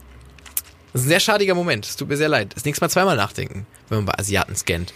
Das 0.92 1.02
ist 1.02 1.06
ein 1.06 1.10
sehr 1.10 1.20
schadiger 1.20 1.54
Moment. 1.54 1.86
Es 1.86 1.96
tut 1.96 2.08
mir 2.08 2.16
sehr 2.16 2.28
leid. 2.28 2.52
Das 2.54 2.64
nächste 2.64 2.84
Mal 2.84 2.88
zweimal 2.88 3.16
nachdenken, 3.16 3.66
wenn 3.88 3.98
man 3.98 4.06
bei 4.06 4.18
Asiaten 4.18 4.56
scannt. 4.56 4.94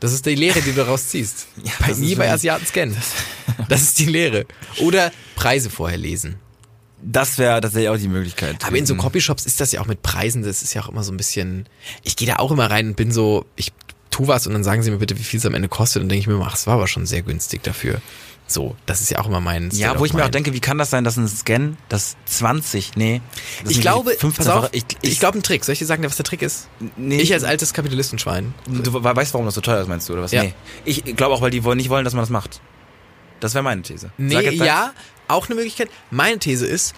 Das 0.00 0.12
ist 0.12 0.24
die 0.24 0.34
Lehre, 0.34 0.60
die 0.60 0.70
du 0.70 0.76
daraus 0.76 1.08
ziehst. 1.08 1.46
Ja, 1.62 1.72
bei, 1.78 1.88
das 1.88 1.98
nie 1.98 2.14
bei 2.14 2.30
Asiaten 2.30 2.66
scannen. 2.66 2.96
Das 3.68 3.82
ist 3.82 3.98
die 3.98 4.06
Lehre. 4.06 4.46
Oder 4.80 5.12
Preise 5.36 5.70
vorher 5.70 5.98
lesen. 5.98 6.36
Das 7.02 7.38
wäre 7.38 7.60
tatsächlich 7.60 7.88
auch 7.88 7.96
die 7.96 8.08
Möglichkeit. 8.08 8.64
Aber 8.64 8.76
in 8.76 8.86
so. 8.86 8.94
Copyshops 8.94 9.46
ist 9.46 9.60
das 9.60 9.72
ja 9.72 9.80
auch 9.80 9.86
mit 9.86 10.02
Preisen, 10.02 10.42
das 10.42 10.62
ist 10.62 10.74
ja 10.74 10.82
auch 10.82 10.88
immer 10.88 11.02
so 11.02 11.12
ein 11.12 11.16
bisschen. 11.16 11.66
Ich 12.02 12.16
gehe 12.16 12.26
da 12.26 12.36
auch 12.36 12.50
immer 12.50 12.70
rein 12.70 12.88
und 12.88 12.96
bin 12.96 13.10
so, 13.12 13.46
ich 13.56 13.72
tu 14.10 14.28
was 14.28 14.46
und 14.46 14.52
dann 14.52 14.64
sagen 14.64 14.82
sie 14.82 14.90
mir 14.90 14.98
bitte, 14.98 15.18
wie 15.18 15.22
viel 15.22 15.38
es 15.38 15.46
am 15.46 15.54
Ende 15.54 15.68
kostet. 15.68 16.02
Und 16.02 16.08
denke 16.08 16.20
ich 16.20 16.26
mir, 16.26 16.44
ach, 16.44 16.54
es 16.54 16.66
war 16.66 16.74
aber 16.74 16.88
schon 16.88 17.06
sehr 17.06 17.22
günstig 17.22 17.62
dafür. 17.62 18.00
So, 18.52 18.74
das 18.84 19.00
ist 19.00 19.10
ja 19.10 19.20
auch 19.20 19.26
immer 19.26 19.40
mein. 19.40 19.70
Ja, 19.70 19.90
State 19.90 19.98
wo 19.98 20.00
of 20.00 20.06
ich 20.06 20.12
mir 20.12 20.22
auch 20.22 20.24
mind. 20.24 20.34
denke, 20.34 20.52
wie 20.52 20.58
kann 20.58 20.76
das 20.76 20.90
sein, 20.90 21.04
dass 21.04 21.16
ein 21.16 21.28
Scan, 21.28 21.76
das 21.88 22.16
20, 22.26 22.96
nee. 22.96 23.20
das 23.62 23.70
Ich 23.72 23.80
glaube, 23.80 24.10
15 24.10 24.32
pass 24.44 24.48
auf, 24.48 24.68
ich, 24.72 24.84
ich, 25.02 25.12
ich, 25.12 25.20
glaube 25.20 25.38
ein 25.38 25.44
Trick. 25.44 25.64
Soll 25.64 25.74
ich 25.74 25.78
dir 25.78 25.86
sagen, 25.86 26.02
was 26.02 26.16
der 26.16 26.24
Trick 26.24 26.42
ist? 26.42 26.66
nee, 26.96 27.20
Ich 27.20 27.32
als 27.32 27.44
altes 27.44 27.72
Kapitalistenschwein. 27.72 28.52
du 28.66 28.92
we- 28.92 29.04
weißt, 29.04 29.34
warum 29.34 29.46
das 29.46 29.54
so 29.54 29.60
teuer 29.60 29.80
ist, 29.80 29.86
meinst 29.86 30.08
du, 30.08 30.14
oder 30.14 30.22
was? 30.22 30.32
Ja. 30.32 30.42
Nee. 30.42 30.54
Ich 30.84 31.04
glaube 31.16 31.32
auch, 31.34 31.42
weil 31.42 31.52
die 31.52 31.62
wollen 31.62 31.76
nicht 31.76 31.90
wollen, 31.90 32.04
dass 32.04 32.12
man 32.14 32.22
das 32.22 32.30
macht. 32.30 32.60
Das 33.38 33.54
wäre 33.54 33.62
meine 33.62 33.82
These. 33.82 34.10
Nee, 34.18 34.40
jetzt 34.40 34.58
ja, 34.58 34.94
auch 35.28 35.46
eine 35.46 35.54
Möglichkeit. 35.54 35.88
Meine 36.10 36.38
These 36.40 36.66
ist, 36.66 36.94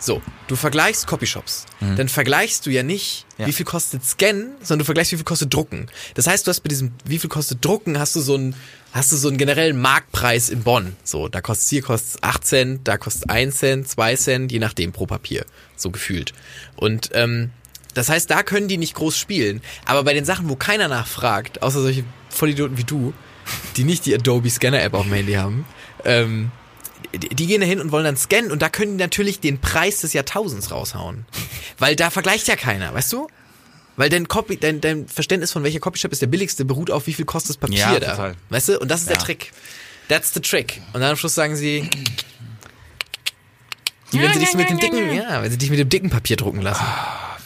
so, 0.00 0.20
du 0.48 0.56
vergleichst 0.56 1.06
Copyshops. 1.06 1.64
Dann 1.80 2.08
vergleichst 2.08 2.66
du 2.66 2.70
ja 2.70 2.82
nicht, 2.82 3.24
Mhm. 3.38 3.42
Ja. 3.42 3.46
wie 3.48 3.52
viel 3.52 3.64
kostet 3.66 4.04
Scannen, 4.04 4.52
sondern 4.60 4.80
du 4.80 4.84
vergleichst, 4.86 5.12
wie 5.12 5.16
viel 5.16 5.24
kostet 5.24 5.52
Drucken. 5.54 5.86
Das 6.14 6.26
heißt, 6.26 6.46
du 6.46 6.50
hast 6.50 6.60
bei 6.60 6.68
diesem, 6.68 6.92
wie 7.04 7.18
viel 7.18 7.30
kostet 7.30 7.64
Drucken, 7.64 7.98
hast 7.98 8.16
du 8.16 8.20
so 8.20 8.34
einen, 8.34 8.54
hast 8.96 9.12
du 9.12 9.16
so 9.16 9.28
einen 9.28 9.36
generellen 9.36 9.78
Marktpreis 9.80 10.48
in 10.48 10.62
Bonn. 10.62 10.96
So, 11.04 11.28
da 11.28 11.40
kostet 11.40 11.68
hier 11.68 11.82
kostet 11.82 12.22
8 12.22 12.46
Cent, 12.46 12.88
da 12.88 12.96
kostet 12.96 13.28
1 13.28 13.56
Cent, 13.56 13.88
2 13.88 14.16
Cent, 14.16 14.52
je 14.52 14.58
nachdem 14.58 14.92
pro 14.92 15.06
Papier. 15.06 15.44
So 15.76 15.90
gefühlt. 15.90 16.32
Und, 16.76 17.10
ähm, 17.12 17.50
das 17.94 18.08
heißt, 18.08 18.30
da 18.30 18.42
können 18.42 18.68
die 18.68 18.78
nicht 18.78 18.94
groß 18.94 19.16
spielen. 19.16 19.62
Aber 19.84 20.02
bei 20.04 20.14
den 20.14 20.24
Sachen, 20.24 20.48
wo 20.48 20.56
keiner 20.56 20.88
nachfragt, 20.88 21.62
außer 21.62 21.82
solche 21.82 22.04
Vollidioten 22.30 22.78
wie 22.78 22.84
du, 22.84 23.12
die 23.76 23.84
nicht 23.84 24.06
die 24.06 24.14
Adobe 24.14 24.50
Scanner 24.50 24.82
App 24.82 24.94
auf 24.94 25.04
dem 25.04 25.12
Handy 25.12 25.34
haben, 25.34 25.66
ähm, 26.04 26.50
die, 27.14 27.28
die 27.28 27.46
gehen 27.46 27.60
da 27.60 27.66
hin 27.66 27.80
und 27.80 27.92
wollen 27.92 28.04
dann 28.04 28.16
scannen 28.16 28.50
und 28.50 28.62
da 28.62 28.68
können 28.68 28.92
die 28.92 29.04
natürlich 29.04 29.40
den 29.40 29.60
Preis 29.60 30.00
des 30.00 30.12
Jahrtausends 30.14 30.70
raushauen. 30.70 31.26
Weil 31.78 31.96
da 31.96 32.10
vergleicht 32.10 32.48
ja 32.48 32.56
keiner, 32.56 32.92
weißt 32.94 33.12
du? 33.12 33.28
Weil 33.96 34.10
dein, 34.10 34.28
Copy, 34.28 34.56
dein, 34.58 34.80
dein 34.80 35.08
Verständnis 35.08 35.52
von 35.52 35.62
welcher 35.62 35.80
Copyshop 35.80 36.12
ist 36.12 36.20
der 36.22 36.26
billigste 36.26 36.64
beruht 36.64 36.90
auf 36.90 37.06
wie 37.06 37.14
viel 37.14 37.24
kostet 37.24 37.50
das 37.50 37.56
Papier 37.56 37.78
Ja, 37.78 37.98
da. 38.00 38.10
total. 38.10 38.34
Weißt 38.50 38.68
du? 38.68 38.78
Und 38.78 38.90
das 38.90 39.00
ist 39.00 39.08
der 39.08 39.16
Ja. 39.16 39.22
Trick. 39.22 39.52
That's 40.08 40.32
the 40.34 40.40
trick. 40.40 40.80
Und 40.92 41.00
dann 41.00 41.10
am 41.10 41.16
Schluss 41.16 41.34
sagen 41.34 41.56
sie, 41.56 41.88
die, 44.12 44.20
wenn 44.20 44.32
sie 44.32 44.38
dich 44.38 44.54
mit 44.54 44.70
dem 44.70 44.78
dicken, 44.78 45.12
ja, 45.14 45.42
wenn 45.42 45.50
sie 45.50 45.58
dich 45.58 45.70
mit 45.70 45.78
dem 45.78 45.88
dicken 45.88 46.10
Papier 46.10 46.36
drucken 46.36 46.60
lassen. 46.62 46.84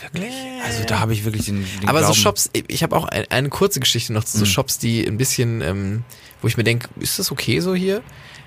Wirklich? 0.02 0.34
Also 0.66 0.84
da 0.84 0.98
habe 1.00 1.12
ich 1.14 1.24
wirklich 1.24 1.46
den, 1.46 1.64
den 1.80 1.88
Aber 1.88 2.00
so 2.00 2.06
Glauben. 2.06 2.20
Shops, 2.20 2.50
ich 2.52 2.82
habe 2.82 2.96
auch 2.96 3.04
ein, 3.06 3.24
eine 3.30 3.48
kurze 3.48 3.80
Geschichte 3.80 4.12
noch 4.12 4.24
zu 4.24 4.36
Mhm. 4.36 4.40
so 4.40 4.46
Shops, 4.46 4.78
die 4.78 5.06
ein 5.06 5.16
bisschen, 5.16 5.62
ähm, 5.62 6.04
wo 6.42 6.48
ich 6.48 6.56
mir 6.56 6.64
denke, 6.64 6.88
ist 6.98 7.18
das 7.18 7.30
okay 7.30 7.60
so 7.60 7.74
hier? 7.74 8.02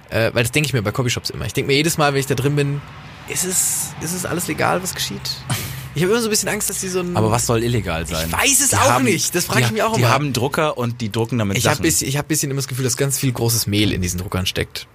Äh, 0.10 0.32
weil 0.34 0.44
das 0.44 0.52
denke 0.52 0.68
ich 0.68 0.74
mir 0.74 0.82
bei 0.84 0.92
Copyshops 0.92 1.30
immer. 1.32 1.46
Ich 1.46 1.54
denke 1.54 1.68
mir 1.70 1.76
jedes 1.76 1.98
Mal, 1.98 2.14
wenn 2.14 2.20
ich 2.20 2.28
da 2.28 2.36
drin 2.36 2.56
bin, 2.56 2.82
ist 3.30 3.46
es, 3.46 3.94
ist 4.02 4.14
es 4.14 4.26
alles 4.26 4.48
legal, 4.48 4.84
was 4.84 4.94
geschieht? 4.94 5.22
Ich 5.96 6.02
habe 6.02 6.12
immer 6.12 6.22
so 6.22 6.28
ein 6.28 6.32
bisschen 6.32 6.50
Angst, 6.50 6.70
dass 6.70 6.80
die 6.80 6.88
so 6.88 7.02
ein. 7.02 7.16
Aber 7.16 7.30
was 7.32 7.46
soll 7.46 7.64
illegal 7.64 8.08
sein? 8.08 8.28
Ich 8.28 8.34
weiß 8.34 8.62
es 8.62 8.74
auch 8.74 9.00
nicht. 9.00 9.36
Das 9.36 9.46
frage 9.46 9.62
die, 9.62 9.66
ich 9.66 9.72
mich 9.72 9.84
auch 9.84 9.94
die 9.96 10.02
immer. 10.02 10.10
haben 10.10 10.34
Drucker 10.34 10.78
und 10.78 11.02
die 11.02 11.12
drucken 11.12 11.38
damit 11.38 11.58
ich 11.58 11.66
habe 11.66 11.76
Sachen. 11.76 11.84
bisschen, 11.84 12.08
ich 12.08 12.18
hab 12.18 12.28
bisschen 12.28 12.50
immer 12.50 12.60
das 12.60 12.68
Gefühl, 12.68 12.84
dass 12.84 12.98
ganz 12.98 13.20
viel 13.20 13.32
großes 13.32 13.68
Mehl 13.68 13.94
in 13.94 14.02
diesen 14.02 14.20
Druckern 14.20 14.46
steckt. 14.46 14.88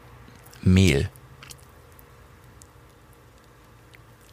Mehl. 0.63 1.09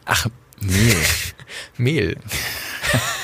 Ach, 0.04 0.26
Mehl. 0.60 0.96
Mehl. 1.76 2.16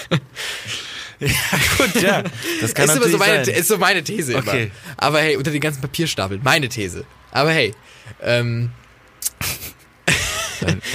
Gut, 1.78 2.02
ja. 2.02 2.22
Das 2.60 2.74
kann 2.74 2.84
ist, 2.86 2.94
natürlich 2.94 3.12
so 3.12 3.18
meine, 3.18 3.44
sein. 3.44 3.54
ist 3.54 3.68
so 3.68 3.78
meine 3.78 4.02
These 4.02 4.36
Okay. 4.36 4.64
immer. 4.64 4.72
Aber 4.96 5.20
hey, 5.20 5.36
unter 5.36 5.50
den 5.50 5.60
ganzen 5.60 5.80
Papierstapeln, 5.80 6.40
meine 6.42 6.68
These. 6.68 7.04
Aber 7.30 7.50
hey, 7.52 7.72
ähm, 8.20 8.70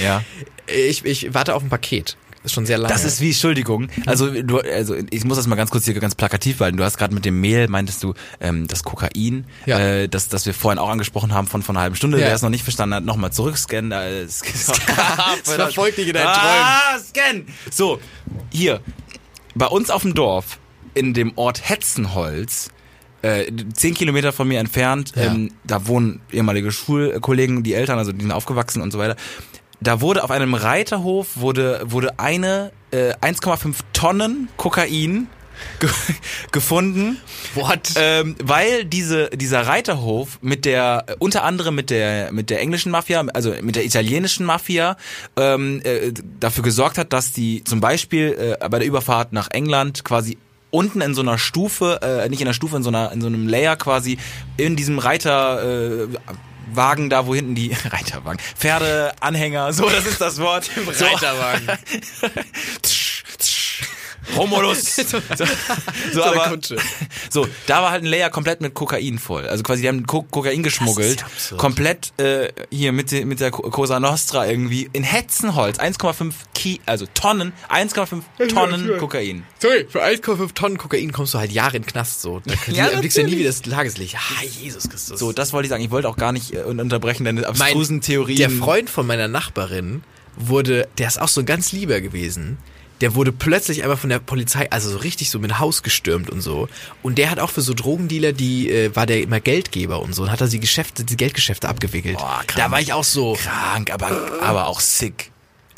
ja. 0.02 0.22
ich, 0.66 1.04
ich 1.04 1.34
warte 1.34 1.54
auf 1.54 1.62
ein 1.62 1.68
Paket. 1.68 2.16
Das 2.42 2.52
ist 2.52 2.54
schon 2.54 2.66
sehr 2.66 2.78
lange. 2.78 2.92
Das 2.92 3.04
ist 3.04 3.20
wie, 3.20 3.28
Entschuldigung, 3.30 3.88
also 4.06 4.30
du, 4.42 4.58
also 4.58 4.94
ich 5.10 5.24
muss 5.24 5.36
das 5.36 5.46
mal 5.48 5.56
ganz 5.56 5.70
kurz 5.70 5.84
hier 5.86 5.94
ganz 5.94 6.14
plakativ 6.14 6.60
halten. 6.60 6.76
Du 6.76 6.84
hast 6.84 6.96
gerade 6.96 7.12
mit 7.12 7.24
dem 7.24 7.40
Mehl, 7.40 7.66
meintest 7.68 8.02
du, 8.04 8.14
ähm, 8.40 8.68
das 8.68 8.84
Kokain, 8.84 9.44
Ja. 9.66 9.78
äh, 9.78 10.08
das, 10.08 10.28
das 10.28 10.46
wir 10.46 10.54
vorhin 10.54 10.78
auch 10.78 10.88
angesprochen 10.88 11.34
haben 11.34 11.48
von, 11.48 11.62
von 11.62 11.76
einer 11.76 11.82
halben 11.82 11.96
Stunde, 11.96 12.18
Ja. 12.20 12.26
wer 12.26 12.34
es 12.34 12.42
noch 12.42 12.50
nicht 12.50 12.62
verstanden 12.62 12.94
hat, 12.94 13.04
nochmal 13.04 13.32
zurückscannen. 13.32 13.90
Äh, 13.92 14.20
es 14.22 14.42
verfolgt 15.44 15.98
dich 15.98 16.08
in 16.08 16.14
deinen 16.14 16.28
ah, 16.28 16.98
scan! 16.98 17.42
So, 17.70 18.00
hier, 18.52 18.80
bei 19.54 19.66
uns 19.66 19.90
auf 19.90 20.02
dem 20.02 20.14
Dorf, 20.14 20.58
in 20.94 21.14
dem 21.14 21.32
Ort 21.36 21.68
Hetzenholz, 21.68 22.68
äh, 23.22 23.50
zehn 23.72 23.94
Kilometer 23.94 24.32
von 24.32 24.46
mir 24.46 24.60
entfernt, 24.60 25.12
Ja. 25.16 25.24
ähm, 25.24 25.50
da 25.64 25.88
wohnen 25.88 26.20
ehemalige 26.30 26.70
Schulkollegen, 26.70 27.64
die 27.64 27.74
Eltern, 27.74 27.98
also 27.98 28.12
die 28.12 28.20
sind 28.20 28.30
aufgewachsen 28.30 28.80
und 28.80 28.92
so 28.92 28.98
weiter. 28.98 29.16
Da 29.80 30.00
wurde 30.00 30.24
auf 30.24 30.30
einem 30.30 30.54
Reiterhof 30.54 31.36
wurde, 31.36 31.80
wurde 31.84 32.18
eine 32.18 32.72
äh, 32.90 33.14
1,5 33.14 33.76
Tonnen 33.92 34.48
Kokain 34.56 35.28
ge 35.78 35.88
gefunden. 36.52 37.18
What? 37.54 37.92
Ähm, 37.96 38.36
weil 38.42 38.84
diese, 38.84 39.30
dieser 39.30 39.66
Reiterhof 39.66 40.38
mit 40.42 40.64
der, 40.64 41.04
äh, 41.06 41.14
unter 41.18 41.44
anderem 41.44 41.74
mit 41.74 41.90
der, 41.90 42.32
mit 42.32 42.50
der 42.50 42.60
englischen 42.60 42.90
Mafia, 42.90 43.24
also 43.34 43.54
mit 43.60 43.76
der 43.76 43.84
italienischen 43.84 44.44
Mafia, 44.44 44.96
ähm, 45.36 45.80
äh, 45.84 46.12
dafür 46.40 46.64
gesorgt 46.64 46.98
hat, 46.98 47.12
dass 47.12 47.32
die 47.32 47.62
zum 47.64 47.80
Beispiel 47.80 48.56
äh, 48.60 48.68
bei 48.68 48.78
der 48.78 48.88
Überfahrt 48.88 49.32
nach 49.32 49.48
England 49.50 50.04
quasi 50.04 50.38
unten 50.70 51.00
in 51.00 51.14
so 51.14 51.22
einer 51.22 51.38
Stufe, 51.38 52.00
äh, 52.02 52.28
nicht 52.28 52.40
in 52.40 52.46
einer 52.46 52.54
Stufe, 52.54 52.76
in 52.76 52.82
so 52.82 52.90
einer, 52.90 53.12
in 53.12 53.20
so 53.20 53.26
einem 53.26 53.48
Layer 53.48 53.76
quasi, 53.76 54.18
in 54.56 54.76
diesem 54.76 54.98
Reiter, 54.98 55.62
äh, 55.62 56.08
Wagen 56.74 57.10
da, 57.10 57.26
wo 57.26 57.34
hinten 57.34 57.54
die 57.54 57.72
Reiterwagen, 57.84 58.38
Pferdeanhänger, 58.56 59.72
so, 59.72 59.88
das 59.88 60.06
ist 60.06 60.20
das 60.20 60.38
Wort. 60.40 60.70
Reiterwagen. 60.76 61.66
Romulus. 64.36 64.96
So, 65.36 65.44
so, 66.12 66.22
aber, 66.24 66.58
so, 67.30 67.46
da 67.66 67.82
war 67.82 67.90
halt 67.90 68.02
ein 68.02 68.06
Layer 68.06 68.30
komplett 68.30 68.60
mit 68.60 68.74
Kokain 68.74 69.18
voll. 69.18 69.46
Also 69.46 69.62
quasi, 69.62 69.82
die 69.82 69.88
haben 69.88 70.06
Ko 70.06 70.22
Kokain 70.22 70.62
geschmuggelt. 70.62 71.24
komplett 71.56 72.12
äh, 72.18 72.48
hier 72.70 72.92
mit, 72.92 73.12
mit 73.26 73.40
der 73.40 73.50
Co- 73.50 73.62
Cosa 73.70 74.00
Nostra 74.00 74.46
irgendwie 74.46 74.88
in 74.92 75.02
Hetzenholz. 75.04 75.78
1,5 75.78 76.32
Ki 76.54 76.80
also 76.86 77.06
Tonnen, 77.14 77.52
1,5 77.70 78.48
Tonnen 78.48 78.98
Kokain. 78.98 79.44
Sorry, 79.60 79.86
für 79.88 80.02
1,5 80.04 80.54
Tonnen 80.54 80.78
Kokain 80.78 81.12
kommst 81.12 81.34
du 81.34 81.38
halt 81.38 81.52
Jahre 81.52 81.76
in 81.76 81.82
den 81.82 81.88
Knast 81.88 82.22
so. 82.22 82.40
Da 82.44 82.54
Ja, 82.72 82.88
du 82.90 83.06
ja 83.06 83.22
nie 83.24 83.38
wieder 83.38 83.48
das 83.50 83.62
Tageslicht. 83.62 84.16
Ah, 84.16 84.42
Jesus 84.60 84.88
Christus. 84.88 85.18
So, 85.18 85.32
das 85.32 85.52
wollte 85.52 85.66
ich 85.66 85.70
sagen. 85.70 85.84
Ich 85.84 85.90
wollte 85.90 86.08
auch 86.08 86.16
gar 86.16 86.32
nicht 86.32 86.54
äh, 86.54 86.62
unterbrechen 86.62 87.24
deine 87.24 87.46
abstrusen 87.46 88.00
Theorien. 88.00 88.38
Der 88.38 88.50
Freund 88.50 88.90
von 88.90 89.06
meiner 89.06 89.28
Nachbarin 89.28 90.02
wurde, 90.36 90.88
der 90.98 91.08
ist 91.08 91.20
auch 91.20 91.28
so 91.28 91.40
ein 91.40 91.46
ganz 91.46 91.72
lieber 91.72 92.00
gewesen. 92.00 92.58
Der 93.00 93.14
wurde 93.14 93.32
plötzlich 93.32 93.82
einmal 93.82 93.96
von 93.96 94.10
der 94.10 94.18
Polizei, 94.18 94.70
also 94.70 94.90
so 94.90 94.98
richtig 94.98 95.30
so 95.30 95.38
mit 95.38 95.58
Haus 95.58 95.82
gestürmt 95.82 96.30
und 96.30 96.40
so. 96.40 96.68
Und 97.02 97.18
der 97.18 97.30
hat 97.30 97.38
auch 97.38 97.50
für 97.50 97.60
so 97.60 97.74
Drogendealer, 97.74 98.32
die 98.32 98.70
äh, 98.70 98.94
war 98.94 99.06
der 99.06 99.22
immer 99.22 99.40
Geldgeber 99.40 100.00
und 100.00 100.14
so 100.14 100.24
und 100.24 100.32
hat 100.32 100.40
er 100.40 100.48
die 100.48 100.60
Geschäfte, 100.60 101.04
die 101.04 101.16
Geldgeschäfte 101.16 101.68
abgewickelt. 101.68 102.18
Boah, 102.18 102.42
krank. 102.46 102.54
da 102.56 102.70
war 102.70 102.80
ich 102.80 102.92
auch 102.92 103.04
so. 103.04 103.34
krank, 103.34 103.92
aber, 103.92 104.40
aber 104.42 104.66
auch 104.66 104.80
sick. 104.80 105.30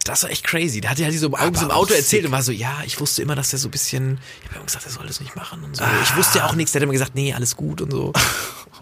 Das 0.05 0.23
war 0.23 0.31
echt 0.31 0.45
crazy. 0.45 0.81
Da 0.81 0.91
hat 0.91 0.99
er 0.99 1.07
halt 1.07 1.19
so 1.19 1.27
im, 1.27 1.35
Augen, 1.35 1.55
im 1.55 1.71
Auto 1.71 1.93
erzählt 1.93 2.23
sick. 2.23 2.25
und 2.25 2.33
war 2.33 2.43
so, 2.43 2.53
ja, 2.53 2.79
ich 2.87 2.99
wusste 3.01 3.21
immer, 3.23 3.35
dass 3.35 3.53
er 3.53 3.59
so 3.59 3.69
ein 3.69 3.71
bisschen, 3.71 4.19
ich 4.41 4.47
habe 4.49 4.57
immer 4.57 4.65
gesagt, 4.65 4.87
er 4.87 4.93
soll 4.93 5.07
das 5.07 5.21
nicht 5.21 5.37
machen 5.37 5.63
und 5.63 5.77
so. 5.77 5.85
Ich 6.03 6.17
wusste 6.17 6.39
ja 6.39 6.47
auch 6.47 6.55
nichts, 6.55 6.73
der 6.73 6.81
hat 6.81 6.85
immer 6.85 6.93
gesagt, 6.93 7.15
nee, 7.15 7.35
alles 7.35 7.55
gut 7.57 7.81
und 7.81 7.91
so. 7.91 8.13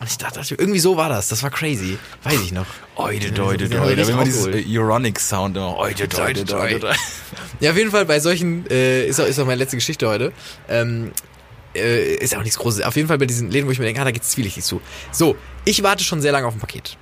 Und 0.01 0.09
ich 0.09 0.17
dachte, 0.17 0.41
irgendwie 0.57 0.79
so 0.79 0.97
war 0.97 1.09
das. 1.09 1.27
Das 1.27 1.43
war 1.43 1.51
crazy. 1.51 1.99
Weiß 2.23 2.41
ich 2.41 2.53
noch. 2.53 2.67
Oide, 2.95 3.33
doide, 3.33 3.65
Ja, 3.65 3.81
doide. 3.81 4.05
Da 4.05 4.15
man 4.15 4.25
dieses 4.25 4.45
aufgeholt. 4.45 4.65
äh, 4.65 4.79
Euronic-Sound 4.79 5.57
immer. 5.57 5.77
Oide, 5.77 6.07
doide, 6.07 6.45
doide. 6.45 6.95
Ja, 7.61 7.73
auf 7.73 7.77
jeden 7.77 7.91
Fall 7.91 8.05
bei 8.05 8.21
solchen, 8.21 8.65
äh, 8.71 9.07
ist, 9.09 9.21
auch, 9.21 9.27
ist 9.27 9.41
auch 9.41 9.45
meine 9.47 9.59
letzte 9.59 9.77
Geschichte 9.77 10.07
heute. 10.07 10.33
Ähm, 10.69 11.11
äh, 11.75 12.15
ist 12.15 12.37
auch 12.37 12.43
nichts 12.45 12.59
Großes. 12.59 12.83
Auf 12.83 12.95
jeden 12.95 13.09
Fall 13.09 13.19
bei 13.19 13.27
diesen 13.27 13.51
Läden, 13.51 13.67
wo 13.67 13.73
ich 13.73 13.81
mir 13.81 13.87
denke, 13.87 14.01
ah, 14.01 14.05
da 14.05 14.13
geht's 14.13 14.31
zwielichtig 14.31 14.63
zu. 14.63 14.81
So, 15.11 15.37
ich 15.65 15.83
warte 15.83 16.05
schon 16.05 16.21
sehr 16.21 16.31
lange 16.31 16.47
auf 16.47 16.55
ein 16.55 16.61
Paket. 16.61 16.97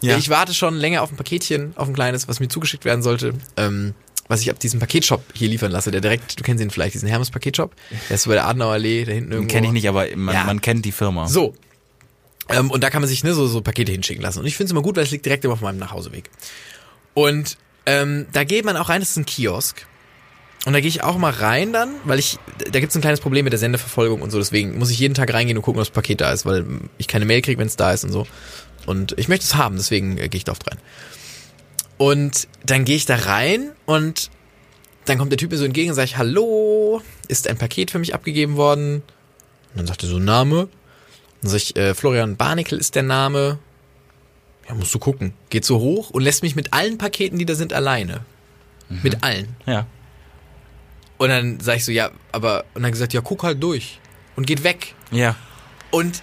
Ja. 0.00 0.16
Ich 0.16 0.28
warte 0.28 0.54
schon 0.54 0.74
länger 0.74 1.02
auf 1.02 1.10
ein 1.10 1.16
Paketchen, 1.16 1.72
auf 1.76 1.88
ein 1.88 1.94
kleines, 1.94 2.28
was 2.28 2.40
mir 2.40 2.48
zugeschickt 2.48 2.84
werden 2.84 3.02
sollte. 3.02 3.34
Ähm, 3.56 3.94
was 4.28 4.42
ich 4.42 4.50
ab 4.50 4.58
diesem 4.60 4.78
Paketshop 4.78 5.24
hier 5.34 5.48
liefern 5.48 5.72
lasse, 5.72 5.90
der 5.90 6.00
direkt, 6.02 6.38
du 6.38 6.44
kennst 6.44 6.62
ihn 6.62 6.70
vielleicht, 6.70 6.94
diesen 6.94 7.08
Hermes 7.08 7.30
Paketshop. 7.30 7.74
Der 8.08 8.14
ist 8.16 8.24
so 8.24 8.30
bei 8.30 8.34
der 8.34 8.46
Adenauer 8.46 8.74
Allee, 8.74 9.04
da 9.04 9.12
hinten 9.12 9.32
irgendwo. 9.32 9.50
Kenne 9.52 9.66
ich 9.68 9.72
nicht, 9.72 9.88
aber 9.88 10.06
man, 10.16 10.34
Ja. 10.34 10.44
man 10.44 10.60
kennt 10.60 10.84
die 10.84 10.92
Firma. 10.92 11.26
So. 11.28 11.54
Ähm, 12.50 12.70
und 12.70 12.82
da 12.84 12.90
kann 12.90 13.00
man 13.02 13.08
sich 13.08 13.24
ne, 13.24 13.32
so, 13.34 13.46
so 13.46 13.60
Pakete 13.62 13.90
hinschicken 13.92 14.22
lassen. 14.22 14.40
Und 14.40 14.46
ich 14.46 14.56
finde 14.56 14.66
es 14.66 14.72
immer 14.72 14.82
gut, 14.82 14.96
weil 14.96 15.04
es 15.04 15.10
liegt 15.10 15.24
direkt 15.24 15.44
immer 15.44 15.54
auf 15.54 15.60
meinem 15.62 15.78
Nachhauseweg. 15.78 16.28
Und 17.14 17.56
ähm, 17.86 18.26
da 18.32 18.44
geht 18.44 18.64
man 18.64 18.76
auch 18.76 18.88
rein, 18.90 19.00
das 19.00 19.10
ist 19.10 19.16
ein 19.16 19.26
Kiosk. 19.26 19.86
Und 20.66 20.72
da 20.74 20.80
gehe 20.80 20.88
ich 20.88 21.02
auch 21.02 21.16
mal 21.16 21.32
rein 21.32 21.72
dann, 21.72 21.94
weil 22.04 22.18
ich, 22.18 22.38
da 22.70 22.80
gibt 22.80 22.90
es 22.90 22.96
ein 22.96 23.00
kleines 23.00 23.20
Problem 23.20 23.44
mit 23.44 23.52
der 23.52 23.58
Sendeverfolgung 23.58 24.20
und 24.20 24.30
so, 24.30 24.38
deswegen 24.38 24.76
muss 24.76 24.90
ich 24.90 24.98
jeden 24.98 25.14
Tag 25.14 25.32
reingehen 25.32 25.56
und 25.56 25.62
gucken, 25.62 25.80
ob 25.80 25.86
das 25.86 25.92
Paket 25.94 26.20
da 26.20 26.32
ist, 26.32 26.44
weil 26.44 26.66
ich 26.98 27.06
keine 27.08 27.24
Mail 27.24 27.40
kriege, 27.42 27.58
wenn 27.58 27.68
es 27.68 27.76
da 27.76 27.92
ist 27.92 28.04
und 28.04 28.10
so. 28.12 28.26
Und 28.88 29.12
ich 29.18 29.28
möchte 29.28 29.44
es 29.44 29.54
haben, 29.54 29.76
deswegen 29.76 30.16
äh, 30.16 30.30
gehe 30.30 30.38
ich 30.38 30.44
da 30.44 30.52
oft 30.52 30.66
rein. 30.66 30.78
Und 31.98 32.48
dann 32.64 32.86
gehe 32.86 32.96
ich 32.96 33.04
da 33.04 33.16
rein 33.16 33.72
und 33.84 34.30
dann 35.04 35.18
kommt 35.18 35.30
der 35.30 35.36
Typ 35.36 35.50
mir 35.50 35.58
so 35.58 35.66
entgegen 35.66 35.90
und 35.90 35.94
sage 35.94 36.06
ich, 36.06 36.16
hallo, 36.16 37.02
ist 37.28 37.48
ein 37.48 37.58
Paket 37.58 37.90
für 37.90 37.98
mich 37.98 38.14
abgegeben 38.14 38.56
worden? 38.56 39.02
Und 39.72 39.76
dann 39.76 39.86
sagt 39.86 40.04
er 40.04 40.08
so, 40.08 40.18
Name. 40.18 40.68
Dann 41.42 41.50
sag 41.50 41.58
ich, 41.58 41.76
äh, 41.76 41.92
Florian 41.92 42.38
Barnickel 42.38 42.78
ist 42.78 42.94
der 42.94 43.02
Name. 43.02 43.58
Ja, 44.66 44.74
musst 44.74 44.94
du 44.94 44.98
gucken. 44.98 45.34
Geht 45.50 45.66
so 45.66 45.80
hoch 45.80 46.08
und 46.08 46.22
lässt 46.22 46.42
mich 46.42 46.56
mit 46.56 46.72
allen 46.72 46.96
Paketen, 46.96 47.38
die 47.38 47.44
da 47.44 47.54
sind, 47.56 47.74
alleine. 47.74 48.24
Mit 49.02 49.22
allen. 49.22 49.54
Ja. 49.66 49.86
Und 51.18 51.28
dann 51.28 51.60
sag 51.60 51.76
ich 51.76 51.84
so, 51.84 51.92
ja, 51.92 52.10
aber, 52.32 52.64
und 52.72 52.84
dann 52.84 52.92
gesagt, 52.92 53.12
ja, 53.12 53.20
guck 53.20 53.42
halt 53.42 53.62
durch. 53.62 54.00
Und 54.34 54.46
geht 54.46 54.64
weg. 54.64 54.94
Ja. 55.10 55.36
Und 55.90 56.22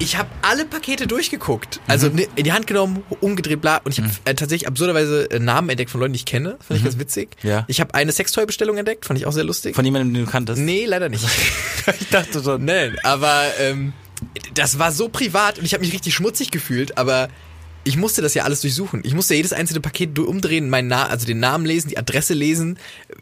ich 0.00 0.16
habe 0.16 0.30
alle 0.42 0.64
Pakete 0.64 1.06
durchgeguckt. 1.06 1.78
Also 1.86 2.08
ne, 2.08 2.26
in 2.34 2.44
die 2.44 2.52
Hand 2.52 2.66
genommen, 2.66 3.04
umgedreht, 3.20 3.60
bla. 3.60 3.76
Und 3.84 3.92
ich 3.92 4.00
habe 4.00 4.10
äh, 4.24 4.34
tatsächlich 4.34 4.66
absurderweise 4.66 5.30
äh, 5.30 5.38
Namen 5.38 5.68
entdeckt 5.68 5.90
von 5.90 6.00
Leuten, 6.00 6.14
die 6.14 6.18
ich 6.18 6.24
kenne. 6.24 6.56
Fand 6.66 6.78
ich 6.78 6.84
ganz 6.84 6.98
witzig. 6.98 7.36
Ja. 7.42 7.64
Ich 7.68 7.80
habe 7.80 7.94
eine 7.94 8.10
Sextoy-Bestellung 8.10 8.78
entdeckt, 8.78 9.04
fand 9.04 9.20
ich 9.20 9.26
auch 9.26 9.32
sehr 9.32 9.44
lustig. 9.44 9.76
Von 9.76 9.84
jemandem, 9.84 10.14
den 10.14 10.24
du 10.24 10.30
kanntest. 10.30 10.60
nee, 10.60 10.86
leider 10.86 11.10
nicht. 11.10 11.24
ich 12.00 12.08
dachte 12.08 12.42
schon. 12.42 12.64
Nein, 12.64 12.96
aber 13.02 13.44
ähm, 13.60 13.92
das 14.54 14.78
war 14.78 14.90
so 14.90 15.10
privat 15.10 15.58
und 15.58 15.66
ich 15.66 15.74
habe 15.74 15.84
mich 15.84 15.92
richtig 15.92 16.14
schmutzig 16.14 16.50
gefühlt, 16.50 16.96
aber 16.96 17.28
ich 17.84 17.96
musste 17.96 18.20
das 18.22 18.34
ja 18.34 18.44
alles 18.44 18.60
durchsuchen. 18.60 19.00
Ich 19.04 19.14
musste 19.14 19.34
jedes 19.34 19.52
einzelne 19.52 19.80
Paket 19.80 20.18
umdrehen, 20.18 20.68
meinen 20.70 20.88
Na 20.88 21.06
also 21.06 21.26
den 21.26 21.40
Namen 21.40 21.64
lesen, 21.64 21.88
die 21.88 21.98
Adresse 21.98 22.34
lesen. 22.34 22.78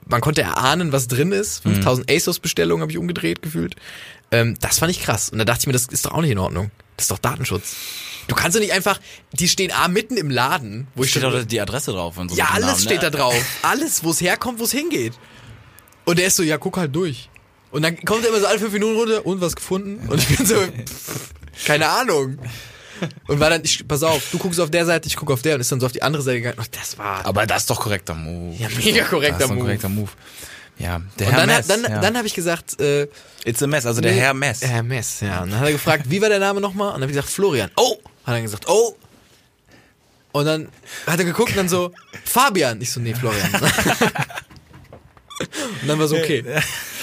Man 0.06 0.20
konnte 0.20 0.42
erahnen, 0.42 0.90
was 0.92 1.06
drin 1.08 1.32
ist. 1.32 1.60
5000 1.62 2.10
ASOS-Bestellungen 2.10 2.82
habe 2.82 2.90
ich 2.90 2.98
umgedreht 2.98 3.42
gefühlt. 3.42 3.76
Ähm, 4.30 4.56
das 4.60 4.78
fand 4.80 4.90
ich 4.90 5.00
krass. 5.02 5.30
Und 5.30 5.38
da 5.38 5.44
dachte 5.44 5.60
ich 5.62 5.66
mir, 5.68 5.72
das 5.72 5.86
ist 5.86 6.04
doch 6.06 6.12
auch 6.12 6.20
nicht 6.22 6.30
in 6.32 6.38
Ordnung. 6.38 6.70
Das 6.96 7.04
ist 7.04 7.10
doch 7.12 7.18
Datenschutz. 7.18 7.76
Du 8.26 8.34
kannst 8.34 8.56
doch 8.56 8.60
nicht 8.60 8.72
einfach, 8.72 9.00
die 9.32 9.48
stehen 9.48 9.70
A 9.72 9.88
mitten 9.88 10.16
im 10.16 10.28
Laden, 10.28 10.86
wo 10.94 11.04
ich 11.04 11.10
Steht 11.10 11.22
schon- 11.22 11.34
auch 11.34 11.44
die 11.44 11.60
Adresse 11.60 11.92
drauf 11.92 12.18
und 12.18 12.30
so. 12.30 12.36
ja, 12.36 12.48
alles 12.52 12.66
Namen, 12.66 12.80
steht 12.80 13.02
ne? 13.02 13.10
da 13.10 13.16
drauf. 13.16 13.34
Alles, 13.62 14.02
wo 14.04 14.10
es 14.10 14.20
herkommt, 14.20 14.58
wo 14.58 14.64
es 14.64 14.72
hingeht. 14.72 15.14
Und 16.04 16.18
der 16.18 16.26
ist 16.26 16.36
so, 16.36 16.42
ja, 16.42 16.58
guck 16.58 16.76
halt 16.76 16.94
durch. 16.94 17.30
Und 17.70 17.82
dann 17.82 17.96
kommt 18.04 18.24
er 18.24 18.30
immer 18.30 18.40
so 18.40 18.46
alle 18.46 18.58
fünf 18.58 18.72
Minuten 18.72 18.96
runter 18.96 19.24
und 19.24 19.40
was 19.40 19.54
gefunden. 19.54 20.08
Und 20.08 20.18
ich 20.20 20.36
bin 20.36 20.44
so, 20.46 20.56
pff, 20.56 21.30
keine 21.66 21.88
Ahnung. 21.88 22.38
Und 23.26 23.40
war 23.40 23.50
dann, 23.50 23.62
ich, 23.64 23.86
pass 23.86 24.02
auf, 24.02 24.22
du 24.30 24.38
guckst 24.38 24.60
auf 24.60 24.70
der 24.70 24.86
Seite, 24.86 25.08
ich 25.08 25.16
gucke 25.16 25.32
auf 25.32 25.42
der 25.42 25.54
und 25.54 25.60
ist 25.60 25.70
dann 25.70 25.80
so 25.80 25.86
auf 25.86 25.92
die 25.92 26.02
andere 26.02 26.22
Seite 26.22 26.38
gegangen. 26.38 26.58
Ach, 26.60 26.66
das 26.68 26.98
war. 26.98 27.24
Aber 27.24 27.46
das 27.46 27.62
ist 27.62 27.70
doch 27.70 27.80
korrekter 27.80 28.14
Move. 28.14 28.56
Ja, 28.56 28.68
mega 28.76 29.04
korrekter 29.04 29.38
das 29.38 29.44
ist 29.46 29.50
ein 29.50 29.56
Move. 29.56 29.64
korrekter 29.66 29.88
Move. 29.88 30.10
Ja, 30.78 31.00
der 31.18 31.26
und 31.26 31.32
Herr 31.32 31.46
dann, 31.46 31.56
Mess. 31.56 31.66
dann, 31.66 31.82
ja. 31.82 32.00
dann 32.00 32.16
habe 32.16 32.26
ich 32.26 32.34
gesagt, 32.34 32.80
äh, 32.80 33.08
It's 33.44 33.62
a 33.62 33.66
Mess, 33.66 33.84
also 33.84 34.00
der 34.00 34.12
nee, 34.12 34.20
Herr 34.20 34.34
Mess. 34.34 34.62
Herr 34.62 34.82
Mess, 34.82 35.20
ja. 35.20 35.42
Und 35.42 35.50
dann 35.50 35.60
hat 35.60 35.66
er 35.66 35.72
gefragt, 35.72 36.04
wie 36.08 36.22
war 36.22 36.28
der 36.28 36.38
Name 36.38 36.60
nochmal? 36.60 36.88
Und 36.88 36.94
dann 36.94 37.02
habe 37.02 37.10
ich 37.10 37.16
gesagt, 37.16 37.32
Florian. 37.32 37.70
Oh! 37.76 37.96
Hat 38.24 38.34
er 38.34 38.42
gesagt, 38.42 38.68
oh! 38.68 38.96
Und 40.32 40.44
dann 40.44 40.68
hat 41.06 41.18
er 41.18 41.24
geguckt 41.24 41.50
und 41.50 41.56
dann 41.56 41.68
so, 41.68 41.92
Fabian. 42.24 42.80
Ich 42.80 42.92
so, 42.92 43.00
nee, 43.00 43.14
Florian. 43.14 43.50
und 45.82 45.88
dann 45.88 45.98
war 45.98 46.08
so, 46.08 46.16
okay. 46.16 46.44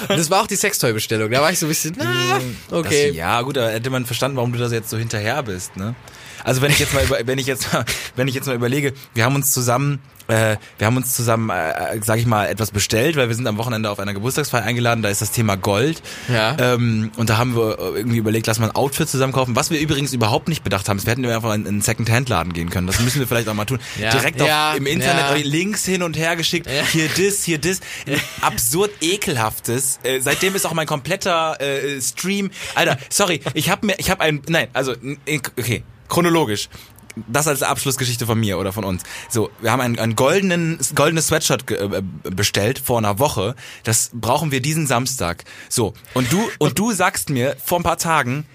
Und 0.07 0.17
das 0.17 0.29
war 0.29 0.41
auch 0.41 0.47
die 0.47 0.55
Sextoy-Bestellung. 0.55 1.31
Da 1.31 1.41
war 1.41 1.51
ich 1.51 1.59
so 1.59 1.65
ein 1.65 1.69
bisschen, 1.69 1.95
na, 1.97 2.39
okay. 2.71 3.07
Das, 3.07 3.15
ja, 3.15 3.41
gut, 3.41 3.57
da 3.57 3.69
hätte 3.69 3.89
man 3.89 4.05
verstanden, 4.05 4.37
warum 4.37 4.51
du 4.51 4.59
das 4.59 4.71
jetzt 4.71 4.89
so 4.89 4.97
hinterher 4.97 5.43
bist, 5.43 5.77
ne? 5.77 5.95
Also 6.43 6.61
wenn 6.61 6.71
ich 6.71 6.79
jetzt 6.79 6.93
mal 6.93 7.03
über, 7.03 7.17
wenn 7.25 7.39
ich 7.39 7.47
jetzt 7.47 7.73
mal, 7.73 7.85
wenn 8.15 8.27
ich 8.27 8.35
jetzt 8.35 8.45
mal 8.45 8.55
überlege, 8.55 8.93
wir 9.13 9.25
haben 9.25 9.35
uns 9.35 9.51
zusammen 9.51 9.99
äh, 10.27 10.57
wir 10.77 10.87
haben 10.87 10.97
uns 10.97 11.15
zusammen, 11.15 11.49
äh, 11.49 11.99
sag 12.01 12.19
ich 12.19 12.25
mal, 12.25 12.47
etwas 12.47 12.71
bestellt, 12.71 13.15
weil 13.15 13.27
wir 13.27 13.35
sind 13.35 13.47
am 13.47 13.57
Wochenende 13.57 13.89
auf 13.89 13.99
einer 13.99 14.13
Geburtstagsfeier 14.13 14.63
eingeladen, 14.63 15.01
da 15.01 15.09
ist 15.09 15.21
das 15.21 15.31
Thema 15.31 15.55
Gold. 15.55 16.01
Ja. 16.31 16.57
Ähm, 16.59 17.11
und 17.17 17.29
da 17.29 17.37
haben 17.37 17.55
wir 17.55 17.77
irgendwie 17.79 18.17
überlegt, 18.17 18.47
lass 18.47 18.59
mal 18.59 18.67
ein 18.69 18.75
Outfit 18.75 19.09
zusammen 19.09 19.33
kaufen. 19.33 19.55
Was 19.55 19.69
wir 19.69 19.79
übrigens 19.79 20.13
überhaupt 20.13 20.47
nicht 20.47 20.63
bedacht 20.63 20.89
haben, 20.89 20.97
ist, 20.97 21.05
wir 21.05 21.11
hätten 21.11 21.25
einfach 21.25 21.53
in 21.53 21.67
einen 21.67 21.81
Second-Hand-Laden 21.81 22.53
gehen 22.53 22.69
können. 22.69 22.87
Das 22.87 22.99
müssen 22.99 23.19
wir 23.19 23.27
vielleicht 23.27 23.47
auch 23.47 23.53
mal 23.53 23.65
tun. 23.65 23.79
Ja. 23.99 24.11
Direkt 24.11 24.41
auf, 24.41 24.47
Ja, 24.47 24.73
im 24.73 24.85
Internet 24.85 25.37
ja. 25.37 25.43
Links 25.43 25.85
hin 25.85 26.03
und 26.03 26.17
her 26.17 26.35
geschickt. 26.35 26.69
Hier 26.91 27.07
dis, 27.09 27.43
hier 27.43 27.57
dis. 27.57 27.81
Absurd 28.41 28.91
ekelhaftes. 29.01 29.99
Äh, 30.03 30.19
seitdem 30.21 30.55
ist 30.55 30.65
auch 30.65 30.73
mein 30.73 30.87
kompletter 30.87 31.59
äh, 31.61 32.01
Stream. 32.01 32.51
Alter, 32.73 32.97
sorry, 33.09 33.41
ich 33.53 33.69
habe 33.69 33.85
mir, 33.85 33.95
ich 33.97 34.09
habe 34.09 34.21
ein, 34.21 34.41
nein, 34.47 34.67
also 34.73 34.93
okay, 35.57 35.83
chronologisch. 36.07 36.69
Das 37.27 37.47
als 37.47 37.63
Abschlussgeschichte 37.63 38.25
von 38.25 38.39
mir 38.39 38.57
oder 38.57 38.73
von 38.73 38.83
uns. 38.83 39.03
So, 39.29 39.49
wir 39.61 39.71
haben 39.71 39.81
einen, 39.81 39.99
einen 39.99 40.15
goldenen, 40.15 40.79
goldenes 40.95 41.27
Sweatshirt 41.27 41.69
äh, 41.71 42.01
bestellt 42.23 42.79
vor 42.79 42.97
einer 42.97 43.19
Woche. 43.19 43.55
Das 43.83 44.11
brauchen 44.13 44.51
wir 44.51 44.61
diesen 44.61 44.87
Samstag. 44.87 45.43
So, 45.69 45.93
und 46.13 46.31
du, 46.31 46.49
und 46.59 46.77
du 46.77 46.91
sagst 46.91 47.29
mir 47.29 47.55
vor 47.63 47.79
ein 47.79 47.83
paar 47.83 47.97
Tagen, 47.97 48.45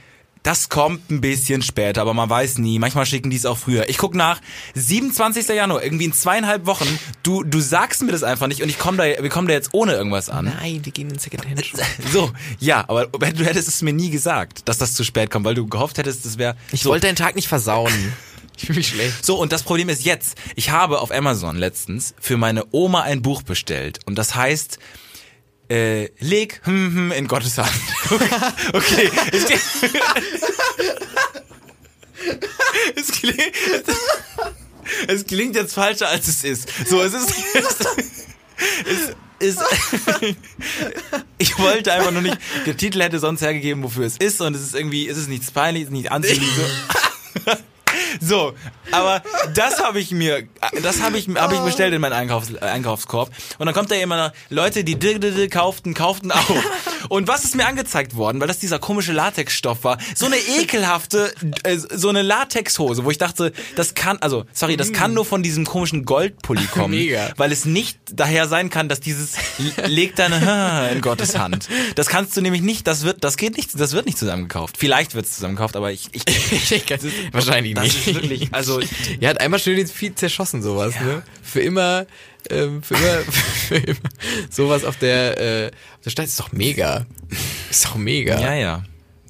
das 0.42 0.70
kommt 0.70 1.10
ein 1.10 1.20
bisschen 1.20 1.60
später, 1.60 2.00
aber 2.00 2.14
man 2.14 2.30
weiß 2.30 2.58
nie. 2.58 2.78
Manchmal 2.78 3.04
schicken 3.04 3.30
die 3.30 3.36
es 3.36 3.44
auch 3.44 3.58
früher. 3.58 3.88
Ich 3.88 3.98
guck 3.98 4.14
nach, 4.14 4.40
27. 4.74 5.48
Januar, 5.48 5.82
irgendwie 5.82 6.06
in 6.06 6.12
zweieinhalb 6.12 6.64
Wochen. 6.66 6.86
Du, 7.22 7.42
du 7.42 7.60
sagst 7.60 8.02
mir 8.02 8.12
das 8.12 8.22
einfach 8.22 8.46
nicht 8.46 8.62
und 8.62 8.70
ich 8.70 8.78
komm 8.78 8.96
da, 8.96 9.04
wir 9.04 9.28
kommen 9.28 9.48
da 9.48 9.54
jetzt 9.54 9.70
ohne 9.72 9.92
irgendwas 9.92 10.30
an. 10.30 10.46
Nein, 10.46 10.80
die 10.82 10.92
gehen 10.92 11.10
in 11.10 11.18
Second-Hand. 11.18 11.60
So, 12.12 12.30
ja, 12.58 12.84
aber 12.88 13.06
du 13.06 13.44
hättest 13.44 13.68
es 13.68 13.82
mir 13.82 13.92
nie 13.92 14.10
gesagt, 14.10 14.68
dass 14.68 14.78
das 14.78 14.94
zu 14.94 15.04
spät 15.04 15.30
kommt, 15.30 15.44
weil 15.44 15.54
du 15.54 15.66
gehofft 15.66 15.98
hättest, 15.98 16.24
das 16.24 16.38
wäre. 16.38 16.56
Ich 16.72 16.82
so. 16.82 16.90
wollte 16.90 17.06
deinen 17.06 17.16
Tag 17.16 17.36
nicht 17.36 17.48
versauen. 17.48 17.92
Ich 18.60 18.66
fühle 18.66 18.78
mich 18.78 18.88
schlecht. 18.88 19.24
So, 19.24 19.36
und 19.36 19.52
das 19.52 19.62
Problem 19.62 19.88
ist 19.88 20.04
jetzt, 20.04 20.36
ich 20.54 20.68
habe 20.68 21.00
auf 21.00 21.10
Amazon 21.10 21.56
letztens 21.56 22.14
für 22.20 22.36
meine 22.36 22.66
Oma 22.72 23.00
ein 23.00 23.22
Buch 23.22 23.42
bestellt. 23.42 24.00
Und 24.04 24.16
das 24.16 24.34
heißt, 24.34 24.78
äh, 25.70 26.10
leg 26.18 26.60
hm, 26.64 26.94
hm, 26.94 27.12
in 27.12 27.26
Gottes 27.26 27.56
Hand. 27.56 27.72
okay. 28.74 29.10
Es 32.94 33.12
klingt, 33.12 33.40
es 35.08 35.24
klingt, 35.24 35.56
es 35.56 35.62
jetzt 35.62 35.74
falscher, 35.74 36.08
als 36.08 36.28
es 36.28 36.44
ist. 36.44 36.68
So, 36.86 37.00
es 37.02 37.14
ist, 37.14 37.34
es 39.38 39.56
ist, 39.56 39.58
ich 41.38 41.58
wollte 41.58 41.92
einfach 41.92 42.10
nur 42.10 42.20
nicht, 42.20 42.36
der 42.66 42.76
Titel 42.76 43.00
hätte 43.00 43.18
sonst 43.18 43.40
hergegeben, 43.40 43.82
wofür 43.82 44.04
es 44.04 44.18
ist. 44.18 44.40
Und 44.40 44.54
es 44.54 44.62
ist 44.62 44.74
irgendwie, 44.74 45.08
es 45.08 45.16
ist 45.16 45.28
nichts 45.28 45.50
peinliches, 45.50 45.90
nicht 45.90 46.12
anzuliegen. 46.12 46.46
So. 48.20 48.54
Aber 48.92 49.22
das 49.54 49.80
habe 49.80 50.00
ich 50.00 50.10
mir, 50.10 50.48
das 50.82 51.02
habe 51.02 51.18
ich, 51.18 51.28
hab 51.28 51.52
ich 51.52 51.60
bestellt 51.60 51.94
in 51.94 52.00
meinen 52.00 52.12
Einkaufs, 52.12 52.54
Einkaufskorb. 52.56 53.30
Und 53.58 53.66
dann 53.66 53.74
kommt 53.74 53.90
da 53.90 53.94
immer 53.94 54.28
noch, 54.28 54.32
Leute, 54.48 54.84
die 54.84 54.96
kauften, 55.48 55.94
kauften 55.94 56.32
auch. 56.32 56.48
Und 57.08 57.28
was 57.28 57.44
ist 57.44 57.56
mir 57.56 57.66
angezeigt 57.66 58.14
worden, 58.14 58.40
weil 58.40 58.48
das 58.48 58.58
dieser 58.58 58.78
komische 58.78 59.12
Latexstoff 59.12 59.84
war, 59.84 59.98
so 60.14 60.26
eine 60.26 60.36
ekelhafte, 60.36 61.32
äh, 61.64 61.76
so 61.76 62.08
eine 62.08 62.22
Latexhose, 62.22 63.04
wo 63.04 63.10
ich 63.10 63.18
dachte, 63.18 63.52
das 63.74 63.94
kann, 63.94 64.18
also, 64.18 64.44
sorry, 64.52 64.76
das 64.76 64.92
kann 64.92 65.14
nur 65.14 65.24
von 65.24 65.42
diesem 65.42 65.64
komischen 65.64 66.04
Goldpulli 66.04 66.66
kommen. 66.72 66.94
Mega. 66.94 67.30
Weil 67.36 67.52
es 67.52 67.64
nicht 67.64 67.98
daher 68.12 68.48
sein 68.48 68.70
kann, 68.70 68.88
dass 68.88 69.00
dieses, 69.00 69.32
leg 69.86 70.14
deine 70.16 70.90
in 70.92 71.00
Gottes 71.00 71.38
Hand. 71.38 71.68
Das 71.94 72.08
kannst 72.08 72.36
du 72.36 72.42
nämlich 72.42 72.62
nicht, 72.62 72.86
das 72.86 73.02
wird, 73.02 73.24
das 73.24 73.36
geht 73.36 73.56
nicht, 73.56 73.78
das 73.78 73.92
wird 73.92 74.06
nicht 74.06 74.18
zusammengekauft. 74.18 74.76
Vielleicht 74.76 75.14
wird 75.14 75.26
es 75.26 75.34
zusammengekauft, 75.34 75.76
aber 75.76 75.90
ich, 75.92 76.08
ich, 76.12 76.24
Wahrscheinlich 77.32 77.74
das 77.74 77.84
nicht. 77.84 77.99
Ist 78.06 78.14
wirklich, 78.14 78.52
also 78.52 78.80
Ja, 79.20 79.28
hat 79.30 79.40
einmal 79.40 79.60
schön 79.60 79.76
jetzt 79.78 79.92
viel 79.92 80.14
zerschossen, 80.14 80.62
sowas, 80.62 80.94
ne? 81.00 81.22
Für 81.42 81.60
immer, 81.60 82.06
ähm, 82.50 82.82
für 82.82 82.94
immer, 82.94 83.18
für 83.68 83.76
immer 83.76 83.98
sowas 84.50 84.84
auf 84.84 84.96
der, 84.96 85.38
äh, 85.38 85.66
auf 85.68 86.00
der 86.04 86.10
Stadt 86.10 86.26
ist 86.26 86.38
doch 86.40 86.52
mega. 86.52 87.06
Ist 87.70 87.84
doch 87.86 87.96
mega. 87.96 88.40
ja, 88.40 88.54
ja, 88.54 88.84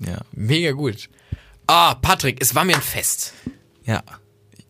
ja, 0.07 0.19
Mega 0.33 0.73
gut. 0.73 1.09
Ah, 1.67 1.95
Patrick, 1.95 2.39
es 2.41 2.55
war 2.55 2.65
mir 2.65 2.77
ein 2.77 2.83
Fest, 2.83 3.35
ja. 3.85 4.03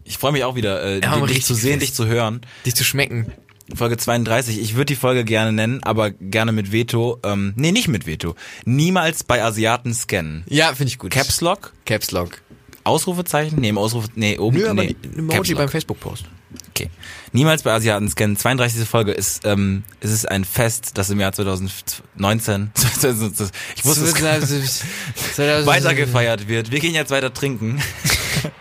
Ich 0.05 0.19
freue 0.19 0.33
mich 0.33 0.43
auch 0.45 0.57
wieder, 0.57 0.83
äh, 0.83 1.01
Ja, 1.01 1.15
dich 1.15 1.23
richtig 1.25 1.45
zu 1.45 1.55
sehen, 1.55 1.79
dich 1.79 1.95
zu 1.95 2.07
hören. 2.07 2.41
dich 2.67 2.75
zu 2.75 2.83
schmecken. 2.85 3.33
Folge 3.73 3.97
32. 3.97 4.61
Ich 4.61 4.75
würde 4.75 4.87
die 4.87 4.97
Folge 4.97 5.25
gerne 5.25 5.53
nennen, 5.53 5.81
aber 5.85 6.11
gerne 6.11 6.51
mit 6.51 6.73
Veto. 6.73 7.21
Ähm, 7.23 7.53
nee, 7.55 7.71
nicht 7.71 7.87
mit 7.87 8.05
Veto. 8.05 8.35
Niemals 8.65 9.23
bei 9.23 9.45
Asiaten 9.45 9.95
scannen. 9.95 10.43
Ja, 10.49 10.75
finde 10.75 10.89
ich 10.89 10.99
gut. 10.99 11.13
Caps 11.13 11.41
Lock, 11.41 11.73
Caps 11.85 12.11
Lock. 12.11 12.43
Ausrufezeichen? 12.85 13.61
Nee, 13.61 13.69
im 13.71 13.79
Ausrufe, 13.79 14.09
nee, 14.15 14.39
oben, 14.39 14.59
Nö, 14.59 14.69
aber 14.69 14.85
nee. 14.85 14.97
Emoji 15.17 15.55
beim 15.55 15.69
Facebook-Post. 15.69 16.25
Okay. 16.71 16.91
Niemals 17.33 17.63
bei 17.63 17.73
Asiaten 17.73 18.09
scannen. 18.09 18.37
32. 18.37 18.89
Folge 18.89 19.13
ist, 19.13 19.45
ähm, 19.45 19.85
es 20.01 20.11
ist 20.11 20.29
ein 20.29 20.45
Fest, 20.45 20.93
das 20.95 21.11
im 21.11 21.21
Jahr 21.21 21.33
2019, 21.33 22.73
ich 22.77 23.85
wusste 23.85 24.05
es 24.05 25.67
weiter 25.67 25.95
gefeiert 25.95 26.49
wird. 26.49 26.71
Wir 26.71 26.81
gehen 26.81 26.95
jetzt 26.95 27.11
weiter 27.11 27.33
trinken. 27.33 27.81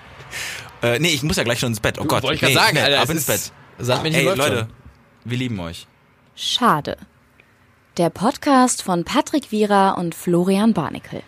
äh, 0.82 1.00
nee, 1.00 1.10
ich 1.10 1.24
muss 1.24 1.38
ja 1.38 1.44
gleich 1.44 1.60
schon 1.60 1.70
ins 1.70 1.80
Bett. 1.80 1.98
Oh 2.00 2.06
Gott. 2.06 2.24
Wollte 2.24 2.36
ich 2.36 2.42
nee, 2.42 2.54
gerade 2.54 2.66
sagen, 2.66 2.78
Alter. 2.78 2.98
ab 3.00 3.04
es 3.06 3.10
ins 3.10 3.26
Bett. 3.26 3.52
Sandmännchen 3.80 4.20
Ey, 4.22 4.26
läuft 4.26 4.38
Leute, 4.38 4.58
schon. 4.58 4.68
wir 5.26 5.38
lieben 5.38 5.60
euch. 5.60 5.88
Schade. 6.36 6.98
Der 7.98 8.10
Podcast 8.10 8.84
von 8.84 9.04
Patrick 9.04 9.52
Wierer 9.52 9.98
und 9.98 10.14
Florian 10.14 10.74
Barnikel. 10.74 11.24